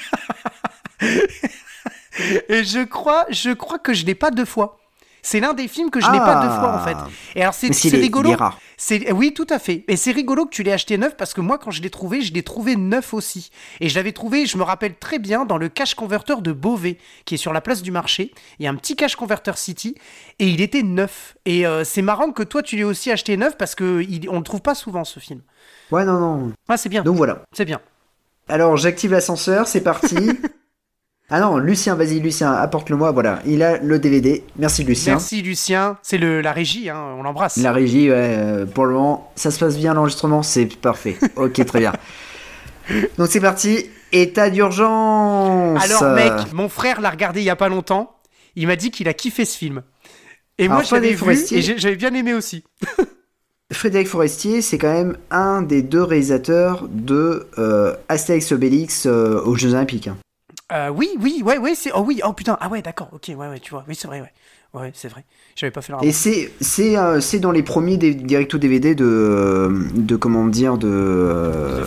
Et 2.49 2.65
je 2.65 2.85
crois, 2.85 3.27
je 3.29 3.51
crois 3.51 3.79
que 3.79 3.93
je 3.93 4.07
l'ai 4.07 4.15
pas 4.15 4.31
deux 4.31 4.45
fois. 4.47 4.79
C'est 5.27 5.41
l'un 5.41 5.55
des 5.55 5.67
films 5.67 5.91
que 5.91 6.01
je 6.01 6.09
n'ai 6.09 6.21
pas 6.21 6.41
deux 6.41 6.49
fois 6.51 6.73
en 6.73 6.79
fait. 6.79 6.97
Et 7.35 7.43
alors 7.43 7.53
c'est 7.53 7.69
rigolo. 7.97 8.33
C'est 8.77 9.11
oui, 9.11 9.35
tout 9.35 9.47
à 9.51 9.59
fait. 9.59 9.85
Et 9.89 9.97
c'est 9.97 10.13
rigolo 10.13 10.45
que 10.45 10.51
tu 10.51 10.63
l'aies 10.63 10.73
acheté 10.73 10.99
neuf 10.99 11.17
parce 11.17 11.35
que 11.35 11.41
moi 11.41 11.59
quand 11.59 11.73
je 11.73 11.83
l'ai 11.83 11.91
trouvé, 11.91 12.23
je 12.23 12.33
l'ai 12.33 12.45
trouvé 12.45 12.77
neuf 12.77 13.13
aussi. 13.13 13.51
Et 13.81 13.89
je 13.89 13.97
l'avais 13.97 14.13
trouvé, 14.13 14.47
je 14.47 14.57
me 14.57 14.63
rappelle 14.63 14.95
très 14.95 15.19
bien 15.19 15.45
dans 15.45 15.59
le 15.59 15.69
cash 15.69 15.97
converter 15.97 16.41
de 16.43 16.53
Beauvais 16.53 16.99
qui 17.25 17.35
est 17.35 17.39
sur 17.39 17.53
la 17.53 17.61
place 17.61 17.83
du 17.83 17.91
marché. 17.91 18.33
Il 18.61 18.67
y 18.67 18.69
a 18.69 18.71
un 18.71 18.77
petit 18.77 18.95
cash 18.95 19.17
converter 19.17 19.57
City 19.57 19.97
et 20.39 20.47
il 20.47 20.61
était 20.61 20.85
neuf. 20.85 21.37
Et 21.45 21.67
euh, 21.67 21.83
c'est 21.83 22.03
marrant 22.03 22.31
que 22.31 22.45
toi 22.45 22.63
tu 22.63 22.77
l'aies 22.77 22.85
aussi 22.85 23.11
acheté 23.11 23.37
neuf 23.37 23.57
parce 23.59 23.75
que 23.75 24.03
il, 24.09 24.29
on 24.31 24.37
le 24.37 24.45
trouve 24.45 24.63
pas 24.63 24.77
souvent 24.77 25.03
ce 25.03 25.19
film. 25.19 25.41
Ouais, 25.91 26.05
non, 26.05 26.21
non. 26.21 26.53
Ah 26.69 26.77
c'est 26.77 26.89
bien, 26.89 27.03
Donc 27.03 27.17
voilà. 27.17 27.43
c'est 27.53 27.65
bien. 27.65 27.81
Alors, 28.49 28.77
j'active 28.77 29.11
l'ascenseur, 29.11 29.67
c'est 29.67 29.81
parti. 29.81 30.17
ah 31.29 31.41
non, 31.41 31.57
Lucien, 31.59 31.95
vas-y, 31.97 32.21
Lucien, 32.21 32.53
apporte-le-moi. 32.53 33.11
Voilà, 33.13 33.41
il 33.47 33.63
a 33.63 33.79
le 33.79 33.99
DVD. 33.99 34.45
Merci, 34.59 34.85
Lucien. 34.85 35.15
Merci 35.15 35.43
Lucien, 35.43 35.99
c'est 36.03 36.19
le 36.19 36.41
la 36.41 36.53
régie, 36.53 36.89
hein, 36.89 37.15
on 37.19 37.23
l'embrasse. 37.23 37.57
La 37.57 37.73
régie, 37.73 38.09
ouais, 38.11 38.15
euh, 38.17 38.67
pour 38.67 38.85
le 38.87 38.95
moment, 38.95 39.33
ça 39.35 39.51
se 39.51 39.59
passe 39.59 39.77
bien 39.77 39.95
l'enregistrement, 39.95 40.43
c'est 40.43 40.67
parfait. 40.81 41.17
Ok, 41.37 41.65
très 41.67 41.81
bien. 41.81 41.93
Donc 43.19 43.27
c'est 43.29 43.41
parti, 43.41 43.87
état 44.13 44.49
d'urgence. 44.51 45.83
Alors, 45.83 46.15
mec, 46.15 46.53
mon 46.53 46.69
frère 46.69 47.01
l'a 47.01 47.11
regardé 47.11 47.41
il 47.41 47.45
y 47.45 47.51
a 47.51 47.57
pas 47.57 47.69
longtemps. 47.69 48.13
Il 48.55 48.69
m'a 48.69 48.77
dit 48.77 48.91
qu'il 48.93 49.09
a 49.09 49.13
kiffé 49.13 49.45
ce 49.45 49.57
film. 49.59 49.83
Et 50.59 50.69
moi, 50.69 50.77
Alors, 50.79 50.89
Frédéric 50.89 51.17
vu 51.17 51.19
Forestier. 51.25 51.59
et 51.59 51.63
j'ai- 51.63 51.77
j'avais 51.79 51.97
bien 51.97 52.15
aimé 52.15 52.33
aussi. 52.33 52.65
Frédéric 53.73 54.07
Forestier, 54.09 54.63
c'est 54.63 54.79
quand 54.79 54.93
même 54.93 55.17
un 55.33 55.61
des 55.63 55.83
deux 55.83 56.03
réalisateurs 56.05 56.87
de 56.89 57.49
euh, 57.59 57.95
Astérix 58.09 58.53
Obélix 58.53 59.07
euh, 59.07 59.41
aux 59.45 59.57
Jeux 59.57 59.75
Olympiques. 59.75 60.07
hein. 60.09 60.17
Euh, 60.73 60.89
oui, 60.89 61.11
oui, 61.21 61.43
ouais, 61.45 61.59
ouais, 61.59 61.75
c'est. 61.75 61.93
Oh 61.95 62.01
oui, 62.01 62.21
oh 62.25 62.33
putain, 62.33 62.57
ah 62.61 62.69
ouais, 62.69 62.83
d'accord, 62.83 63.09
ok, 63.13 63.29
ouais, 63.29 63.49
ouais, 63.49 63.61
tu 63.61 63.71
vois, 63.71 63.85
oui, 63.89 63.95
c'est 63.95 64.09
vrai, 64.09 64.21
ouais. 64.21 64.33
Ouais, 64.75 64.91
c'est 64.95 65.09
vrai. 65.09 65.25
J'avais 65.55 65.71
pas 65.71 65.81
fait 65.81 65.93
la 65.93 66.05
Et 66.05 66.13
c'est 66.13 66.53
c'est 66.61 66.99
euh, 66.99 67.21
c'est 67.21 67.39
dans 67.39 67.53
les 67.53 67.63
premiers 67.63 67.97
directo 67.97 68.59
DVD 68.59 68.95
de 68.95 69.71
de 69.95 70.17
comment 70.17 70.47
dire 70.47 70.77
de 70.77 70.89
euh, 70.91 71.81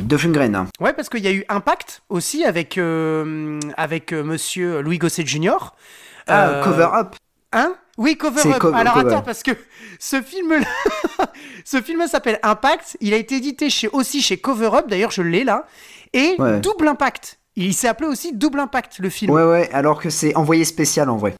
De 0.00 0.16
hein. 0.56 0.66
Ouais, 0.80 0.92
parce 0.94 1.08
qu'il 1.08 1.22
y 1.22 1.28
a 1.28 1.32
eu 1.32 1.44
Impact 1.48 2.02
aussi 2.08 2.44
avec, 2.44 2.76
euh, 2.76 3.60
avec 3.76 4.12
euh, 4.12 4.24
monsieur 4.24 4.80
Louis 4.80 4.98
Gosset 4.98 5.26
Jr. 5.26 5.74
Ah, 6.26 6.48
Euh, 6.48 6.64
Cover 6.64 6.88
Up. 6.94 7.14
Hein? 7.52 7.74
Oui, 7.98 8.16
Cover 8.16 8.40
C'est 8.40 8.54
Up. 8.54 8.58
Co- 8.58 8.72
Alors 8.74 8.94
Cover. 8.94 9.12
attends, 9.14 9.22
parce 9.22 9.42
que 9.44 9.52
ce 10.00 10.20
film-là, 10.20 11.26
ce 11.64 11.80
film 11.80 12.04
s'appelle 12.08 12.40
Impact. 12.42 12.96
Il 13.00 13.14
a 13.14 13.16
été 13.16 13.36
édité 13.36 13.70
chez, 13.70 13.88
aussi 13.88 14.22
chez 14.22 14.38
Cover 14.38 14.70
Up. 14.74 14.86
D'ailleurs, 14.88 15.12
je 15.12 15.22
l'ai 15.22 15.44
là. 15.44 15.66
Et 16.12 16.34
Ouais. 16.38 16.58
Double 16.60 16.88
Impact. 16.88 17.38
Il 17.56 17.74
s'est 17.74 17.88
appelé 17.88 18.08
aussi 18.08 18.32
Double 18.34 18.60
Impact, 18.60 18.98
le 18.98 19.08
film. 19.08 19.32
Ouais 19.32 19.44
ouais, 19.44 19.70
alors 19.72 20.00
que 20.00 20.10
c'est 20.10 20.34
envoyé 20.34 20.64
spécial 20.64 21.08
en 21.08 21.16
vrai. 21.16 21.34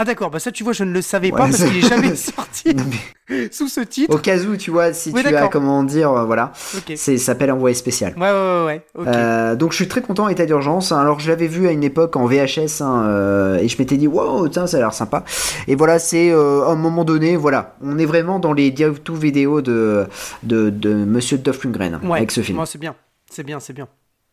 Ah 0.00 0.04
d'accord, 0.04 0.30
bah 0.30 0.38
ça 0.38 0.52
tu 0.52 0.62
vois, 0.62 0.72
je 0.72 0.84
ne 0.84 0.92
le 0.92 1.02
savais 1.02 1.30
pas 1.32 1.46
Ouais, 1.46 1.50
parce 1.50 1.64
qu'il 1.64 1.76
est 1.78 1.88
jamais 1.88 2.14
sorti 2.14 2.72
Non, 2.72 2.84
mais 3.28 3.48
sous 3.52 3.66
ce 3.66 3.80
titre. 3.80 4.14
au 4.14 4.18
cas 4.18 4.38
où, 4.38 4.56
tu 4.56 4.70
vois, 4.70 4.92
si 4.92 5.10
Oui, 5.12 5.24
tu 5.26 5.34
as 5.34 5.48
comment 5.48 5.82
dire, 5.82 6.12
euh, 6.12 6.24
voilà, 6.24 6.52
Ok. 6.76 6.92
c'est 6.94 7.18
ça 7.18 7.24
s'appelle 7.32 7.50
envoyé 7.50 7.74
spécial. 7.74 8.14
Ouais, 8.16 8.30
ouais, 8.30 8.30
ouais, 8.30 8.82
ouais. 8.94 9.06
Euh, 9.08 9.56
donc 9.56 9.72
je 9.72 9.76
suis 9.76 9.88
très 9.88 10.00
content 10.00 10.28
état 10.28 10.46
d'urgence. 10.46 10.92
Alors 10.92 11.18
je 11.18 11.28
l'avais 11.28 11.48
vu 11.48 11.66
à 11.66 11.72
une 11.72 11.82
époque 11.82 12.14
en 12.14 12.26
VHS 12.26 12.80
hein, 12.80 13.06
euh, 13.08 13.58
et 13.58 13.66
je 13.66 13.76
m'étais 13.76 13.96
dit 13.96 14.06
wow 14.06 14.46
tiens 14.46 14.68
ça 14.68 14.76
a 14.76 14.80
l'air 14.80 14.94
sympa. 14.94 15.24
Et 15.66 15.74
voilà 15.74 15.98
c'est 15.98 16.30
à 16.30 16.36
un 16.70 16.76
moment 16.76 17.04
donné 17.04 17.36
voilà 17.36 17.74
on 17.82 17.98
est 17.98 18.06
vraiment 18.06 18.38
dans 18.38 18.52
les 18.52 18.70
direct 18.70 19.10
vidéo 19.10 19.62
de 19.62 20.06
de, 20.44 20.70
de 20.70 20.94
Monsieur 20.94 21.38
Duff 21.38 21.64
Lundgren 21.64 21.98
ouais. 22.04 22.18
avec 22.18 22.30
ce 22.30 22.42
film. 22.42 22.54
Moi, 22.54 22.66
c'est 22.66 22.78
bien. 22.78 22.94
C'est 23.28 23.42
bien, 23.42 23.58
c'est 23.58 23.72
bien. 23.72 23.88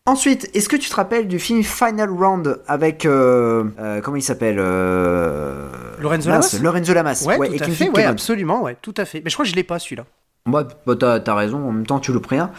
Ensuite 0.08 0.50
est-ce 0.54 0.70
que 0.70 0.76
tu 0.76 0.88
te 0.88 0.96
rappelles 0.96 1.28
du 1.28 1.40
film 1.40 1.64
Final 1.64 2.12
Round 2.12 2.62
avec 2.68 3.06
euh, 3.06 3.64
euh, 3.80 4.02
comment 4.02 4.18
il 4.18 4.22
s'appelle 4.22 4.58
euh, 4.60 5.68
Lorenzo 6.00 6.30
Lamas 6.30 6.60
Lorenzo 6.62 6.94
Lamas. 6.94 7.24
Ouais, 7.26 7.38
Ouais, 7.38 7.48
tout 7.48 7.56
et 7.56 7.62
à 7.64 7.70
fait, 7.70 7.90
ouais, 7.90 8.04
absolument, 8.04 8.62
ouais, 8.62 8.78
tout 8.82 8.94
à 8.98 9.06
fait. 9.06 9.22
Mais 9.24 9.32
je 9.32 9.36
crois 9.36 9.46
que 9.46 9.52
je 9.52 9.56
l'ai 9.56 9.64
pas 9.64 9.80
celui-là. 9.80 10.06
Moi, 10.46 10.68
bah, 10.86 10.96
t'as, 11.00 11.20
t'as 11.20 11.34
raison, 11.34 11.58
en 11.68 11.72
même 11.72 11.88
temps 11.88 12.00
tu 12.00 12.14
le 12.14 12.20
pris 12.20 12.38
un. 12.38 12.52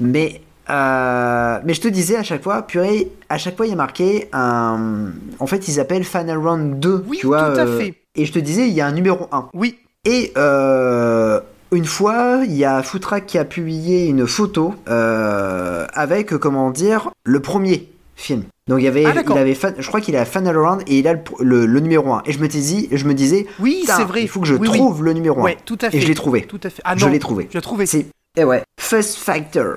mais, 0.00 0.40
euh, 0.68 1.60
mais 1.64 1.74
je 1.74 1.80
te 1.80 1.86
disais 1.86 2.16
à 2.16 2.24
chaque 2.24 2.42
fois, 2.42 2.62
purée, 2.62 3.12
à 3.28 3.38
chaque 3.38 3.56
fois 3.56 3.66
il 3.66 3.70
y 3.70 3.72
a 3.72 3.76
marqué 3.76 4.28
un. 4.32 5.12
En 5.38 5.46
fait, 5.46 5.68
ils 5.68 5.78
appellent 5.78 6.02
Final 6.02 6.38
Round 6.38 6.80
2. 6.80 7.04
Oui, 7.06 7.18
tu 7.20 7.28
vois, 7.28 7.52
tout 7.52 7.60
à 7.60 7.66
euh, 7.66 7.78
fait. 7.78 7.94
Et 8.16 8.24
je 8.24 8.32
te 8.32 8.40
disais, 8.40 8.66
il 8.66 8.74
y 8.74 8.80
a 8.80 8.86
un 8.86 8.92
numéro 8.92 9.28
1. 9.30 9.50
Oui. 9.54 9.78
Et 10.04 10.32
euh, 10.36 11.40
une 11.72 11.84
fois, 11.84 12.40
il 12.44 12.54
y 12.56 12.64
a 12.64 12.82
Footrack 12.82 13.26
qui 13.26 13.38
a 13.38 13.44
publié 13.44 14.06
une 14.06 14.26
photo 14.26 14.74
euh, 14.88 15.86
avec, 15.92 16.30
comment 16.36 16.70
dire, 16.70 17.10
le 17.24 17.40
premier 17.40 17.88
film. 18.16 18.44
Donc 18.68 18.80
il 18.80 18.84
y 18.84 18.88
avait, 18.88 19.04
Ah, 19.06 19.14
il 19.28 19.38
avait 19.38 19.54
fan- 19.54 19.74
je 19.78 19.86
crois 19.88 20.00
qu'il 20.00 20.16
a 20.16 20.24
Final 20.24 20.56
Round 20.56 20.82
et 20.86 20.98
il 20.98 21.08
a 21.08 21.14
le, 21.14 21.20
le- 21.40 21.66
le 21.66 21.80
numéro 21.80 22.12
1. 22.12 22.22
Et 22.26 22.32
je 22.32 22.38
me, 22.38 22.48
je 22.48 23.04
me 23.04 23.14
disais, 23.14 23.46
Oui, 23.58 23.82
c'est 23.86 24.04
vrai. 24.04 24.22
il 24.22 24.28
faut 24.28 24.40
que 24.40 24.46
je 24.46 24.54
Oui, 24.54 24.68
oui. 24.70 24.78
trouve 24.78 25.02
le 25.04 25.12
numéro 25.12 25.40
1. 25.40 25.42
Ouais, 25.42 25.58
tout 25.64 25.78
à 25.80 25.90
fait. 25.90 25.96
Et 25.96 26.00
je 26.00 26.06
l'ai 26.06 26.14
trouvé. 26.14 26.42
Tout 26.42 26.60
à 26.62 26.70
fait. 26.70 26.82
Ah 26.84 26.94
Je 26.96 27.04
non, 27.04 27.10
l'ai 27.10 27.18
trouvé. 27.18 27.46
Tu 27.46 27.56
l'as 27.56 27.60
trouvé. 27.62 27.86
C'est 27.86 28.06
eh 28.36 28.44
ouais, 28.44 28.62
Fist 28.78 29.16
Fighter. 29.16 29.72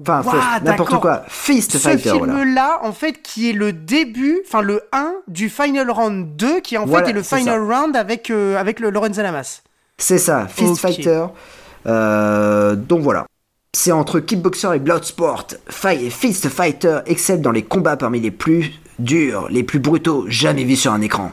Enfin, 0.00 0.22
Fist, 0.22 0.64
n'importe 0.64 1.00
quoi. 1.00 1.22
Fist 1.28 1.72
Ce 1.72 1.78
Fighter, 1.78 2.10
voilà. 2.18 2.34
film-là, 2.34 2.80
en 2.82 2.92
fait, 2.92 3.22
qui 3.22 3.48
est 3.48 3.52
le 3.54 3.72
début, 3.72 4.40
enfin 4.46 4.60
le 4.60 4.82
1 4.92 5.12
du 5.28 5.48
Final 5.48 5.90
Round 5.90 6.36
2, 6.36 6.60
qui 6.60 6.76
en 6.76 6.84
Voilà, 6.84 7.04
fait 7.06 7.10
est 7.12 7.14
le 7.14 7.22
Final 7.22 7.60
Round 7.62 7.96
avec, 7.96 8.30
euh, 8.30 8.56
avec 8.58 8.80
le 8.80 8.90
Lorenzo 8.90 9.22
Lamas. 9.22 9.62
C'est 9.98 10.18
ça, 10.18 10.46
Fist. 10.48 10.78
Fighter. 10.78 11.26
Euh, 11.86 12.74
donc 12.76 13.00
voilà. 13.02 13.26
C'est 13.74 13.92
entre 13.92 14.20
kickboxer 14.20 14.74
et 14.74 14.78
bloodsport. 14.78 15.46
Fight 15.68 16.10
fist 16.10 16.48
fighter 16.48 17.00
excelle 17.06 17.40
dans 17.42 17.52
les 17.52 17.62
combats 17.62 17.96
parmi 17.96 18.20
les 18.20 18.30
plus 18.30 18.72
durs, 18.98 19.48
les 19.50 19.62
plus 19.62 19.78
brutaux 19.78 20.24
jamais 20.28 20.64
vus 20.64 20.76
sur 20.76 20.92
un 20.92 21.00
écran. 21.00 21.30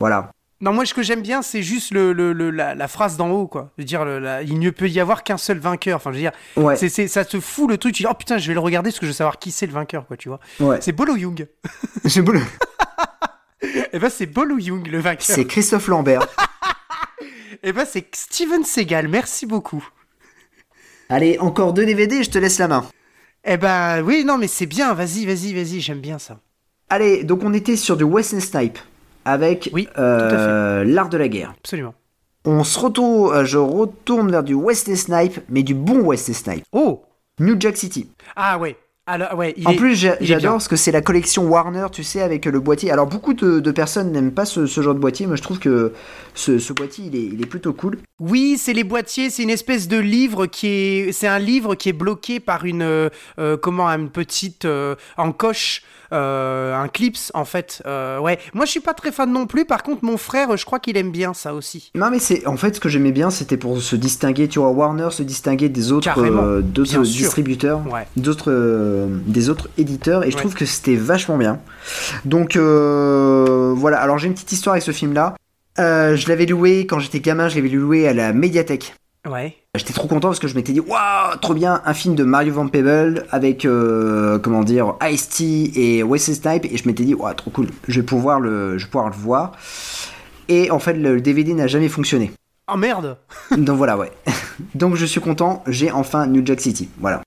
Voilà. 0.00 0.30
Non, 0.62 0.72
moi, 0.72 0.86
ce 0.86 0.94
que 0.94 1.02
j'aime 1.02 1.20
bien, 1.20 1.42
c'est 1.42 1.62
juste 1.62 1.92
le, 1.92 2.12
le- 2.14 2.32
le- 2.32 2.50
la, 2.50 2.74
la 2.74 2.88
phrase 2.88 3.18
d'en 3.18 3.28
haut, 3.30 3.46
quoi. 3.46 3.72
Je 3.76 3.82
veux 3.82 3.86
dire, 3.86 4.04
le- 4.06 4.18
la- 4.18 4.42
il 4.42 4.58
ne 4.58 4.70
peut 4.70 4.88
y 4.88 5.00
avoir 5.00 5.22
qu'un 5.22 5.36
seul 5.36 5.58
vainqueur. 5.58 5.96
Enfin, 5.96 6.10
je 6.12 6.16
veux 6.16 6.22
dire, 6.22 6.32
Ouais. 6.56 6.76
c'est, 6.76 6.88
c'est- 6.88 7.08
ça 7.08 7.26
te 7.26 7.38
fout 7.40 7.68
le 7.68 7.76
truc. 7.76 7.94
Tu 7.94 8.02
dis, 8.02 8.08
oh 8.10 8.14
putain, 8.14 8.38
je 8.38 8.48
vais 8.48 8.54
le 8.54 8.60
regarder 8.60 8.88
parce 8.90 8.98
que 8.98 9.04
je 9.06 9.10
veux 9.10 9.14
savoir 9.16 9.38
qui 9.38 9.50
c'est 9.50 9.66
le 9.66 9.72
vainqueur, 9.72 10.06
quoi, 10.06 10.16
tu 10.16 10.30
vois. 10.30 10.40
Ouais. 10.60 10.78
C'est 10.80 10.92
Bolo 10.92 11.14
Young. 11.16 11.46
C'est 12.06 12.22
le- 12.26 12.40
Et 13.92 13.98
ben, 13.98 14.08
c'est 14.10 14.26
Bolo 14.26 14.58
Young, 14.58 14.86
le 14.86 14.98
vainqueur. 15.00 15.24
c'est 15.26 15.44
Christophe 15.46 15.88
Lambert. 15.88 16.26
Et 17.62 17.72
ben, 17.72 17.84
c'est 17.88 18.06
Steven 18.14 18.64
Seagal. 18.64 19.08
Merci 19.08 19.46
beaucoup. 19.46 19.86
Allez, 21.08 21.38
encore 21.38 21.72
deux 21.72 21.86
DVD, 21.86 22.22
je 22.22 22.30
te 22.30 22.38
laisse 22.38 22.58
la 22.58 22.68
main. 22.68 22.84
Eh 23.44 23.56
ben, 23.56 24.02
oui, 24.02 24.24
non, 24.24 24.38
mais 24.38 24.48
c'est 24.48 24.66
bien. 24.66 24.92
Vas-y, 24.94 25.24
vas-y, 25.24 25.54
vas-y. 25.54 25.80
J'aime 25.80 26.00
bien 26.00 26.18
ça. 26.18 26.40
Allez, 26.88 27.24
donc 27.24 27.42
on 27.44 27.52
était 27.52 27.76
sur 27.76 27.96
du 27.96 28.04
Western 28.04 28.40
Snipe 28.40 28.78
avec 29.24 29.70
Oui, 29.72 29.88
euh, 29.98 30.84
l'art 30.84 31.08
de 31.08 31.16
la 31.16 31.28
guerre. 31.28 31.54
Absolument. 31.58 31.94
On 32.44 32.62
se 32.62 32.78
retourne, 32.78 33.34
euh, 33.34 33.44
je 33.44 33.58
retourne 33.58 34.30
vers 34.30 34.44
du 34.44 34.54
Western 34.54 34.96
Snipe, 34.96 35.40
mais 35.48 35.64
du 35.64 35.74
bon 35.74 36.00
Western 36.00 36.34
Snipe. 36.34 36.64
Oh 36.72 37.04
New 37.40 37.56
Jack 37.58 37.76
City. 37.76 38.08
Ah, 38.36 38.58
ouais. 38.58 38.76
Alors, 39.08 39.34
ouais, 39.36 39.54
il 39.56 39.66
en 39.68 39.70
est- 39.70 39.76
plus, 39.76 39.94
j'adore 40.20 40.52
parce 40.54 40.66
que 40.66 40.74
c'est 40.74 40.90
la 40.90 41.00
collection 41.00 41.44
Warner, 41.46 41.86
tu 41.92 42.02
sais, 42.02 42.20
avec 42.22 42.44
le 42.44 42.58
boîtier. 42.58 42.90
Alors, 42.90 43.06
beaucoup 43.06 43.34
de, 43.34 43.60
de 43.60 43.70
personnes 43.70 44.10
n'aiment 44.10 44.32
pas 44.32 44.44
ce, 44.44 44.66
ce 44.66 44.80
genre 44.80 44.94
de 44.94 44.98
boîtier, 44.98 45.26
mais 45.28 45.36
je 45.36 45.42
trouve 45.42 45.60
que 45.60 45.92
ce, 46.34 46.58
ce 46.58 46.72
boîtier, 46.72 47.04
il 47.06 47.14
est, 47.16 47.24
il 47.34 47.40
est 47.40 47.46
plutôt 47.46 47.72
cool. 47.72 47.98
Oui, 48.18 48.56
c'est 48.58 48.72
les 48.72 48.82
boîtiers, 48.84 49.30
c'est 49.30 49.44
une 49.44 49.50
espèce 49.50 49.86
de 49.86 49.98
livre 49.98 50.46
qui 50.46 50.66
est, 50.66 51.12
c'est 51.12 51.28
un 51.28 51.38
livre 51.38 51.76
qui 51.76 51.88
est 51.90 51.92
bloqué 51.92 52.40
par 52.40 52.64
une, 52.64 52.82
euh, 52.82 53.08
euh, 53.38 53.56
comment, 53.56 53.86
une 53.88 54.08
petite 54.10 54.64
euh, 54.64 54.96
encoche, 55.16 55.82
euh, 56.12 56.74
un 56.74 56.88
clips 56.88 57.18
en 57.34 57.44
fait. 57.44 57.82
Euh, 57.84 58.18
ouais, 58.20 58.38
moi 58.54 58.64
je 58.64 58.70
suis 58.70 58.80
pas 58.80 58.94
très 58.94 59.10
fan 59.12 59.30
non 59.30 59.46
plus. 59.46 59.64
Par 59.64 59.82
contre, 59.82 60.04
mon 60.04 60.16
frère, 60.16 60.56
je 60.56 60.64
crois 60.64 60.78
qu'il 60.78 60.96
aime 60.96 61.10
bien 61.10 61.34
ça 61.34 61.52
aussi. 61.52 61.90
Non, 61.96 62.10
mais 62.10 62.20
c'est 62.20 62.46
en 62.46 62.56
fait 62.56 62.76
ce 62.76 62.80
que 62.80 62.88
j'aimais 62.88 63.10
bien, 63.12 63.28
c'était 63.30 63.56
pour 63.56 63.80
se 63.82 63.96
distinguer, 63.96 64.46
tu 64.48 64.60
vois, 64.60 64.70
Warner 64.70 65.08
se 65.10 65.22
distinguer 65.24 65.68
des 65.68 65.90
autres, 65.92 66.08
euh, 66.18 66.60
d'autres 66.62 67.02
distributeurs, 67.02 67.82
Ouais. 67.92 68.06
d'autres, 68.16 68.50
euh, 68.96 69.06
des 69.26 69.48
autres 69.50 69.68
éditeurs, 69.78 70.24
et 70.24 70.30
je 70.30 70.36
Ouais. 70.36 70.40
trouve 70.42 70.54
que 70.54 70.64
c'était 70.64 70.96
vachement 70.96 71.36
bien. 71.38 71.58
Donc 72.24 72.56
euh, 72.56 73.72
voilà. 73.76 73.98
Alors 74.00 74.18
j'ai 74.18 74.26
une 74.26 74.34
petite 74.34 74.52
histoire 74.52 74.74
avec 74.74 74.82
ce 74.82 74.92
film-là. 74.92 75.34
Euh, 75.78 76.16
je 76.16 76.28
l'avais 76.28 76.46
loué 76.46 76.86
quand 76.86 76.98
j'étais 76.98 77.20
gamin, 77.20 77.48
je 77.48 77.56
l'avais 77.56 77.68
loué 77.68 78.08
à 78.08 78.14
la 78.14 78.32
médiathèque. 78.32 78.94
Ouais. 79.28 79.56
J'étais 79.74 79.92
trop 79.92 80.06
content 80.06 80.28
parce 80.28 80.38
que 80.38 80.46
je 80.48 80.54
m'étais 80.54 80.72
dit 80.72 80.80
waouh 80.80 81.36
trop 81.42 81.52
bien 81.52 81.82
un 81.84 81.92
film 81.94 82.14
de 82.14 82.22
Mario 82.24 82.54
Van 82.54 82.68
Peebles 82.68 83.24
avec 83.30 83.64
euh, 83.64 84.38
comment 84.38 84.62
dire 84.62 84.94
Ice-T 85.02 85.72
et 85.74 86.02
Wesley 86.04 86.34
Snipe 86.36 86.64
et 86.64 86.76
je 86.76 86.86
m'étais 86.86 87.02
dit 87.04 87.12
waouh 87.14 87.34
trop 87.34 87.50
cool 87.50 87.66
je 87.88 88.00
vais 88.00 88.06
pouvoir 88.06 88.38
le 88.40 88.78
je 88.78 88.84
vais 88.84 88.90
pouvoir 88.90 89.10
le 89.10 89.16
voir 89.16 89.52
et 90.48 90.70
en 90.70 90.78
fait 90.78 90.94
le 90.94 91.20
DVD 91.20 91.52
n'a 91.54 91.66
jamais 91.66 91.88
fonctionné 91.88 92.30
Oh 92.72 92.76
merde. 92.76 93.16
donc 93.58 93.76
voilà 93.76 93.98
ouais 93.98 94.12
donc 94.76 94.94
je 94.94 95.04
suis 95.04 95.20
content 95.20 95.62
j'ai 95.66 95.90
enfin 95.90 96.26
New 96.28 96.46
Jack 96.46 96.60
City 96.60 96.88
voilà 97.00 97.20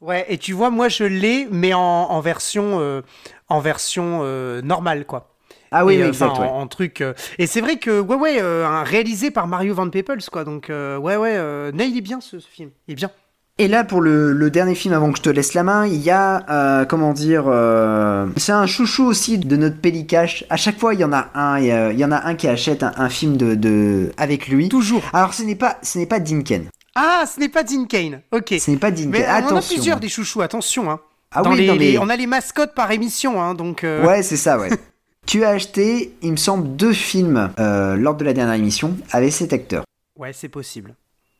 Ouais. 0.00 0.24
Et 0.28 0.38
tu 0.38 0.52
vois, 0.52 0.70
moi 0.70 0.88
je 0.88 1.04
l'ai, 1.04 1.46
mais 1.50 1.74
en, 1.74 1.80
en 1.80 2.20
version, 2.20 2.78
euh, 2.80 3.02
en 3.48 3.60
version 3.60 4.20
euh, 4.22 4.62
normale 4.62 5.04
quoi. 5.04 5.34
ah 5.72 5.84
oui, 5.84 5.94
Et, 5.94 5.96
oui 5.98 6.02
euh, 6.04 6.08
exact 6.08 6.30
enfin, 6.30 6.42
ouais. 6.42 6.48
en, 6.48 6.60
en 6.62 6.66
truc. 6.66 7.00
euh, 7.02 7.12
Et 7.38 7.46
c'est 7.46 7.60
vrai 7.60 7.76
que 7.76 8.00
ouais 8.00 8.16
ouais, 8.16 8.38
euh, 8.40 8.66
un- 8.66 8.82
réalisé 8.82 9.30
par 9.30 9.46
Mario 9.46 9.74
Van 9.74 9.90
Peebles 9.90 10.22
quoi. 10.32 10.44
Donc 10.44 10.70
euh, 10.70 10.96
ouais 10.96 11.16
ouais, 11.16 11.34
euh, 11.34 11.70
non, 11.72 11.84
il 11.84 11.96
est 11.98 12.02
bien 12.02 12.20
ce, 12.20 12.38
ce 12.40 12.48
film. 12.48 12.70
Il 12.88 12.92
est 12.92 12.94
bien. 12.96 13.10
Et 13.58 13.68
là, 13.68 13.84
pour 13.84 14.00
le, 14.00 14.32
le 14.32 14.50
dernier 14.50 14.74
film, 14.74 14.94
avant 14.94 15.12
que 15.12 15.18
je 15.18 15.22
te 15.22 15.28
laisse 15.28 15.52
la 15.52 15.62
main, 15.62 15.86
il 15.86 16.00
y 16.00 16.08
a, 16.10 16.46
euh, 16.48 16.86
comment 16.86 17.12
dire, 17.12 17.44
euh, 17.46 18.26
c'est 18.38 18.52
un 18.52 18.64
chouchou 18.66 19.04
aussi 19.04 19.36
de 19.36 19.54
notre 19.56 19.76
Pélicache. 19.76 20.44
À 20.48 20.56
chaque 20.56 20.78
fois, 20.78 20.94
il 20.94 21.00
y 21.00 21.04
en 21.04 21.12
a 21.12 21.28
un, 21.34 21.58
il 21.58 21.66
y, 21.66 21.70
a- 21.70 21.92
il 21.92 21.98
y 21.98 22.04
en 22.06 22.10
a 22.10 22.24
un 22.26 22.36
qui 22.36 22.48
achète 22.48 22.82
un, 22.82 22.94
un 22.96 23.10
film 23.10 23.36
de, 23.36 23.54
de, 23.54 24.12
avec 24.16 24.48
lui. 24.48 24.70
Toujours. 24.70 25.02
Alors, 25.12 25.34
ce 25.34 25.42
n'est 25.42 25.56
pas, 25.56 25.76
ce 25.82 25.98
n'est 25.98 26.06
pas 26.06 26.20
Dinken. 26.20 26.68
Ah, 26.94 27.24
ce 27.32 27.38
n'est 27.40 27.48
pas 27.48 27.62
Dean 27.62 27.84
Kane. 27.86 28.22
Ok. 28.32 28.54
Ce 28.58 28.70
n'est 28.70 28.76
pas 28.76 28.90
Dinken. 28.90 29.10
Mais 29.10 29.26
on 29.28 29.52
en 29.52 29.56
a 29.56 29.62
plusieurs 29.62 30.00
des 30.00 30.08
chouchous, 30.08 30.40
attention. 30.42 30.90
Hein. 30.90 31.00
Ah 31.32 31.42
Dans 31.42 31.52
oui, 31.52 31.58
les- 31.60 31.66
non, 31.68 31.74
mais- 31.74 31.78
les- 31.92 31.98
on 31.98 32.08
a 32.08 32.16
les 32.16 32.26
mascottes 32.26 32.74
par 32.74 32.90
émission, 32.90 33.40
hein, 33.40 33.54
donc. 33.54 33.84
euh, 33.84 34.04
Ouais, 34.04 34.22
c'est 34.24 34.36
ça, 34.36 34.58
ouais. 34.58 34.68
tu 35.26 35.44
as 35.44 35.50
acheté, 35.50 36.14
il 36.22 36.32
me 36.32 36.36
semble, 36.36 36.74
deux 36.76 36.92
films 36.92 37.52
euh, 37.60 37.94
lors 37.96 38.16
de 38.16 38.24
la 38.24 38.32
dernière 38.32 38.54
émission 38.54 38.96
avec 39.12 39.32
cet 39.32 39.52
acteur. 39.52 39.84
ouais, 40.18 40.32
c'est 40.32 40.48
possible. 40.48 40.96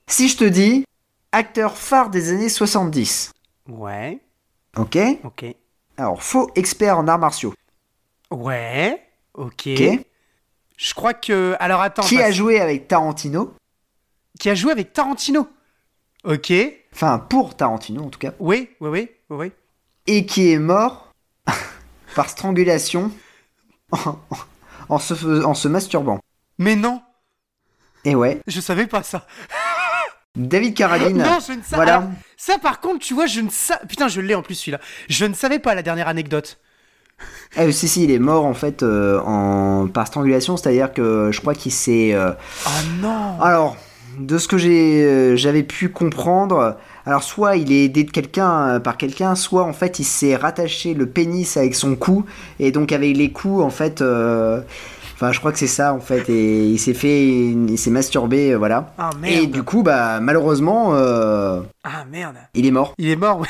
Si 0.07 0.28
je 0.28 0.36
te 0.36 0.44
dis 0.44 0.84
acteur 1.32 1.76
phare 1.76 2.11
des 2.11 2.30
années 2.30 2.48
70, 2.48 3.32
Ouais, 3.68 4.18
ok 4.76 4.98
ok. 5.24 5.44
Alors, 5.96 6.22
faux 6.22 6.51
expert 6.57 6.96
en 6.98 7.07
arts 7.09 7.18
martiaux, 7.18 7.55
Ouais, 8.30 9.03
ok. 9.34 9.68
ok 9.68 10.01
Je 10.76 10.94
crois 10.94 11.14
que. 11.14 11.57
Alors 11.61 11.80
attends. 11.80 12.03
Qui 12.03 12.20
a 12.22 12.30
joué 12.30 12.61
avec 12.61 12.86
Tarantino? 12.88 13.53
Qui 14.41 14.51
a 14.51 14.55
joué 14.57 14.72
avec 14.72 14.93
Tarantino 14.93 15.49
Ok. 16.24 16.53
Enfin, 16.93 17.18
pour 17.18 17.57
Tarantino 17.57 18.03
en 18.05 18.09
tout 18.11 18.18
cas. 18.18 18.32
Oui, 18.41 18.70
oui, 18.80 18.88
oui, 18.91 19.09
oui. 19.30 19.53
Et 20.07 20.26
qui 20.26 20.51
est 20.51 20.59
mort 20.59 21.12
par 22.16 22.28
strangulation 22.28 23.12
en, 23.93 24.16
en 24.88 24.99
se, 24.99 25.14
fais- 25.14 25.45
en 25.45 25.55
se 25.55 25.68
masturbant. 25.68 26.18
Mais 26.59 26.74
non, 26.76 27.01
Et 28.05 28.14
ouais, 28.14 28.41
je 28.47 28.61
savais 28.61 28.86
pas 28.86 29.03
ça. 29.03 29.26
David 30.36 30.74
Carradine. 30.74 31.18
Non, 31.18 31.38
je 31.47 31.53
ne 31.53 31.62
savais 31.62 31.76
Voilà. 31.76 31.97
alors, 31.99 32.09
Ça, 32.36 32.59
par 32.59 32.80
contre, 32.80 33.01
tu 33.05 33.14
vois, 33.14 33.26
je 33.26 33.41
ne 33.41 33.51
savais. 33.51 33.84
Putain, 33.88 34.09
je 34.09 34.20
l'ai 34.20 34.34
en 34.34 34.43
plus 34.43 34.55
celui-là. 34.55 34.78
Je 35.09 35.24
ne 35.24 35.34
savais 35.34 35.59
pas 35.59 35.74
la 35.74 35.82
dernière 35.82 36.09
anecdote. 36.09 36.59
Eh, 37.57 37.72
si, 37.72 37.88
si, 37.88 38.05
il 38.05 38.11
est 38.11 38.18
mort 38.18 38.47
en 38.47 38.55
fait 38.55 38.82
euh, 38.82 39.20
en, 39.20 39.88
par 39.88 40.07
strangulation, 40.07 40.57
c'est-à-dire 40.57 40.93
que 40.95 41.30
je 41.32 41.41
crois 41.41 41.55
qu'il 41.55 41.72
s'est. 41.72 42.14
euh, 42.14 42.32
Oh 42.66 42.70
non 43.01 43.41
Alors, 43.43 43.76
de 44.21 44.39
ce 44.39 44.47
que 44.49 44.57
euh, 44.57 45.35
j'avais 45.37 45.62
pu 45.62 45.89
comprendre, 45.89 46.77
alors 47.07 47.23
soit 47.23 47.57
il 47.57 47.73
est 47.73 47.85
aidé 47.87 48.05
de 48.05 48.11
quelqu'un 48.11 48.68
euh, 48.68 48.79
par 48.81 48.97
quelqu'un, 48.97 49.35
soit 49.35 49.64
en 49.64 49.73
fait 49.73 49.99
il 49.99 50.05
s'est 50.05 50.37
rattaché 50.37 50.95
le 50.95 51.07
pénis 51.07 51.57
avec 51.57 51.75
son 51.75 51.97
cou 51.97 52.25
et 52.59 52.71
donc 52.71 52.93
avec 52.93 53.16
les 53.16 53.31
coups 53.33 53.62
en 53.62 53.71
fait. 53.71 54.01
euh, 54.03 54.61
Enfin, 55.14 55.33
je 55.33 55.39
crois 55.39 55.53
que 55.53 55.59
c'est 55.59 55.66
ça 55.66 55.93
en 55.93 56.01
fait, 56.01 56.31
et 56.31 56.64
il 56.64 56.79
s'est 56.79 56.95
fait, 56.95 57.27
il 57.27 57.77
s'est 57.77 57.91
masturbé, 57.91 58.55
voilà. 58.55 58.95
Ah 58.97 59.11
merde 59.21 59.35
Et 59.43 59.47
du 59.47 59.62
coup, 59.62 59.83
bah 59.83 60.18
malheureusement, 60.21 60.95
Ah 60.95 62.05
merde 62.11 62.37
il 62.55 62.64
est 62.64 62.71
mort. 62.71 62.95
Il 62.97 63.11
est 63.11 63.16
mort, 63.16 63.41
ouais. 63.41 63.49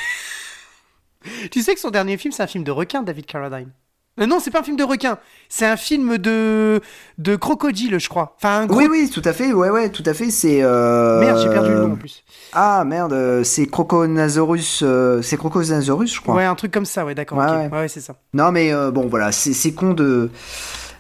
tu 1.53 1.63
sais 1.63 1.75
que 1.75 1.81
son 1.81 1.91
dernier 1.91 2.17
film, 2.17 2.33
c'est 2.33 2.43
un 2.43 2.49
film 2.49 2.65
de 2.65 2.73
requin, 2.73 3.03
David 3.05 3.25
Carradine. 3.27 3.71
Euh, 4.19 4.27
non, 4.27 4.39
c'est 4.41 4.51
pas 4.51 4.61
un 4.61 4.63
film 4.63 4.77
de 4.77 4.83
requin. 4.85 5.19
C'est 5.49 5.67
un 5.67 5.77
film 5.77 6.19
de 6.19 6.81
de 7.19 7.37
crocodile, 7.37 7.99
je 8.01 8.09
crois. 8.09 8.35
Enfin, 8.37 8.63
un 8.63 8.67
gros... 8.67 8.79
Oui, 8.79 8.89
oui, 8.91 9.11
tout 9.11 9.23
à 9.25 9.33
fait, 9.33 9.53
ouais, 9.53 9.71
ouais, 9.71 9.89
tout 9.91 10.03
à 10.05 10.13
fait. 10.15 10.31
C'est. 10.31 10.61
euh, 10.63 11.21
Merde, 11.21 11.39
j'ai 11.43 11.49
perdu 11.49 11.71
le 11.71 11.81
nom 11.81 11.93
en 11.93 11.97
plus. 11.97 12.23
Ah 12.53 12.83
merde, 12.85 13.13
euh, 13.13 13.45
c'est 13.45 13.67
Croconasaurus, 13.67 14.81
euh, 14.83 15.23
c'est 15.23 15.37
Croconasaurus, 15.37 16.13
je 16.15 16.21
crois. 16.21 16.35
Ouais, 16.35 16.45
un 16.45 16.55
truc 16.57 16.73
comme 16.73 16.85
ça, 16.85 17.05
ouais, 17.05 17.15
d'accord. 17.15 17.39
Ouais, 17.39 17.45
ok. 17.45 17.51
ouais. 17.53 17.69
Ouais, 17.71 17.79
ouais, 17.83 17.89
c'est 17.89 18.01
ça. 18.01 18.15
Non, 18.35 18.51
mais 18.53 18.73
bon, 18.93 19.07
voilà, 19.07 19.31
c'est 19.33 19.73
con 19.73 19.93
de, 19.95 20.31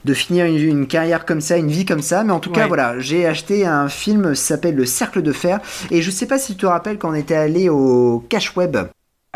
de 0.04 0.14
finir 0.14 0.46
une, 0.46 0.56
une 0.56 0.86
carrière 0.86 1.26
comme 1.26 1.40
ça, 1.40 1.56
une 1.56 1.68
vie 1.68 1.84
comme 1.84 2.02
ça, 2.02 2.22
mais 2.24 2.32
en 2.32 2.40
tout 2.40 2.52
cas, 2.52 2.68
voilà, 2.68 2.98
j'ai 3.00 3.26
acheté 3.26 3.66
un 3.66 3.88
film 3.88 4.32
qui 4.32 4.40
s'appelle 4.40 4.76
Le 4.76 4.86
Cercle 4.86 5.22
de 5.22 5.32
Fer, 5.32 5.58
et 5.90 6.00
je 6.00 6.10
sais 6.10 6.26
pas 6.26 6.38
si 6.38 6.52
tu 6.54 6.60
te 6.62 6.66
rappelles 6.66 6.98
quand 6.98 7.10
on 7.10 7.14
était 7.14 7.34
allé 7.34 7.68
au 7.68 8.24
Cash 8.28 8.56
Web. 8.56 8.76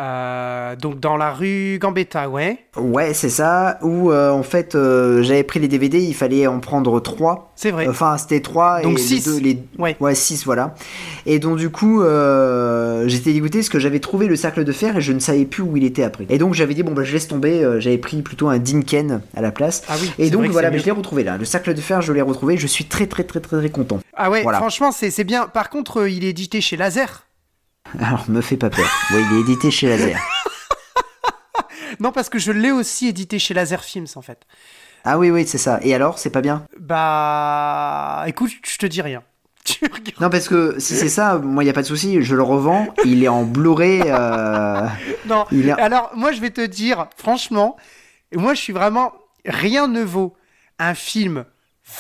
Euh, 0.00 0.74
donc 0.74 0.98
dans 0.98 1.16
la 1.16 1.32
rue 1.32 1.78
Gambetta, 1.80 2.28
ouais. 2.28 2.58
Ouais, 2.76 3.14
c'est 3.14 3.28
ça, 3.28 3.78
où 3.82 4.10
euh, 4.10 4.30
en 4.32 4.42
fait 4.42 4.74
euh, 4.74 5.22
j'avais 5.22 5.44
pris 5.44 5.60
les 5.60 5.68
DVD, 5.68 6.00
il 6.00 6.14
fallait 6.14 6.48
en 6.48 6.58
prendre 6.58 6.98
trois. 6.98 7.52
C'est 7.54 7.70
vrai. 7.70 7.86
Enfin, 7.86 8.18
c'était 8.18 8.40
trois 8.40 8.80
Donc 8.80 8.94
et 8.98 9.02
les 9.02 9.02
six. 9.02 9.24
deux, 9.24 9.38
les... 9.38 9.62
Ouais. 9.78 9.96
Ouais, 10.00 10.16
6, 10.16 10.44
voilà. 10.44 10.74
Et 11.26 11.38
donc, 11.38 11.58
du 11.58 11.70
coup, 11.70 12.02
j'étais 13.06 13.32
dégoûté 13.32 13.58
parce 13.58 13.68
que 13.68 13.78
j'avais 13.78 14.00
trouvé 14.00 14.26
le 14.26 14.34
cercle 14.34 14.64
de 14.64 14.72
fer 14.72 14.96
et 14.96 15.00
je 15.00 15.12
ne 15.12 15.20
savais 15.20 15.44
plus 15.44 15.62
où 15.62 15.76
il 15.76 15.84
était 15.84 16.02
après. 16.02 16.26
Et 16.28 16.38
donc, 16.38 16.54
j'avais 16.54 16.74
dit, 16.74 16.82
bon, 16.82 16.92
bah, 16.92 17.04
je 17.04 17.12
laisse 17.12 17.28
tomber, 17.28 17.62
j'avais 17.78 17.98
pris 17.98 18.22
plutôt 18.22 18.48
un 18.48 18.58
Dinken 18.58 19.20
à 19.36 19.40
la 19.40 19.52
place. 19.52 19.82
Ah 19.88 19.94
oui. 20.00 20.10
Et 20.18 20.30
donc, 20.30 20.46
voilà, 20.46 20.70
mais 20.72 20.80
je 20.80 20.84
l'ai 20.84 20.90
retrouvé 20.90 21.22
là. 21.22 21.36
Le 21.38 21.44
cercle 21.44 21.72
de 21.74 21.80
fer, 21.80 22.02
je 22.02 22.12
l'ai 22.12 22.22
retrouvé. 22.22 22.56
Je 22.56 22.66
suis 22.66 22.86
très, 22.86 23.06
très, 23.06 23.22
très, 23.22 23.38
très, 23.38 23.58
très 23.58 23.70
content. 23.70 24.00
Ah 24.16 24.30
ouais, 24.30 24.42
Voilà. 24.42 24.58
franchement, 24.58 24.90
c'est 24.90 25.24
bien. 25.24 25.46
Par 25.46 25.70
contre, 25.70 26.08
il 26.08 26.24
est 26.24 26.30
édité 26.30 26.60
chez 26.60 26.76
Laser. 26.76 27.23
Alors, 28.00 28.24
me 28.28 28.40
fais 28.40 28.56
pas 28.56 28.70
peur. 28.70 28.88
Ouais, 29.12 29.22
il 29.30 29.36
est 29.36 29.40
édité 29.40 29.70
chez 29.70 29.88
Laser. 29.88 30.18
Non, 32.00 32.10
parce 32.10 32.28
que 32.28 32.40
je 32.40 32.50
l'ai 32.50 32.72
aussi 32.72 33.06
édité 33.06 33.38
chez 33.38 33.54
Laser 33.54 33.84
Films, 33.84 34.06
en 34.16 34.20
fait. 34.22 34.40
Ah 35.04 35.16
oui, 35.16 35.30
oui, 35.30 35.46
c'est 35.46 35.58
ça. 35.58 35.78
Et 35.82 35.94
alors, 35.94 36.18
c'est 36.18 36.30
pas 36.30 36.40
bien? 36.40 36.66
Bah, 36.80 38.24
écoute, 38.26 38.50
je 38.66 38.76
te 38.78 38.86
dis 38.86 39.00
rien. 39.00 39.22
Tu 39.64 39.84
regardes. 39.84 40.20
Non, 40.20 40.28
parce 40.28 40.48
que 40.48 40.74
si 40.80 40.94
c'est 40.96 41.08
ça, 41.08 41.38
moi, 41.38 41.62
il 41.62 41.66
n'y 41.66 41.70
a 41.70 41.72
pas 41.72 41.82
de 41.82 41.86
souci. 41.86 42.20
Je 42.20 42.34
le 42.34 42.42
revends. 42.42 42.92
Il 43.04 43.22
est 43.22 43.28
en 43.28 43.44
Blu-ray. 43.44 44.02
euh, 44.06 44.86
Non. 45.26 45.46
Il 45.52 45.70
Alors, 45.70 46.10
moi, 46.16 46.32
je 46.32 46.40
vais 46.40 46.50
te 46.50 46.60
dire, 46.66 47.06
franchement, 47.16 47.76
moi, 48.34 48.54
je 48.54 48.60
suis 48.60 48.72
vraiment. 48.72 49.12
Rien 49.46 49.86
ne 49.86 50.02
vaut 50.02 50.34
un 50.80 50.94
film 50.94 51.44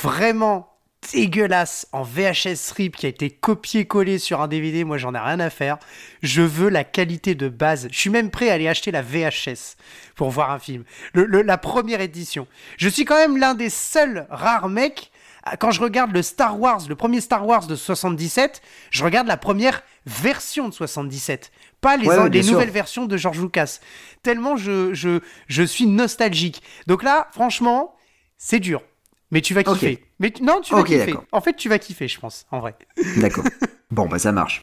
vraiment 0.02 0.73
dégueulasse 1.12 1.86
en 1.92 2.02
VHS 2.02 2.72
RIP 2.76 2.96
qui 2.96 3.06
a 3.06 3.08
été 3.08 3.30
copié-collé 3.30 4.18
sur 4.18 4.40
un 4.40 4.48
DVD, 4.48 4.84
moi 4.84 4.98
j'en 4.98 5.14
ai 5.14 5.18
rien 5.18 5.40
à 5.40 5.50
faire. 5.50 5.78
Je 6.22 6.42
veux 6.42 6.68
la 6.68 6.84
qualité 6.84 7.34
de 7.34 7.48
base. 7.48 7.88
Je 7.90 7.98
suis 7.98 8.10
même 8.10 8.30
prêt 8.30 8.50
à 8.50 8.54
aller 8.54 8.68
acheter 8.68 8.90
la 8.90 9.02
VHS 9.02 9.76
pour 10.16 10.30
voir 10.30 10.50
un 10.50 10.58
film. 10.58 10.84
Le, 11.12 11.24
le- 11.24 11.42
la 11.42 11.58
première 11.58 12.00
édition. 12.00 12.46
Je 12.76 12.88
suis 12.88 13.04
quand 13.04 13.16
même 13.16 13.36
l'un 13.36 13.54
des 13.54 13.70
seuls 13.70 14.26
rares 14.30 14.68
mecs. 14.68 15.10
Quand 15.58 15.70
je 15.70 15.80
regarde 15.82 16.12
le 16.12 16.22
Star 16.22 16.58
Wars, 16.58 16.80
le 16.88 16.96
premier 16.96 17.20
Star 17.20 17.46
Wars 17.46 17.66
de 17.66 17.76
77, 17.76 18.62
je 18.90 19.04
regarde 19.04 19.26
la 19.26 19.36
première 19.36 19.82
version 20.06 20.68
de 20.70 20.72
77, 20.74 21.52
pas 21.82 21.98
les, 21.98 22.06
Ouais, 22.06 22.16
ouais, 22.16 22.30
les 22.30 22.42
sûr. 22.42 22.52
nouvelles 22.54 22.70
versions 22.70 23.04
de 23.04 23.16
George 23.18 23.38
Lucas. 23.40 23.78
Tellement 24.22 24.56
je, 24.56 24.94
je, 24.94 25.20
je 25.48 25.62
suis 25.62 25.86
nostalgique. 25.86 26.62
Donc 26.86 27.02
là, 27.02 27.28
franchement, 27.32 27.94
c'est 28.38 28.58
dur. 28.58 28.80
Mais 29.34 29.42
tu 29.42 29.52
vas 29.52 29.62
kiffer. 29.64 29.98
Mais 30.20 30.30
tu- 30.30 30.42
non, 30.42 30.60
tu 30.62 30.72
vas 30.74 30.82
kiffer. 30.84 31.14
En 31.32 31.40
fait, 31.42 31.54
tu 31.56 31.68
vas 31.68 31.78
kiffer, 31.78 32.08
je 32.08 32.18
pense, 32.18 32.46
en 32.50 32.60
vrai. 32.60 32.74
D'accord. 33.18 33.44
bon, 33.90 34.06
bah 34.06 34.18
ça 34.18 34.32
marche. 34.32 34.62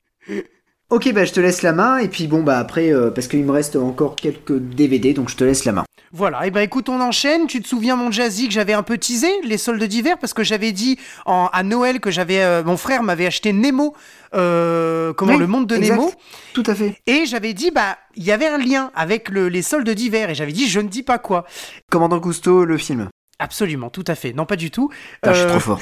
Ok, 0.90 1.12
bah 1.14 1.24
je 1.24 1.32
te 1.32 1.40
laisse 1.40 1.62
la 1.62 1.72
main, 1.72 2.00
et 2.00 2.08
puis 2.10 2.28
bon, 2.28 2.42
bah 2.44 2.58
après, 2.58 2.92
euh, 2.94 3.12
parce 3.12 3.28
qu'il 3.28 3.44
me 3.46 3.52
reste 3.52 3.76
encore 3.78 4.16
quelques 4.16 4.58
DVD, 4.58 5.14
donc 5.14 5.30
je 5.30 5.36
te 5.38 5.44
laisse 5.44 5.64
la 5.66 5.72
main. 5.72 5.84
Voilà, 6.14 6.46
et 6.46 6.52
ben 6.52 6.60
écoute, 6.62 6.90
on 6.90 7.00
enchaîne. 7.00 7.48
Tu 7.48 7.62
te 7.62 7.68
souviens, 7.68 7.96
mon 7.96 8.12
Jazzy, 8.12 8.48
que 8.50 8.54
j'avais 8.54 8.74
un 8.74 8.84
peu 8.84 8.98
teasé 8.98 9.30
les 9.46 9.58
soldes 9.58 9.82
d'hiver 9.84 10.18
parce 10.20 10.34
que 10.34 10.44
j'avais 10.44 10.74
dit 10.74 10.98
en, 11.26 11.50
à 11.54 11.64
Noël 11.64 12.02
que 12.02 12.12
j'avais, 12.12 12.42
euh, 12.44 12.64
mon 12.66 12.76
frère 12.76 13.04
m'avait 13.04 13.26
acheté 13.26 13.54
Nemo, 13.54 13.96
euh, 14.34 15.14
comment 15.14 15.34
Oui, 15.34 15.40
le 15.40 15.48
monde 15.48 15.68
de 15.68 15.76
exact. 15.78 15.96
Nemo, 15.96 16.12
Tout 16.54 16.64
à 16.66 16.76
fait. 16.76 16.96
et 17.08 17.26
j'avais 17.26 17.54
dit 17.54 17.72
bah 17.72 17.98
il 18.16 18.24
y 18.26 18.32
avait 18.34 18.48
un 18.48 18.58
lien 18.58 18.92
avec 18.96 19.30
le- 19.30 19.48
les 19.48 19.62
soldes 19.62 19.90
d'hiver 19.90 20.30
et 20.30 20.36
j'avais 20.36 20.52
dit 20.52 20.68
je 20.68 20.80
ne 20.82 20.90
dis 20.90 21.04
pas 21.04 21.18
quoi. 21.20 21.46
Commandant 21.90 22.20
Cousteau, 22.20 22.66
le 22.66 22.78
film. 22.78 23.08
Absolument, 23.42 23.90
tout 23.90 24.04
à 24.06 24.14
fait. 24.14 24.34
Non, 24.34 24.46
pas 24.46 24.56
du 24.56 24.70
tout. 24.70 24.90
Putain, 25.16 25.34
je 25.34 25.38
suis 25.40 25.46
Euh, 25.48 25.50
trop 25.50 25.60
fort. 25.60 25.80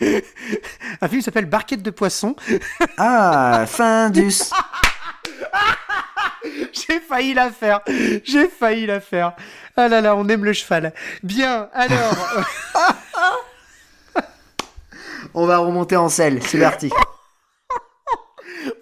un 1.00 1.08
film 1.08 1.22
s'appelle 1.22 1.46
Barquette 1.46 1.82
de 1.82 1.90
poisson. 1.90 2.36
Ah, 2.98 3.64
Findus. 3.66 4.34
J'ai 6.72 7.00
failli 7.00 7.32
la 7.34 7.50
faire. 7.50 7.80
J'ai 8.24 8.48
failli 8.48 8.84
la 8.86 9.00
faire. 9.00 9.32
Ah 9.76 9.88
là 9.88 10.00
là, 10.02 10.14
on 10.14 10.28
aime 10.28 10.44
le 10.44 10.52
cheval. 10.52 10.92
Bien, 11.22 11.70
alors. 11.72 12.16
On 15.34 15.46
va 15.46 15.58
remonter 15.58 15.96
en 15.96 16.08
selle, 16.08 16.42
c'est 16.42 16.58
parti. 16.58 16.90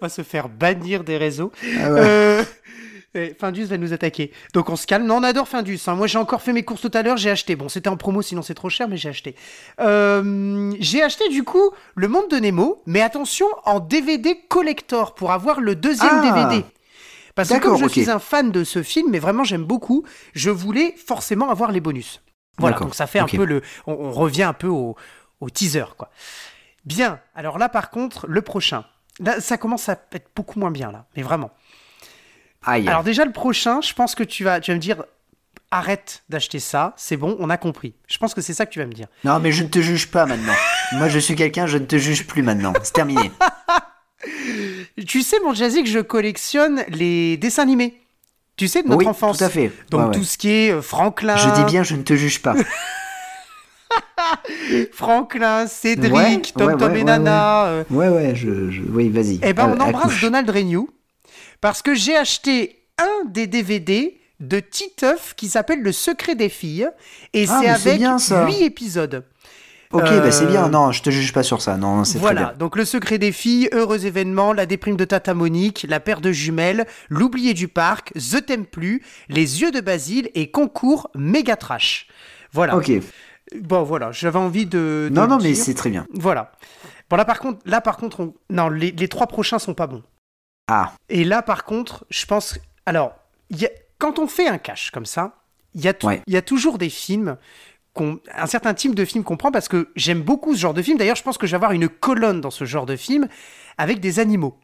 on 0.01 0.05
va 0.05 0.09
se 0.09 0.23
faire 0.23 0.49
bannir 0.49 1.03
des 1.03 1.17
réseaux. 1.17 1.51
Ah 1.63 1.91
ouais. 1.91 1.99
Euh, 2.01 2.43
et 3.15 3.35
Findus 3.39 3.65
va 3.65 3.77
nous 3.77 3.93
attaquer. 3.93 4.31
Donc 4.53 4.69
on 4.69 4.75
se 4.75 4.85
calme. 4.87 5.05
Non, 5.05 5.17
on 5.17 5.23
adore 5.23 5.47
Findus. 5.47 5.79
hein. 5.87 5.95
Moi, 5.95 6.07
j'ai 6.07 6.17
encore 6.19 6.41
fait 6.41 6.53
mes 6.53 6.63
courses 6.63 6.81
tout 6.81 6.91
à 6.93 7.01
l'heure. 7.01 7.17
J'ai 7.17 7.29
acheté. 7.31 7.55
Bon, 7.55 7.69
c'était 7.69 7.89
en 7.89 7.97
promo, 7.97 8.21
sinon 8.21 8.41
c'est 8.41 8.53
trop 8.53 8.69
cher, 8.69 8.87
mais 8.87 8.97
j'ai 8.97 9.09
acheté. 9.09 9.35
Euh, 9.79 10.73
j'ai 10.79 11.01
acheté 11.01 11.27
du 11.29 11.43
coup 11.43 11.71
Le 11.95 12.07
Monde 12.07 12.29
de 12.29 12.37
Nemo, 12.37 12.81
mais 12.85 13.01
attention 13.01 13.47
en 13.65 13.79
DVD 13.79 14.37
collector 14.49 15.15
pour 15.15 15.31
avoir 15.31 15.59
le 15.61 15.75
deuxième 15.75 16.21
Ah. 16.23 16.47
DVD. 16.49 16.65
Parce 17.35 17.49
que 17.49 17.57
comme 17.59 17.77
je 17.77 17.87
suis 17.87 18.09
un 18.09 18.19
fan 18.19 18.51
de 18.51 18.63
ce 18.63 18.83
film, 18.83 19.09
mais 19.11 19.19
vraiment 19.19 19.43
j'aime 19.43 19.63
beaucoup, 19.63 20.03
je 20.33 20.49
voulais 20.49 20.93
forcément 20.97 21.49
avoir 21.49 21.71
les 21.71 21.79
bonus. 21.79 22.21
Voilà, 22.57 22.77
donc 22.77 22.93
ça 22.95 23.07
fait 23.07 23.19
un 23.19 23.25
peu 23.27 23.45
le. 23.45 23.61
On, 23.87 23.93
on 23.93 24.11
revient 24.11 24.43
un 24.43 24.53
peu 24.53 24.67
au, 24.67 24.95
au 25.39 25.49
teaser, 25.49 25.85
quoi. 25.97 26.09
Bien, 26.85 27.19
alors 27.35 27.57
là 27.57 27.69
par 27.69 27.89
contre, 27.91 28.27
le 28.27 28.41
prochain. 28.41 28.83
Là, 29.21 29.41
ça 29.41 29.57
commence 29.57 29.89
à 29.89 29.93
être 30.13 30.29
beaucoup 30.35 30.59
moins 30.59 30.71
bien, 30.71 30.91
là, 30.91 31.05
mais 31.15 31.23
vraiment. 31.23 31.51
Aïe. 32.65 32.87
Alors 32.87 33.03
déjà 33.03 33.25
le 33.25 33.31
prochain, 33.31 33.81
je 33.81 33.93
pense 33.93 34.15
que 34.15 34.23
tu 34.23 34.43
vas, 34.43 34.59
tu 34.59 34.71
vas 34.71 34.75
me 34.75 34.81
dire 34.81 35.03
arrête 35.71 36.23
d'acheter 36.29 36.59
ça, 36.59 36.93
c'est 36.97 37.15
bon, 37.17 37.35
on 37.39 37.49
a 37.49 37.57
compris. 37.57 37.93
Je 38.07 38.17
pense 38.17 38.33
que 38.33 38.41
c'est 38.41 38.53
ça 38.53 38.65
que 38.65 38.71
tu 38.71 38.79
vas 38.79 38.85
me 38.87 38.93
dire. 38.93 39.07
Non, 39.23 39.39
mais 39.39 39.51
je 39.51 39.63
ne 39.63 39.69
te 39.69 39.79
juge 39.79 40.07
pas 40.09 40.25
maintenant. 40.25 40.53
Moi, 40.93 41.09
je 41.09 41.19
suis 41.19 41.35
quelqu'un, 41.35 41.67
je 41.67 41.77
ne 41.77 41.85
te 41.85 41.97
juge 41.97 42.25
plus 42.25 42.41
maintenant. 42.41 42.73
C'est 42.83 42.93
terminé. 42.93 43.31
Tu 45.07 45.21
sais 45.21 45.37
mon 45.45 45.53
Jazzy 45.53 45.81
que 45.83 45.89
je 45.89 45.99
collectionne 45.99 46.83
les 46.89 47.37
dessins 47.37 47.63
animés. 47.63 48.01
Tu 48.57 48.67
sais 48.67 48.83
de 48.83 48.89
notre 48.89 48.99
oui, 48.99 49.07
enfance. 49.07 49.37
tout 49.37 49.43
à 49.45 49.49
fait. 49.49 49.71
Donc 49.91 50.01
Ouais, 50.01 50.07
ouais. 50.07 50.13
tout 50.13 50.25
ce 50.25 50.37
qui 50.37 50.49
est 50.49 50.71
euh, 50.73 50.81
Franklin, 50.81 51.37
Je 51.37 51.49
dis 51.51 51.63
bien, 51.63 51.83
je 51.83 51.95
ne 51.95 52.01
te 52.03 52.15
juge 52.15 52.41
pas. 52.41 52.53
Franklin, 54.91 55.67
Cédric, 55.67 56.11
Ouais, 56.13 56.41
Tom 56.57 56.67
ouais, 56.67 56.77
Tom 56.77 56.91
ouais, 56.91 56.95
et 56.95 56.97
ouais, 56.99 57.03
Nana. 57.05 57.65
euh, 57.67 57.83
Ouais, 57.89 58.09
ouais, 58.09 58.35
je, 58.35 58.69
je- 58.69 58.81
oui, 58.81 59.09
vas-y. 59.09 59.39
Eh 59.41 59.53
ben 59.53 59.73
on 59.77 59.79
accouche. 59.79 60.21
Donald 60.21 60.49
Renew 60.49 60.89
parce 61.61 61.81
que 61.81 61.93
j'ai 61.93 62.15
acheté 62.15 62.83
un 62.97 63.25
des 63.29 63.47
DVD 63.47 64.19
de 64.39 64.59
Titeuf 64.59 65.33
qui 65.35 65.49
s'appelle 65.49 65.81
Le 65.81 65.91
Secret 65.91 66.35
des 66.35 66.49
filles 66.49 66.89
et 67.33 67.45
Ah, 67.49 67.59
c'est 67.61 67.67
avec 67.69 67.97
bien, 67.97 68.17
ça. 68.19 68.45
8 68.45 68.61
épisodes. 68.63 69.25
Ok, 69.91 70.03
Euh, 70.05 70.19
bah 70.21 70.31
c'est 70.31 70.45
bien. 70.45 70.69
Non, 70.69 70.91
je 70.91 71.01
te 71.01 71.09
juge 71.09 71.33
pas 71.33 71.41
sur 71.41 71.61
ça. 71.63 71.75
Non, 71.75 72.03
c'est 72.03 72.13
très 72.13 72.21
Voilà, 72.21 72.41
bien. 72.49 72.53
donc 72.59 72.75
le 72.75 72.85
secret 72.85 73.17
des 73.17 73.31
filles, 73.31 73.69
heureux 73.71 74.05
événement, 74.05 74.53
la 74.53 74.67
déprime 74.67 74.95
de 74.97 75.03
Tata 75.03 75.33
Monique, 75.33 75.85
la 75.89 75.99
paire 75.99 76.21
de 76.21 76.31
jumelles, 76.31 76.85
l'oublié 77.09 77.55
du 77.55 77.67
parc, 77.67 78.13
The 78.13 78.45
T'aime 78.45 78.65
plus, 78.67 79.01
les 79.29 79.61
yeux 79.61 79.71
de 79.71 79.81
Basile 79.81 80.29
et 80.35 80.51
concours 80.51 81.09
méga 81.15 81.55
trash. 81.55 82.07
Voilà. 82.53 82.77
Ok. 82.77 82.91
Bon 83.61 83.81
voilà, 83.81 84.11
j'avais 84.11 84.37
envie 84.37 84.67
de. 84.67 85.07
de 85.09 85.15
Non, 85.15 85.25
non, 85.27 85.39
mais 85.41 85.55
c'est 85.55 85.73
très 85.73 85.89
bien. 85.89 86.05
Voilà. 86.13 86.51
Bon 87.09 87.15
là 87.15 87.25
par 87.25 87.39
contre, 87.39 87.59
là 87.65 87.81
par 87.81 87.97
contre, 87.97 88.19
on- 88.19 88.33
non, 88.51 88.69
les, 88.69 88.91
les 88.91 89.07
trois 89.07 89.25
prochains 89.25 89.57
sont 89.57 89.73
pas 89.73 89.87
bons. 89.87 90.03
Ah, 90.69 90.93
Et 91.09 91.23
là 91.23 91.41
par 91.41 91.63
contre, 91.65 92.05
je 92.09 92.25
pense, 92.25 92.57
alors, 92.85 93.13
il 93.49 93.59
y 93.61 93.65
a- 93.65 93.71
quand 93.97 94.19
on 94.19 94.27
fait 94.27 94.47
un 94.47 94.57
cash 94.57 94.91
comme 94.91 95.05
ça, 95.05 95.35
il 95.75 95.81
y 95.81 95.87
a, 95.87 95.93
tou- 95.93 96.07
Ouais. 96.07 96.21
il 96.27 96.33
y 96.33 96.37
a 96.37 96.41
toujours 96.41 96.77
des 96.77 96.89
films 96.89 97.37
un 98.33 98.45
certain 98.47 98.73
type 98.73 98.95
de 98.95 99.03
film 99.03 99.25
qu'on 99.25 99.35
prend 99.35 99.51
parce 99.51 99.67
que 99.67 99.89
j'aime 99.97 100.21
beaucoup 100.21 100.55
ce 100.55 100.59
genre 100.61 100.73
de 100.73 100.81
film. 100.81 100.97
D'ailleurs, 100.97 101.17
je 101.17 101.23
pense 101.23 101.37
que 101.37 101.45
je 101.47 101.51
vais 101.51 101.55
avoir 101.55 101.73
une 101.73 101.89
colonne 101.89 102.39
dans 102.39 102.51
ce 102.51 102.63
genre 102.63 102.85
de 102.85 102.95
film 102.95 103.27
avec 103.77 103.99
des 103.99 104.19
animaux. 104.19 104.57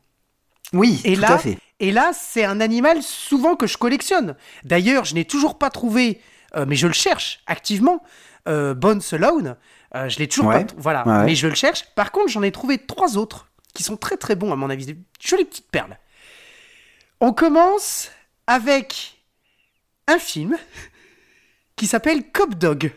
oui, 0.73 1.01
Et 1.03 1.15
tout 1.15 1.21
là, 1.21 1.33
à 1.33 1.37
fait. 1.37 1.57
et 1.81 1.91
là, 1.91 2.11
c'est 2.13 2.45
un 2.45 2.61
animal 2.61 3.03
souvent 3.03 3.55
que 3.57 3.67
je 3.67 3.77
collectionne. 3.77 4.35
D'ailleurs, 4.63 5.03
je 5.03 5.15
n'ai 5.15 5.25
toujours 5.25 5.57
pas 5.57 5.69
trouvé, 5.69 6.21
euh, 6.55 6.65
mais 6.65 6.75
je 6.77 6.87
le 6.87 6.93
cherche 6.93 7.41
activement. 7.45 8.01
Euh, 8.47 8.73
Bones 8.73 9.01
Alone, 9.11 9.57
euh, 9.95 10.07
je 10.07 10.17
l'ai 10.19 10.27
toujours 10.29 10.47
Ouais. 10.51 10.63
pas. 10.65 10.73
Voilà, 10.77 11.05
ouais. 11.05 11.25
mais 11.25 11.35
je 11.35 11.47
le 11.47 11.55
cherche. 11.55 11.83
Par 11.95 12.11
contre, 12.13 12.29
j'en 12.29 12.41
ai 12.43 12.51
trouvé 12.51 12.77
trois 12.77 13.17
autres 13.17 13.49
qui 13.75 13.83
sont 13.83 13.97
très 13.97 14.17
très 14.17 14.33
bons 14.35 14.51
à 14.51 14.55
mon 14.55 14.71
avis, 14.71 14.87
des 14.87 14.97
jolies 15.19 15.45
petites 15.45 15.69
perles. 15.69 15.99
On 17.19 17.31
commence 17.33 18.09
avec 18.47 19.17
un 20.07 20.17
film 20.17 20.57
qui 21.75 21.85
s'appelle 21.85 22.31
Cop 22.31 22.55
Dog. 22.55 22.91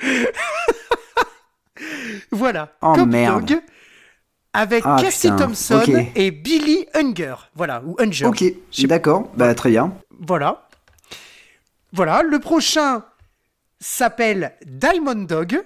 voilà, 2.32 2.72
Oh, 2.82 2.92
Cop 2.94 3.06
merde. 3.08 3.44
Dog 3.46 3.60
avec 4.52 4.84
Ah, 4.86 4.96
Cassie 5.00 5.30
putain, 5.30 5.46
Thompson 5.48 6.06
et 6.14 6.30
Billy 6.30 6.86
Unger. 6.94 7.34
Voilà, 7.54 7.82
ou 7.84 7.94
Unger. 8.00 8.24
Ok, 8.24 8.42
sais- 8.70 8.86
d'accord. 8.86 9.30
Bah 9.36 9.54
très 9.54 9.68
bien. 9.70 9.92
Voilà. 10.18 10.66
Voilà, 11.92 12.22
le 12.22 12.38
prochain 12.38 13.04
s'appelle 13.80 14.54
Diamond 14.64 15.14
Dog. 15.24 15.62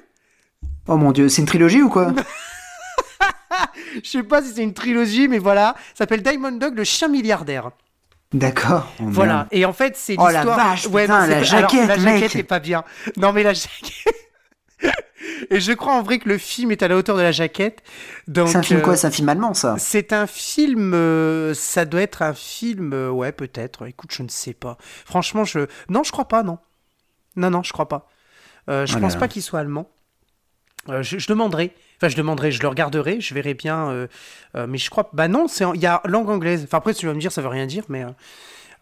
Oh 0.89 0.97
mon 0.97 1.13
dieu, 1.13 1.29
c'est 1.29 1.43
une 1.43 1.47
trilogie 1.47 1.83
ou 1.83 1.89
quoi? 1.89 2.13
Je 4.03 4.09
sais 4.09 4.23
pas 4.23 4.43
si 4.43 4.53
c'est 4.55 4.63
une 4.63 4.75
trilogie, 4.75 5.29
mais 5.29 5.39
voilà, 5.39 5.75
s'appelle 5.95 6.23
Diamond 6.23 6.53
Dog, 6.53 6.77
le 6.77 6.85
chien 6.85 7.09
milliardaire. 7.09 7.71
D'accord. 8.33 8.87
Oh, 9.01 9.05
Voilà. 9.09 9.49
Et 9.51 9.65
en 9.65 9.73
fait, 9.73 9.97
c'est 9.97 10.15
Oh, 10.19 10.27
la 10.29 10.33
l'histoire. 10.45 10.57
vache, 10.57 10.87
putain, 10.87 11.27
non, 11.27 11.27
la 11.27 11.43
jaquette, 11.43 11.89
la 11.89 11.97
mec. 11.97 12.15
jaquette 12.23 12.37
est 12.37 12.43
pas 12.45 12.61
bien. 12.61 12.85
Non, 13.17 13.33
mais 13.33 13.43
la 13.43 13.53
jaquette. 13.55 14.15
Et 15.51 15.61
je 15.61 15.73
crois 15.73 15.95
en 15.95 16.03
vrai 16.03 16.19
que 16.19 16.29
le 16.29 16.39
film 16.39 16.71
est 16.71 16.83
à 16.83 16.89
la 16.89 16.97
hauteur 16.97 17.17
de 17.17 17.23
la 17.23 17.33
jaquette. 17.33 17.83
C'est 18.33 18.57
un 18.57 18.63
film 18.63 18.81
euh, 18.81 18.83
quoi? 18.83 18.97
C'est 18.97 19.07
un 19.09 19.11
film 19.11 19.29
allemand 19.29 19.53
ça? 19.53 19.75
C'est 19.79 20.13
un 20.13 20.27
film, 20.27 20.95
euh, 20.95 21.53
ça 21.55 21.85
doit 21.85 22.03
être 22.03 22.23
un 22.23 22.33
film, 22.35 22.93
euh, 22.93 23.11
ouais 23.11 23.33
peut-être. 23.33 23.87
Écoute, 23.87 24.13
je 24.15 24.23
ne 24.23 24.29
sais 24.29 24.55
pas. 24.55 24.79
Franchement, 25.05 25.45
je, 25.45 25.61
non, 25.89 26.05
je 26.05 26.13
crois 26.13 26.29
pas, 26.29 26.43
non. 26.43 26.59
Non, 27.37 27.51
non, 27.51 27.63
je 27.63 27.73
crois 27.73 27.89
pas. 27.89 28.09
Euh, 28.69 28.87
je 28.87 28.93
Oh 28.93 28.97
là 28.97 29.01
pense 29.03 29.17
pas 29.17 29.29
qu'il 29.29 29.43
soit 29.43 29.59
allemand. 29.61 29.91
Je, 30.89 31.19
je 31.19 31.27
demanderai. 31.27 31.75
Enfin, 32.01 32.09
je 32.09 32.17
demanderai, 32.17 32.51
je 32.51 32.63
le 32.63 32.69
regarderai, 32.69 33.21
je 33.21 33.35
verrai 33.35 33.53
bien. 33.55 33.91
euh, 33.91 34.07
euh, 34.57 34.67
mais 34.67 34.79
je 34.79 34.89
crois, 34.91 35.11
bah 35.13 35.29
non, 35.29 35.49
c'est, 35.49 35.65
en- 35.65 35.75
il 35.75 35.81
y 35.83 35.87
a 35.87 36.01
langue 36.07 36.31
anglaise. 36.31 36.63
Enfin 36.65 36.79
après, 36.79 36.95
tu 36.95 37.07
vas 37.07 37.13
me 37.15 37.21
dire, 37.21 37.31
ça 37.33 37.43
veut 37.43 37.49
rien 37.49 37.67
dire, 37.67 37.85
mais 37.89 38.05
euh, 38.05 38.09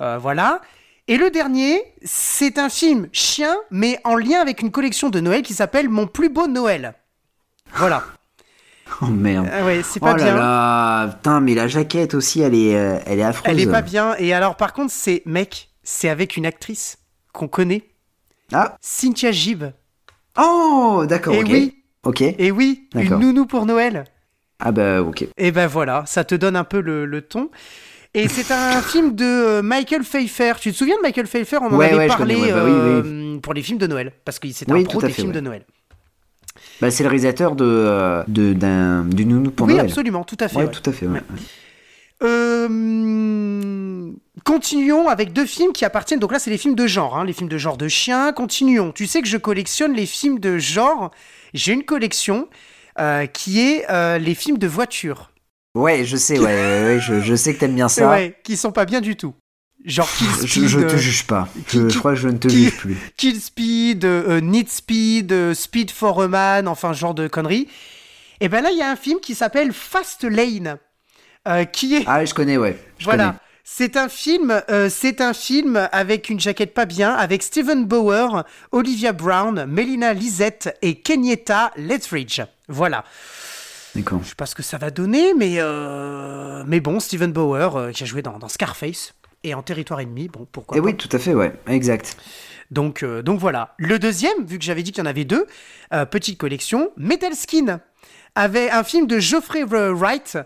euh, 0.01 0.19
voilà. 0.19 0.61
Et 1.09 1.16
le 1.16 1.31
dernier, 1.31 1.82
c'est 2.05 2.59
un 2.59 2.69
film 2.69 3.09
chien, 3.12 3.57
mais 3.70 3.99
en 4.05 4.15
lien 4.16 4.40
avec 4.40 4.62
une 4.62 4.70
collection 4.70 5.11
de 5.11 5.20
Noël 5.20 5.43
qui 5.43 5.55
s'appelle 5.55 5.89
Mon 5.89 6.07
plus 6.07 6.28
beau 6.28 6.47
Noël. 6.47 6.95
Voilà. 7.74 8.05
Oh 9.03 9.07
merde. 9.07 9.47
Ah 9.53 9.66
ouais, 9.66 9.82
c'est 9.82 10.01
Oh 10.01 10.07
pas 10.07 10.16
là 10.16 10.24
bien. 10.24 10.35
là, 10.35 11.09
putain, 11.09 11.40
mais 11.40 11.55
la 11.55 11.69
jaquette 11.69 12.15
aussi, 12.15 12.40
elle 12.40 12.55
est, 12.55 12.74
euh, 12.74 12.99
elle 13.05 13.19
est 13.19 13.23
affreuse. 13.23 13.53
Elle 13.53 13.61
est 13.61 13.70
pas 13.70 13.82
bien. 13.82 14.15
Et 14.19 14.32
alors, 14.32 14.57
par 14.57 14.73
contre, 14.73 14.90
c'est, 14.93 15.20
mec, 15.27 15.69
c'est 15.82 16.09
avec 16.09 16.39
une 16.39 16.47
actrice 16.47 16.97
qu'on 17.35 17.49
connaît, 17.49 17.85
Ah, 18.51 18.77
Cynthia 18.81 19.31
Gibb. 19.31 19.65
oh, 20.39 21.05
d'accord, 21.07 21.35
Et 21.35 21.43
oui, 21.45 21.78
Ok. 22.09 22.23
et 22.23 22.51
oui, 22.51 22.89
une 22.95 23.19
nounou 23.19 23.47
pour 23.47 23.67
Noël. 23.67 24.05
Ah 24.61 24.73
bah 24.73 25.03
ok. 25.03 25.27
Et 25.37 25.53
ben 25.53 25.67
voilà, 25.67 26.05
ça 26.07 26.25
te 26.25 26.35
donne 26.35 26.57
un 26.57 26.65
peu 26.65 26.81
le, 26.81 27.07
le 27.07 27.23
ton. 27.23 27.51
Et 28.15 28.29
c'est 28.29 28.51
un 28.51 28.81
film 28.93 29.15
de 29.15 29.25
euh, 29.25 29.63
Michael 29.63 30.03
Pfeiffer. 30.03 30.55
Tu 30.61 30.73
te 30.73 30.77
souviens 30.77 30.97
de 30.97 31.03
Michael 31.03 31.27
Pfeiffer? 31.27 31.59
On 31.61 31.67
en 31.67 31.77
Ouais, 31.77 31.87
avait 31.87 31.97
ouais, 31.99 32.07
parlé 32.09 32.35
connais, 32.35 32.47
ouais, 32.47 32.53
bah 32.53 32.65
oui, 32.65 32.71
euh, 32.75 33.39
pour 33.41 33.55
les 33.55 33.63
films 33.63 33.79
de 33.79 33.87
Noël, 33.87 34.13
parce 34.25 34.39
que 34.39 34.49
c'est 34.53 34.71
un 34.71 34.75
Oui, 34.75 34.85
pro 34.85 35.01
des 35.01 35.13
fait, 35.13 35.23
films 35.23 35.33
de 35.33 35.41
Noël. 35.41 35.65
Bah, 36.81 36.91
c'est 36.91 37.03
le 37.03 37.09
réalisateur 37.09 37.55
de, 37.55 37.65
euh, 37.65 38.25
de, 38.27 38.53
d'un, 38.53 39.05
du 39.05 39.25
Nounou 39.27 39.51
pour 39.51 39.67
oui, 39.67 39.75
Noël. 39.75 39.87
absolument, 39.87 40.25
tout 40.25 40.37
à 40.41 40.49
fait. 40.49 40.57
Ouais, 40.59 40.71
tout 40.71 40.89
à 40.89 40.93
fait. 40.93 41.07
Euh, 42.23 44.11
continuons 44.45 45.09
avec 45.09 45.33
deux 45.33 45.47
films 45.47 45.73
qui 45.73 45.85
appartiennent. 45.85 46.21
Donc 46.21 46.33
là, 46.33 46.39
c'est 46.39 46.51
les 46.51 46.59
films 46.59 46.75
de 46.75 46.87
genre, 46.87 47.17
hein, 47.17 47.25
les 47.25 47.33
films 47.33 47.49
de 47.49 47.59
genre 47.59 47.77
de 47.77 47.89
chiens. 47.89 48.33
Continuons. 48.33 48.93
Tu 48.93 49.07
sais 49.07 49.23
que 49.23 49.29
je 49.29 49.37
collectionne 49.37 49.93
les 49.95 50.07
films 50.07 50.39
de 50.41 50.59
genre. 50.59 51.11
J'ai 51.55 51.73
une 51.73 51.85
collection 51.85 52.49
euh, 52.99 53.27
qui 53.27 53.61
est 53.61 53.91
euh, 53.91 54.19
les 54.19 54.35
films 54.35 54.59
de 54.59 54.66
voiture. 54.66 55.31
Ouais, 55.75 56.05
je 56.05 56.16
sais, 56.16 56.39
ouais, 56.39 56.45
ouais, 56.45 56.85
ouais, 56.85 57.01
je, 57.01 57.20
je 57.20 57.35
sais 57.37 57.55
que 57.55 57.61
t'aimes 57.61 57.75
bien 57.75 57.89
ça. 57.89 58.11
Ouais, 58.11 58.37
qui 58.43 58.57
sont 58.57 58.73
pas 58.73 58.85
bien 58.85 59.01
du 59.01 59.16
tout. 59.16 59.35
Genre 59.85 60.09
Kill 60.19 60.27
Je, 60.29 60.47
Speed, 60.47 60.69
je 60.69 60.81
te 60.81 60.85
euh, 60.85 60.99
juge 60.99 61.27
pas. 61.27 61.49
Je, 61.69 61.89
je 61.89 61.99
crois 61.99 62.15
que 62.15 62.19
je 62.20 62.29
ne 62.29 62.37
te 62.37 62.49
juge 62.49 62.77
plus. 62.77 62.97
Kill 63.16 63.41
Speed, 63.41 64.05
euh, 64.05 64.41
Need 64.41 64.69
Speed, 64.69 65.55
Speed 65.55 65.91
for 65.91 66.20
a 66.23 66.29
Man, 66.29 66.66
enfin 66.66 66.93
genre 66.93 67.15
de 67.15 67.29
conneries. 67.29 67.69
Et 68.41 68.49
ben 68.49 68.61
là, 68.61 68.70
il 68.73 68.79
y 68.79 68.83
a 68.83 68.91
un 68.91 68.97
film 68.97 69.20
qui 69.20 69.35
s'appelle 69.35 69.73
Fast 69.73 70.25
Lane, 70.25 70.79
qui 71.73 71.95
est 71.97 72.05
Ah, 72.07 72.25
je 72.25 72.35
connais, 72.35 72.57
ouais. 72.57 72.77
Je 72.99 73.05
voilà. 73.05 73.27
connais. 73.29 73.39
C'est 73.70 73.97
un 73.97 74.09
film, 74.09 74.62
euh, 74.70 74.89
c'est 74.90 75.20
un 75.20 75.35
film 75.35 75.89
avec 75.93 76.31
une 76.31 76.40
jaquette 76.40 76.73
pas 76.73 76.86
bien, 76.86 77.12
avec 77.12 77.43
Steven 77.43 77.85
Bauer, 77.85 78.45
Olivia 78.73 79.12
Brown, 79.12 79.66
Melina 79.66 80.15
Lisette 80.15 80.77
et 80.82 80.97
Kenyetta 80.97 81.70
Lethbridge. 81.77 82.40
Voilà. 82.69 83.05
D'accord. 83.95 84.20
Je 84.24 84.31
sais 84.31 84.35
pas 84.35 84.47
ce 84.47 84.55
que 84.55 84.62
ça 84.62 84.78
va 84.78 84.90
donner, 84.90 85.32
mais 85.35 85.57
euh, 85.59 86.65
mais 86.66 86.81
bon, 86.81 86.99
Steven 86.99 87.31
Bauer 87.31 87.77
euh, 87.77 87.93
qui 87.93 88.03
a 88.03 88.07
joué 88.07 88.23
dans, 88.23 88.39
dans 88.39 88.49
Scarface 88.49 89.12
et 89.45 89.55
en 89.55 89.62
Territoire 89.62 90.01
ennemi, 90.01 90.28
bon 90.28 90.49
pourquoi 90.51 90.77
Et 90.77 90.81
pas. 90.81 90.89
Eh 90.89 90.90
oui, 90.90 90.97
tout 90.97 91.15
à 91.15 91.19
fait, 91.20 91.35
ouais, 91.35 91.53
exact. 91.69 92.16
Donc, 92.70 93.05
donc 93.05 93.39
voilà. 93.39 93.74
Le 93.77 93.99
deuxième, 93.99 94.45
vu 94.45 94.59
que 94.59 94.65
j'avais 94.65 94.82
dit 94.82 94.93
qu'il 94.93 95.05
y 95.05 95.07
en 95.07 95.11
avait 95.11 95.24
deux, 95.24 95.47
petite 96.11 96.39
collection, 96.39 96.90
Metal 96.97 97.35
Skin, 97.35 97.81
avait 98.35 98.70
un 98.70 98.82
film 98.82 99.07
de 99.07 99.19
Geoffrey 99.20 99.62
Wright. 99.62 100.39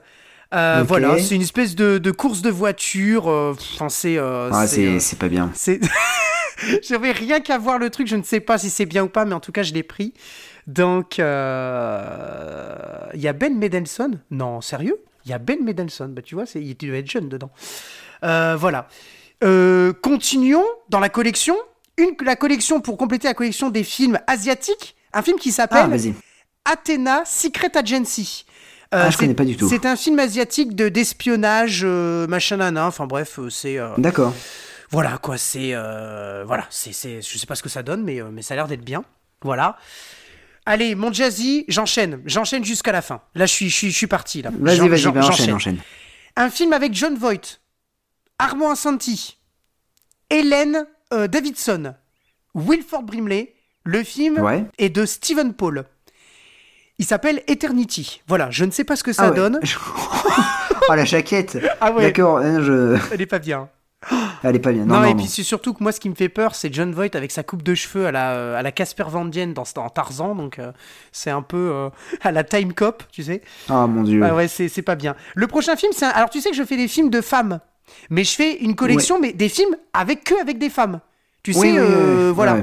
Euh. 0.54 0.84
Voilà, 0.86 1.18
c'est 1.18 1.34
une 1.34 1.42
espèce 1.42 1.74
de, 1.74 1.98
de 1.98 2.10
course 2.10 2.42
de 2.42 2.50
voiture. 2.50 3.28
euh, 3.28 3.54
Enfin, 3.74 3.88
c'est. 3.88 4.18
euh, 4.18 4.50
Ah, 4.52 4.66
c'est, 4.66 5.18
pas 5.18 5.28
bien. 5.28 5.50
J'avais 6.82 7.10
rien 7.12 7.40
qu'à 7.40 7.58
voir 7.58 7.78
le 7.78 7.90
truc, 7.90 8.06
je 8.06 8.16
ne 8.16 8.22
sais 8.22 8.38
pas 8.40 8.56
si 8.58 8.70
c'est 8.70 8.86
bien 8.86 9.02
ou 9.04 9.08
pas, 9.08 9.24
mais 9.24 9.34
en 9.34 9.40
tout 9.40 9.50
cas, 9.52 9.62
je 9.62 9.72
l'ai 9.74 9.82
pris. 9.82 10.12
Donc, 10.68 11.18
euh, 11.18 12.76
il 13.14 13.20
y 13.20 13.28
a 13.28 13.32
Ben 13.32 13.58
Mendelsohn. 13.58 14.20
Non, 14.30 14.60
sérieux? 14.60 14.96
Il 15.24 15.30
y 15.30 15.34
a 15.34 15.38
Ben 15.38 15.58
Mendelsohn. 15.64 16.12
Bah, 16.12 16.22
tu 16.22 16.34
vois, 16.34 16.44
il 16.54 16.76
doit 16.76 16.96
être 16.98 17.10
jeune 17.10 17.28
dedans. 17.28 17.50
Euh, 18.24 18.56
voilà. 18.58 18.88
Euh, 19.42 19.92
continuons 19.92 20.64
dans 20.88 21.00
la 21.00 21.08
collection. 21.08 21.56
Une, 21.98 22.10
la 22.24 22.36
collection 22.36 22.80
pour 22.80 22.96
compléter 22.96 23.26
la 23.28 23.34
collection 23.34 23.68
des 23.70 23.84
films 23.84 24.18
asiatiques. 24.26 24.96
Un 25.12 25.22
film 25.22 25.38
qui 25.38 25.50
Ah, 25.50 25.52
s'appelle 25.52 25.90
vas-y. 25.90 26.14
Athena 26.64 27.22
Secret 27.26 27.76
Agency. 27.76 28.44
Ah, 28.92 29.06
je 29.10 29.12
c'est- 29.16 29.18
connais 29.22 29.34
pas 29.34 29.44
du 29.44 29.56
tout. 29.56 29.68
C'est 29.68 29.86
un 29.86 29.96
film 29.96 30.18
asiatique 30.18 30.74
de 30.76 30.88
d'espionnage, 30.88 31.80
euh, 31.84 32.26
machin 32.26 32.58
nana. 32.58 32.86
Enfin 32.86 33.06
bref, 33.06 33.38
euh, 33.38 33.48
c'est 33.50 33.78
euh, 33.78 33.88
D'accord. 33.98 34.34
voilà 34.90 35.18
quoi. 35.18 35.38
C'est 35.38 35.70
euh, 35.72 36.44
voilà, 36.46 36.66
c'est 36.70 36.92
je 37.22 37.38
sais 37.38 37.46
pas 37.46 37.54
ce 37.54 37.62
que 37.62 37.68
ça 37.68 37.82
donne, 37.82 38.04
mais 38.04 38.20
euh, 38.20 38.28
mais 38.30 38.42
ça 38.42 38.54
a 38.54 38.56
l'air 38.56 38.68
d'être 38.68 38.84
bien. 38.84 39.04
Voilà. 39.42 39.76
Allez, 40.66 40.94
mon 40.94 41.12
jazzy, 41.12 41.64
j'enchaîne, 41.68 42.20
j'enchaîne 42.26 42.64
jusqu'à 42.64 42.92
la 42.92 43.02
fin. 43.02 43.20
Là, 43.34 43.46
je 43.46 43.52
suis 43.52 43.68
je 43.70 43.74
suis 43.74 43.90
je 43.90 43.96
suis 43.96 44.06
parti 44.06 44.42
là. 44.42 44.50
Vas-y, 44.56 44.88
vas-y, 44.88 44.98
j'en- 45.00 45.10
bah, 45.12 45.20
enchaîne, 45.20 45.32
j'enchaîne. 45.48 45.54
enchaîne. 45.54 45.78
Un 46.36 46.50
film 46.50 46.72
avec 46.72 46.94
John 46.94 47.16
Voight, 47.16 47.60
Armand 48.38 48.70
Assanti, 48.70 49.38
Hélène 50.30 50.86
euh, 51.12 51.26
Davidson, 51.28 51.94
Wilford 52.54 53.02
Brimley. 53.02 53.54
Le 53.84 54.04
film 54.04 54.38
Ouais. 54.38 54.64
est 54.78 54.90
de 54.90 55.04
Stephen 55.04 55.54
Paul. 55.54 55.84
Il 57.02 57.04
s'appelle 57.04 57.42
Eternity. 57.48 58.22
Voilà, 58.28 58.48
je 58.52 58.64
ne 58.64 58.70
sais 58.70 58.84
pas 58.84 58.94
ce 58.94 59.02
que 59.02 59.12
ça 59.12 59.24
Ah 59.24 59.30
ouais. 59.30 59.34
donne. 59.36 59.58
oh, 60.88 60.94
la 60.94 61.04
jaquette. 61.04 61.58
Ah 61.80 61.90
ouais, 61.90 62.04
D'accord, 62.04 62.38
hein, 62.38 62.60
je... 62.62 62.96
elle 63.12 63.20
est 63.20 63.26
pas 63.26 63.40
bien. 63.40 63.68
elle 64.44 64.54
est 64.54 64.60
pas 64.60 64.70
bien. 64.70 64.84
Non, 64.84 64.94
Non, 64.94 65.00
non, 65.00 65.06
et 65.06 65.10
non. 65.10 65.16
puis 65.16 65.26
c'est 65.26 65.42
surtout 65.42 65.74
que 65.74 65.82
moi, 65.82 65.90
ce 65.90 65.98
qui 65.98 66.08
me 66.08 66.14
fait 66.14 66.28
peur, 66.28 66.54
c'est 66.54 66.72
John 66.72 66.92
Voight 66.92 67.16
avec 67.16 67.32
sa 67.32 67.42
coupe 67.42 67.64
de 67.64 67.74
cheveux 67.74 68.06
à 68.06 68.12
la, 68.12 68.56
à 68.56 68.62
la 68.62 68.70
Casper 68.70 69.02
Van 69.08 69.24
Dien 69.24 69.48
dans, 69.48 69.64
dans 69.74 69.88
Tarzan. 69.88 70.36
Donc 70.36 70.60
euh, 70.60 70.70
c'est 71.10 71.30
un 71.30 71.42
peu 71.42 71.72
euh, 71.74 71.88
à 72.22 72.30
la 72.30 72.44
Time 72.44 72.72
Cop, 72.72 73.02
tu 73.10 73.24
sais. 73.24 73.42
Ah, 73.68 73.88
mon 73.88 74.04
dieu. 74.04 74.22
Ah 74.24 74.36
ouais, 74.36 74.46
c'est 74.46 74.82
pas 74.82 74.94
bien. 74.94 75.16
Le 75.34 75.48
prochain 75.48 75.74
film, 75.74 75.90
c'est 75.92 76.04
un... 76.06 76.10
Alors 76.10 76.30
tu 76.30 76.40
sais 76.40 76.50
que 76.50 76.56
je 76.56 76.62
fais 76.62 76.76
des 76.76 76.86
films 76.86 77.10
de 77.10 77.20
femmes. 77.20 77.58
Mais 78.10 78.22
je 78.22 78.30
fais 78.30 78.58
une 78.58 78.76
collection, 78.76 79.18
mais 79.20 79.32
des 79.32 79.48
films 79.48 79.74
avec 79.92 80.22
que 80.22 80.40
avec 80.40 80.58
des 80.58 80.70
femmes. 80.70 81.00
Tu 81.42 81.50
Oui, 81.50 81.56
sais, 81.56 81.72
oui, 81.72 81.78
euh, 81.80 82.28
oui. 82.28 82.34
voilà. 82.36 82.54
Ouais. 82.54 82.62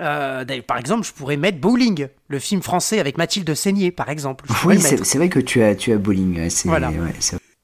Euh, 0.00 0.44
par 0.66 0.78
exemple, 0.78 1.06
je 1.06 1.12
pourrais 1.12 1.36
mettre 1.36 1.58
Bowling, 1.58 2.08
le 2.28 2.38
film 2.38 2.62
français 2.62 2.98
avec 2.98 3.16
Mathilde 3.16 3.54
Seigné, 3.54 3.92
par 3.92 4.08
exemple. 4.08 4.44
Je 4.48 4.66
Oui, 4.68 4.80
c'est 4.80 5.18
vrai 5.18 5.28
que 5.28 5.38
tu 5.38 5.62
as, 5.62 5.74
tu 5.76 5.92
as 5.92 5.98
bowling. 5.98 6.48
Voilà. 6.64 6.90
ouais, 6.90 7.12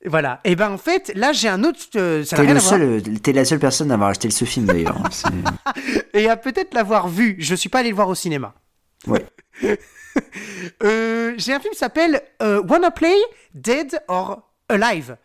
Voilà. 0.07 0.41
Et 0.45 0.55
ben 0.55 0.71
en 0.71 0.79
fait, 0.79 1.11
là 1.17 1.33
j'ai 1.33 1.49
un 1.49 1.65
autre. 1.65 1.81
euh, 1.97 2.25
ça 2.25 2.37
T'es 2.37 2.61
seul, 2.61 3.03
t'es 3.21 3.33
la 3.33 3.45
seule 3.45 3.59
personne 3.59 3.91
à 3.91 3.95
avoir 3.95 4.11
acheté 4.11 4.31
ce 4.31 4.45
film 4.45 4.67
d'ailleurs. 4.67 5.03
C'est- 5.11 5.29
Et 6.15 6.29
à 6.29 6.37
peut-être 6.37 6.73
l'avoir 6.75 7.09
vu. 7.09 7.37
Je 7.41 7.55
suis 7.55 7.69
pas 7.69 7.81
allé 7.81 7.89
le 7.91 7.95
voir 7.97 8.09
au 8.09 8.15
cinéma. 8.15 8.55
Ouais. 9.07 9.25
Euh, 10.83 11.35
j'ai 11.37 11.53
un 11.53 11.61
film 11.61 11.73
qui 11.73 11.79
s'appelle 11.79 12.21
euh, 12.43 12.61
Wanna 12.69 12.91
Play 12.91 13.15
Dead 13.55 14.01
or 14.09 14.51
Alive. 14.69 15.17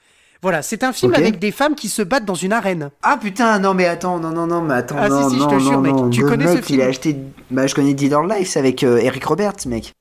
Voilà, 0.41 0.61
c'est 0.61 0.83
un 0.83 0.93
film 0.93 1.13
avec 1.15 1.39
des 1.39 1.51
femmes 1.51 1.75
qui 1.75 1.89
se 1.89 2.01
battent 2.01 2.25
dans 2.25 2.35
une 2.35 2.53
arène. 2.53 2.91
Ah 3.01 3.17
putain, 3.19 3.57
non 3.59 3.73
mais 3.73 3.85
attends, 3.85 4.19
non 4.19 4.31
non 4.31 4.45
non, 4.47 4.61
mais 4.61 4.75
attends, 4.75 4.95
Ah, 4.99 5.05
si, 5.07 5.11
non 5.11 5.29
si, 5.29 5.35
je 5.37 5.39
non 5.41 5.47
te 5.49 5.59
jure, 5.59 5.81
non, 5.81 6.03
mec, 6.03 6.11
tu 6.11 6.21
Le 6.21 6.27
connais 6.29 6.47
ce 6.55 6.61
film 6.61 6.79
il 6.79 6.81
a 6.83 6.87
acheté, 6.87 7.17
bah 7.49 7.65
je 7.67 7.73
connais 7.75 7.93
Dead 7.93 8.13
or 8.13 8.23
Life, 8.27 8.49
c'est 8.49 8.59
avec 8.59 8.83
euh, 8.83 8.97
Eric 8.97 9.23
Roberts, 9.25 9.65
mec. 9.65 9.91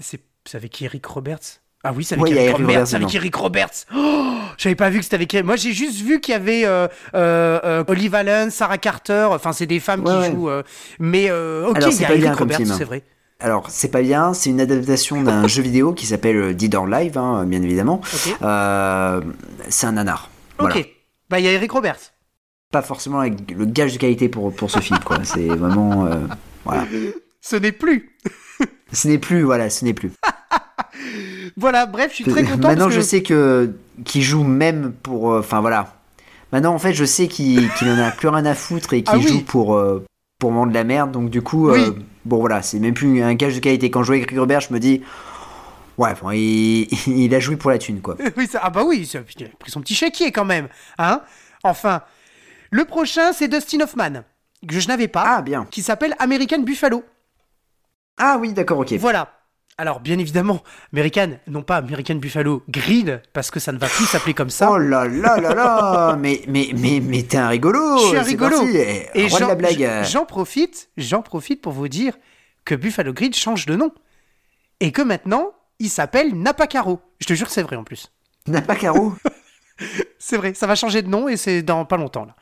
C'est 0.00 0.20
avec 0.54 0.80
Eric 0.82 1.06
Roberts? 1.06 1.60
Ah 1.86 1.92
oui, 1.94 2.02
c'est 2.02 2.14
avec 2.14 2.24
Ouais, 2.24 2.30
Eric 2.32 2.52
Roberts. 2.56 2.66
Roberts 2.66 2.86
c'est 2.88 2.96
avec. 2.96 3.14
Eric 3.14 3.34
Roberts. 3.36 3.70
Oh, 3.94 4.24
J'avais 4.56 4.74
pas 4.74 4.88
vu 4.88 4.98
que 4.98 5.04
c'était 5.04 5.16
avec. 5.16 5.34
Moi, 5.44 5.56
j'ai 5.56 5.72
juste 5.74 6.00
vu 6.00 6.18
qu'il 6.20 6.32
y 6.32 6.34
avait 6.34 6.64
euh, 6.64 6.88
euh, 7.14 7.60
euh, 7.62 7.84
Olive 7.88 8.14
Allen, 8.14 8.50
Sarah 8.50 8.78
Carter. 8.78 9.28
Enfin, 9.30 9.52
c'est 9.52 9.66
des 9.66 9.80
femmes 9.80 10.00
Ouais, 10.04 10.12
qui 10.12 10.18
ouais. 10.18 10.30
jouent. 10.32 10.48
euh, 10.48 10.62
mais 10.98 11.30
ok, 11.30 11.76
il 11.84 11.92
c'est 11.92 12.02
y 12.04 12.06
a 12.06 12.14
Eric 12.14 12.34
Roberts, 12.38 12.60
hein. 12.62 12.74
c'est 12.78 12.84
vrai. 12.84 13.02
Alors 13.40 13.66
c'est 13.68 13.88
pas 13.88 14.00
bien, 14.02 14.32
c'est 14.32 14.50
une 14.50 14.60
adaptation 14.60 15.22
d'un 15.22 15.46
jeu 15.48 15.62
vidéo 15.62 15.92
qui 15.92 16.06
s'appelle 16.06 16.36
euh, 16.36 16.54
Dead 16.54 16.74
or 16.74 16.86
Live, 16.86 17.18
hein, 17.18 17.44
bien 17.46 17.62
évidemment. 17.62 18.00
Ok. 18.02 18.36
Euh, 18.42 19.20
c'est 19.68 19.86
un 19.86 19.92
nanar. 19.92 20.30
Voilà. 20.58 20.76
Ok. 20.76 20.88
Bah, 21.30 21.40
il 21.40 21.44
y 21.44 21.48
a 21.48 21.52
Eric 21.52 21.72
Roberts. 21.72 22.12
Pas 22.70 22.82
forcément 22.82 23.20
avec 23.20 23.50
le 23.50 23.64
gage 23.66 23.92
de 23.92 23.98
qualité 23.98 24.28
pour 24.28 24.54
pour 24.54 24.70
ce 24.70 24.78
film, 24.80 24.98
quoi. 25.04 25.18
C'est 25.24 25.46
vraiment, 25.48 26.06
euh, 26.06 26.16
voilà. 26.64 26.86
Ce 27.40 27.56
n'est 27.56 27.72
plus. 27.72 28.16
Ce 28.92 29.08
n'est 29.08 29.18
plus, 29.18 29.42
voilà, 29.42 29.70
ce 29.70 29.84
n'est 29.84 29.92
plus. 29.94 30.12
Voilà, 31.56 31.86
bref, 31.86 32.10
je 32.10 32.14
suis 32.16 32.24
très 32.24 32.44
content. 32.44 32.68
Maintenant, 32.68 32.84
parce 32.84 32.94
je 32.96 33.00
sais 33.00 33.22
que 33.24 33.72
qu'il 34.04 34.22
joue 34.22 34.44
même 34.44 34.92
pour, 34.92 35.32
euh, 35.32 35.40
enfin 35.40 35.60
voilà. 35.60 35.96
Maintenant, 36.52 36.72
en 36.74 36.78
fait, 36.78 36.94
je 36.94 37.04
sais 37.04 37.26
qu'il 37.26 37.68
qu'il 37.72 37.88
en 37.90 37.98
a 37.98 38.12
plus 38.12 38.28
rien 38.28 38.44
à 38.46 38.54
foutre 38.54 38.92
et 38.92 39.02
qu'il 39.02 39.14
Ah 39.14 39.18
oui. 39.18 39.26
joue 39.26 39.40
pour 39.42 39.80
pour 40.38 40.52
vendre 40.52 40.68
de 40.70 40.74
la 40.74 40.84
merde. 40.84 41.10
Donc 41.10 41.30
du 41.30 41.42
coup, 41.42 41.70
Oui. 41.70 41.92
Bon 42.24 42.38
voilà, 42.38 42.62
c'est 42.62 42.78
même 42.78 42.94
plus 42.94 43.22
un 43.22 43.34
gage 43.34 43.54
de 43.54 43.60
qualité. 43.60 43.90
Quand 43.90 44.02
je 44.02 44.06
vois 44.08 44.16
avec 44.16 44.28
Eric 44.28 44.38
Robert, 44.40 44.60
je 44.60 44.72
me 44.72 44.78
dis, 44.80 45.02
ouais, 45.98 46.14
bon, 46.20 46.30
il, 46.30 46.88
il 47.06 47.34
a 47.34 47.40
joué 47.40 47.56
pour 47.56 47.70
la 47.70 47.78
thune, 47.78 48.00
quoi. 48.00 48.16
oui, 48.36 48.46
ça- 48.46 48.60
ah 48.62 48.70
bah 48.70 48.82
oui, 48.84 49.06
ça- 49.06 49.20
il 49.38 49.44
a 49.46 49.48
pris 49.58 49.70
son 49.70 49.80
petit 49.80 49.94
chéquier 49.94 50.32
quand 50.32 50.44
même. 50.44 50.68
Hein 50.98 51.22
enfin, 51.62 52.02
le 52.70 52.84
prochain, 52.84 53.32
c'est 53.32 53.48
Dustin 53.48 53.80
Hoffman, 53.80 54.22
que 54.68 54.80
je 54.80 54.88
n'avais 54.88 55.08
pas, 55.08 55.24
Ah 55.26 55.42
bien. 55.42 55.66
qui 55.70 55.82
s'appelle 55.82 56.14
American 56.18 56.60
Buffalo. 56.60 57.04
Ah 58.16 58.38
oui, 58.40 58.52
d'accord, 58.52 58.78
ok. 58.78 58.92
Voilà. 58.94 59.33
Alors, 59.76 59.98
bien 59.98 60.18
évidemment, 60.18 60.62
American, 60.92 61.30
non 61.48 61.62
pas 61.62 61.76
American 61.78 62.14
Buffalo 62.14 62.62
Grill, 62.68 63.20
parce 63.32 63.50
que 63.50 63.58
ça 63.58 63.72
ne 63.72 63.78
va 63.78 63.88
plus 63.88 64.06
s'appeler 64.06 64.32
comme 64.34 64.50
ça. 64.50 64.70
Oh 64.70 64.78
là 64.78 65.04
là 65.06 65.36
là 65.40 65.52
là 65.54 66.16
Mais 66.20 66.42
mais 66.46 66.68
mais 66.76 67.00
mais 67.00 67.22
t'es 67.24 67.38
un 67.38 67.48
rigolo. 67.48 67.98
Je 67.98 68.06
suis 68.06 68.16
un 68.16 68.22
rigolo. 68.22 68.56
parti. 68.58 68.76
Et 69.14 69.28
j'en- 70.04 70.24
profite, 70.26 70.90
j'en 70.96 71.22
profite 71.22 71.60
pour 71.60 71.72
vous 71.72 71.88
dire 71.88 72.16
que 72.64 72.76
Buffalo 72.76 73.12
Grill 73.12 73.34
change 73.34 73.66
de 73.66 73.74
nom. 73.74 73.92
Et 74.80 74.92
que 74.92 75.02
maintenant, 75.02 75.52
il 75.80 75.90
s'appelle 75.90 76.34
Napacaro. 76.34 77.00
Je 77.18 77.26
te 77.26 77.32
jure 77.34 77.46
que 77.48 77.52
c'est 77.52 77.62
vrai 77.62 77.76
en 77.76 77.84
plus. 77.84 78.12
N'a 78.46 78.62
pas 78.62 78.76
carreau. 78.76 79.14
C'est 80.20 80.36
vrai, 80.36 80.54
ça 80.54 80.68
va 80.68 80.76
changer 80.76 81.02
de 81.02 81.08
nom 81.08 81.28
et 81.28 81.36
c'est 81.36 81.62
dans 81.62 81.84
pas 81.84 81.96
longtemps 81.96 82.24
là. 82.24 82.36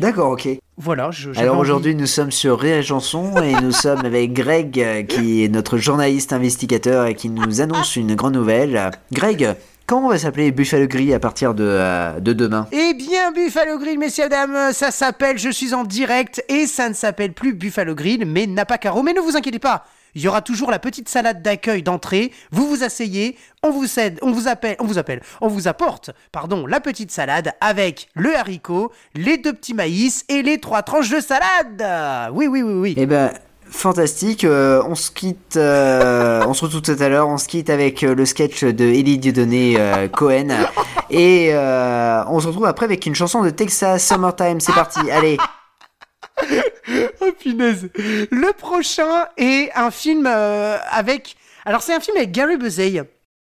D'accord, 0.00 0.32
ok. 0.32 0.48
Voilà, 0.76 1.10
je. 1.12 1.30
Alors 1.38 1.54
envie- 1.54 1.60
aujourd'hui, 1.62 1.94
nous 1.94 2.06
sommes 2.06 2.32
sur 2.32 2.58
Rire 2.58 2.78
et 2.78 2.82
Chanson 2.82 3.32
et 3.42 3.52
nous 3.62 3.70
sommes 3.72 4.00
avec 4.04 4.32
Greg, 4.32 4.80
euh, 4.80 5.02
qui 5.04 5.44
est 5.44 5.48
notre 5.48 5.78
journaliste 5.78 6.32
investigateur 6.32 7.06
et 7.06 7.14
qui 7.14 7.30
nous 7.30 7.60
annonce 7.60 7.94
une 7.94 8.14
grande 8.16 8.34
nouvelle. 8.34 8.90
Greg, 9.12 9.54
comment 9.86 10.06
on 10.08 10.10
va 10.10 10.18
s'appeler 10.18 10.50
Buffalo 10.50 10.88
Gris 10.88 11.14
à 11.14 11.20
partir 11.20 11.54
de, 11.54 11.64
euh, 11.64 12.18
de 12.18 12.32
demain? 12.32 12.66
Eh 12.72 12.94
bien, 12.94 13.30
Buffalo 13.30 13.78
Grill, 13.78 14.00
messieurs, 14.00 14.28
dames, 14.28 14.72
ça 14.72 14.90
s'appelle 14.90 15.38
Je 15.38 15.50
suis 15.50 15.74
en 15.74 15.84
direct 15.84 16.44
et 16.48 16.66
ça 16.66 16.88
ne 16.88 16.94
s'appelle 16.94 17.32
plus 17.32 17.54
Buffalo 17.54 17.94
Grill, 17.94 18.24
mais 18.26 18.46
Napa 18.48 18.78
Caro. 18.78 19.02
Mais 19.04 19.12
ne 19.12 19.20
vous 19.20 19.36
inquiétez 19.36 19.60
pas, 19.60 19.84
il 20.14 20.22
y 20.22 20.28
aura 20.28 20.42
toujours 20.42 20.70
la 20.70 20.78
petite 20.78 21.08
salade 21.08 21.42
d'accueil 21.42 21.82
d'entrée. 21.82 22.32
Vous 22.50 22.68
vous 22.68 22.82
asseyez, 22.82 23.36
on 23.62 23.70
vous 23.70 23.86
cède, 23.86 24.18
on 24.22 24.32
vous 24.32 24.48
appelle, 24.48 24.76
on 24.78 24.84
vous 24.84 24.98
appelle, 24.98 25.20
on 25.40 25.48
vous 25.48 25.68
apporte, 25.68 26.10
pardon, 26.32 26.66
la 26.66 26.80
petite 26.80 27.10
salade 27.10 27.52
avec 27.60 28.08
le 28.14 28.36
haricot, 28.36 28.92
les 29.14 29.38
deux 29.38 29.52
petits 29.52 29.74
maïs 29.74 30.24
et 30.28 30.42
les 30.42 30.58
trois 30.58 30.82
tranches 30.82 31.10
de 31.10 31.20
salade. 31.20 32.30
Oui, 32.32 32.46
oui, 32.46 32.62
oui, 32.62 32.74
oui. 32.74 32.94
Eh 32.96 33.06
ben, 33.06 33.32
Fantastique. 33.74 34.44
Euh, 34.44 34.82
on 34.86 34.94
se 34.94 35.10
quitte. 35.10 35.56
euh, 35.56 36.44
on 36.46 36.54
se 36.54 36.64
retrouve 36.64 36.82
tout 36.82 36.96
à 37.02 37.08
l'heure. 37.08 37.28
On 37.28 37.38
se 37.38 37.48
quitte 37.48 37.70
avec 37.70 38.04
euh, 38.04 38.14
le 38.14 38.24
sketch 38.24 38.62
de 38.62 38.84
Elie 38.84 39.18
Dieudonné 39.18 40.08
Cohen. 40.12 40.48
Et 41.10 41.50
on 41.54 42.40
se 42.40 42.46
retrouve 42.46 42.66
après 42.66 42.84
avec 42.86 43.04
une 43.06 43.14
chanson 43.14 43.42
de 43.42 43.50
Texas 43.50 44.06
Summertime. 44.06 44.60
C'est 44.60 44.72
parti. 44.72 45.10
Allez. 45.10 45.36
Oh 47.20 47.32
punaise. 47.38 47.88
Le 47.94 48.52
prochain 48.52 49.26
est 49.36 49.70
un 49.74 49.90
film 49.90 50.26
euh, 50.26 50.76
avec. 50.90 51.36
Alors, 51.64 51.82
c'est 51.82 51.94
un 51.94 52.00
film 52.00 52.16
avec 52.16 52.32
Gary 52.32 52.56
Busey 52.56 53.02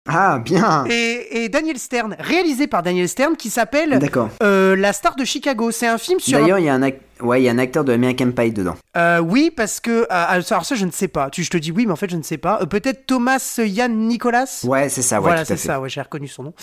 Ah, 0.05 0.39
bien. 0.39 0.83
et, 0.89 1.43
et 1.45 1.49
Daniel 1.49 1.79
Stern, 1.79 2.15
réalisé 2.19 2.67
par 2.67 2.83
Daniel 2.83 3.07
Stern, 3.07 3.37
qui 3.37 3.49
s'appelle 3.49 3.99
D'accord. 3.99 4.29
euh, 4.43 4.75
La 4.75 4.91
star 4.91 5.15
de 5.15 5.23
Chicago. 5.23 5.71
C'est 5.71 5.87
un 5.87 5.97
film 5.97 6.19
sur. 6.19 6.37
D'ailleurs, 6.37 6.59
il 6.59 6.65
y 6.65 6.69
a 6.69 6.73
un 6.73 6.81
ac- 6.81 6.97
ouais, 7.21 7.41
il 7.41 7.45
y 7.45 7.47
a 7.47 7.51
un 7.53 7.57
acteur 7.57 7.85
de 7.85 7.93
American 7.93 8.31
Pie 8.31 8.51
dedans. 8.51 8.75
Euh, 8.97 9.19
oui, 9.19 9.49
parce 9.55 9.79
que. 9.79 10.01
euh, 10.01 10.05
alors, 10.09 10.65
ça, 10.65 10.75
je 10.75 10.85
ne 10.85 10.91
sais 10.91 11.07
pas. 11.07 11.29
Tu, 11.29 11.43
je 11.45 11.49
te 11.49 11.55
dis 11.57 11.71
oui, 11.71 11.85
mais 11.85 11.93
en 11.93 11.95
fait, 11.95 12.09
je 12.09 12.17
ne 12.17 12.21
sais 12.23 12.37
pas. 12.37 12.59
Euh, 12.61 12.65
Peut-être 12.65 13.05
Thomas 13.07 13.59
Yann 13.63 13.95
Nicolas? 13.95 14.61
Ouais, 14.65 14.89
c'est 14.89 15.01
ça. 15.01 15.17
Ouais, 15.17 15.27
voilà, 15.27 15.45
c'est 15.45 15.55
ça, 15.55 15.79
ouais, 15.79 15.87
j'ai 15.87 16.01
reconnu 16.01 16.27
son 16.27 16.43
nom. 16.43 16.53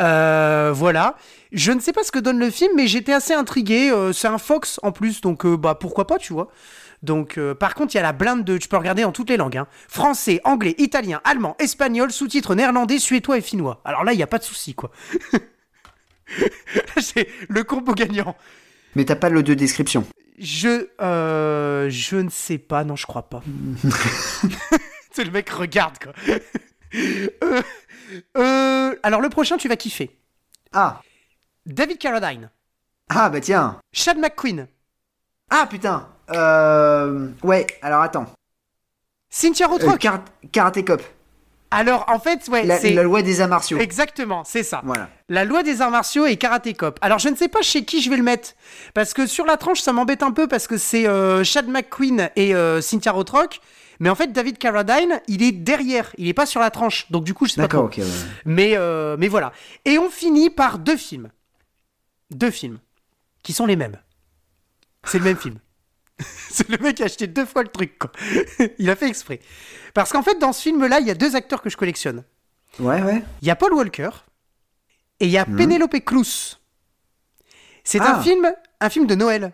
Euh, 0.00 0.70
voilà. 0.72 1.16
Je 1.50 1.72
ne 1.72 1.80
sais 1.80 1.92
pas 1.92 2.04
ce 2.04 2.12
que 2.12 2.18
donne 2.20 2.38
le 2.38 2.50
film, 2.50 2.70
mais 2.76 2.86
j'étais 2.86 3.12
assez 3.12 3.34
intrigué. 3.34 3.92
C'est 4.12 4.28
un 4.28 4.38
Fox 4.38 4.78
en 4.84 4.92
plus, 4.92 5.20
donc 5.20 5.44
bah 5.46 5.74
pourquoi 5.74 6.06
pas, 6.06 6.18
tu 6.18 6.32
vois. 6.32 6.48
Donc, 7.02 7.38
euh, 7.38 7.54
par 7.54 7.74
contre, 7.74 7.94
il 7.94 7.98
y 7.98 8.00
a 8.00 8.02
la 8.02 8.12
blinde 8.12 8.44
de. 8.44 8.58
Tu 8.58 8.68
peux 8.68 8.76
regarder 8.76 9.04
en 9.04 9.12
toutes 9.12 9.30
les 9.30 9.36
langues. 9.36 9.56
hein. 9.58 9.66
Français, 9.88 10.40
anglais, 10.44 10.74
italien, 10.78 11.20
allemand, 11.24 11.56
espagnol, 11.58 12.10
sous-titres 12.10 12.54
néerlandais, 12.54 12.98
suédois 12.98 13.38
et 13.38 13.40
finnois. 13.42 13.80
Alors 13.84 14.02
là, 14.04 14.12
il 14.12 14.16
n'y 14.16 14.22
a 14.22 14.26
pas 14.26 14.38
de 14.38 14.44
souci, 14.44 14.74
quoi. 14.74 14.90
c'est 17.00 17.28
le 17.48 17.64
combo 17.64 17.94
gagnant. 17.94 18.36
Mais 18.94 19.04
t'as 19.04 19.16
pas 19.16 19.28
l'audio 19.28 19.54
description. 19.54 20.06
Je. 20.38 20.88
euh, 21.00 21.88
je 21.90 22.16
ne 22.16 22.30
sais 22.30 22.58
pas, 22.58 22.84
non, 22.84 22.96
je 22.96 23.06
crois 23.06 23.28
pas. 23.28 23.42
c'est 25.12 25.24
le 25.24 25.30
mec 25.30 25.48
regarde, 25.50 25.98
quoi. 25.98 26.12
Euh, 26.94 27.62
euh, 28.36 28.94
alors, 29.02 29.20
le 29.20 29.28
prochain, 29.28 29.56
tu 29.56 29.68
vas 29.68 29.76
kiffer. 29.76 30.10
Ah. 30.72 31.00
David 31.66 31.98
Carradine, 31.98 32.50
Ah, 33.10 33.28
bah 33.28 33.40
tiens. 33.40 33.80
Chad 33.92 34.18
McQueen, 34.18 34.66
Ah, 35.50 35.66
putain. 35.68 36.08
Euh... 36.34 37.28
Ouais, 37.42 37.66
alors 37.82 38.02
attends. 38.02 38.26
Cynthia 39.30 39.66
Euh, 39.66 39.70
Rothrock. 39.70 39.98
Kar- 39.98 40.24
Karate 40.52 40.84
Cop. 40.84 41.02
Alors, 41.72 42.04
en 42.08 42.20
fait, 42.20 42.46
ouais, 42.48 42.62
La, 42.64 42.78
c'est. 42.78 42.92
la 42.92 43.02
loi 43.02 43.22
des 43.22 43.40
arts 43.40 43.48
martiaux. 43.48 43.78
Exactement, 43.78 44.44
c'est 44.44 44.62
ça. 44.62 44.80
Voilà. 44.84 45.08
La 45.28 45.44
loi 45.44 45.64
des 45.64 45.82
arts 45.82 45.90
martiaux 45.90 46.24
et 46.24 46.36
karaté 46.36 46.74
cop. 46.74 46.96
Alors 47.02 47.18
je 47.18 47.28
ne 47.28 47.34
sais 47.34 47.48
pas 47.48 47.60
chez 47.60 47.84
qui 47.84 48.00
je 48.00 48.08
vais 48.08 48.16
le 48.16 48.22
mettre 48.22 48.50
parce 48.94 49.12
que 49.12 49.26
sur 49.26 49.44
la 49.44 49.56
tranche 49.56 49.80
ça 49.80 49.92
m'embête 49.92 50.22
un 50.22 50.30
peu 50.30 50.46
parce 50.46 50.68
que 50.68 50.76
c'est 50.78 51.08
euh, 51.08 51.42
Chad 51.42 51.66
McQueen 51.68 52.30
et 52.36 52.54
euh, 52.54 52.80
Cynthia 52.80 53.10
Rothrock. 53.10 53.60
Mais 53.98 54.08
en 54.08 54.14
fait 54.14 54.28
David 54.32 54.58
Carradine 54.58 55.20
il 55.26 55.42
est 55.42 55.50
derrière, 55.50 56.12
il 56.18 56.28
est 56.28 56.34
pas 56.34 56.46
sur 56.46 56.60
la 56.60 56.70
tranche. 56.70 57.10
Donc 57.10 57.24
du 57.24 57.34
coup 57.34 57.46
je 57.46 57.52
sais 57.52 57.56
pas 57.56 57.62
D'accord, 57.62 57.86
ok. 57.86 57.96
ouais. 57.98 58.04
Mais 58.44 58.76
euh, 58.76 59.16
mais 59.18 59.26
voilà. 59.26 59.52
Et 59.84 59.98
on 59.98 60.08
finit 60.08 60.50
par 60.50 60.78
deux 60.78 60.96
films, 60.96 61.30
deux 62.30 62.52
films 62.52 62.78
qui 63.42 63.52
sont 63.52 63.66
les 63.66 63.76
mêmes. 63.76 63.98
C'est 65.04 65.18
le 65.18 65.24
même 65.24 65.36
film. 65.36 65.56
C'est 66.50 66.68
le 66.68 66.78
mec 66.78 66.96
qui 66.96 67.02
a 67.02 67.06
acheté 67.06 67.26
deux 67.26 67.44
fois 67.44 67.62
le 67.62 67.68
truc 67.68 67.98
quoi. 67.98 68.10
il 68.78 68.88
a 68.90 68.96
fait 68.96 69.08
exprès. 69.08 69.40
Parce 69.94 70.12
qu'en 70.12 70.22
fait 70.22 70.38
dans 70.38 70.52
ce 70.52 70.62
film 70.62 70.86
là 70.86 71.00
il 71.00 71.06
y 71.06 71.10
a 71.10 71.14
deux 71.14 71.36
acteurs 71.36 71.60
que 71.62 71.70
je 71.70 71.76
collectionne. 71.76 72.24
Ouais, 72.78 73.02
ouais. 73.02 73.22
Il 73.42 73.48
y 73.48 73.50
a 73.50 73.56
Paul 73.56 73.72
Walker 73.74 74.10
et 75.20 75.26
il 75.26 75.30
y 75.30 75.38
a 75.38 75.44
Penelope 75.44 75.98
Cruz. 76.04 76.58
C'est 77.84 78.00
un 78.00 78.16
Ah. 78.18 78.22
film, 78.22 78.52
un 78.80 78.90
film 78.90 79.06
de 79.06 79.14
Noël, 79.14 79.52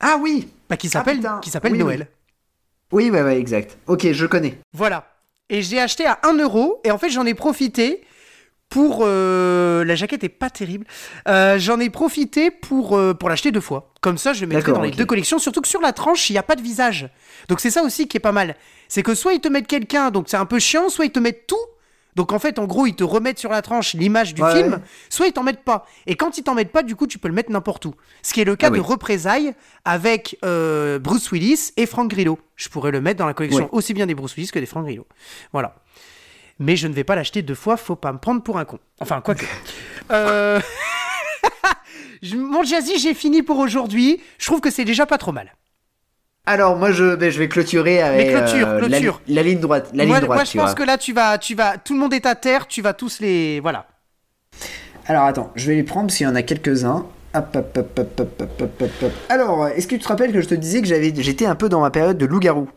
Ah 0.00 0.16
oui. 0.20 0.48
bah, 0.68 0.76
qui 0.76 0.88
s'appelle, 0.88 1.20
qui 1.42 1.50
s'appelle 1.50 1.72
Oui, 1.72 1.78
Noël. 1.78 2.08
Oui, 2.92 3.10
ouais, 3.10 3.22
ouais, 3.22 3.38
exact. 3.38 3.78
Ok, 3.86 4.10
je 4.12 4.26
connais. 4.26 4.58
Voilà. 4.72 5.06
Et 5.48 5.62
j'ai 5.62 5.80
acheté 5.80 6.06
à 6.06 6.18
1 6.24 6.34
euro 6.38 6.80
et 6.84 6.90
en 6.90 6.98
fait 6.98 7.10
j'en 7.10 7.24
ai 7.26 7.34
profité 7.34 8.04
pour 8.70 9.00
euh, 9.02 9.84
la 9.84 9.96
jaquette 9.96 10.24
est 10.24 10.28
pas 10.30 10.48
terrible. 10.48 10.86
Euh, 11.28 11.58
j'en 11.58 11.78
ai 11.80 11.90
profité 11.90 12.50
pour 12.50 12.96
euh, 12.96 13.12
pour 13.12 13.28
l'acheter 13.28 13.50
deux 13.50 13.60
fois. 13.60 13.92
Comme 14.00 14.16
ça, 14.16 14.32
je 14.32 14.40
le 14.40 14.46
mettrai 14.46 14.72
dans 14.72 14.80
les 14.80 14.92
deux 14.92 15.04
collections. 15.04 15.38
Surtout 15.38 15.60
que 15.60 15.68
sur 15.68 15.80
la 15.82 15.92
tranche, 15.92 16.30
il 16.30 16.32
n'y 16.32 16.38
a 16.38 16.42
pas 16.42 16.56
de 16.56 16.62
visage. 16.62 17.10
Donc 17.48 17.60
c'est 17.60 17.70
ça 17.70 17.82
aussi 17.82 18.08
qui 18.08 18.16
est 18.16 18.20
pas 18.20 18.32
mal. 18.32 18.56
C'est 18.88 19.02
que 19.02 19.14
soit 19.14 19.34
ils 19.34 19.40
te 19.40 19.48
mettent 19.48 19.66
quelqu'un, 19.66 20.10
donc 20.10 20.28
c'est 20.28 20.36
un 20.38 20.46
peu 20.46 20.58
chiant, 20.58 20.88
soit 20.88 21.04
ils 21.04 21.10
te 21.12 21.18
mettent 21.18 21.46
tout. 21.46 21.56
Donc 22.16 22.32
en 22.32 22.38
fait, 22.38 22.58
en 22.58 22.64
gros, 22.66 22.86
ils 22.86 22.94
te 22.94 23.04
remettent 23.04 23.38
sur 23.38 23.50
la 23.50 23.62
tranche 23.62 23.94
l'image 23.94 24.34
du 24.34 24.42
Ouais, 24.42 24.52
film, 24.52 24.80
soit 25.08 25.26
ils 25.26 25.32
t'en 25.32 25.42
mettent 25.44 25.62
pas. 25.64 25.86
Et 26.06 26.16
quand 26.16 26.38
ils 26.38 26.42
t'en 26.42 26.54
mettent 26.54 26.72
pas, 26.72 26.82
du 26.82 26.96
coup, 26.96 27.06
tu 27.06 27.18
peux 27.18 27.28
le 27.28 27.34
mettre 27.34 27.50
n'importe 27.52 27.84
où. 27.86 27.94
Ce 28.22 28.32
qui 28.32 28.40
est 28.40 28.44
le 28.44 28.56
cas 28.56 28.66
Ah 28.68 28.70
de 28.70 28.76
oui. 28.78 28.84
Représailles 28.84 29.54
avec 29.84 30.36
Bruce 30.42 31.30
Willis 31.32 31.72
et 31.76 31.86
Frank 31.86 32.08
Grillo. 32.10 32.38
Je 32.56 32.68
pourrais 32.68 32.90
le 32.92 33.00
mettre 33.00 33.18
dans 33.18 33.26
la 33.26 33.34
collection 33.34 33.64
Ouais. 33.64 33.68
aussi 33.72 33.94
bien 33.94 34.06
des 34.06 34.14
Bruce 34.14 34.34
Willis 34.36 34.50
que 34.50 34.58
des 34.58 34.66
Frank 34.66 34.84
Grillo. 34.84 35.06
Voilà 35.52 35.74
mais 36.60 36.76
je 36.76 36.86
ne 36.86 36.92
vais 36.92 37.04
pas 37.04 37.16
l'acheter 37.16 37.42
deux 37.42 37.56
fois, 37.56 37.76
faut 37.76 37.96
pas 37.96 38.12
me 38.12 38.18
prendre 38.18 38.42
pour 38.42 38.58
un 38.58 38.64
con. 38.64 38.78
Enfin, 39.00 39.20
quoique. 39.20 39.44
euh... 40.12 40.60
Mon 42.34 42.62
jazzy, 42.62 42.98
j'ai 42.98 43.14
fini 43.14 43.42
pour 43.42 43.58
aujourd'hui. 43.58 44.20
Je 44.38 44.46
trouve 44.46 44.60
que 44.60 44.70
c'est 44.70 44.84
déjà 44.84 45.06
pas 45.06 45.18
trop 45.18 45.32
mal. 45.32 45.54
Alors 46.46 46.76
moi 46.76 46.90
je, 46.90 47.14
ben, 47.16 47.30
vais 47.30 47.48
clôturer 47.48 48.02
avec 48.02 48.30
clôture, 48.30 48.68
euh, 48.68 48.78
clôture. 48.78 49.20
La, 49.28 49.34
la, 49.36 49.42
ligne 49.42 49.60
droite. 49.60 49.90
La 49.94 50.04
moi, 50.04 50.16
ligne 50.16 50.26
droite, 50.26 50.38
moi 50.38 50.44
je 50.44 50.58
pense 50.58 50.74
que 50.74 50.82
là 50.82 50.98
tu 50.98 51.12
vas, 51.12 51.38
tu 51.38 51.54
vas, 51.54 51.76
tout 51.78 51.92
le 51.94 52.00
monde 52.00 52.12
est 52.12 52.26
à 52.26 52.34
terre, 52.34 52.66
tu 52.66 52.82
vas 52.82 52.92
tous 52.92 53.20
les, 53.20 53.60
voilà. 53.60 53.86
Alors 55.06 55.24
attends, 55.24 55.52
je 55.54 55.66
vais 55.66 55.74
les 55.74 55.82
prendre 55.82 56.06
parce 56.06 56.16
qu'il 56.16 56.26
y 56.26 56.30
en 56.30 56.34
a 56.34 56.42
quelques-uns. 56.42 57.06
Hop, 57.34 57.56
hop, 57.56 57.78
hop, 57.98 59.12
Alors, 59.28 59.68
est-ce 59.68 59.86
que 59.86 59.94
tu 59.94 60.02
te 60.02 60.08
rappelles 60.08 60.32
que 60.32 60.40
je 60.40 60.48
te 60.48 60.54
disais 60.54 60.80
que 60.80 60.88
j'avais, 60.88 61.12
j'étais 61.14 61.46
un 61.46 61.54
peu 61.54 61.68
dans 61.68 61.80
ma 61.80 61.90
période 61.90 62.18
de 62.18 62.26
loup-garou? 62.26 62.68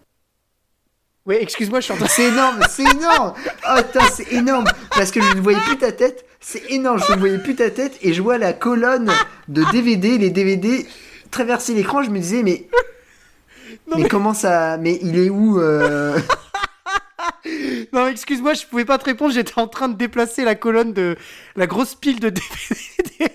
Oui, 1.25 1.35
excuse-moi, 1.39 1.79
je 1.79 1.85
suis 1.85 1.93
en 1.93 1.97
train. 1.97 2.07
C'est 2.07 2.25
énorme, 2.27 2.59
c'est 2.69 2.83
énorme 2.83 3.33
Oh 3.69 3.81
putain, 3.81 4.05
c'est 4.11 4.31
énorme 4.33 4.65
Parce 4.91 5.09
que 5.11 5.21
je 5.21 5.33
ne 5.35 5.41
voyais 5.41 5.59
plus 5.61 5.77
ta 5.77 5.91
tête, 5.93 6.25
c'est 6.41 6.69
énorme, 6.69 7.01
je 7.07 7.13
ne 7.13 7.19
voyais 7.19 7.37
plus 7.39 7.55
ta 7.55 7.69
tête 7.71 7.97
et 8.01 8.13
je 8.13 8.21
vois 8.21 8.37
la 8.37 8.51
colonne 8.51 9.09
de 9.47 9.63
DVD, 9.71 10.17
les 10.17 10.29
DVD 10.29 10.85
traverser 11.31 11.73
l'écran, 11.73 12.03
je 12.03 12.09
me 12.09 12.19
disais, 12.19 12.43
mais. 12.43 12.67
Non, 13.87 13.97
mais, 13.97 14.03
mais- 14.03 14.09
comment 14.09 14.33
ça. 14.33 14.77
Mais 14.77 14.99
il 15.01 15.17
est 15.17 15.29
où 15.29 15.59
euh, 15.59 16.17
Non, 17.93 18.07
excuse-moi, 18.07 18.53
je 18.53 18.65
pouvais 18.65 18.85
pas 18.85 18.97
te 18.97 19.05
répondre. 19.05 19.33
J'étais 19.33 19.59
en 19.59 19.67
train 19.67 19.89
de 19.89 19.95
déplacer 19.97 20.45
la 20.45 20.55
colonne 20.55 20.93
de 20.93 21.17
la 21.55 21.67
grosse 21.67 21.95
pile 21.95 22.19
de 22.19 22.29
DVD. 22.29 23.31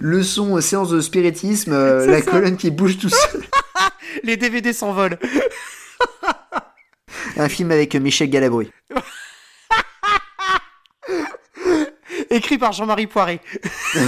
Leçon, 0.00 0.56
euh, 0.56 0.60
séance 0.60 0.90
de 0.90 1.00
spiritisme, 1.00 1.72
euh, 1.72 2.06
la 2.06 2.22
ça. 2.22 2.30
colonne 2.30 2.56
qui 2.56 2.70
bouge 2.70 2.98
tout 2.98 3.08
seul. 3.08 3.42
Les 4.22 4.36
DVD 4.36 4.72
s'envolent. 4.72 5.18
Un 7.36 7.48
film 7.48 7.70
avec 7.70 7.94
Michel 7.96 8.30
Galabru. 8.30 8.68
Écrit 12.30 12.58
par 12.58 12.72
Jean-Marie 12.72 13.06
Poiré. 13.06 13.40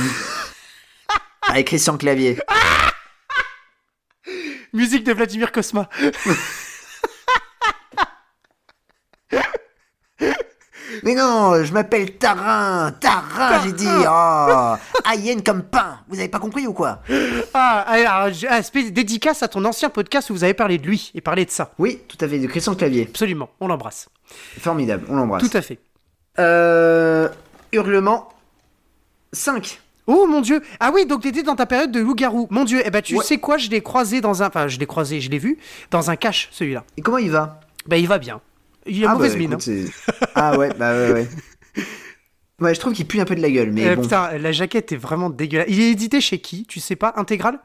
Avec 1.48 1.68
Christian 1.68 1.96
Clavier. 1.96 2.38
Musique 4.72 5.04
de 5.04 5.12
Vladimir 5.12 5.52
Kosma. 5.52 5.88
Mais 11.02 11.14
non, 11.14 11.62
je 11.64 11.72
m'appelle 11.72 12.16
Tarin, 12.16 12.92
Tarin, 13.00 13.62
j'ai 13.64 13.72
dit. 13.72 13.86
Oh, 13.88 14.74
Ayen 15.04 15.40
comme 15.44 15.62
pain. 15.62 15.98
Vous 16.08 16.18
avez 16.18 16.28
pas 16.28 16.38
compris 16.38 16.66
ou 16.66 16.72
quoi? 16.72 17.00
Ah, 17.54 17.84
alors, 17.86 18.28
dédicace 18.90 19.42
à 19.42 19.48
ton 19.48 19.64
ancien 19.64 19.90
podcast 19.90 20.30
où 20.30 20.34
vous 20.34 20.44
avez 20.44 20.54
parlé 20.54 20.78
de 20.78 20.86
lui 20.86 21.10
et 21.14 21.20
parlé 21.20 21.44
de 21.44 21.50
ça. 21.50 21.72
Oui, 21.78 22.00
tout 22.08 22.18
à 22.20 22.28
fait, 22.28 22.38
de 22.38 22.46
Christian 22.46 22.74
Clavier. 22.74 23.06
Absolument, 23.08 23.48
on 23.60 23.68
l'embrasse. 23.68 24.08
Formidable, 24.60 25.04
on 25.08 25.16
l'embrasse. 25.16 25.48
Tout 25.48 25.56
à 25.56 25.62
fait. 25.62 25.78
Euh. 26.38 27.28
Hurlement 27.72 28.28
5. 29.32 29.80
Oh 30.06 30.26
mon 30.28 30.40
dieu 30.40 30.62
Ah 30.78 30.92
oui, 30.94 31.04
donc 31.04 31.22
t'étais 31.22 31.42
dans 31.42 31.56
ta 31.56 31.66
période 31.66 31.90
de 31.90 31.98
loup-garou. 32.00 32.46
Mon 32.50 32.64
dieu, 32.64 32.80
eh 32.84 32.90
ben 32.90 33.02
tu 33.02 33.16
Ouais. 33.16 33.24
sais 33.24 33.38
quoi, 33.38 33.56
je 33.58 33.68
l'ai 33.70 33.80
croisé 33.82 34.20
dans 34.20 34.42
un... 34.42 34.46
Enfin, 34.46 34.68
je 34.68 34.78
l'ai 34.78 34.86
croisé, 34.86 35.20
je 35.20 35.28
l'ai 35.30 35.38
vu, 35.38 35.58
dans 35.90 36.10
un 36.10 36.16
cache, 36.16 36.48
celui-là. 36.52 36.84
Et 36.96 37.02
comment 37.02 37.18
il 37.18 37.30
va? 37.30 37.60
Ben 37.88 37.96
il 37.96 38.06
va 38.06 38.18
bien. 38.18 38.40
Il 38.88 39.04
a 39.04 39.10
Ah, 39.10 39.14
mauvaise 39.14 39.32
bah, 39.32 39.38
mine. 39.38 39.50
écoute, 39.52 39.62
c'est- 39.62 39.86
Ah 40.34 40.56
ouais, 40.58 40.70
bah 40.78 40.92
ouais, 40.92 41.12
ouais. 41.12 41.28
Ouais, 42.60 42.74
je 42.74 42.80
trouve 42.80 42.94
qu'il 42.94 43.06
pue 43.06 43.20
un 43.20 43.26
peu 43.26 43.34
de 43.36 43.42
la 43.42 43.50
gueule, 43.50 43.70
mais 43.70 43.86
hein. 43.86 43.92
Euh, 43.92 43.96
bon. 43.96 44.02
Putain, 44.02 44.38
la 44.38 44.50
jaquette 44.50 44.90
est 44.90 44.96
vraiment 44.96 45.28
dégueulasse. 45.28 45.66
Il 45.68 45.78
est 45.78 45.90
édité 45.90 46.22
chez 46.22 46.38
qui? 46.38 46.64
Tu 46.64 46.80
sais 46.80 46.96
pas? 46.96 47.12
Intégral 47.16 47.58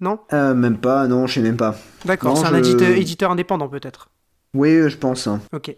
Non? 0.00 0.20
Euh, 0.32 0.54
même 0.54 0.78
pas, 0.78 1.06
non, 1.06 1.26
je 1.26 1.34
sais 1.34 1.40
même 1.40 1.58
pas. 1.58 1.76
D'accord, 2.06 2.38
c'est 2.38 2.46
un 2.46 2.54
éditeur, 2.56 2.88
éditeur 2.88 3.30
indépendant 3.30 3.68
peut-être. 3.68 4.08
Oui, 4.54 4.88
je 4.88 4.96
pense. 4.96 5.26
hein. 5.26 5.42
Ok. 5.52 5.74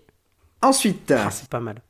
Ensuite, 0.63 1.11
Ah, 1.17 1.31
c'est 1.33 1.49
pas 1.49 1.59
mal. 1.59 1.83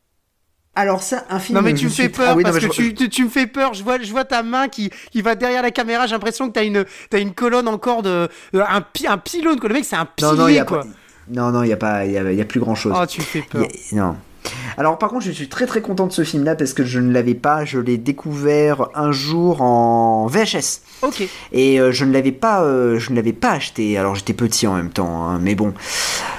alors 0.74 1.02
ça, 1.02 1.26
un 1.28 1.38
film. 1.38 1.58
Non 1.58 1.62
mais 1.62 1.74
tu 1.74 1.84
me 1.84 1.90
suis- 1.90 2.04
fais 2.04 2.08
peur 2.08 2.28
Ah 2.30 2.34
oui, 2.36 2.44
parce 2.44 2.54
que 2.58 2.62
je- 2.62 2.68
tu, 2.70 2.94
tu, 2.94 3.08
tu 3.10 3.24
me 3.24 3.28
fais 3.28 3.46
peur. 3.46 3.74
Je 3.74 3.82
vois, 3.84 4.00
je 4.00 4.10
vois 4.10 4.24
ta 4.24 4.42
main 4.42 4.68
qui, 4.68 4.88
qui 5.10 5.20
va 5.20 5.34
derrière 5.34 5.60
la 5.62 5.72
caméra. 5.72 6.06
J'ai 6.06 6.14
l'impression 6.14 6.48
que 6.48 6.54
t'as 6.54 6.64
une, 6.64 6.86
t'as 7.10 7.18
une 7.20 7.34
colonne 7.34 7.68
encore 7.68 8.00
de, 8.02 8.26
un, 8.54 8.82
un 9.08 9.18
pylône. 9.18 9.60
Quoi. 9.60 9.68
Le 9.68 9.74
mec 9.74 9.84
c'est 9.84 9.96
un 9.96 10.06
pilier 10.06 10.30
Non, 10.30 10.36
non, 10.36 10.48
il 10.48 10.54
y 10.54 10.58
a 10.58 10.64
quoi. 10.64 10.80
pas. 10.80 10.86
Non, 11.30 11.50
non, 11.50 11.62
il 11.62 11.68
y 11.68 11.72
a 11.72 11.76
pas, 11.76 12.04
il 12.04 12.12
y 12.12 12.18
a, 12.18 12.32
y 12.32 12.40
a 12.40 12.44
plus 12.44 12.60
grand 12.60 12.74
chose. 12.74 12.94
Oh 13.00 13.06
tu 13.06 13.20
fais 13.20 13.42
peur. 13.42 13.66
non. 13.92 14.16
Alors 14.76 14.98
par 14.98 15.10
contre, 15.10 15.24
je 15.26 15.30
suis 15.32 15.48
très 15.48 15.66
très 15.66 15.82
content 15.82 16.06
de 16.06 16.12
ce 16.12 16.24
film-là 16.24 16.54
parce 16.56 16.72
que 16.72 16.84
je 16.84 16.98
ne 16.98 17.12
l'avais 17.12 17.34
pas. 17.34 17.64
Je 17.64 17.78
l'ai 17.78 17.98
découvert 17.98 18.88
un 18.94 19.12
jour 19.12 19.60
en 19.62 20.26
VHS 20.26 20.80
Ok. 21.02 21.22
et 21.52 21.78
euh, 21.80 21.92
je 21.92 22.04
ne 22.04 22.12
l'avais 22.12 22.32
pas, 22.32 22.62
euh, 22.62 22.98
je 22.98 23.10
ne 23.10 23.16
l'avais 23.16 23.34
pas 23.34 23.50
acheté. 23.50 23.98
Alors 23.98 24.14
j'étais 24.14 24.32
petit 24.32 24.66
en 24.66 24.74
même 24.74 24.90
temps, 24.90 25.28
hein, 25.28 25.38
mais 25.40 25.54
bon. 25.54 25.74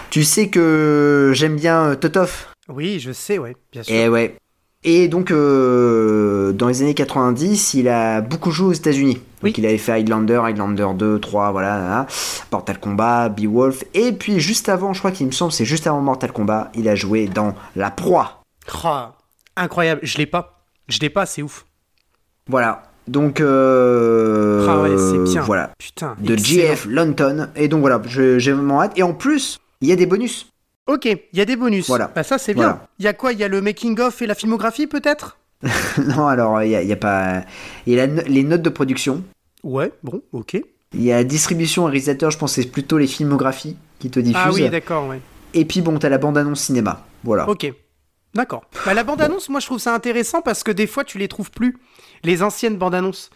Tu 0.09 0.23
sais 0.23 0.47
que 0.49 1.31
j'aime 1.35 1.55
bien 1.55 1.81
euh, 1.91 1.95
Totov? 1.95 2.47
Oui, 2.69 2.99
je 2.99 3.11
sais, 3.11 3.37
ouais, 3.37 3.55
bien 3.71 3.83
sûr. 3.83 3.93
Et 3.93 4.09
ouais. 4.09 4.35
Et 4.83 5.07
donc, 5.07 5.29
euh, 5.29 6.53
dans 6.53 6.67
les 6.67 6.81
années 6.81 6.95
90, 6.95 7.75
il 7.75 7.87
a 7.87 8.21
beaucoup 8.21 8.49
joué 8.49 8.67
aux 8.69 8.73
États-Unis. 8.73 9.13
Donc, 9.15 9.23
Oui. 9.43 9.53
il 9.57 9.65
avait 9.67 9.77
fait 9.77 9.91
Highlander, 9.91 10.41
Highlander 10.43 10.87
2, 10.95 11.19
3, 11.19 11.51
voilà, 11.51 11.77
là, 11.77 12.07
Mortal 12.51 12.79
Kombat, 12.79 13.29
Beowulf. 13.29 13.83
Et 13.93 14.11
puis, 14.11 14.39
juste 14.39 14.69
avant, 14.69 14.93
je 14.93 14.99
crois 14.99 15.11
qu'il 15.11 15.27
me 15.27 15.31
semble, 15.31 15.51
c'est 15.51 15.65
juste 15.65 15.85
avant 15.85 16.01
Mortal 16.01 16.31
Kombat, 16.31 16.71
il 16.75 16.89
a 16.89 16.95
joué 16.95 17.27
dans 17.27 17.53
La 17.75 17.91
Proie. 17.91 18.41
Oh, 18.83 19.03
incroyable, 19.55 20.01
je 20.03 20.17
l'ai 20.17 20.25
pas. 20.25 20.63
Je 20.87 20.97
l'ai 20.99 21.09
pas, 21.11 21.27
c'est 21.27 21.43
ouf. 21.43 21.65
Voilà. 22.47 22.83
Donc, 23.07 23.39
euh, 23.39 24.65
Ah 24.67 24.81
ouais, 24.81 24.97
c'est 24.97 25.31
bien. 25.31 25.41
Voilà. 25.43 25.71
Putain. 25.77 26.15
De 26.19 26.33
excellent. 26.33 26.61
GF 26.69 26.85
London. 26.87 27.47
Et 27.55 27.67
donc, 27.67 27.81
voilà, 27.81 28.01
je- 28.07 28.39
j'ai 28.39 28.51
vraiment 28.51 28.81
hâte. 28.81 28.93
Et 28.95 29.03
en 29.03 29.13
plus, 29.13 29.59
il 29.81 29.89
y 29.89 29.91
a 29.91 29.95
des 29.95 30.05
bonus. 30.05 30.50
Ok, 30.91 31.05
il 31.05 31.37
y 31.37 31.41
a 31.41 31.45
des 31.45 31.55
bonus. 31.55 31.87
Voilà. 31.87 32.11
Bah 32.13 32.23
ça 32.23 32.37
c'est 32.37 32.53
bien. 32.53 32.63
Voilà. 32.63 32.87
Il 32.99 33.05
y 33.05 33.07
a 33.07 33.13
quoi? 33.13 33.31
Il 33.31 33.39
y 33.39 33.43
a 33.43 33.47
le 33.47 33.61
making 33.61 33.99
of 34.01 34.21
et 34.21 34.27
la 34.27 34.35
filmographie 34.35 34.87
peut-être? 34.87 35.37
Non, 35.97 36.27
alors, 36.27 36.61
il 36.63 36.69
n'y 36.69 36.75
a, 36.75 36.83
y 36.83 36.91
a 36.91 36.97
pas. 36.97 37.43
Il 37.85 37.93
y 37.93 37.99
a 37.99 38.07
la 38.07 38.23
les 38.23 38.43
notes 38.43 38.61
de 38.61 38.69
production. 38.69 39.23
Ouais, 39.63 39.91
bon, 40.03 40.21
ok. 40.33 40.61
Il 40.93 41.03
y 41.03 41.13
a 41.13 41.23
distribution 41.23 41.83
et 41.87 41.91
réalisateur, 41.91 42.31
je 42.31 42.37
pense 42.37 42.55
que 42.55 42.61
c'est 42.61 42.67
plutôt 42.67 42.97
les 42.97 43.07
filmographies 43.07 43.77
qui 43.99 44.09
te 44.09 44.19
diffusent. 44.19 44.41
Ah 44.43 44.51
oui, 44.51 44.69
d'accord, 44.69 45.07
ouais. 45.07 45.21
Et 45.53 45.65
puis 45.65 45.81
bon, 45.81 45.97
t'as 45.99 46.09
la 46.09 46.17
bande-annonce 46.17 46.61
cinéma. 46.61 47.05
Voilà. 47.23 47.47
Ok. 47.47 47.71
D'accord. 48.33 48.63
Bah, 48.85 48.93
la 48.93 49.03
bande-annonce, 49.03 49.49
moi 49.49 49.59
je 49.59 49.65
trouve 49.65 49.79
ça 49.79 49.93
intéressant 49.93 50.41
parce 50.41 50.63
que 50.63 50.71
des 50.71 50.87
fois 50.87 51.03
tu 51.03 51.17
les 51.17 51.27
trouves 51.27 51.51
plus. 51.51 51.77
Les 52.23 52.43
anciennes 52.43 52.77
bandes-annonces. 52.77 53.29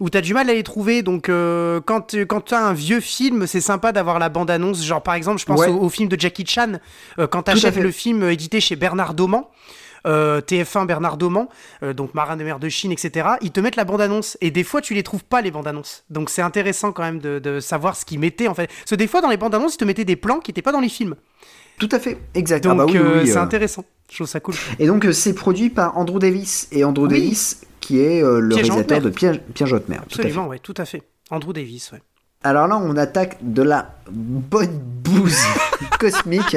Où 0.00 0.10
t'as 0.10 0.20
du 0.20 0.34
mal 0.34 0.48
à 0.50 0.54
les 0.54 0.62
trouver. 0.62 1.02
Donc 1.02 1.28
euh, 1.28 1.80
quand, 1.84 2.02
tu- 2.08 2.26
quand 2.26 2.40
t'as 2.42 2.60
un 2.60 2.72
vieux 2.72 3.00
film, 3.00 3.46
c'est 3.46 3.60
sympa 3.60 3.92
d'avoir 3.92 4.18
la 4.18 4.28
bande-annonce. 4.28 4.84
Genre 4.84 5.02
par 5.02 5.14
exemple, 5.14 5.40
je 5.40 5.46
pense 5.46 5.60
Ouais. 5.60 5.68
au, 5.68 5.80
au 5.82 5.88
film 5.88 6.08
de 6.08 6.18
Jackie 6.20 6.44
Chan. 6.46 6.72
euh, 7.18 7.26
quand 7.26 7.42
t'achètes 7.44 7.76
le 7.76 7.90
film 7.90 8.22
euh, 8.22 8.32
édité 8.32 8.60
chez 8.60 8.76
Bernard 8.76 9.14
Doman. 9.14 9.42
euh, 10.06 10.40
TF1 10.40 10.86
Bernard 10.86 11.16
Doman, 11.16 11.48
euh, 11.82 11.92
donc 11.92 12.14
Marin 12.14 12.36
de 12.36 12.44
mer 12.44 12.60
de 12.60 12.68
Chine, 12.68 12.92
etc. 12.92 13.26
Ils 13.40 13.50
te 13.50 13.58
mettent 13.58 13.74
la 13.74 13.84
bande-annonce 13.84 14.38
et 14.40 14.52
des 14.52 14.62
fois 14.62 14.80
tu 14.80 14.94
les 14.94 15.02
trouves 15.02 15.24
pas 15.24 15.40
les 15.42 15.50
bandes-annonces. 15.50 16.04
Donc 16.10 16.30
c'est 16.30 16.42
intéressant 16.42 16.92
quand 16.92 17.02
même 17.02 17.18
de, 17.18 17.40
de 17.40 17.58
savoir 17.58 17.96
ce 17.96 18.04
qu'ils 18.04 18.20
mettaient 18.20 18.46
en 18.46 18.54
fait. 18.54 18.68
Parce 18.68 18.90
que 18.90 18.94
des 18.94 19.08
fois 19.08 19.20
dans 19.20 19.30
les 19.30 19.36
bandes-annonces 19.36 19.74
ils 19.74 19.78
te 19.78 19.84
mettaient 19.84 20.04
des 20.04 20.14
plans 20.14 20.38
qui 20.38 20.52
étaient 20.52 20.62
pas 20.62 20.70
dans 20.70 20.78
les 20.80 20.88
films. 20.90 21.16
Tout 21.80 21.88
à 21.90 21.98
fait, 21.98 22.18
exact. 22.34 22.62
Donc 22.64 22.74
ah 22.74 22.76
bah 22.76 22.84
oui, 22.86 22.96
euh, 22.98 23.22
oui, 23.22 23.28
c'est 23.28 23.36
intéressant. 23.38 23.84
Je 24.08 24.14
trouve 24.18 24.28
ça 24.28 24.38
cool. 24.38 24.54
Et 24.78 24.86
donc 24.86 25.04
c'est 25.12 25.34
produit 25.34 25.70
par 25.70 25.98
Andrew 25.98 26.20
Davis. 26.20 26.68
Et 26.70 26.84
Andrew 26.84 27.02
Oui. 27.08 27.08
Davis, 27.08 27.62
qui 27.86 28.00
est 28.00 28.20
euh, 28.20 28.40
le 28.40 28.48
Piège 28.48 28.68
réalisateur 28.70 29.00
de 29.00 29.10
Piège, 29.10 29.40
Piège 29.54 29.72
haute 29.72 29.88
mer. 29.88 30.00
Tout 30.08 30.14
à 30.14 30.16
fait. 30.16 30.22
Absolument, 30.28 30.48
ouais, 30.48 30.58
tout 30.58 30.74
à 30.76 30.84
fait. 30.84 31.02
Andrew 31.30 31.52
Davis, 31.52 31.92
ouais. 31.92 32.02
Alors 32.42 32.66
là, 32.66 32.78
on 32.78 32.96
attaque 32.96 33.38
de 33.42 33.62
la 33.62 33.94
bonne 34.10 34.76
bouse 34.78 35.38
cosmique. 36.00 36.56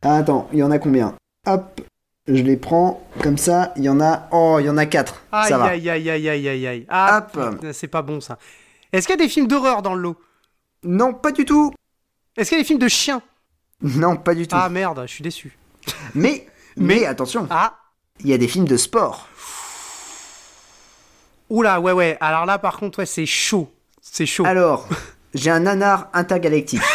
Ah, 0.00 0.16
attends, 0.16 0.48
il 0.52 0.60
y 0.60 0.62
en 0.62 0.70
a 0.70 0.78
combien? 0.78 1.14
Hop, 1.46 1.82
je 2.26 2.42
les 2.42 2.56
prends 2.56 3.06
comme 3.22 3.36
ça. 3.36 3.74
Il 3.76 3.84
y 3.84 3.90
en 3.90 4.00
a. 4.00 4.28
Oh, 4.32 4.56
il 4.58 4.64
y 4.64 4.70
en 4.70 4.78
a 4.78 4.86
quatre. 4.86 5.22
Aïe, 5.32 5.48
ça 5.50 5.58
va. 5.58 5.64
aïe, 5.66 5.90
aïe, 5.90 6.08
aïe, 6.08 6.28
aïe, 6.30 6.48
aïe, 6.48 6.66
aïe. 6.66 6.86
Ah, 6.88 7.26
Hop. 7.34 7.66
c'est 7.72 7.88
pas 7.88 8.00
bon 8.00 8.22
ça. 8.22 8.38
Est-ce 8.92 9.06
qu'il 9.06 9.18
y 9.18 9.22
a 9.22 9.24
des 9.24 9.28
films 9.30 9.48
d'horreur 9.48 9.82
dans 9.82 9.94
le 9.94 10.00
lot? 10.00 10.16
Non, 10.82 11.12
pas 11.12 11.30
du 11.32 11.44
tout. 11.44 11.74
Est-ce 12.38 12.48
qu'il 12.48 12.56
y 12.56 12.60
a 12.60 12.62
des 12.62 12.66
films 12.66 12.78
de 12.78 12.88
chiens? 12.88 13.20
Non, 13.82 14.16
pas 14.16 14.34
du 14.34 14.48
tout. 14.48 14.56
Ah 14.58 14.70
merde, 14.70 15.02
je 15.06 15.12
suis 15.12 15.22
déçu. 15.22 15.58
Mais, 16.14 16.46
mais 16.76 17.04
attention, 17.04 17.46
Ah, 17.50 17.76
il 18.20 18.28
y 18.28 18.32
a 18.32 18.38
des 18.38 18.48
films 18.48 18.66
de 18.66 18.76
sport. 18.76 19.28
Oula, 21.50 21.80
ouais, 21.80 21.92
ouais. 21.92 22.16
Alors 22.20 22.46
là, 22.46 22.58
par 22.58 22.78
contre, 22.78 23.00
ouais, 23.00 23.06
c'est 23.06 23.26
chaud. 23.26 23.68
C'est 24.00 24.26
chaud. 24.26 24.44
Alors, 24.46 24.88
j'ai 25.34 25.50
un 25.50 25.60
nanar 25.60 26.08
intergalactique. 26.12 26.82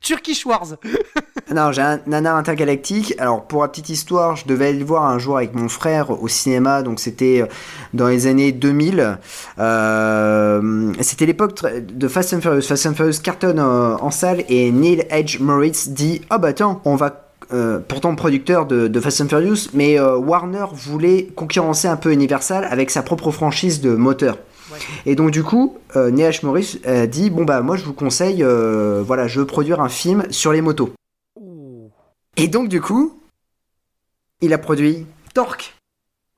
Turkish 0.00 0.44
Wars. 0.44 0.76
Non, 1.52 1.70
j'ai 1.70 1.82
un 1.82 2.00
nanar 2.06 2.36
intergalactique. 2.36 3.14
Alors, 3.18 3.44
pour 3.44 3.60
la 3.62 3.68
petite 3.68 3.90
histoire, 3.90 4.36
je 4.36 4.46
devais 4.46 4.68
aller 4.68 4.78
le 4.78 4.84
voir 4.84 5.04
un 5.04 5.18
jour 5.18 5.36
avec 5.36 5.54
mon 5.54 5.68
frère 5.68 6.22
au 6.22 6.26
cinéma. 6.26 6.82
Donc, 6.82 6.98
c'était 6.98 7.42
euh, 7.42 7.46
dans 7.92 8.08
les 8.08 8.26
années 8.26 8.52
2000. 8.52 9.18
Euh, 9.58 10.92
c'était 11.00 11.26
l'époque 11.26 11.60
de 11.62 12.08
Fast 12.08 12.32
and 12.32 12.40
Furious. 12.40 12.62
Fast 12.62 12.86
and 12.86 12.94
Furious 12.94 13.20
cartonne 13.22 13.58
euh, 13.58 13.96
en 13.98 14.10
salle 14.10 14.44
et 14.48 14.70
Neil 14.70 15.04
Edge 15.10 15.40
Moritz 15.40 15.88
dit 15.88 16.22
Oh 16.32 16.38
bah 16.38 16.48
attends, 16.48 16.80
on 16.86 16.96
va. 16.96 17.21
Euh, 17.52 17.78
pourtant 17.80 18.14
producteur 18.14 18.66
de, 18.66 18.88
de 18.88 19.00
Fast 19.00 19.20
and 19.20 19.28
Furious, 19.28 19.68
mais 19.74 19.98
euh, 19.98 20.16
Warner 20.16 20.66
voulait 20.72 21.26
concurrencer 21.34 21.88
un 21.88 21.96
peu 21.96 22.12
Universal 22.12 22.64
avec 22.64 22.90
sa 22.90 23.02
propre 23.02 23.30
franchise 23.30 23.80
de 23.80 23.94
moteur. 23.94 24.38
Ouais. 24.70 24.78
Et 25.06 25.14
donc 25.14 25.30
du 25.30 25.42
coup, 25.42 25.78
euh, 25.96 26.10
H. 26.10 26.44
Morris 26.44 26.80
a 26.84 27.06
dit 27.06 27.30
bon 27.30 27.44
bah 27.44 27.60
moi 27.60 27.76
je 27.76 27.84
vous 27.84 27.92
conseille, 27.92 28.42
euh, 28.42 29.02
voilà, 29.06 29.26
je 29.26 29.40
veux 29.40 29.46
produire 29.46 29.80
un 29.80 29.88
film 29.88 30.24
sur 30.30 30.52
les 30.52 30.62
motos. 30.62 30.92
Ouh. 31.36 31.90
Et 32.36 32.48
donc 32.48 32.68
du 32.68 32.80
coup, 32.80 33.20
il 34.40 34.52
a 34.52 34.58
produit 34.58 35.06
Torque. 35.34 35.74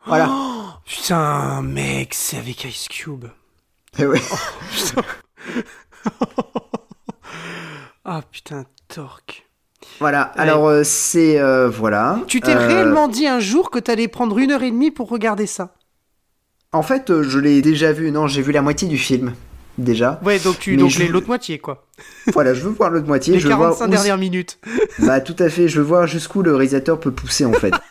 Voilà. 0.07 0.28
Oh, 0.31 0.65
putain, 0.85 1.62
mec, 1.62 2.15
c'est 2.15 2.39
avec 2.39 2.65
Ice 2.65 2.89
Cube. 2.89 3.27
Eh 3.99 4.07
ouais. 4.07 4.20
Putain. 4.73 5.03
ah 8.05 8.20
putain, 8.31 8.65
Torque. 8.89 9.44
Voilà. 10.01 10.23
Alors 10.37 10.66
euh, 10.69 10.83
c'est 10.85 11.39
euh, 11.39 11.69
voilà. 11.69 12.19
Tu 12.27 12.41
t'es 12.41 12.55
Euh, 12.55 12.66
réellement 12.66 13.09
dit 13.09 13.27
un 13.27 13.41
jour 13.41 13.71
que 13.71 13.79
t'allais 13.79 14.09
prendre 14.09 14.39
une 14.39 14.51
heure 14.51 14.62
et 14.62 14.71
demie 14.71 14.91
pour 14.91 15.09
regarder 15.09 15.47
ça? 15.47 15.75
En 16.73 16.83
fait, 16.83 17.23
je 17.23 17.39
l'ai 17.39 17.62
déjà 17.62 17.93
vu. 17.93 18.11
Non, 18.11 18.27
j'ai 18.27 18.43
vu 18.43 18.51
la 18.53 18.61
moitié 18.62 18.89
du 18.89 18.99
film 18.99 19.33
déjà. 19.79 20.21
Ouais, 20.25 20.39
donc 20.41 20.59
tu 20.59 20.77
donc 20.77 20.91
je- 20.91 21.05
l'autre 21.05 21.29
moitié 21.29 21.59
quoi. 21.59 21.87
voilà, 22.33 22.55
je 22.55 22.61
veux 22.62 22.71
voir 22.71 22.91
l'autre 22.91 23.07
moitié. 23.07 23.35
Les 23.35 23.41
je 23.41 23.47
veux 23.49 23.55
voir 23.55 23.71
45 23.71 23.87
où- 23.87 23.91
dernières 23.91 24.19
minutes. 24.19 24.59
Bah 24.99 25.21
tout 25.21 25.37
à 25.39 25.49
fait. 25.49 25.69
Je 25.69 25.79
veux 25.81 25.87
voir 25.87 26.07
jusqu'où 26.09 26.43
le 26.43 26.55
réalisateur 26.55 26.99
peut 26.99 27.12
pousser 27.12 27.45
en 27.45 27.53
fait. 27.53 27.73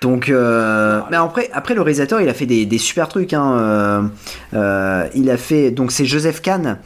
Donc, 0.00 0.28
euh, 0.30 1.00
mais 1.10 1.16
après, 1.16 1.48
après 1.52 1.74
le 1.74 1.80
réalisateur, 1.82 2.20
il 2.20 2.28
a 2.28 2.34
fait 2.34 2.46
des, 2.46 2.66
des 2.66 2.78
super 2.78 3.06
trucs. 3.08 3.32
Hein. 3.32 3.52
euh, 3.58 4.02
euh, 4.54 5.06
il 5.14 5.30
a 5.30 5.36
fait, 5.36 5.70
donc 5.70 5.92
c'est 5.92 6.04
Joseph 6.04 6.40
Kahn. 6.42 6.78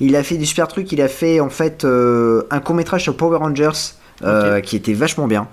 Il 0.00 0.16
a 0.16 0.22
fait 0.22 0.36
des 0.36 0.44
super 0.44 0.68
trucs. 0.68 0.92
Il 0.92 1.00
a 1.00 1.08
fait 1.08 1.40
en 1.40 1.50
fait 1.50 1.84
euh, 1.84 2.42
un 2.50 2.60
court 2.60 2.74
métrage 2.74 3.02
sur 3.02 3.16
Power 3.16 3.38
Rangers 3.38 3.70
euh, 4.22 4.60
qui 4.60 4.76
était 4.76 4.92
vachement 4.92 5.26
bien. 5.26 5.48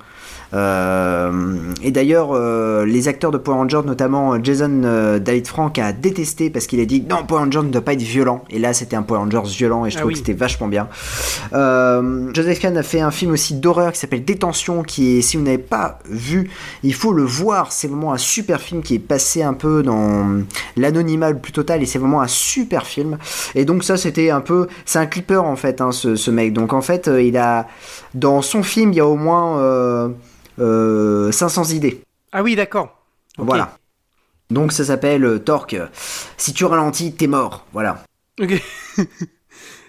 Euh, 0.55 1.57
et 1.83 1.91
d'ailleurs, 1.91 2.29
euh, 2.31 2.85
les 2.85 3.07
acteurs 3.07 3.31
de 3.31 3.37
Power 3.37 3.57
Rangers, 3.57 3.81
notamment 3.85 4.41
Jason 4.41 4.81
euh, 4.85 5.19
David 5.19 5.47
Frank, 5.47 5.77
a 5.79 5.91
détesté 5.91 6.49
parce 6.49 6.65
qu'il 6.67 6.79
a 6.79 6.85
dit 6.85 7.03
non, 7.09 7.25
Power 7.27 7.41
Rangers 7.41 7.63
ne 7.63 7.69
doit 7.69 7.81
pas 7.81 7.93
être 7.93 8.01
violent. 8.01 8.43
Et 8.49 8.59
là, 8.59 8.73
c'était 8.73 8.95
un 8.95 9.03
Power 9.03 9.19
Rangers 9.19 9.41
violent 9.47 9.85
et 9.85 9.89
je 9.89 9.97
Ah 9.97 9.99
trouve 9.99 10.09
oui. 10.09 10.13
que 10.13 10.19
c'était 10.19 10.33
vachement 10.33 10.67
bien. 10.67 10.87
Joseph 12.33 12.59
Kahn 12.59 12.77
a 12.77 12.83
fait 12.83 13.01
un 13.01 13.11
film 13.11 13.31
aussi 13.31 13.55
d'horreur 13.55 13.91
qui 13.91 13.99
s'appelle 13.99 14.23
Détention, 14.23 14.83
qui 14.83 15.17
est, 15.17 15.21
si 15.21 15.37
vous 15.37 15.43
n'avez 15.43 15.57
pas 15.57 15.99
vu, 16.09 16.49
il 16.83 16.93
faut 16.93 17.13
le 17.13 17.23
voir. 17.23 17.71
C'est 17.71 17.87
vraiment 17.87 18.13
un 18.13 18.17
super 18.17 18.61
film 18.61 18.81
qui 18.81 18.95
est 18.95 18.99
passé 18.99 19.43
un 19.43 19.53
peu 19.53 19.83
dans 19.83 20.41
l'anonymat 20.77 21.31
le 21.31 21.37
plus 21.37 21.51
total 21.51 21.83
et 21.83 21.85
c'est 21.85 21.99
vraiment 21.99 22.21
un 22.21 22.27
super 22.27 22.85
film. 22.85 23.17
Et 23.55 23.65
donc 23.65 23.83
ça, 23.83 23.97
c'était 23.97 24.29
un 24.29 24.41
peu, 24.41 24.67
c'est 24.85 24.99
un 24.99 25.05
clipper 25.05 25.37
en 25.37 25.55
fait, 25.55 25.81
hein, 25.81 25.91
ce, 25.91 26.15
ce 26.15 26.31
mec. 26.31 26.53
Donc 26.53 26.73
en 26.73 26.81
fait, 26.81 27.09
il 27.19 27.37
a, 27.37 27.67
dans 28.13 28.41
son 28.41 28.63
film, 28.63 28.91
il 28.93 28.95
y 28.97 28.99
a 29.01 29.07
au 29.07 29.15
moins 29.15 29.59
euh, 29.59 30.09
500 30.57 31.65
idées. 31.65 32.01
Ah 32.31 32.43
oui, 32.43 32.55
d'accord. 32.55 33.05
Voilà. 33.37 33.77
Donc 34.49 34.71
ça 34.71 34.85
s'appelle 34.85 35.25
euh, 35.25 35.39
Torque. 35.39 35.75
Si 36.37 36.53
tu 36.53 36.65
ralentis, 36.65 37.13
t'es 37.13 37.27
mort. 37.27 37.65
Voilà. 37.73 38.03
Ok. 38.39 38.61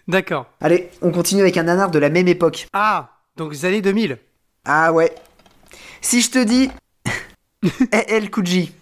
d'accord. 0.09 0.47
Allez, 0.61 0.91
on 1.03 1.11
continue 1.11 1.43
avec 1.43 1.57
un 1.57 1.65
nanar 1.65 1.91
de 1.91 1.99
la 1.99 2.09
même 2.09 2.29
époque. 2.29 2.69
Ah, 2.73 3.11
donc 3.37 3.53
les 3.53 3.65
années 3.65 3.83
2000. 3.83 4.19
Ah 4.65 4.93
ouais. 4.93 5.15
Si 6.01 6.23
je 6.23 6.31
te 6.31 6.43
dis 6.43 6.71
El 8.09 8.31
Kuji. 8.31 8.73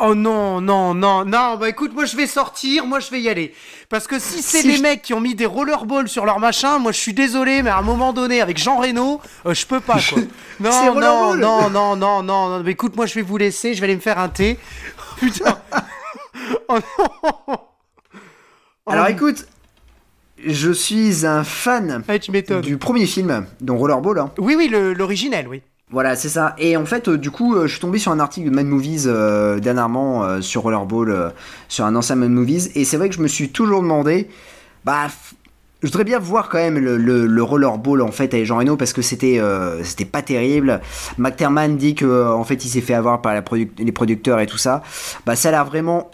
Oh 0.00 0.14
non, 0.16 0.60
non, 0.60 0.92
non, 0.92 1.24
non, 1.24 1.56
bah 1.56 1.68
écoute, 1.68 1.94
moi 1.94 2.04
je 2.04 2.16
vais 2.16 2.26
sortir, 2.26 2.84
moi 2.84 2.98
je 2.98 3.10
vais 3.12 3.20
y 3.20 3.28
aller. 3.28 3.54
Parce 3.88 4.08
que 4.08 4.18
si 4.18 4.42
c'est 4.42 4.60
Si 4.60 4.66
les 4.66 4.76
je- 4.78 4.82
mecs 4.82 5.02
qui 5.02 5.14
ont 5.14 5.20
mis 5.20 5.36
des 5.36 5.46
rollerballs 5.46 6.08
sur 6.08 6.24
leur 6.26 6.40
machin, 6.40 6.78
moi 6.80 6.90
je 6.90 6.98
suis 6.98 7.14
désolé, 7.14 7.62
mais 7.62 7.70
à 7.70 7.78
un 7.78 7.82
moment 7.82 8.12
donné, 8.12 8.40
avec 8.40 8.58
Jean 8.58 8.78
Reno, 8.80 9.20
euh, 9.46 9.54
je 9.54 9.64
peux 9.66 9.78
pas 9.78 10.00
quoi. 10.00 10.18
Non, 10.60 10.94
non, 11.00 11.36
non, 11.36 11.70
non, 11.70 11.96
non, 11.96 12.22
non, 12.22 12.48
non, 12.48 12.62
mais 12.64 12.72
écoute, 12.72 12.96
moi 12.96 13.06
je 13.06 13.14
vais 13.14 13.22
vous 13.22 13.36
laisser, 13.36 13.72
je 13.74 13.80
vais 13.80 13.84
aller 13.84 13.94
me 13.94 14.00
faire 14.00 14.18
un 14.18 14.28
thé. 14.28 14.58
Putain. 15.18 15.58
oh 16.68 16.78
non. 16.98 17.58
Oh, 18.86 18.90
Alors 18.90 19.06
écoute, 19.06 19.46
je 20.44 20.72
suis 20.72 21.24
un 21.24 21.44
fan 21.44 22.02
tu 22.20 22.32
m'étonnes. 22.32 22.60
du 22.62 22.78
premier 22.78 23.06
film, 23.06 23.46
dont 23.60 23.78
Rollerball. 23.78 24.18
hein. 24.18 24.32
Oui, 24.38 24.56
oui, 24.58 24.68
l'originel, 24.68 25.46
oui. 25.46 25.62
Voilà, 25.94 26.16
c'est 26.16 26.28
ça. 26.28 26.56
Et 26.58 26.76
en 26.76 26.86
fait, 26.86 27.06
euh, 27.06 27.16
du 27.16 27.30
coup, 27.30 27.54
euh, 27.54 27.68
je 27.68 27.70
suis 27.70 27.80
tombé 27.80 28.00
sur 28.00 28.10
un 28.10 28.18
article 28.18 28.50
de 28.50 28.52
Mad 28.52 28.66
Movies 28.66 29.04
euh, 29.06 29.60
dernièrement 29.60 30.42
sur 30.42 30.62
Rollerball, 30.62 31.32
sur 31.68 31.84
un 31.84 31.94
ancien 31.94 32.16
Mad 32.16 32.30
Movies. 32.30 32.70
Et 32.74 32.84
c'est 32.84 32.96
vrai 32.96 33.08
que 33.08 33.14
je 33.14 33.20
me 33.20 33.28
suis 33.28 33.50
toujours 33.50 33.80
demandé, 33.80 34.28
bah, 34.84 35.06
je 35.84 35.86
voudrais 35.86 36.02
bien 36.02 36.18
voir 36.18 36.48
quand 36.48 36.58
même 36.58 36.78
le, 36.78 36.96
le, 36.96 37.28
le 37.28 37.42
rollerball 37.44 38.02
en 38.02 38.10
fait 38.10 38.34
avec 38.34 38.44
Jean 38.44 38.58
Reno 38.58 38.76
parce 38.76 38.92
que 38.92 39.02
c'était 39.02 39.38
pas 40.10 40.22
terrible. 40.22 40.80
McTerman 41.16 41.76
dit 41.76 41.94
que 41.94 42.26
en 42.26 42.42
fait 42.42 42.64
il 42.64 42.68
s'est 42.68 42.80
fait 42.80 42.94
avoir 42.94 43.22
par 43.22 43.32
les 43.78 43.92
producteurs 43.92 44.40
et 44.40 44.46
tout 44.46 44.58
ça. 44.58 44.82
Bah 45.26 45.36
ça 45.36 45.50
a 45.50 45.52
l'air 45.52 45.64
vraiment 45.64 46.10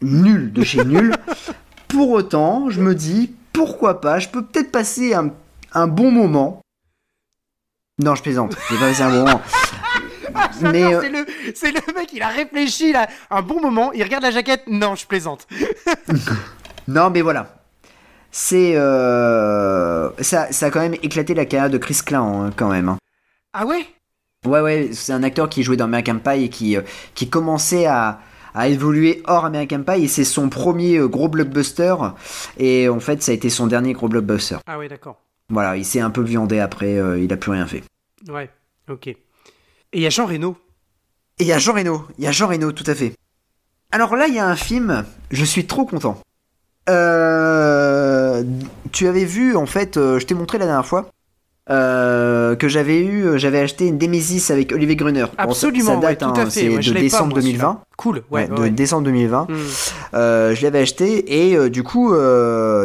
nul 0.00 0.50
de 0.50 0.62
chez 0.62 0.82
nul. 0.82 1.14
Pour 1.88 2.10
autant, 2.12 2.70
je 2.70 2.80
me 2.80 2.94
dis 2.94 3.34
pourquoi 3.52 4.00
pas, 4.00 4.18
je 4.18 4.28
peux 4.28 4.42
peut-être 4.42 4.72
passer 4.72 5.12
un 5.12 5.86
bon 5.88 6.10
moment. 6.10 6.62
Non, 8.02 8.14
je 8.14 8.22
plaisante, 8.22 8.54
je 8.68 8.74
vais 8.74 8.80
pas 8.80 8.86
passer 8.88 9.02
un 9.02 9.10
moment. 9.10 9.40
J'adore, 10.60 10.72
Mais, 10.72 10.94
euh, 10.94 11.00
c'est 11.02 11.10
le, 11.10 11.26
c'est 11.54 11.72
le 11.72 11.94
mec, 11.94 12.10
il 12.12 12.22
a 12.22 12.28
réfléchi 12.28 12.92
là, 12.92 13.08
un 13.30 13.42
bon 13.42 13.60
moment, 13.60 13.92
il 13.92 14.02
regarde 14.02 14.22
la 14.22 14.30
jaquette, 14.30 14.62
non, 14.68 14.94
je 14.94 15.06
plaisante. 15.06 15.46
Non, 16.88 17.10
mais 17.10 17.20
voilà. 17.20 17.56
C'est 18.32 18.72
euh, 18.74 20.10
ça, 20.20 20.50
ça 20.50 20.66
a 20.66 20.70
quand 20.70 20.80
même 20.80 20.94
éclaté 21.02 21.34
la 21.34 21.44
carrière 21.44 21.70
de 21.70 21.78
Chris 21.78 21.98
Klein 22.04 22.22
hein, 22.22 22.50
quand 22.56 22.68
même. 22.68 22.88
hein. 22.88 22.98
Ah 23.52 23.66
ouais? 23.66 23.86
Ouais, 24.46 24.60
ouais, 24.60 24.90
c'est 24.92 25.12
un 25.12 25.22
acteur 25.22 25.48
qui 25.48 25.62
jouait 25.62 25.76
dans 25.76 25.84
American 25.84 26.18
Pie 26.18 26.44
et 26.44 26.48
qui, 26.48 26.76
euh, 26.76 26.82
qui 27.14 27.28
commençait 27.28 27.86
à, 27.86 28.20
à 28.54 28.68
évoluer 28.68 29.22
hors 29.26 29.44
American 29.44 29.82
Pie 29.82 30.04
et 30.04 30.08
c'est 30.08 30.24
son 30.24 30.48
premier 30.48 30.96
euh, 30.96 31.06
gros 31.08 31.28
blockbuster 31.28 31.94
et 32.56 32.88
en 32.88 32.98
fait 33.00 33.22
ça 33.22 33.32
a 33.32 33.34
été 33.34 33.50
son 33.50 33.66
dernier 33.66 33.92
gros 33.92 34.08
blockbuster. 34.08 34.56
Ah 34.66 34.78
ouais, 34.78 34.88
d'accord. 34.88 35.20
Voilà, 35.50 35.76
il 35.76 35.84
s'est 35.84 36.00
un 36.00 36.10
peu 36.10 36.22
viandé 36.22 36.60
après, 36.60 36.96
euh, 36.96 37.18
il 37.18 37.32
a 37.32 37.36
plus 37.36 37.50
rien 37.50 37.66
fait. 37.66 37.82
Ouais, 38.28 38.48
ok. 38.88 39.08
Et 39.08 39.18
il 39.92 40.00
y 40.00 40.06
a 40.06 40.10
Jean 40.10 40.26
Reno. 40.26 40.56
Et 41.38 41.44
il 41.44 41.46
y 41.48 41.52
a 41.52 41.58
Jean 41.58 41.74
Reno, 41.74 42.06
il 42.18 42.24
y 42.24 42.26
a 42.26 42.32
Jean 42.32 42.48
Reno, 42.48 42.70
tout 42.72 42.84
à 42.86 42.94
fait. 42.94 43.14
Alors 43.92 44.14
là, 44.14 44.28
il 44.28 44.34
y 44.34 44.38
a 44.38 44.46
un 44.46 44.56
film, 44.56 45.04
je 45.30 45.44
suis 45.44 45.66
trop 45.66 45.84
content. 45.84 46.20
Euh, 46.88 48.44
tu 48.92 49.08
avais 49.08 49.24
vu, 49.24 49.56
en 49.56 49.66
fait, 49.66 49.96
euh, 49.96 50.18
je 50.18 50.26
t'ai 50.26 50.34
montré 50.34 50.58
la 50.58 50.66
dernière 50.66 50.86
fois, 50.86 51.10
euh, 51.70 52.56
que 52.56 52.68
j'avais 52.68 52.98
eu, 53.00 53.24
euh, 53.26 53.38
j'avais 53.38 53.60
acheté 53.60 53.86
une 53.86 53.98
Nemesis 53.98 54.50
avec 54.50 54.72
Olivier 54.72 54.96
Gruner. 54.96 55.22
Bon, 55.22 55.28
ça- 55.36 55.42
Absolument, 55.44 55.94
ça, 55.94 55.96
date, 55.96 56.02
ouais, 56.10 56.16
tout 56.16 56.24
hein, 56.24 56.32
à 56.42 56.44
fait. 56.46 56.50
c'est 56.50 56.68
Ouais, 56.68 56.82
je 56.82 56.90
de 56.90 56.94
pas, 56.96 57.00
décembre 57.00 57.30
moi, 57.32 57.40
2020. 57.40 57.58
celui-là. 57.58 57.80
Cool, 57.96 58.22
ouais, 58.30 58.48
de 58.48 58.68
décembre 58.68 59.04
2020. 59.04 59.46
Hmm. 59.48 59.54
Euh, 60.14 60.54
je 60.54 60.62
l'avais 60.62 60.80
acheté 60.80 61.48
et 61.50 61.56
euh, 61.56 61.68
du 61.70 61.82
coup, 61.82 62.12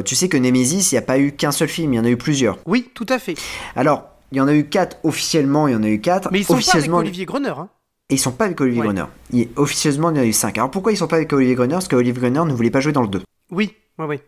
tu 0.06 0.16
sais 0.16 0.30
que 0.30 0.38
Nemesis, 0.38 0.92
il 0.92 0.96
n'y 0.96 1.00
a 1.00 1.02
pas 1.02 1.18
eu 1.20 1.32
qu'un 1.32 1.52
seul 1.52 1.68
film, 1.70 1.94
il 1.94 1.98
y 1.98 2.00
en 2.00 2.06
a 2.06 2.10
eu 2.10 2.18
plusieurs. 2.18 2.58
Oui, 2.66 2.90
tout 2.94 3.06
à 3.10 3.18
fait. 3.20 3.36
Alors, 3.76 4.06
il 4.32 4.38
y 4.38 4.42
en 4.42 4.48
a 4.48 4.54
eu 4.54 4.66
quatre 4.66 4.98
officiellement, 5.04 5.68
il 5.68 5.74
y 5.74 5.76
en 5.76 5.84
a 5.84 5.88
eu 5.88 6.00
quatre. 6.02 6.30
Mais 6.32 6.40
ils 6.40 6.44
sont 6.46 6.54
pas 6.60 6.78
avec 6.78 6.92
Olivier 6.94 7.26
Gruner. 7.26 7.50
Hein. 7.58 7.70
et 8.10 8.16
ils 8.16 8.20
sont 8.20 8.32
pas 8.32 8.46
avec 8.46 8.60
Olivier. 8.62 8.82
Gruner. 8.84 9.06
Il- 9.32 9.50
officieusement, 9.56 10.12
il 10.12 10.18
y 10.18 10.20
en 10.20 10.24
a 10.24 10.26
eu 10.26 10.34
cinq. 10.34 10.58
Alors 10.58 10.70
pourquoi 10.70 10.92
ils 10.92 10.98
sont 10.98 11.08
pas 11.08 11.16
avec 11.16 11.32
Olivier 11.34 11.56
Gruner? 11.56 11.74
Parce 11.74 11.88
qu'Olivier 11.88 12.14
Gruner 12.14 12.44
ne 12.46 12.54
voulait 12.54 12.70
pas 12.70 12.80
jouer 12.82 12.92
dans 12.92 13.02
le 13.02 13.08
2. 13.08 13.22
Oui, 13.52 13.74
ouais, 13.98 14.06
ouais. 14.06 14.22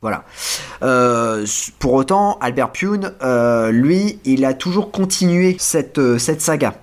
Voilà. 0.00 0.24
Euh, 0.82 1.44
pour 1.80 1.94
autant, 1.94 2.38
Albert 2.40 2.70
Pune, 2.70 3.12
euh, 3.22 3.72
lui, 3.72 4.20
il 4.24 4.44
a 4.44 4.54
toujours 4.54 4.92
continué 4.92 5.56
cette, 5.58 5.98
euh, 5.98 6.18
cette 6.18 6.40
saga. 6.40 6.74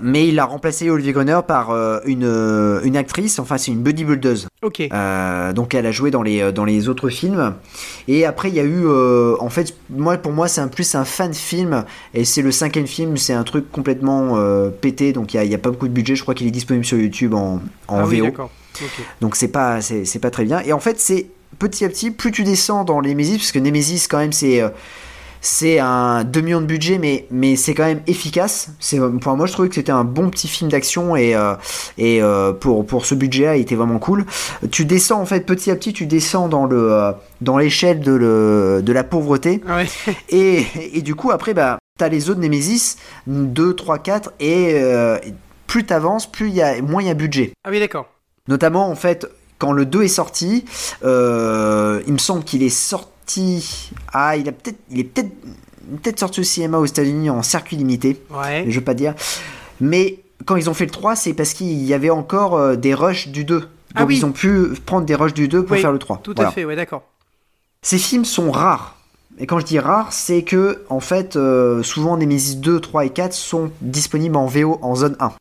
Mais 0.00 0.28
il 0.28 0.38
a 0.38 0.44
remplacé 0.44 0.88
Olivier 0.90 1.12
Gruner 1.12 1.40
par 1.44 1.74
une, 2.06 2.80
une 2.84 2.96
actrice, 2.96 3.40
enfin 3.40 3.58
c'est 3.58 3.72
une 3.72 3.82
bodybuildeuse. 3.82 4.46
Ok. 4.62 4.88
Donc 5.56 5.74
elle 5.74 5.86
a 5.86 5.90
joué 5.90 6.12
dans 6.12 6.22
les, 6.22 6.52
dans 6.52 6.64
les 6.64 6.88
autres 6.88 7.08
films. 7.08 7.54
Et 8.06 8.24
après 8.24 8.50
il 8.50 8.54
y 8.54 8.60
a 8.60 8.62
eu, 8.62 8.86
en 8.86 9.48
fait, 9.48 9.74
moi 9.90 10.16
pour 10.16 10.30
moi 10.30 10.46
c'est 10.46 10.60
un 10.60 10.68
plus 10.68 10.94
un 10.94 11.04
fan 11.04 11.34
film. 11.34 11.84
Et 12.14 12.24
c'est 12.24 12.42
le 12.42 12.52
cinquième 12.52 12.86
film, 12.86 13.16
c'est 13.16 13.32
un 13.32 13.42
truc 13.42 13.72
complètement 13.72 14.38
pété. 14.80 15.12
Donc 15.12 15.34
il 15.34 15.42
y 15.42 15.54
a, 15.56 15.58
pas 15.58 15.70
beaucoup 15.70 15.88
de 15.88 15.92
budget. 15.92 16.14
Je 16.14 16.22
crois 16.22 16.34
qu'il 16.34 16.46
est 16.46 16.52
disponible 16.52 16.84
sur 16.84 16.98
YouTube 16.98 17.34
en, 17.34 17.60
en 17.88 17.98
ah 17.98 18.04
VO. 18.04 18.28
Donc 19.20 19.34
c'est 19.34 19.48
pas 19.48 19.80
c'est 19.80 20.20
pas 20.20 20.30
très 20.30 20.44
bien. 20.44 20.60
Et 20.60 20.72
en 20.72 20.78
fait 20.78 21.00
c'est 21.00 21.26
petit 21.58 21.84
à 21.84 21.88
petit 21.88 22.10
plus 22.10 22.32
tu 22.32 22.44
descends 22.44 22.84
dans 22.84 23.00
les 23.00 23.14
Nemesis 23.14 23.38
parce 23.38 23.52
que 23.52 23.58
Nemesis 23.58 24.06
quand 24.08 24.18
même 24.18 24.32
c'est 24.32 24.60
euh, 24.60 24.68
c'est 25.42 25.80
un 25.80 26.22
2 26.22 26.40
millions 26.40 26.60
de 26.60 26.66
budget 26.66 26.98
mais 26.98 27.26
mais 27.30 27.56
c'est 27.56 27.74
quand 27.74 27.84
même 27.84 28.00
efficace. 28.06 28.70
C'est 28.78 29.00
enfin 29.00 29.34
moi 29.34 29.46
je 29.46 29.52
trouvais 29.52 29.68
que 29.68 29.74
c'était 29.74 29.92
un 29.92 30.04
bon 30.04 30.30
petit 30.30 30.46
film 30.48 30.70
d'action 30.70 31.16
et 31.16 31.34
euh, 31.34 31.54
et 31.98 32.22
euh, 32.22 32.52
pour 32.52 32.86
pour 32.86 33.04
ce 33.04 33.16
budget 33.16 33.44
là 33.46 33.56
il 33.56 33.62
était 33.62 33.74
vraiment 33.74 33.98
cool. 33.98 34.24
Tu 34.70 34.84
descends 34.84 35.20
en 35.20 35.26
fait 35.26 35.44
petit 35.44 35.70
à 35.72 35.76
petit 35.76 35.92
tu 35.92 36.06
descends 36.06 36.48
dans 36.48 36.64
le 36.64 36.92
euh, 36.92 37.12
dans 37.40 37.58
l'échelle 37.58 38.00
de 38.00 38.12
le 38.12 38.82
de 38.84 38.92
la 38.92 39.02
pauvreté 39.02 39.60
ouais. 39.68 39.86
et, 40.28 40.64
et 40.96 41.02
du 41.02 41.16
coup, 41.16 41.32
après, 41.32 41.54
bah, 41.54 41.78
t'as 41.98 42.08
les 42.08 42.30
autres 42.30 42.40
Nemesis, 42.40 42.96
2, 43.26 43.74
3, 43.74 43.98
4, 43.98 44.32
et 44.38 44.80
plus 45.66 45.84
t'avances, 45.84 46.30
plus 46.30 46.48
il 46.48 46.54
y 46.54 46.62
a, 46.62 46.80
moins 46.82 47.02
il 47.02 47.08
y 47.08 47.10
a 47.10 47.14
budget. 47.14 47.52
Ah 47.64 47.70
oui, 47.70 47.80
d'accord. 47.80 48.06
Notamment, 48.46 48.88
en 48.88 48.94
fait, 48.94 49.26
quand 49.62 49.70
le 49.72 49.86
2 49.86 50.02
est 50.02 50.08
sorti, 50.08 50.64
euh, 51.04 52.02
il 52.08 52.12
me 52.14 52.18
semble 52.18 52.42
qu'il 52.42 52.64
est 52.64 52.68
sorti. 52.68 53.90
Ah, 54.12 54.36
il, 54.36 54.48
a 54.48 54.52
peut-être, 54.52 54.78
il 54.90 54.98
est 54.98 55.04
peut-être, 55.04 55.30
peut-être 56.02 56.18
sorti 56.18 56.40
au 56.40 56.42
cinéma 56.42 56.78
aux 56.78 56.84
États-Unis 56.84 57.30
en 57.30 57.42
circuit 57.44 57.76
limité, 57.76 58.20
Ouais. 58.30 58.64
je 58.66 58.76
veux 58.80 58.84
pas 58.84 58.94
dire. 58.94 59.14
Mais 59.80 60.18
quand 60.46 60.56
ils 60.56 60.68
ont 60.68 60.74
fait 60.74 60.84
le 60.86 60.90
3, 60.90 61.14
c'est 61.14 61.32
parce 61.32 61.52
qu'il 61.54 61.80
y 61.84 61.94
avait 61.94 62.10
encore 62.10 62.56
euh, 62.56 62.74
des 62.74 62.92
rushs 62.92 63.28
du 63.28 63.44
2. 63.44 63.60
Donc 63.60 63.68
Ah 63.94 64.04
oui. 64.04 64.16
ils 64.16 64.26
ont 64.26 64.32
pu 64.32 64.70
prendre 64.84 65.06
des 65.06 65.14
rushs 65.14 65.34
du 65.34 65.46
2 65.46 65.62
pour 65.64 65.76
Oui, 65.76 65.80
faire 65.80 65.92
le 65.92 66.00
3. 66.00 66.18
Tout 66.24 66.32
Voilà. 66.34 66.48
à 66.50 66.52
fait, 66.52 66.64
ouais, 66.64 66.74
d'accord. 66.74 67.04
Ces 67.82 67.98
films 67.98 68.24
sont 68.24 68.50
rares. 68.50 68.96
Et 69.38 69.46
quand 69.46 69.60
je 69.60 69.64
dis 69.64 69.78
rares, 69.78 70.12
c'est 70.12 70.42
que, 70.42 70.82
en 70.88 70.98
fait, 71.00 71.36
euh, 71.36 71.84
souvent 71.84 72.16
Nemesis 72.16 72.56
2, 72.56 72.80
3 72.80 73.04
et 73.04 73.10
4 73.10 73.32
sont 73.32 73.70
disponibles 73.80 74.36
en 74.36 74.46
VO 74.46 74.80
en 74.82 74.96
zone 74.96 75.14
1. 75.20 75.32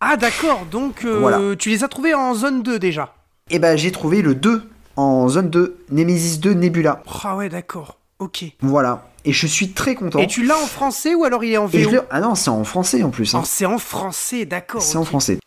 Ah 0.00 0.16
d'accord, 0.16 0.66
donc 0.70 1.04
euh, 1.04 1.18
Voilà. 1.20 1.56
tu 1.56 1.70
les 1.70 1.82
as 1.84 1.88
trouvés 1.88 2.12
en 2.12 2.34
zone 2.34 2.62
2 2.62 2.78
déjà. 2.78 3.14
Et 3.50 3.60
ben 3.60 3.76
j'ai 3.76 3.92
trouvé 3.92 4.22
le 4.22 4.34
2 4.34 4.68
en 4.96 5.28
zone 5.28 5.50
2, 5.50 5.78
Nemesis 5.90 6.38
2 6.38 6.54
Nebula. 6.54 7.02
Ah 7.22 7.36
ouais, 7.36 7.48
d'accord. 7.48 7.96
Ok. 8.18 8.44
Voilà. 8.60 9.08
Et 9.24 9.32
je 9.32 9.46
suis 9.46 9.70
très 9.72 9.94
content. 9.94 10.18
Et 10.18 10.26
tu 10.26 10.42
l'as 10.44 10.56
en 10.56 10.66
français 10.66 11.14
ou 11.14 11.22
alors 11.24 11.44
il 11.44 11.52
est 11.52 11.56
en 11.56 11.66
VO 11.66 11.78
Ah 12.10 12.20
non, 12.20 12.34
c'est 12.34 12.50
en 12.50 12.64
français 12.64 13.02
en 13.04 13.10
plus. 13.10 13.34
hein. 13.34 13.40
Oh, 13.42 13.46
c'est 13.46 13.66
en 13.66 13.78
français, 13.78 14.46
d'accord. 14.46 14.82
c'est 14.82 14.96
en 14.98 15.04
français. 15.04 15.38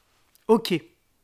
Ok. 0.48 0.80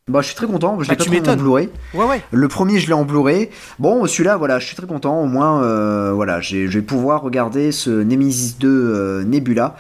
Bah, 0.08 0.22
je 0.22 0.28
suis 0.28 0.36
très 0.36 0.46
content. 0.46 0.78
Je 0.84 0.90
l'ai 0.92 0.96
pas 0.96 1.04
tu 1.04 1.10
m'étonnes. 1.10 1.40
Blu-ray. 1.40 1.68
Ouais, 1.96 2.06
ouais. 2.06 2.22
Le 2.30 2.48
premier, 2.48 2.78
je 2.78 2.86
l'ai 2.86 2.94
en 2.94 3.06
Blu-ray. 3.06 3.50
Bon, 3.80 4.06
celui-là, 4.06 4.38
voilà, 4.38 4.60
je 4.60 4.68
suis 4.68 4.76
très 4.76 4.86
content. 4.86 5.20
Au 5.20 5.26
moins, 5.26 5.64
euh, 5.64 6.12
voilà, 6.14 6.42
je 6.42 6.58
vais 6.68 6.84
pouvoir 6.84 7.24
regarder 7.24 7.72
ce 7.72 7.90
Nemesis 7.90 8.58
2 8.60 8.68
euh, 8.70 9.24
Nebula. 9.24 9.76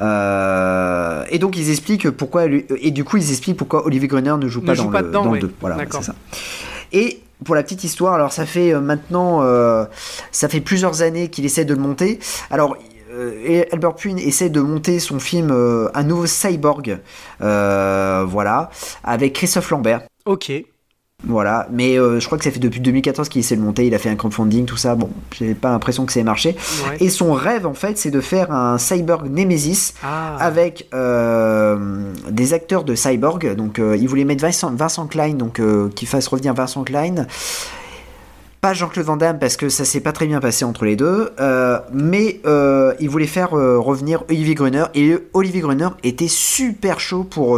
Euh, 0.00 1.22
et 1.30 1.38
donc, 1.38 1.56
ils 1.56 1.70
expliquent 1.70 2.10
pourquoi. 2.10 2.46
lui- 2.48 2.66
Et 2.80 2.90
du 2.90 3.04
coup, 3.04 3.18
ils 3.18 3.30
expliquent 3.30 3.56
pourquoi 3.56 3.86
Olivier 3.86 4.08
Gruner 4.08 4.34
ne 4.36 4.48
joue 4.48 4.62
Ne 4.62 4.66
pas, 4.66 4.74
joue 4.74 4.82
dans, 4.86 4.90
pas 4.90 5.00
le, 5.02 5.06
dedans, 5.10 5.24
dans 5.26 5.30
ouais. 5.30 5.40
le 5.40 5.46
2. 5.46 5.54
Voilà, 5.60 5.76
D'accord. 5.76 6.00
c'est 6.02 6.10
ça. 6.10 6.16
Et 6.92 7.20
pour 7.44 7.54
la 7.54 7.62
petite 7.62 7.84
histoire, 7.84 8.14
alors 8.14 8.32
ça 8.32 8.46
fait 8.46 8.74
euh, 8.74 8.80
maintenant, 8.80 9.42
euh, 9.44 9.84
ça 10.32 10.48
fait 10.48 10.60
plusieurs 10.60 11.02
années 11.02 11.28
qu'il 11.28 11.44
essaie 11.44 11.64
de 11.64 11.74
le 11.74 11.80
monter. 11.80 12.18
Alors, 12.50 12.76
euh, 13.10 13.32
et 13.44 13.70
Albert 13.72 13.94
Pune 13.94 14.18
essaie 14.18 14.50
de 14.50 14.60
monter 14.60 14.98
son 15.00 15.18
film 15.18 15.50
euh, 15.50 15.88
Un 15.94 16.02
nouveau 16.04 16.26
cyborg, 16.26 16.98
euh, 17.42 18.24
voilà, 18.28 18.70
avec 19.04 19.32
Christophe 19.34 19.70
Lambert. 19.70 20.02
Ok. 20.26 20.52
Voilà, 21.26 21.66
mais 21.72 21.98
euh, 21.98 22.20
je 22.20 22.26
crois 22.26 22.38
que 22.38 22.44
ça 22.44 22.52
fait 22.52 22.60
depuis 22.60 22.78
2014 22.78 23.28
qu'il 23.28 23.40
essaie 23.40 23.56
de 23.56 23.60
le 23.60 23.66
monter, 23.66 23.84
il 23.88 23.92
a 23.92 23.98
fait 23.98 24.08
un 24.08 24.14
crowdfunding, 24.14 24.66
tout 24.66 24.76
ça, 24.76 24.94
bon, 24.94 25.10
j'ai 25.36 25.52
pas 25.54 25.70
l'impression 25.70 26.06
que 26.06 26.12
ça 26.12 26.20
ait 26.20 26.24
marché. 26.24 26.54
Ouais. 26.88 26.96
Et 27.00 27.08
son 27.08 27.32
rêve, 27.32 27.66
en 27.66 27.74
fait, 27.74 27.98
c'est 27.98 28.12
de 28.12 28.20
faire 28.20 28.52
un 28.52 28.78
Cyborg 28.78 29.28
Nemesis 29.28 29.94
Ah. 30.04 30.36
avec 30.38 30.86
euh, 30.94 32.12
des 32.30 32.52
acteurs 32.52 32.84
de 32.84 32.94
Cyborg. 32.94 33.56
Donc, 33.56 33.80
euh, 33.80 33.96
il 33.96 34.08
voulait 34.08 34.24
mettre 34.24 34.42
Vincent, 34.42 34.70
Vincent 34.72 35.08
Klein, 35.08 35.34
donc 35.34 35.58
euh, 35.58 35.88
qu'il 35.88 36.06
fasse 36.06 36.28
revenir 36.28 36.54
Vincent 36.54 36.84
Klein. 36.84 37.26
Pas 38.60 38.74
Jean-Claude 38.74 39.06
Van 39.06 39.16
Damme 39.16 39.38
parce 39.38 39.56
que 39.56 39.68
ça 39.68 39.84
s'est 39.84 40.00
pas 40.00 40.10
très 40.12 40.26
bien 40.26 40.40
passé 40.40 40.64
entre 40.64 40.84
les 40.84 40.96
deux, 40.96 41.30
euh, 41.38 41.78
mais 41.92 42.40
euh, 42.44 42.92
il 42.98 43.08
voulait 43.08 43.28
faire 43.28 43.54
euh, 43.56 43.78
revenir 43.78 44.24
Olivier 44.28 44.54
Gruner 44.56 44.84
et 44.94 45.16
Olivier 45.32 45.60
Gruner 45.60 45.88
était 46.02 46.26
super 46.28 46.98
chaud 46.98 47.22
pour 47.22 47.50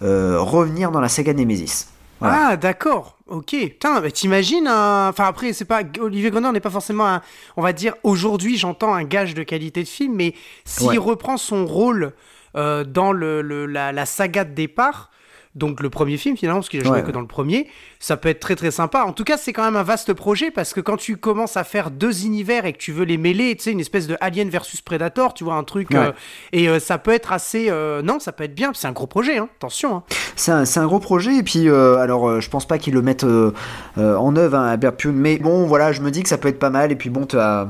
revenir 0.00 0.90
dans 0.90 1.00
la 1.00 1.08
saga 1.08 1.32
Nemesis. 1.32 1.86
Voilà. 2.18 2.48
Ah, 2.48 2.56
d'accord. 2.56 3.18
Ok. 3.28 3.50
Putain, 3.50 4.00
bah, 4.00 4.10
t'imagines 4.10 4.66
un... 4.66 5.08
Enfin, 5.10 5.24
après, 5.26 5.52
c'est 5.52 5.64
pas... 5.66 5.82
Olivier 6.00 6.30
Gruner 6.30 6.50
n'est 6.50 6.60
pas 6.60 6.70
forcément 6.70 7.06
un... 7.06 7.20
On 7.56 7.62
va 7.62 7.72
dire, 7.72 7.94
aujourd'hui, 8.04 8.56
j'entends 8.56 8.94
un 8.94 9.04
gage 9.04 9.34
de 9.34 9.42
qualité 9.42 9.82
de 9.82 9.88
film, 9.88 10.14
mais 10.16 10.34
s'il 10.64 10.88
Ouais. 10.88 10.96
reprend 10.98 11.36
son 11.36 11.66
rôle 11.66 12.12
dans 12.54 13.12
le, 13.12 13.42
le- 13.42 13.66
la, 13.66 13.92
la 13.92 14.06
saga 14.06 14.44
de 14.44 14.54
départ, 14.54 15.10
donc 15.56 15.80
le 15.80 15.90
premier 15.90 16.18
film, 16.18 16.36
finalement, 16.36 16.60
parce 16.60 16.68
qu'il 16.68 16.80
a 16.80 16.84
joué 16.84 16.98
Ouais, 16.98 17.02
que 17.02 17.10
dans 17.10 17.20
le 17.20 17.26
premier, 17.26 17.66
ça 17.98 18.16
peut 18.16 18.28
être 18.28 18.40
très 18.40 18.54
très 18.54 18.70
sympa. 18.70 19.02
En 19.04 19.12
tout 19.12 19.24
cas, 19.24 19.36
c'est 19.36 19.52
quand 19.52 19.64
même 19.64 19.76
un 19.76 19.82
vaste 19.82 20.12
projet, 20.12 20.50
parce 20.50 20.72
que 20.72 20.80
quand 20.80 20.96
tu 20.96 21.16
commences 21.16 21.56
à 21.56 21.64
faire 21.64 21.90
deux 21.90 22.24
univers 22.26 22.66
et 22.66 22.72
que 22.74 22.78
tu 22.78 22.92
veux 22.92 23.04
les 23.04 23.16
mêler, 23.16 23.56
tu 23.56 23.64
sais, 23.64 23.72
une 23.72 23.80
espèce 23.80 24.06
de 24.06 24.16
Alien 24.20 24.50
versus 24.50 24.82
Predator, 24.82 25.34
tu 25.34 25.44
vois, 25.44 25.54
un 25.54 25.64
truc... 25.64 25.90
Ouais. 25.90 25.96
euh, 25.96 26.12
et 26.52 26.68
euh, 26.68 26.78
ça 26.78 26.98
peut 26.98 27.10
être 27.10 27.32
assez... 27.32 27.66
euh, 27.70 28.02
Non, 28.02 28.20
ça 28.20 28.32
peut 28.32 28.44
être 28.44 28.54
bien, 28.54 28.72
c'est 28.74 28.86
un 28.86 28.92
gros 28.92 29.06
projet, 29.06 29.38
hein. 29.38 29.48
Attention, 29.56 29.96
hein. 29.96 30.02
C'est 30.36 30.78
un, 30.78 30.86
gros 30.86 31.00
projet 31.00 31.36
et 31.36 31.42
puis 31.42 31.68
alors 31.68 32.42
je 32.42 32.50
pense 32.50 32.66
pas 32.68 32.76
qu'ils 32.76 32.92
le 32.92 33.00
mettent 33.00 33.24
en 33.24 34.36
œuvre 34.36 34.58
hein, 34.58 34.66
Albert 34.66 34.96
Pune 34.96 35.16
mais 35.16 35.38
bon 35.38 35.64
voilà 35.66 35.92
je 35.92 36.02
me 36.02 36.10
dis 36.10 36.22
que 36.22 36.28
ça 36.28 36.36
peut 36.36 36.48
être 36.48 36.58
pas 36.58 36.68
mal 36.68 36.92
et 36.92 36.96
puis 36.96 37.08
bon 37.08 37.24
t'as 37.24 37.68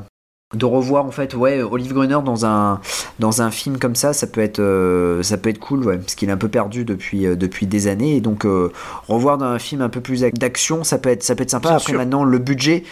de 0.55 0.65
revoir 0.65 1.05
en 1.05 1.11
fait 1.11 1.35
ouais 1.35 1.61
Olive 1.61 1.93
Gruner 1.93 2.19
dans 2.25 2.47
un 2.47 2.81
dans 3.19 3.43
un 3.43 3.51
film 3.51 3.79
comme 3.79 3.97
ça 3.97 4.13
ça 4.13 4.29
peut 4.29 4.41
être 4.41 4.61
euh, 4.61 5.21
ça 5.25 5.39
peut 5.39 5.51
être 5.51 5.59
cool 5.59 5.85
ouais 5.85 5.99
parce 5.99 6.15
qu'il 6.15 6.29
est 6.29 6.33
un 6.33 6.37
peu 6.37 6.49
perdu 6.49 6.85
depuis 6.85 7.27
euh, 7.27 7.35
depuis 7.35 7.67
des 7.67 7.89
années 7.89 8.17
et 8.17 8.21
donc 8.21 8.47
euh, 8.47 8.71
revoir 9.09 9.39
dans 9.39 9.47
un 9.47 9.59
film 9.59 9.83
un 9.83 9.89
peu 9.89 10.01
plus 10.01 10.23
ac- 10.23 10.39
d'action 10.39 10.85
ça 10.85 10.99
peut 10.99 11.09
être 11.09 11.25
ça 11.25 11.35
peut 11.35 11.43
être 11.43 11.51
sympa 11.51 11.71
Bien 11.71 11.77
après 11.79 11.91
sûr. 11.93 11.99
maintenant 11.99 12.23
le 12.25 12.39
budget 12.39 12.85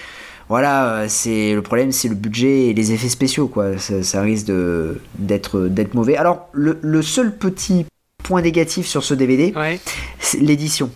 voilà, 0.47 1.09
c'est 1.09 1.55
le 1.55 1.63
problème, 1.63 1.91
c'est 1.91 2.09
le 2.09 2.15
budget 2.15 2.67
et 2.67 2.75
les 2.75 2.93
effets 2.93 3.09
spéciaux, 3.09 3.49
quoi. 3.49 3.79
Ça, 3.79 4.03
ça 4.03 4.21
risque 4.21 4.45
de- 4.45 5.01
d'être 5.19 5.59
d'être 5.69 5.95
mauvais. 5.95 6.19
Alors, 6.19 6.51
le, 6.53 6.79
le 6.83 7.01
seul 7.01 7.35
petit 7.35 7.87
point 8.23 8.43
négatif 8.43 8.87
sur 8.87 9.03
ce 9.03 9.15
DVD, 9.15 9.55
Ouais. 9.57 9.81
c'est 10.21 10.41
l'édition. 10.41 10.91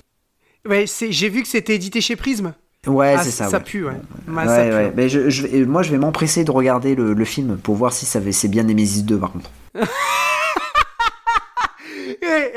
Ouais, 0.68 0.86
c'est- 0.86 1.12
j'ai 1.12 1.30
vu 1.30 1.40
que 1.40 1.48
c'était 1.48 1.76
édité 1.76 2.02
chez 2.02 2.14
Prism. 2.14 2.52
Ouais, 2.88 3.14
Ah, 3.18 3.22
c'est 3.22 3.30
ça. 3.30 3.48
Ça 3.48 3.58
ouais. 3.58 3.64
pue, 3.64 3.84
ouais. 3.84 3.92
Ouais, 4.28 4.34
Ouais, 4.34 4.46
ça 4.46 4.64
pue. 4.64 4.70
ouais. 4.74 4.92
Mais 4.96 5.08
je, 5.08 5.30
je 5.30 5.46
vais- 5.46 5.64
moi, 5.64 5.82
je 5.82 5.90
vais 5.90 5.98
m'empresser 5.98 6.44
de 6.44 6.50
regarder 6.50 6.94
le, 6.94 7.12
le 7.14 7.24
film 7.24 7.56
pour 7.58 7.74
voir 7.76 7.92
si 7.92 8.06
ça 8.06 8.20
c'est 8.32 8.48
bien 8.48 8.62
Nemesis 8.64 9.02
2, 9.02 9.18
par 9.18 9.32
contre. 9.32 9.50
Ouais, 9.74 9.82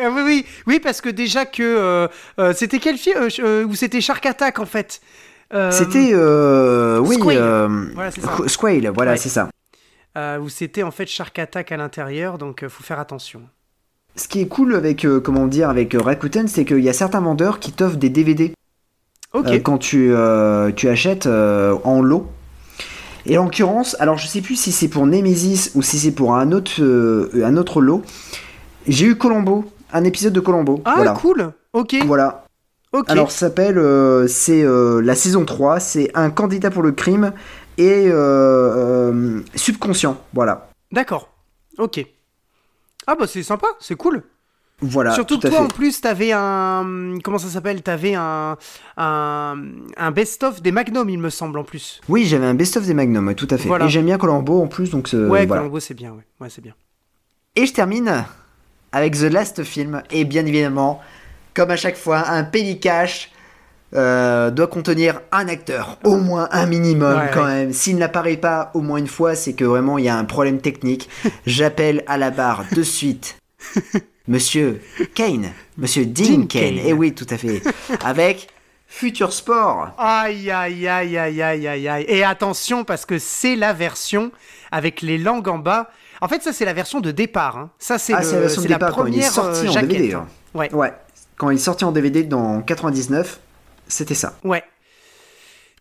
euh, 0.02 0.10
oui, 0.14 0.22
oui, 0.26 0.46
oui, 0.68 0.80
parce 0.80 1.02
que 1.02 1.10
déjà 1.10 1.46
que 1.46 1.62
euh, 1.64 2.08
euh, 2.40 2.54
c'était 2.56 2.80
quel 2.80 2.98
film 2.98 3.18
euh, 3.22 3.30
euh, 3.40 3.66
Ou 3.66 3.76
c'était 3.76 4.02
Shark 4.02 4.26
Attack 4.26 4.60
en 4.60 4.66
fait. 4.66 5.02
C'était, 5.72 6.16
oui, 6.16 7.16
Squale. 7.16 7.92
Voilà, 7.94 8.12
c'est 8.12 8.22
ça. 8.22 8.38
Squale, 8.48 8.88
voilà, 8.96 9.18
c'est 9.18 9.30
ça. 9.30 9.50
où 10.40 10.48
c'était 10.50 10.84
en 10.84 10.92
fait 10.92 11.06
Shark 11.08 11.38
Attack 11.40 11.72
à 11.74 11.78
l'intérieur, 11.78 12.38
donc 12.38 12.66
faut 12.68 12.84
faire 12.84 13.00
attention. 13.00 13.42
Ce 14.16 14.28
qui 14.28 14.42
est 14.42 14.48
cool 14.48 14.76
avec, 14.76 15.06
comment 15.24 15.48
dire, 15.48 15.70
avec 15.70 15.94
Rakuten, 15.94 16.48
c'est 16.48 16.64
qu'il 16.66 16.80
y 16.80 16.90
a 16.90 16.94
certains 16.94 17.22
vendeurs 17.22 17.60
qui 17.60 17.72
t'offrent 17.74 17.98
des 17.98 18.10
DVD 18.10 18.54
Ok. 19.34 19.48
euh, 19.48 19.60
quand 19.60 19.78
tu, 19.78 20.14
euh, 20.14 20.72
tu 20.72 20.90
achètes 20.90 21.26
euh, 21.26 21.78
en 21.84 22.02
lot. 22.02 22.28
Et 23.26 23.38
en 23.38 23.44
l'occurrence, 23.46 23.96
alors 24.00 24.18
je 24.18 24.26
sais 24.26 24.42
plus 24.42 24.56
si 24.56 24.72
c'est 24.72 24.88
pour 24.88 25.06
Nemesis 25.06 25.72
ou 25.76 25.84
si 25.84 26.00
c'est 26.00 26.12
pour 26.12 26.36
un 26.36 26.52
autre, 26.52 26.82
un 26.82 27.56
autre 27.56 27.80
lot. 27.80 28.02
J'ai 28.88 29.06
eu 29.06 29.16
Colombo, 29.16 29.66
un 29.94 30.04
épisode 30.04 30.34
de 30.34 30.40
Colombo. 30.40 30.82
ah, 30.86 30.94
voilà. 30.96 31.14
cool. 31.14 31.54
Ok. 31.74 31.96
Voilà. 32.06 32.46
Ok. 32.94 33.06
Alors, 33.10 33.32
ça 33.32 33.48
s'appelle, 33.48 33.80
c'est 34.28 34.64
la 34.66 35.16
saison 35.16 35.46
3, 35.46 35.80
c'est 35.80 36.10
un 36.16 36.32
candidat 36.32 36.72
pour 36.72 36.82
le 36.82 36.94
crime 36.94 37.32
et 37.78 38.10
subconscient. 39.54 40.18
Voilà. 40.34 40.70
D'accord. 40.92 41.30
Ok. 41.78 42.04
Ah 43.06 43.16
bah 43.16 43.28
c'est 43.28 43.44
sympa, 43.44 43.68
c'est 43.80 43.96
cool. 43.96 44.24
Voilà. 44.82 45.14
Surtout 45.14 45.38
toi 45.38 45.50
fait. 45.52 45.58
en 45.58 45.68
plus 45.68 46.02
t'avais 46.02 46.32
un 46.34 47.18
comment 47.24 47.38
ça 47.38 47.48
s'appelle? 47.50 47.82
T'avais 47.84 48.16
un 48.16 48.58
un, 48.98 49.56
un 49.98 50.12
best-of 50.12 50.62
des 50.62 50.72
Magnum 50.72 51.10
il 51.10 51.20
me 51.20 51.30
semble 51.30 51.60
en 51.60 51.64
plus. 51.64 52.02
Oui, 52.10 52.26
j'avais 52.26 52.46
un 52.48 52.56
best-of 52.56 52.86
des 52.86 52.94
Magnum, 52.94 53.34
tout 53.36 53.48
à 53.52 53.58
fait. 53.58 53.68
Voilà. 53.68 53.86
Et 53.86 53.90
j'aime 53.90 54.06
bien 54.06 54.18
Colombo 54.18 54.62
en 54.62 54.68
plus, 54.68 54.90
donc 54.90 55.14
euh, 55.14 55.28
ouais, 55.28 55.46
voilà. 55.46 55.62
Colombo 55.62 55.80
c'est 55.80 55.94
bien, 55.94 56.12
ouais, 56.12 56.26
ouais 56.40 56.50
c'est 56.50 56.62
bien. 56.62 56.74
Et 57.56 57.66
je 57.66 57.74
termine 57.74 58.26
avec 58.92 59.16
The 59.18 59.24
Last 59.24 59.64
Film. 59.64 60.02
Et 60.12 60.26
bien 60.26 60.46
évidemment, 60.46 61.02
comme 61.54 61.72
à 61.72 61.76
chaque 61.76 61.98
fois, 61.98 62.30
un 62.30 62.44
cash 62.44 63.32
euh, 63.94 64.52
doit 64.52 64.68
contenir 64.68 65.22
un 65.32 65.48
acteur, 65.48 65.98
au 66.04 66.18
moins 66.18 66.48
un 66.52 66.66
minimum 66.66 67.18
Ouais, 67.18 67.30
quand 67.34 67.44
ouais. 67.44 67.54
même. 67.66 67.74
S'il 67.74 67.98
n'apparaît 67.98 68.38
pas 68.38 68.72
au 68.74 68.82
moins 68.82 68.98
une 68.98 69.08
fois, 69.08 69.36
c'est 69.36 69.54
que 69.54 69.66
vraiment 69.66 69.98
il 69.98 70.06
y 70.06 70.10
a 70.10 70.18
un 70.18 70.26
problème 70.26 70.62
technique. 70.62 71.10
J'appelle 71.46 72.04
à 72.08 72.18
la 72.18 72.32
barre 72.32 72.64
de 72.74 72.84
suite. 72.84 73.38
Monsieur 74.32 74.82
Kane, 75.14 75.52
Monsieur 75.78 76.06
Dean, 76.06 76.24
Dean 76.42 76.46
Kane, 76.48 76.78
et 76.78 76.94
oui, 76.94 77.14
tout 77.14 77.28
à 77.30 77.38
fait, 77.38 77.62
avec 78.04 78.48
Future 78.88 79.34
Sport. 79.34 79.90
Aïe 79.98 80.50
aïe 80.50 80.88
aïe 80.88 81.18
aïe 81.18 81.42
aïe 81.42 81.68
aïe 81.68 81.88
aïe. 81.88 82.06
Et 82.08 82.24
attention 82.24 82.84
parce 82.86 83.06
que 83.06 83.20
c'est 83.20 83.56
la 83.58 83.74
version 83.74 84.32
avec 84.72 85.02
les 85.02 85.18
langues 85.18 85.48
en 85.50 85.58
bas. 85.58 85.90
En 86.22 86.28
fait 86.30 86.42
ça 86.42 86.54
c'est 86.54 86.66
la 86.66 86.74
version 86.74 87.00
de 87.02 87.12
départ. 87.12 87.58
hein. 87.58 87.70
Ça 87.78 87.98
c'est 87.98 88.14
Ah, 88.14 88.22
le- 88.24 88.32
la 88.32 88.40
version 88.40 88.62
de 88.62 88.68
départ 88.68 88.94
quand 88.94 89.06
il 89.06 89.10
est 89.10 89.12
première 89.28 89.32
sorti 89.32 89.66
euh, 89.68 89.70
en. 89.70 89.82
DVD. 89.82 90.14
hein. 90.14 90.28
Ouais. 90.54 90.74
Ouais, 90.74 90.94
quand 91.38 91.50
il 91.50 91.56
est 91.56 91.58
sorti 91.58 91.84
en 91.86 91.92
DVD 91.92 92.24
dans 92.24 92.62
99, 92.62 93.40
c'était 93.88 94.14
ça. 94.16 94.38
Ouais. 94.44 94.64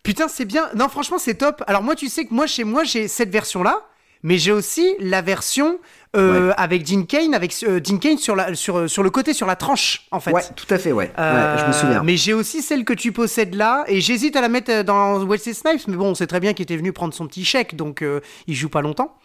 Putain, 0.03 0.27
c'est 0.27 0.45
bien. 0.45 0.69
Non, 0.75 0.89
franchement, 0.89 1.19
c'est 1.19 1.35
top. 1.35 1.63
Alors 1.67 1.83
moi, 1.83 1.95
tu 1.95 2.07
sais 2.09 2.25
que 2.25 2.33
moi, 2.33 2.47
chez 2.47 2.63
moi, 2.63 2.83
j'ai 2.83 3.07
cette 3.07 3.29
version-là, 3.29 3.81
mais 4.23 4.37
j'ai 4.37 4.51
aussi 4.51 4.95
la 4.99 5.21
version 5.21 5.79
euh, 6.15 6.51
avec 6.57 6.83
Dean 6.83 7.03
Kane, 7.03 7.33
avec 7.33 7.55
euh, 7.63 7.79
Dean 7.79 7.97
Kane 7.97 8.17
sur, 8.17 8.35
la, 8.35 8.53
sur, 8.53 8.77
euh, 8.77 8.87
sur 8.87 9.01
le 9.01 9.09
côté, 9.09 9.33
sur 9.33 9.47
la 9.47 9.55
tranche, 9.55 10.07
en 10.11 10.19
fait. 10.19 10.31
Ouais, 10.31 10.41
tout 10.55 10.65
à 10.69 10.77
fait, 10.77 10.91
ouais. 10.91 11.11
Euh, 11.17 11.55
ouais 11.55 11.61
je 11.61 11.67
me 11.67 11.71
souviens. 11.71 12.03
Mais 12.03 12.17
j'ai 12.17 12.33
aussi 12.33 12.61
celle 12.61 12.83
que 12.83 12.93
tu 12.93 13.11
possèdes 13.11 13.55
là, 13.55 13.85
et 13.87 14.01
j'hésite 14.01 14.35
à 14.35 14.41
la 14.41 14.49
mettre 14.49 14.83
dans 14.83 15.23
Wesley 15.25 15.53
Snipes, 15.53 15.87
mais 15.87 15.95
bon, 15.95 16.09
on 16.09 16.15
sait 16.15 16.27
très 16.27 16.39
bien 16.39 16.53
qu'il 16.53 16.63
était 16.63 16.77
venu 16.77 16.91
prendre 16.91 17.13
son 17.13 17.27
petit 17.27 17.45
chèque, 17.45 17.75
donc 17.75 18.03
il 18.47 18.55
joue 18.55 18.69
pas 18.69 18.81
longtemps. 18.81 19.15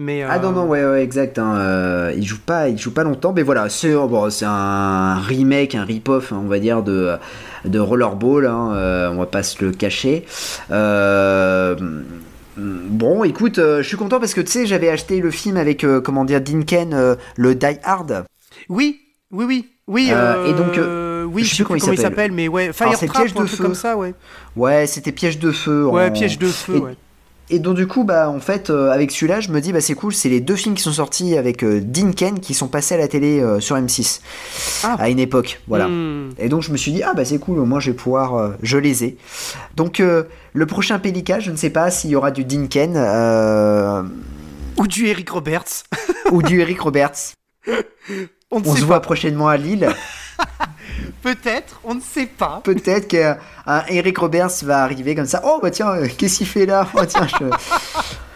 Mais, 0.00 0.22
Ah 0.22 0.38
non 0.38 0.52
non 0.52 0.64
ouais, 0.66 0.84
ouais 0.84 1.02
exact 1.02 1.40
hein, 1.40 1.56
euh, 1.56 2.12
il 2.16 2.24
joue 2.24 2.38
pas 2.38 2.68
il 2.68 2.78
joue 2.78 2.92
pas 2.92 3.02
longtemps 3.02 3.32
mais 3.32 3.42
voilà 3.42 3.68
c'est 3.68 3.94
oh, 3.94 4.06
bon, 4.06 4.28
un 4.42 5.16
remake 5.16 5.74
un 5.74 5.82
rip-off 5.82 6.32
hein, 6.32 6.40
on 6.44 6.46
va 6.46 6.60
dire 6.60 6.84
de 6.84 7.16
de 7.64 7.80
Rollerball 7.80 8.46
hein, 8.46 8.74
euh, 8.74 9.10
on 9.10 9.16
va 9.16 9.26
pas 9.26 9.42
se 9.42 9.64
le 9.64 9.72
cacher 9.72 10.24
Euh, 10.70 11.74
bon 12.58 13.24
écoute 13.24 13.58
euh, 13.58 13.82
je 13.82 13.88
suis 13.88 13.96
content 13.96 14.18
parce 14.20 14.34
que 14.34 14.40
tu 14.40 14.50
sais 14.50 14.66
j'avais 14.66 14.88
acheté 14.88 15.20
le 15.20 15.30
film 15.30 15.56
avec 15.56 15.84
euh, 15.84 16.00
comment 16.00 16.24
dire 16.24 16.40
Dinken 16.40 16.92
euh, 16.92 17.14
le 17.36 17.54
Die 17.54 17.78
Hard 17.84 18.24
Oui, 18.68 19.00
oui, 19.30 19.44
oui. 19.46 19.68
Oui, 19.86 20.10
Euh, 20.12 20.44
et 20.46 20.52
donc, 20.52 20.78
oui, 21.34 21.44
je 21.44 21.48
sais 21.48 21.56
plus 21.56 21.64
comment 21.64 21.76
il 21.76 21.80
comment 21.80 21.92
il 21.94 21.98
s'appelle. 21.98 22.30
mais 22.32 22.46
ouais, 22.46 22.74
Fire 22.74 22.90
Trap 22.92 23.10
Piège 23.10 23.32
ou 23.34 23.38
un 23.38 23.42
de 23.44 23.46
truc 23.46 23.56
feu. 23.58 23.64
comme 23.64 23.74
ça, 23.74 23.96
ouais. 23.96 24.12
ouais 24.54 24.86
c'était 24.86 25.12
piège 25.12 25.38
de 25.38 25.50
feu 25.50 25.86
Ouais, 25.86 26.08
en- 26.08 26.12
piège 26.12 26.38
de 26.38 26.46
feu, 26.46 26.74
et, 26.76 26.78
ouais. 26.78 26.96
Et 27.50 27.58
donc 27.58 27.76
du 27.76 27.86
coup 27.86 28.04
bah 28.04 28.28
en 28.28 28.40
fait 28.40 28.68
euh, 28.70 28.90
avec 28.90 29.10
celui-là 29.10 29.40
je 29.40 29.50
me 29.50 29.60
dis 29.60 29.72
bah 29.72 29.80
c'est 29.80 29.94
cool 29.94 30.12
c'est 30.14 30.28
les 30.28 30.40
deux 30.40 30.56
films 30.56 30.74
qui 30.74 30.82
sont 30.82 30.92
sortis 30.92 31.36
avec 31.36 31.64
euh, 31.64 31.80
Dinken 31.80 32.40
qui 32.40 32.52
sont 32.54 32.68
passés 32.68 32.94
à 32.94 32.98
la 32.98 33.08
télé 33.08 33.40
euh, 33.40 33.58
sur 33.60 33.76
M6 33.76 34.20
Ah. 34.84 34.96
à 34.98 35.08
une 35.08 35.18
époque 35.18 35.60
voilà 35.66 35.88
Hmm. 35.88 36.30
Et 36.38 36.48
donc 36.48 36.62
je 36.62 36.70
me 36.72 36.76
suis 36.76 36.92
dit, 36.92 37.02
ah 37.02 37.14
bah 37.14 37.24
c'est 37.24 37.38
cool, 37.38 37.58
au 37.58 37.64
moins 37.64 37.80
je 37.80 37.90
vais 37.90 37.96
pouvoir, 37.96 38.34
euh, 38.36 38.50
je 38.62 38.76
les 38.78 39.04
ai. 39.04 39.16
Donc 39.76 39.98
le 40.00 40.66
prochain 40.66 40.98
Pelika, 40.98 41.40
je 41.40 41.50
ne 41.50 41.56
sais 41.56 41.70
pas 41.70 41.90
s'il 41.90 42.10
y 42.10 42.16
aura 42.16 42.30
du 42.30 42.44
Dinken 42.44 42.94
euh, 42.96 44.02
Ou 44.76 44.86
du 44.86 45.06
Eric 45.06 45.30
Roberts. 45.30 45.84
ou 46.30 46.42
du 46.42 46.60
Eric 46.60 46.80
Roberts. 46.80 47.32
On 48.50 48.62
se 48.62 48.80
pas. 48.80 48.86
voit 48.86 49.00
prochainement 49.00 49.48
à 49.48 49.56
Lille. 49.56 49.88
Peut-être, 51.22 51.80
on 51.84 51.94
ne 51.94 52.00
sait 52.00 52.26
pas. 52.26 52.60
Peut-être 52.64 53.08
qu'un 53.08 53.38
un 53.66 53.82
Eric 53.88 54.18
Roberts 54.18 54.62
va 54.62 54.82
arriver 54.82 55.14
comme 55.14 55.26
ça. 55.26 55.42
Oh 55.44 55.58
bah 55.62 55.70
tiens, 55.70 55.90
euh, 55.90 56.08
qu'est-ce 56.16 56.38
qu'il 56.38 56.46
fait 56.46 56.66
là? 56.66 56.86
Oh 56.94 57.00
tiens, 57.06 57.26
je... 57.26 57.44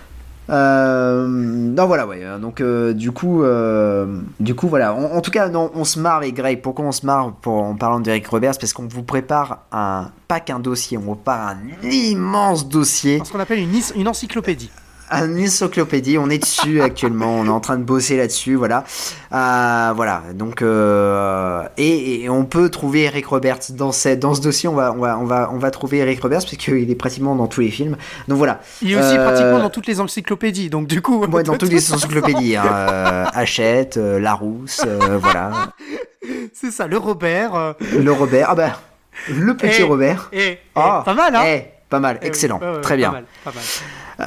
Euh, 0.50 1.26
non 1.28 1.86
voilà 1.86 2.04
ouais 2.04 2.20
donc 2.40 2.60
euh, 2.60 2.92
du 2.92 3.12
coup 3.12 3.44
euh, 3.44 4.18
du 4.40 4.56
coup 4.56 4.66
voilà 4.66 4.92
en, 4.92 5.04
en 5.04 5.20
tout 5.20 5.30
cas 5.30 5.48
non 5.48 5.70
on 5.76 5.84
se 5.84 6.00
marre 6.00 6.16
avec 6.16 6.34
Greg 6.34 6.60
pourquoi 6.60 6.84
on 6.84 6.90
se 6.92 7.06
marre 7.06 7.32
pour, 7.34 7.62
en 7.62 7.76
parlant 7.76 8.00
d'Eric 8.00 8.26
Roberts? 8.26 8.59
Parce 8.59 8.72
qu'on 8.72 8.88
vous 8.88 9.04
prépare 9.04 9.60
un 9.70 10.10
pas 10.26 10.40
qu'un 10.40 10.59
dossier 10.59 10.98
on 10.98 11.02
vous 11.02 11.14
prépare 11.14 11.50
un 11.50 11.88
immense 11.88 12.68
dossier 12.68 13.22
Ce 13.24 13.30
qu'on 13.30 13.38
appelle 13.38 13.60
une, 13.60 13.70
une 13.94 14.09
encyclopédie. 14.09 14.70
Un 15.14 15.39
encyclopédie, 15.44 16.16
on 16.16 16.30
est 16.30 16.39
dessus 16.39 16.80
actuellement, 16.89 17.34
on 17.34 17.44
est 17.47 17.51
en 17.51 17.60
train 17.60 17.76
de 17.76 17.82
bosser 17.84 18.16
là-dessus, 18.16 18.55
voilà. 18.55 18.84
Euh, 19.32 19.93
voilà, 19.94 20.22
donc 20.34 20.62
euh, 20.62 21.62
et, 21.76 22.22
et 22.22 22.28
on 22.30 22.44
peut 22.47 22.70
trouver 22.70 23.02
Eric 23.02 23.26
Roberts 23.26 23.59
dans, 23.70 23.93
cette, 23.93 24.20
dans 24.20 24.34
ce 24.34 24.40
dossier, 24.40 24.68
on 24.68 24.74
va, 24.74 24.93
on 24.93 24.98
va, 25.01 25.18
on 25.18 25.24
va, 25.24 25.51
on 25.52 25.59
va 25.59 25.70
trouver 25.70 25.98
Eric 25.98 26.20
Roberts 26.22 26.40
parce 26.43 26.56
qu'il 26.56 26.90
est 26.90 26.94
pratiquement 26.94 27.34
dans 27.36 27.47
tous 27.47 27.60
les 27.60 27.70
films. 27.70 27.97
Donc 28.28 28.39
voilà, 28.39 28.60
Il 28.80 28.93
est 28.93 28.97
aussi 28.97 29.16
Euh, 29.18 29.24
pratiquement 29.28 29.59
dans 29.59 29.70
toutes 29.70 29.86
les 29.86 30.01
encyclopédies, 30.01 30.70
donc 30.70 30.86
du 30.86 31.02
coup. 31.02 31.24
ouais, 31.26 31.43
dans 31.43 31.56
toutes 31.59 31.70
les 31.70 31.93
encyclopédies, 31.93 32.56
hein, 32.56 33.24
Hachette, 33.34 33.98
euh, 33.98 34.18
Larousse, 34.18 34.82
euh, 34.86 35.18
voilà, 35.20 35.72
C'est 36.55 36.70
ça, 36.70 36.86
le 36.86 36.97
Robert. 36.98 37.55
euh, 37.55 37.72
le 37.98 38.12
Robert, 38.12 38.47
ah 38.51 38.55
bah 38.55 38.80
le 39.28 39.55
petit 39.56 39.80
Eh, 39.80 39.82
Robert. 39.82 40.30
eh, 40.32 40.40
eh, 40.52 40.59
Ah, 40.74 41.02
pas 41.05 41.14
mal, 41.14 41.36
hein 41.36 41.43
eh, 41.47 41.64
pas 41.90 42.01
mal, 42.01 42.18
excellent, 42.22 42.59
très 42.80 42.94
pas 42.94 42.97
bien. 42.97 43.10
mal, 43.12 43.24
pas 43.44 43.52
mal. 43.52 43.62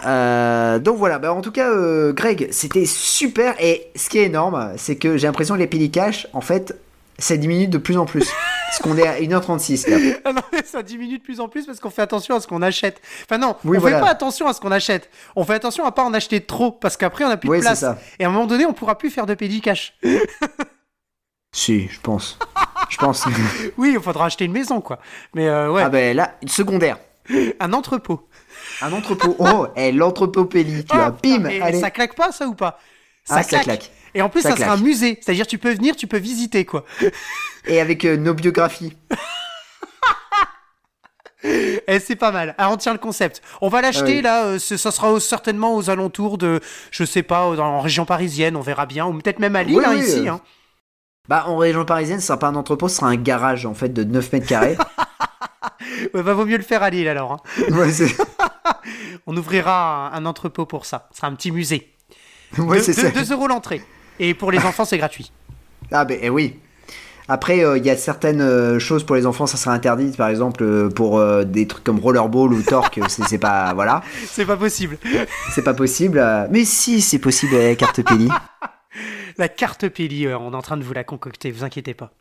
Euh, 0.06 0.80
donc 0.80 0.98
voilà, 0.98 1.20
bah 1.20 1.34
en 1.34 1.42
tout 1.42 1.52
cas, 1.52 1.70
euh, 1.70 2.12
Greg, 2.14 2.48
c'était 2.52 2.86
super. 2.86 3.56
Et 3.60 3.88
ce 3.96 4.10
qui 4.10 4.20
est 4.20 4.24
énorme, 4.26 4.74
c'est 4.78 4.96
que 4.96 5.18
j'ai 5.18 5.28
l'impression 5.28 5.56
que 5.56 5.60
les 5.60 5.68
Pellicash, 5.68 6.28
en 6.34 6.42
fait, 6.42 6.78
ça 7.18 7.38
diminue 7.38 7.68
de 7.68 7.78
plus 7.78 7.98
en 7.98 8.06
plus. 8.06 8.26
parce 8.68 8.80
qu'on 8.80 8.98
est 8.98 9.08
à 9.08 9.20
1h36 9.20 9.90
là. 9.90 10.18
Ah 10.26 10.34
non, 10.34 10.42
mais 10.52 10.64
ça 10.66 10.84
diminue 10.84 11.18
de 11.20 11.24
plus 11.24 11.40
en 11.40 11.48
plus 11.48 11.66
parce 11.66 11.80
qu'on 11.80 11.90
fait 11.90 12.02
attention 12.02 12.36
à 12.36 12.42
ce 12.42 12.48
qu'on 12.48 12.62
achète. 12.62 13.00
Enfin 13.24 13.38
non, 13.38 13.56
Oui, 13.64 13.78
on 13.78 13.80
voilà. 13.80 14.00
fait 14.00 14.04
pas 14.04 14.10
attention 14.12 14.48
à 14.48 14.54
ce 14.54 14.60
qu'on 14.60 14.72
achète. 14.72 15.10
On 15.38 15.46
fait 15.46 15.54
attention 15.54 15.86
à 15.86 15.92
pas 15.94 16.04
en 16.04 16.14
acheter 16.14 16.42
trop 16.42 16.72
parce 16.72 16.98
qu'après 16.98 17.24
on 17.24 17.30
a 17.30 17.38
plus 17.38 17.50
Oui, 17.50 17.58
de 17.60 17.62
place. 17.64 17.80
ça. 17.80 17.98
Et 18.20 18.26
à 18.26 18.28
un 18.28 18.32
moment 18.32 18.48
donné, 18.48 18.66
on 18.66 18.74
pourra 18.74 18.98
plus 18.98 19.10
faire 19.12 19.26
de 19.26 19.34
pédicash. 19.34 19.94
Si, 21.58 21.88
je 21.88 22.02
pense. 22.02 22.38
Je 22.90 22.98
pense. 22.98 23.24
Oui, 23.78 23.94
il 23.96 24.02
faudra 24.02 24.26
acheter 24.26 24.44
une 24.44 24.52
maison 24.52 24.82
quoi. 24.82 25.00
Mais 25.34 25.48
euh, 25.48 25.72
ouais, 25.72 25.84
Ah 25.86 25.90
ben 25.90 26.14
là, 26.16 26.36
une 26.42 26.50
secondaire. 26.50 26.98
un 27.62 27.72
entrepôt. 27.72 28.28
Un 28.82 28.92
entrepôt. 28.94 29.36
Oh, 29.40 29.68
eh, 29.76 29.92
l'entrepôt 29.92 30.46
Pelli, 30.46 30.84
tu 30.86 30.96
vois. 30.96 31.06
Ah, 31.08 31.12
Pim, 31.12 31.46
et 31.46 31.62
allez. 31.62 31.80
ça 31.80 31.92
claque 31.92 32.16
pas 32.16 32.32
ça 32.32 32.48
ou 32.48 32.56
pas? 32.56 32.80
Ah, 33.30 33.44
ça 33.44 33.60
claque. 33.60 33.92
Et 34.14 34.22
en 34.22 34.30
plus, 34.30 34.42
Ça 34.42 34.52
ça, 34.52 34.56
sera 34.58 34.72
un 34.72 34.76
claque. 34.76 34.86
musée. 34.86 35.20
C'est-à-dire, 35.22 35.48
tu 35.48 35.58
peux 35.58 35.74
venir, 35.74 35.96
tu 35.96 36.08
peux 36.08 36.18
visiter, 36.20 36.64
quoi. 36.66 36.86
Et 37.68 37.80
avec 37.82 38.06
euh, 38.06 38.16
nos 38.18 38.34
biographies. 38.34 38.96
Et 41.44 42.00
c'est 42.00 42.16
pas 42.16 42.32
mal. 42.32 42.56
Ah, 42.58 42.72
on 42.72 42.78
tient 42.78 42.94
le 42.94 42.98
concept. 43.00 43.42
On 43.62 43.70
va 43.70 43.82
l'acheter, 43.82 44.04
Ah 44.14 44.16
oui. 44.16 44.22
là. 44.22 44.46
euh, 44.46 44.60
ce- 44.60 44.78
ça 44.78 44.90
sera 44.92 45.12
au- 45.12 45.20
certainement 45.20 45.76
aux 45.76 45.90
alentours 45.92 46.38
de, 46.40 46.60
je 46.92 47.04
sais 47.04 47.22
pas, 47.24 47.56
dans, 47.56 47.66
en 47.66 47.82
région 47.82 48.06
parisienne, 48.06 48.56
on 48.56 48.62
verra 48.62 48.86
bien. 48.88 49.06
Ou 49.06 49.14
peut-être 49.20 49.38
même 49.40 49.56
à 49.56 49.62
Lille, 49.64 49.78
Oui, 49.78 49.84
hein, 49.86 49.92
oui, 49.96 50.00
ici. 50.00 50.28
euh, 50.28 50.32
hein. 50.34 50.42
Bah, 51.28 51.44
en 51.48 51.58
région 51.58 51.86
parisienne, 51.86 52.20
ce 52.20 52.28
sera 52.28 52.38
pas 52.40 52.48
un 52.48 52.56
entrepôt, 52.56 52.88
ce 52.88 52.98
sera 52.98 53.08
un 53.08 53.16
garage 53.16 53.66
en 53.66 53.74
fait 53.76 53.90
de 53.90 54.04
9 54.04 54.32
mètres 54.34 54.48
carrés. 54.48 54.78
Ouais, 56.14 56.24
bah, 56.24 56.34
vaut 56.34 56.46
mieux 56.46 56.58
le 56.58 56.64
faire 56.64 56.84
à 56.84 56.90
Lille 56.90 57.08
alors. 57.08 57.32
hein. 57.34 57.40
Ouais, 57.72 57.90
On 59.28 59.36
ouvrira 59.36 60.10
un, 60.14 60.14
un 60.18 60.26
entrepôt 60.26 60.66
pour 60.66 60.86
ça. 60.86 61.08
Ce 61.12 61.18
sera 61.18 61.28
un 61.28 61.36
petit 61.36 61.52
musée. 61.52 61.94
ouais, 62.58 62.78
Deux- 62.78 62.84
c'est 62.84 62.96
deux- 62.96 63.12
ça. 63.14 63.24
2 63.26 63.34
euros 63.34 63.48
l'entrée. 63.48 63.82
Et 64.20 64.34
pour 64.34 64.52
les 64.52 64.60
enfants, 64.60 64.86
c'est 64.86 64.98
gratuit. 64.98 65.32
Ah 65.92 66.06
ben 66.06 66.18
eh 66.22 66.30
oui. 66.30 66.60
Après, 67.28 67.64
euh, 67.66 67.78
il 67.80 67.86
y 67.86 67.90
a 67.90 67.98
certaines 67.98 68.40
euh, 68.42 68.78
choses 68.78 69.04
pour 69.04 69.16
les 69.16 69.26
enfants, 69.26 69.48
ça 69.48 69.58
sera 69.58 69.74
interdit. 69.74 70.12
Par 70.16 70.28
exemple, 70.30 70.64
euh, 70.64 70.90
pour 70.90 71.20
des 71.44 71.68
trucs 71.68 71.84
comme 71.84 72.00
rollerball 72.00 72.54
ou 72.54 72.62
torque, 72.62 73.00
c'est 73.08 73.40
pas 73.40 73.74
voilà, 73.74 74.04
C'est 74.28 74.46
pas 74.46 74.58
possible. 74.58 74.98
c'est 75.52 75.64
pas 75.64 75.74
possible. 75.74 76.24
Mais 76.52 76.66
si, 76.66 77.02
c'est 77.02 77.18
possible 77.20 77.56
avec 77.56 77.82
la 77.82 77.88
carte 77.88 78.02
Peli. 78.04 78.30
La 79.38 79.50
carte 79.50 79.84
euh, 80.28 80.38
on 80.40 80.54
est 80.54 80.56
en 80.56 80.62
train 80.62 80.78
de 80.78 80.84
vous 80.84 80.94
la 80.94 81.04
concocter, 81.04 81.52
vous 81.52 81.64
inquiétez 81.64 81.94
pas. 81.96 82.12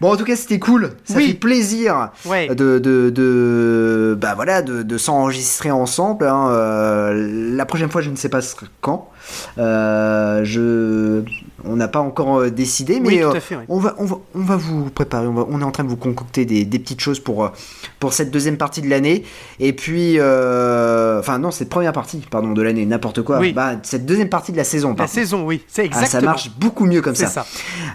Bon, 0.00 0.12
en 0.12 0.16
tout 0.16 0.24
cas, 0.24 0.36
c'était 0.36 0.58
cool. 0.58 0.90
Ça 1.04 1.14
Oui. 1.16 1.28
fait 1.28 1.34
plaisir 1.34 2.10
Ouais. 2.24 2.48
de, 2.48 2.78
de, 2.78 3.10
de- 3.10 4.16
bah 4.20 4.34
voilà, 4.34 4.62
de, 4.62 4.82
de 4.82 4.98
s'enregistrer 4.98 5.70
ensemble. 5.70 6.26
hein. 6.26 6.48
Euh, 6.50 7.54
la 7.56 7.66
prochaine 7.66 7.90
fois, 7.90 8.00
je 8.00 8.10
ne 8.10 8.16
sais 8.16 8.28
pas 8.28 8.40
quand. 8.80 9.10
Euh, 9.58 10.42
je, 10.44 11.22
on 11.64 11.76
n'a 11.76 11.88
pas 11.88 11.98
encore 12.00 12.38
euh, 12.40 12.50
décidé, 12.50 13.00
mais 13.00 13.08
oui, 13.08 13.20
tout 13.20 13.26
euh, 13.28 13.34
à 13.34 13.40
fait. 13.40 13.56
ouais. 13.56 13.64
on 13.68 13.78
va, 13.78 13.94
on 13.98 14.04
va, 14.04 14.16
on 14.34 14.40
va 14.42 14.56
vous 14.56 14.90
préparer. 14.90 15.26
On, 15.26 15.32
va- 15.34 15.46
on 15.50 15.60
est 15.60 15.64
en 15.64 15.70
train 15.70 15.84
de 15.84 15.88
vous 15.88 15.96
concocter 15.96 16.44
des, 16.44 16.64
des 16.64 16.78
petites 16.78 17.00
choses 17.00 17.20
pour, 17.20 17.50
pour 17.98 18.12
cette 18.12 18.30
deuxième 18.30 18.56
partie 18.56 18.80
de 18.82 18.88
l'année. 18.88 19.24
Et 19.60 19.72
puis, 19.72 20.14
euh, 20.18 21.18
enfin 21.20 21.38
non, 21.38 21.50
cette 21.50 21.68
première 21.68 21.92
partie, 21.92 22.18
pardon, 22.30 22.52
de 22.52 22.62
l'année, 22.62 22.86
n'importe 22.86 23.22
quoi. 23.22 23.38
Oui. 23.40 23.52
Bah, 23.52 23.72
cette 23.82 24.06
deuxième 24.06 24.28
partie 24.28 24.52
de 24.52 24.56
la 24.56 24.64
saison. 24.64 24.94
La 24.98 25.06
saison, 25.06 25.44
oui, 25.44 25.62
c'est 25.68 25.82
Ah, 25.82 25.86
exactement. 25.86 26.20
ça 26.20 26.26
marche 26.26 26.50
beaucoup 26.58 26.86
mieux 26.86 27.02
comme 27.02 27.14
ça. 27.16 27.26
ça. 27.26 27.46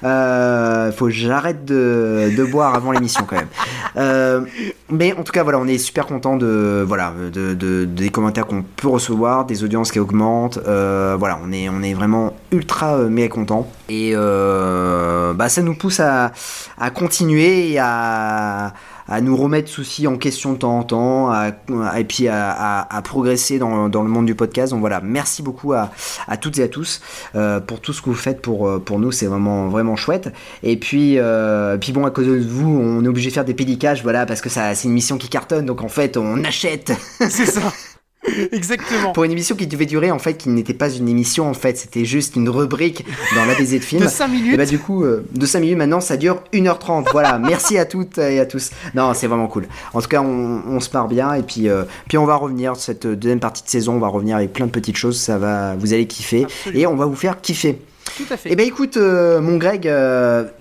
Euh, 0.03 0.91
faut 0.91 1.05
que 1.05 1.11
j'arrête 1.11 1.65
de, 1.65 2.31
de 2.35 2.43
boire 2.43 2.75
avant 2.75 2.91
l'émission 2.91 3.25
quand 3.25 3.37
même. 3.37 4.45
Mais 4.89 5.13
en 5.13 5.23
tout 5.23 5.31
cas, 5.31 5.43
voilà, 5.43 5.59
on 5.59 5.67
est 5.67 5.77
super 5.77 6.05
content 6.05 6.35
de 6.37 6.83
voilà 6.87 7.13
de, 7.33 7.53
de- 7.53 7.85
des 7.85 8.09
commentaires 8.09 8.45
qu'on 8.45 8.61
peut 8.63 8.87
recevoir, 8.87 9.45
des 9.45 9.63
audiences 9.63 9.91
qui 9.91 9.99
augmentent. 9.99 10.59
Euh, 10.67 11.15
voilà, 11.23 11.39
on 11.41 11.53
est 11.53 11.69
on 11.69 11.81
est 11.81 11.93
vraiment 11.93 12.33
ultra 12.51 12.95
euh, 12.97 13.07
méga 13.09 13.29
content 13.29 13.65
et 13.87 14.11
euh, 14.13 15.33
bah 15.33 15.47
ça 15.47 15.61
nous 15.61 15.73
pousse 15.73 16.01
à, 16.01 16.33
à 16.77 16.89
continuer 16.89 17.71
et 17.71 17.79
à 17.79 18.73
à 19.05 19.19
nous 19.19 19.35
remettre 19.35 19.69
soucis 19.69 20.07
en 20.07 20.15
question 20.17 20.53
de 20.53 20.57
temps 20.59 20.79
en 20.79 20.83
temps, 20.83 21.29
à- 21.29 21.51
à- 21.91 21.99
et 21.99 22.05
puis 22.05 22.29
à, 22.29 22.81
à- 22.89 23.01
progresser 23.01 23.59
dans, 23.59 23.89
dans 23.89 24.01
le 24.01 24.07
monde 24.07 24.25
du 24.25 24.33
podcast. 24.33 24.71
Donc 24.71 24.79
voilà, 24.79 25.01
merci 25.03 25.43
beaucoup 25.43 25.73
à, 25.73 25.91
à 26.25 26.37
toutes 26.37 26.57
et 26.59 26.63
à 26.63 26.69
tous 26.69 27.01
euh, 27.35 27.59
pour 27.59 27.81
tout 27.81 27.91
ce 27.91 28.01
que 28.01 28.05
vous 28.09 28.15
faites 28.15 28.41
pour, 28.41 28.81
pour 28.81 28.99
nous, 28.99 29.11
c'est 29.11 29.25
vraiment, 29.25 29.67
vraiment 29.67 29.97
chouette. 29.97 30.31
Et 30.63 30.77
puis, 30.77 31.15
euh, 31.19 31.77
puis 31.77 31.91
bon, 31.91 32.05
à 32.05 32.11
cause 32.11 32.27
de 32.27 32.39
vous, 32.47 32.69
on 32.79 33.03
est 33.03 33.07
obligé 33.09 33.27
de 33.29 33.33
faire 33.33 33.43
des 33.45 33.53
pédicages, 33.53 34.03
voilà, 34.03 34.25
parce 34.25 34.39
que 34.39 34.47
ça, 34.49 34.73
c'est 34.73 34.87
une 34.87 34.93
mission 34.93 35.17
qui 35.17 35.27
cartonne, 35.27 35.65
donc 35.65 35.83
en 35.83 35.89
fait, 35.89 36.15
on 36.15 36.41
achète 36.45 36.93
C'est 37.29 37.45
ça. 37.45 37.61
Exactement. 38.51 39.11
pour 39.11 39.23
une 39.23 39.31
émission 39.31 39.55
qui 39.55 39.67
devait 39.67 39.85
durer, 39.85 40.11
en 40.11 40.19
fait, 40.19 40.35
qui 40.35 40.49
n'était 40.49 40.73
pas 40.73 40.89
une 40.89 41.09
émission, 41.09 41.49
en 41.49 41.53
fait, 41.53 41.77
c'était 41.77 42.05
juste 42.05 42.35
une 42.35 42.49
rubrique 42.49 43.05
dans 43.35 43.45
l'ABZ 43.45 43.73
de 43.73 43.79
film. 43.79 44.01
De 44.03 44.07
5 44.07 44.25
Et 44.25 44.31
minutes. 44.31 44.57
bah 44.57 44.65
du 44.65 44.79
coup, 44.79 45.03
euh, 45.03 45.25
de 45.33 45.45
5 45.45 45.59
minutes 45.59 45.77
maintenant, 45.77 45.99
ça 46.01 46.17
dure 46.17 46.41
1h30. 46.53 47.05
Voilà, 47.11 47.37
merci 47.43 47.77
à 47.77 47.85
toutes 47.85 48.17
et 48.17 48.39
à 48.39 48.45
tous. 48.45 48.71
Non, 48.95 49.13
c'est 49.13 49.27
vraiment 49.27 49.47
cool. 49.47 49.65
En 49.93 50.01
tout 50.01 50.07
cas, 50.07 50.21
on, 50.21 50.61
on 50.67 50.79
se 50.79 50.89
marre 50.93 51.07
bien 51.07 51.33
et 51.33 51.43
puis, 51.43 51.67
euh, 51.69 51.83
puis 52.07 52.17
on 52.17 52.25
va 52.25 52.35
revenir, 52.35 52.75
cette 52.75 53.05
deuxième 53.07 53.39
partie 53.39 53.63
de 53.63 53.69
saison, 53.69 53.95
on 53.95 53.99
va 53.99 54.07
revenir 54.07 54.37
avec 54.37 54.53
plein 54.53 54.65
de 54.67 54.71
petites 54.71 54.97
choses, 54.97 55.19
ça 55.19 55.37
va, 55.37 55.75
vous 55.75 55.93
allez 55.93 56.07
kiffer 56.07 56.43
Absolument. 56.45 56.79
et 56.81 56.87
on 56.87 56.95
va 56.95 57.05
vous 57.05 57.15
faire 57.15 57.41
kiffer. 57.41 57.79
Tout 58.17 58.23
à 58.29 58.37
fait. 58.37 58.49
Eh 58.51 58.55
ben 58.55 58.65
écoute, 58.67 58.97
euh, 58.97 59.41
mon 59.41 59.57
Greg, 59.57 59.89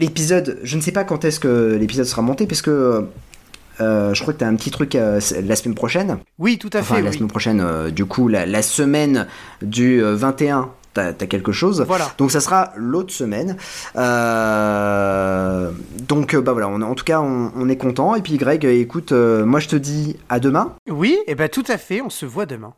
l'épisode, 0.00 0.58
je 0.62 0.76
ne 0.76 0.80
sais 0.80 0.92
pas 0.92 1.04
quand 1.04 1.24
est-ce 1.24 1.40
que 1.40 1.76
l'épisode 1.78 2.06
sera 2.06 2.22
monté 2.22 2.46
parce 2.46 2.62
que 2.62 3.04
je 4.14 4.20
crois 4.22 4.32
que 4.34 4.38
tu 4.38 4.44
as 4.44 4.48
un 4.48 4.56
petit 4.56 4.70
truc 4.70 4.94
euh, 4.94 5.20
la 5.44 5.56
semaine 5.56 5.74
prochaine. 5.74 6.18
oui, 6.38 6.58
tout 6.58 6.70
à 6.72 6.80
Enfin, 6.80 6.96
fait. 6.96 7.02
la 7.02 7.10
oui. 7.10 7.16
semaine 7.16 7.28
prochaine, 7.30 7.60
euh, 7.60 7.90
du 7.90 8.04
coup, 8.04 8.28
la, 8.28 8.46
la 8.46 8.62
semaine 8.62 9.26
du 9.62 10.02
euh, 10.02 10.14
21, 10.14 10.70
t'as 10.94 11.08
as 11.08 11.12
quelque 11.14 11.52
chose. 11.52 11.84
Voilà. 11.86 12.08
Donc 12.18 12.30
ça 12.30 12.40
sera 12.40 12.72
l'autre 12.76 13.12
semaine. 13.12 13.56
Euh, 13.96 15.70
donc 16.08 16.34
euh, 16.34 16.40
bah 16.40 16.52
voilà, 16.52 16.68
on, 16.68 16.80
en 16.82 16.94
tout 16.94 17.04
cas 17.04 17.20
on, 17.20 17.50
on 17.56 17.68
est 17.68 17.76
content. 17.76 18.14
Et 18.14 18.22
puis 18.22 18.36
Greg, 18.36 18.64
euh, 18.66 18.72
écoute, 18.72 19.12
euh, 19.12 19.44
moi 19.44 19.60
je 19.60 19.68
te 19.68 19.76
dis 19.76 20.16
à 20.28 20.38
demain. 20.40 20.74
Oui, 20.90 21.16
et 21.26 21.34
ben 21.34 21.48
tout 21.48 21.64
à 21.68 21.78
fait. 21.78 22.00
On 22.02 22.10
se 22.10 22.26
voit 22.26 22.46
demain. 22.46 22.74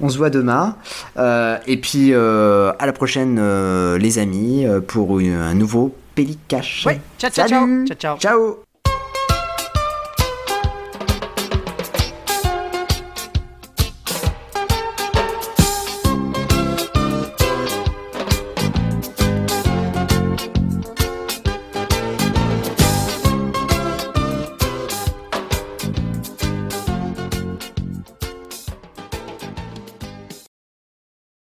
On 0.00 0.08
se 0.10 0.18
voit 0.18 0.28
demain. 0.30 0.76
Euh, 1.16 1.56
et 1.66 1.80
puis 1.80 2.10
euh, 2.12 2.72
à 2.78 2.84
la 2.86 2.92
prochaine 2.92 3.38
euh, 3.40 3.96
les 3.98 4.18
amis 4.18 4.66
euh, 4.66 4.80
pour 4.80 5.18
une- 5.20 5.32
un 5.34 5.54
nouveau 5.54 5.94
Pélicache. 6.14 6.84
Ouais. 6.86 7.00
Ciao, 7.18 7.30
ciao, 7.30 7.48
Salut. 7.48 7.86
ciao. 7.86 7.96
Ciao, 7.96 8.18
ciao. 8.18 8.18
Ciao 8.18 8.65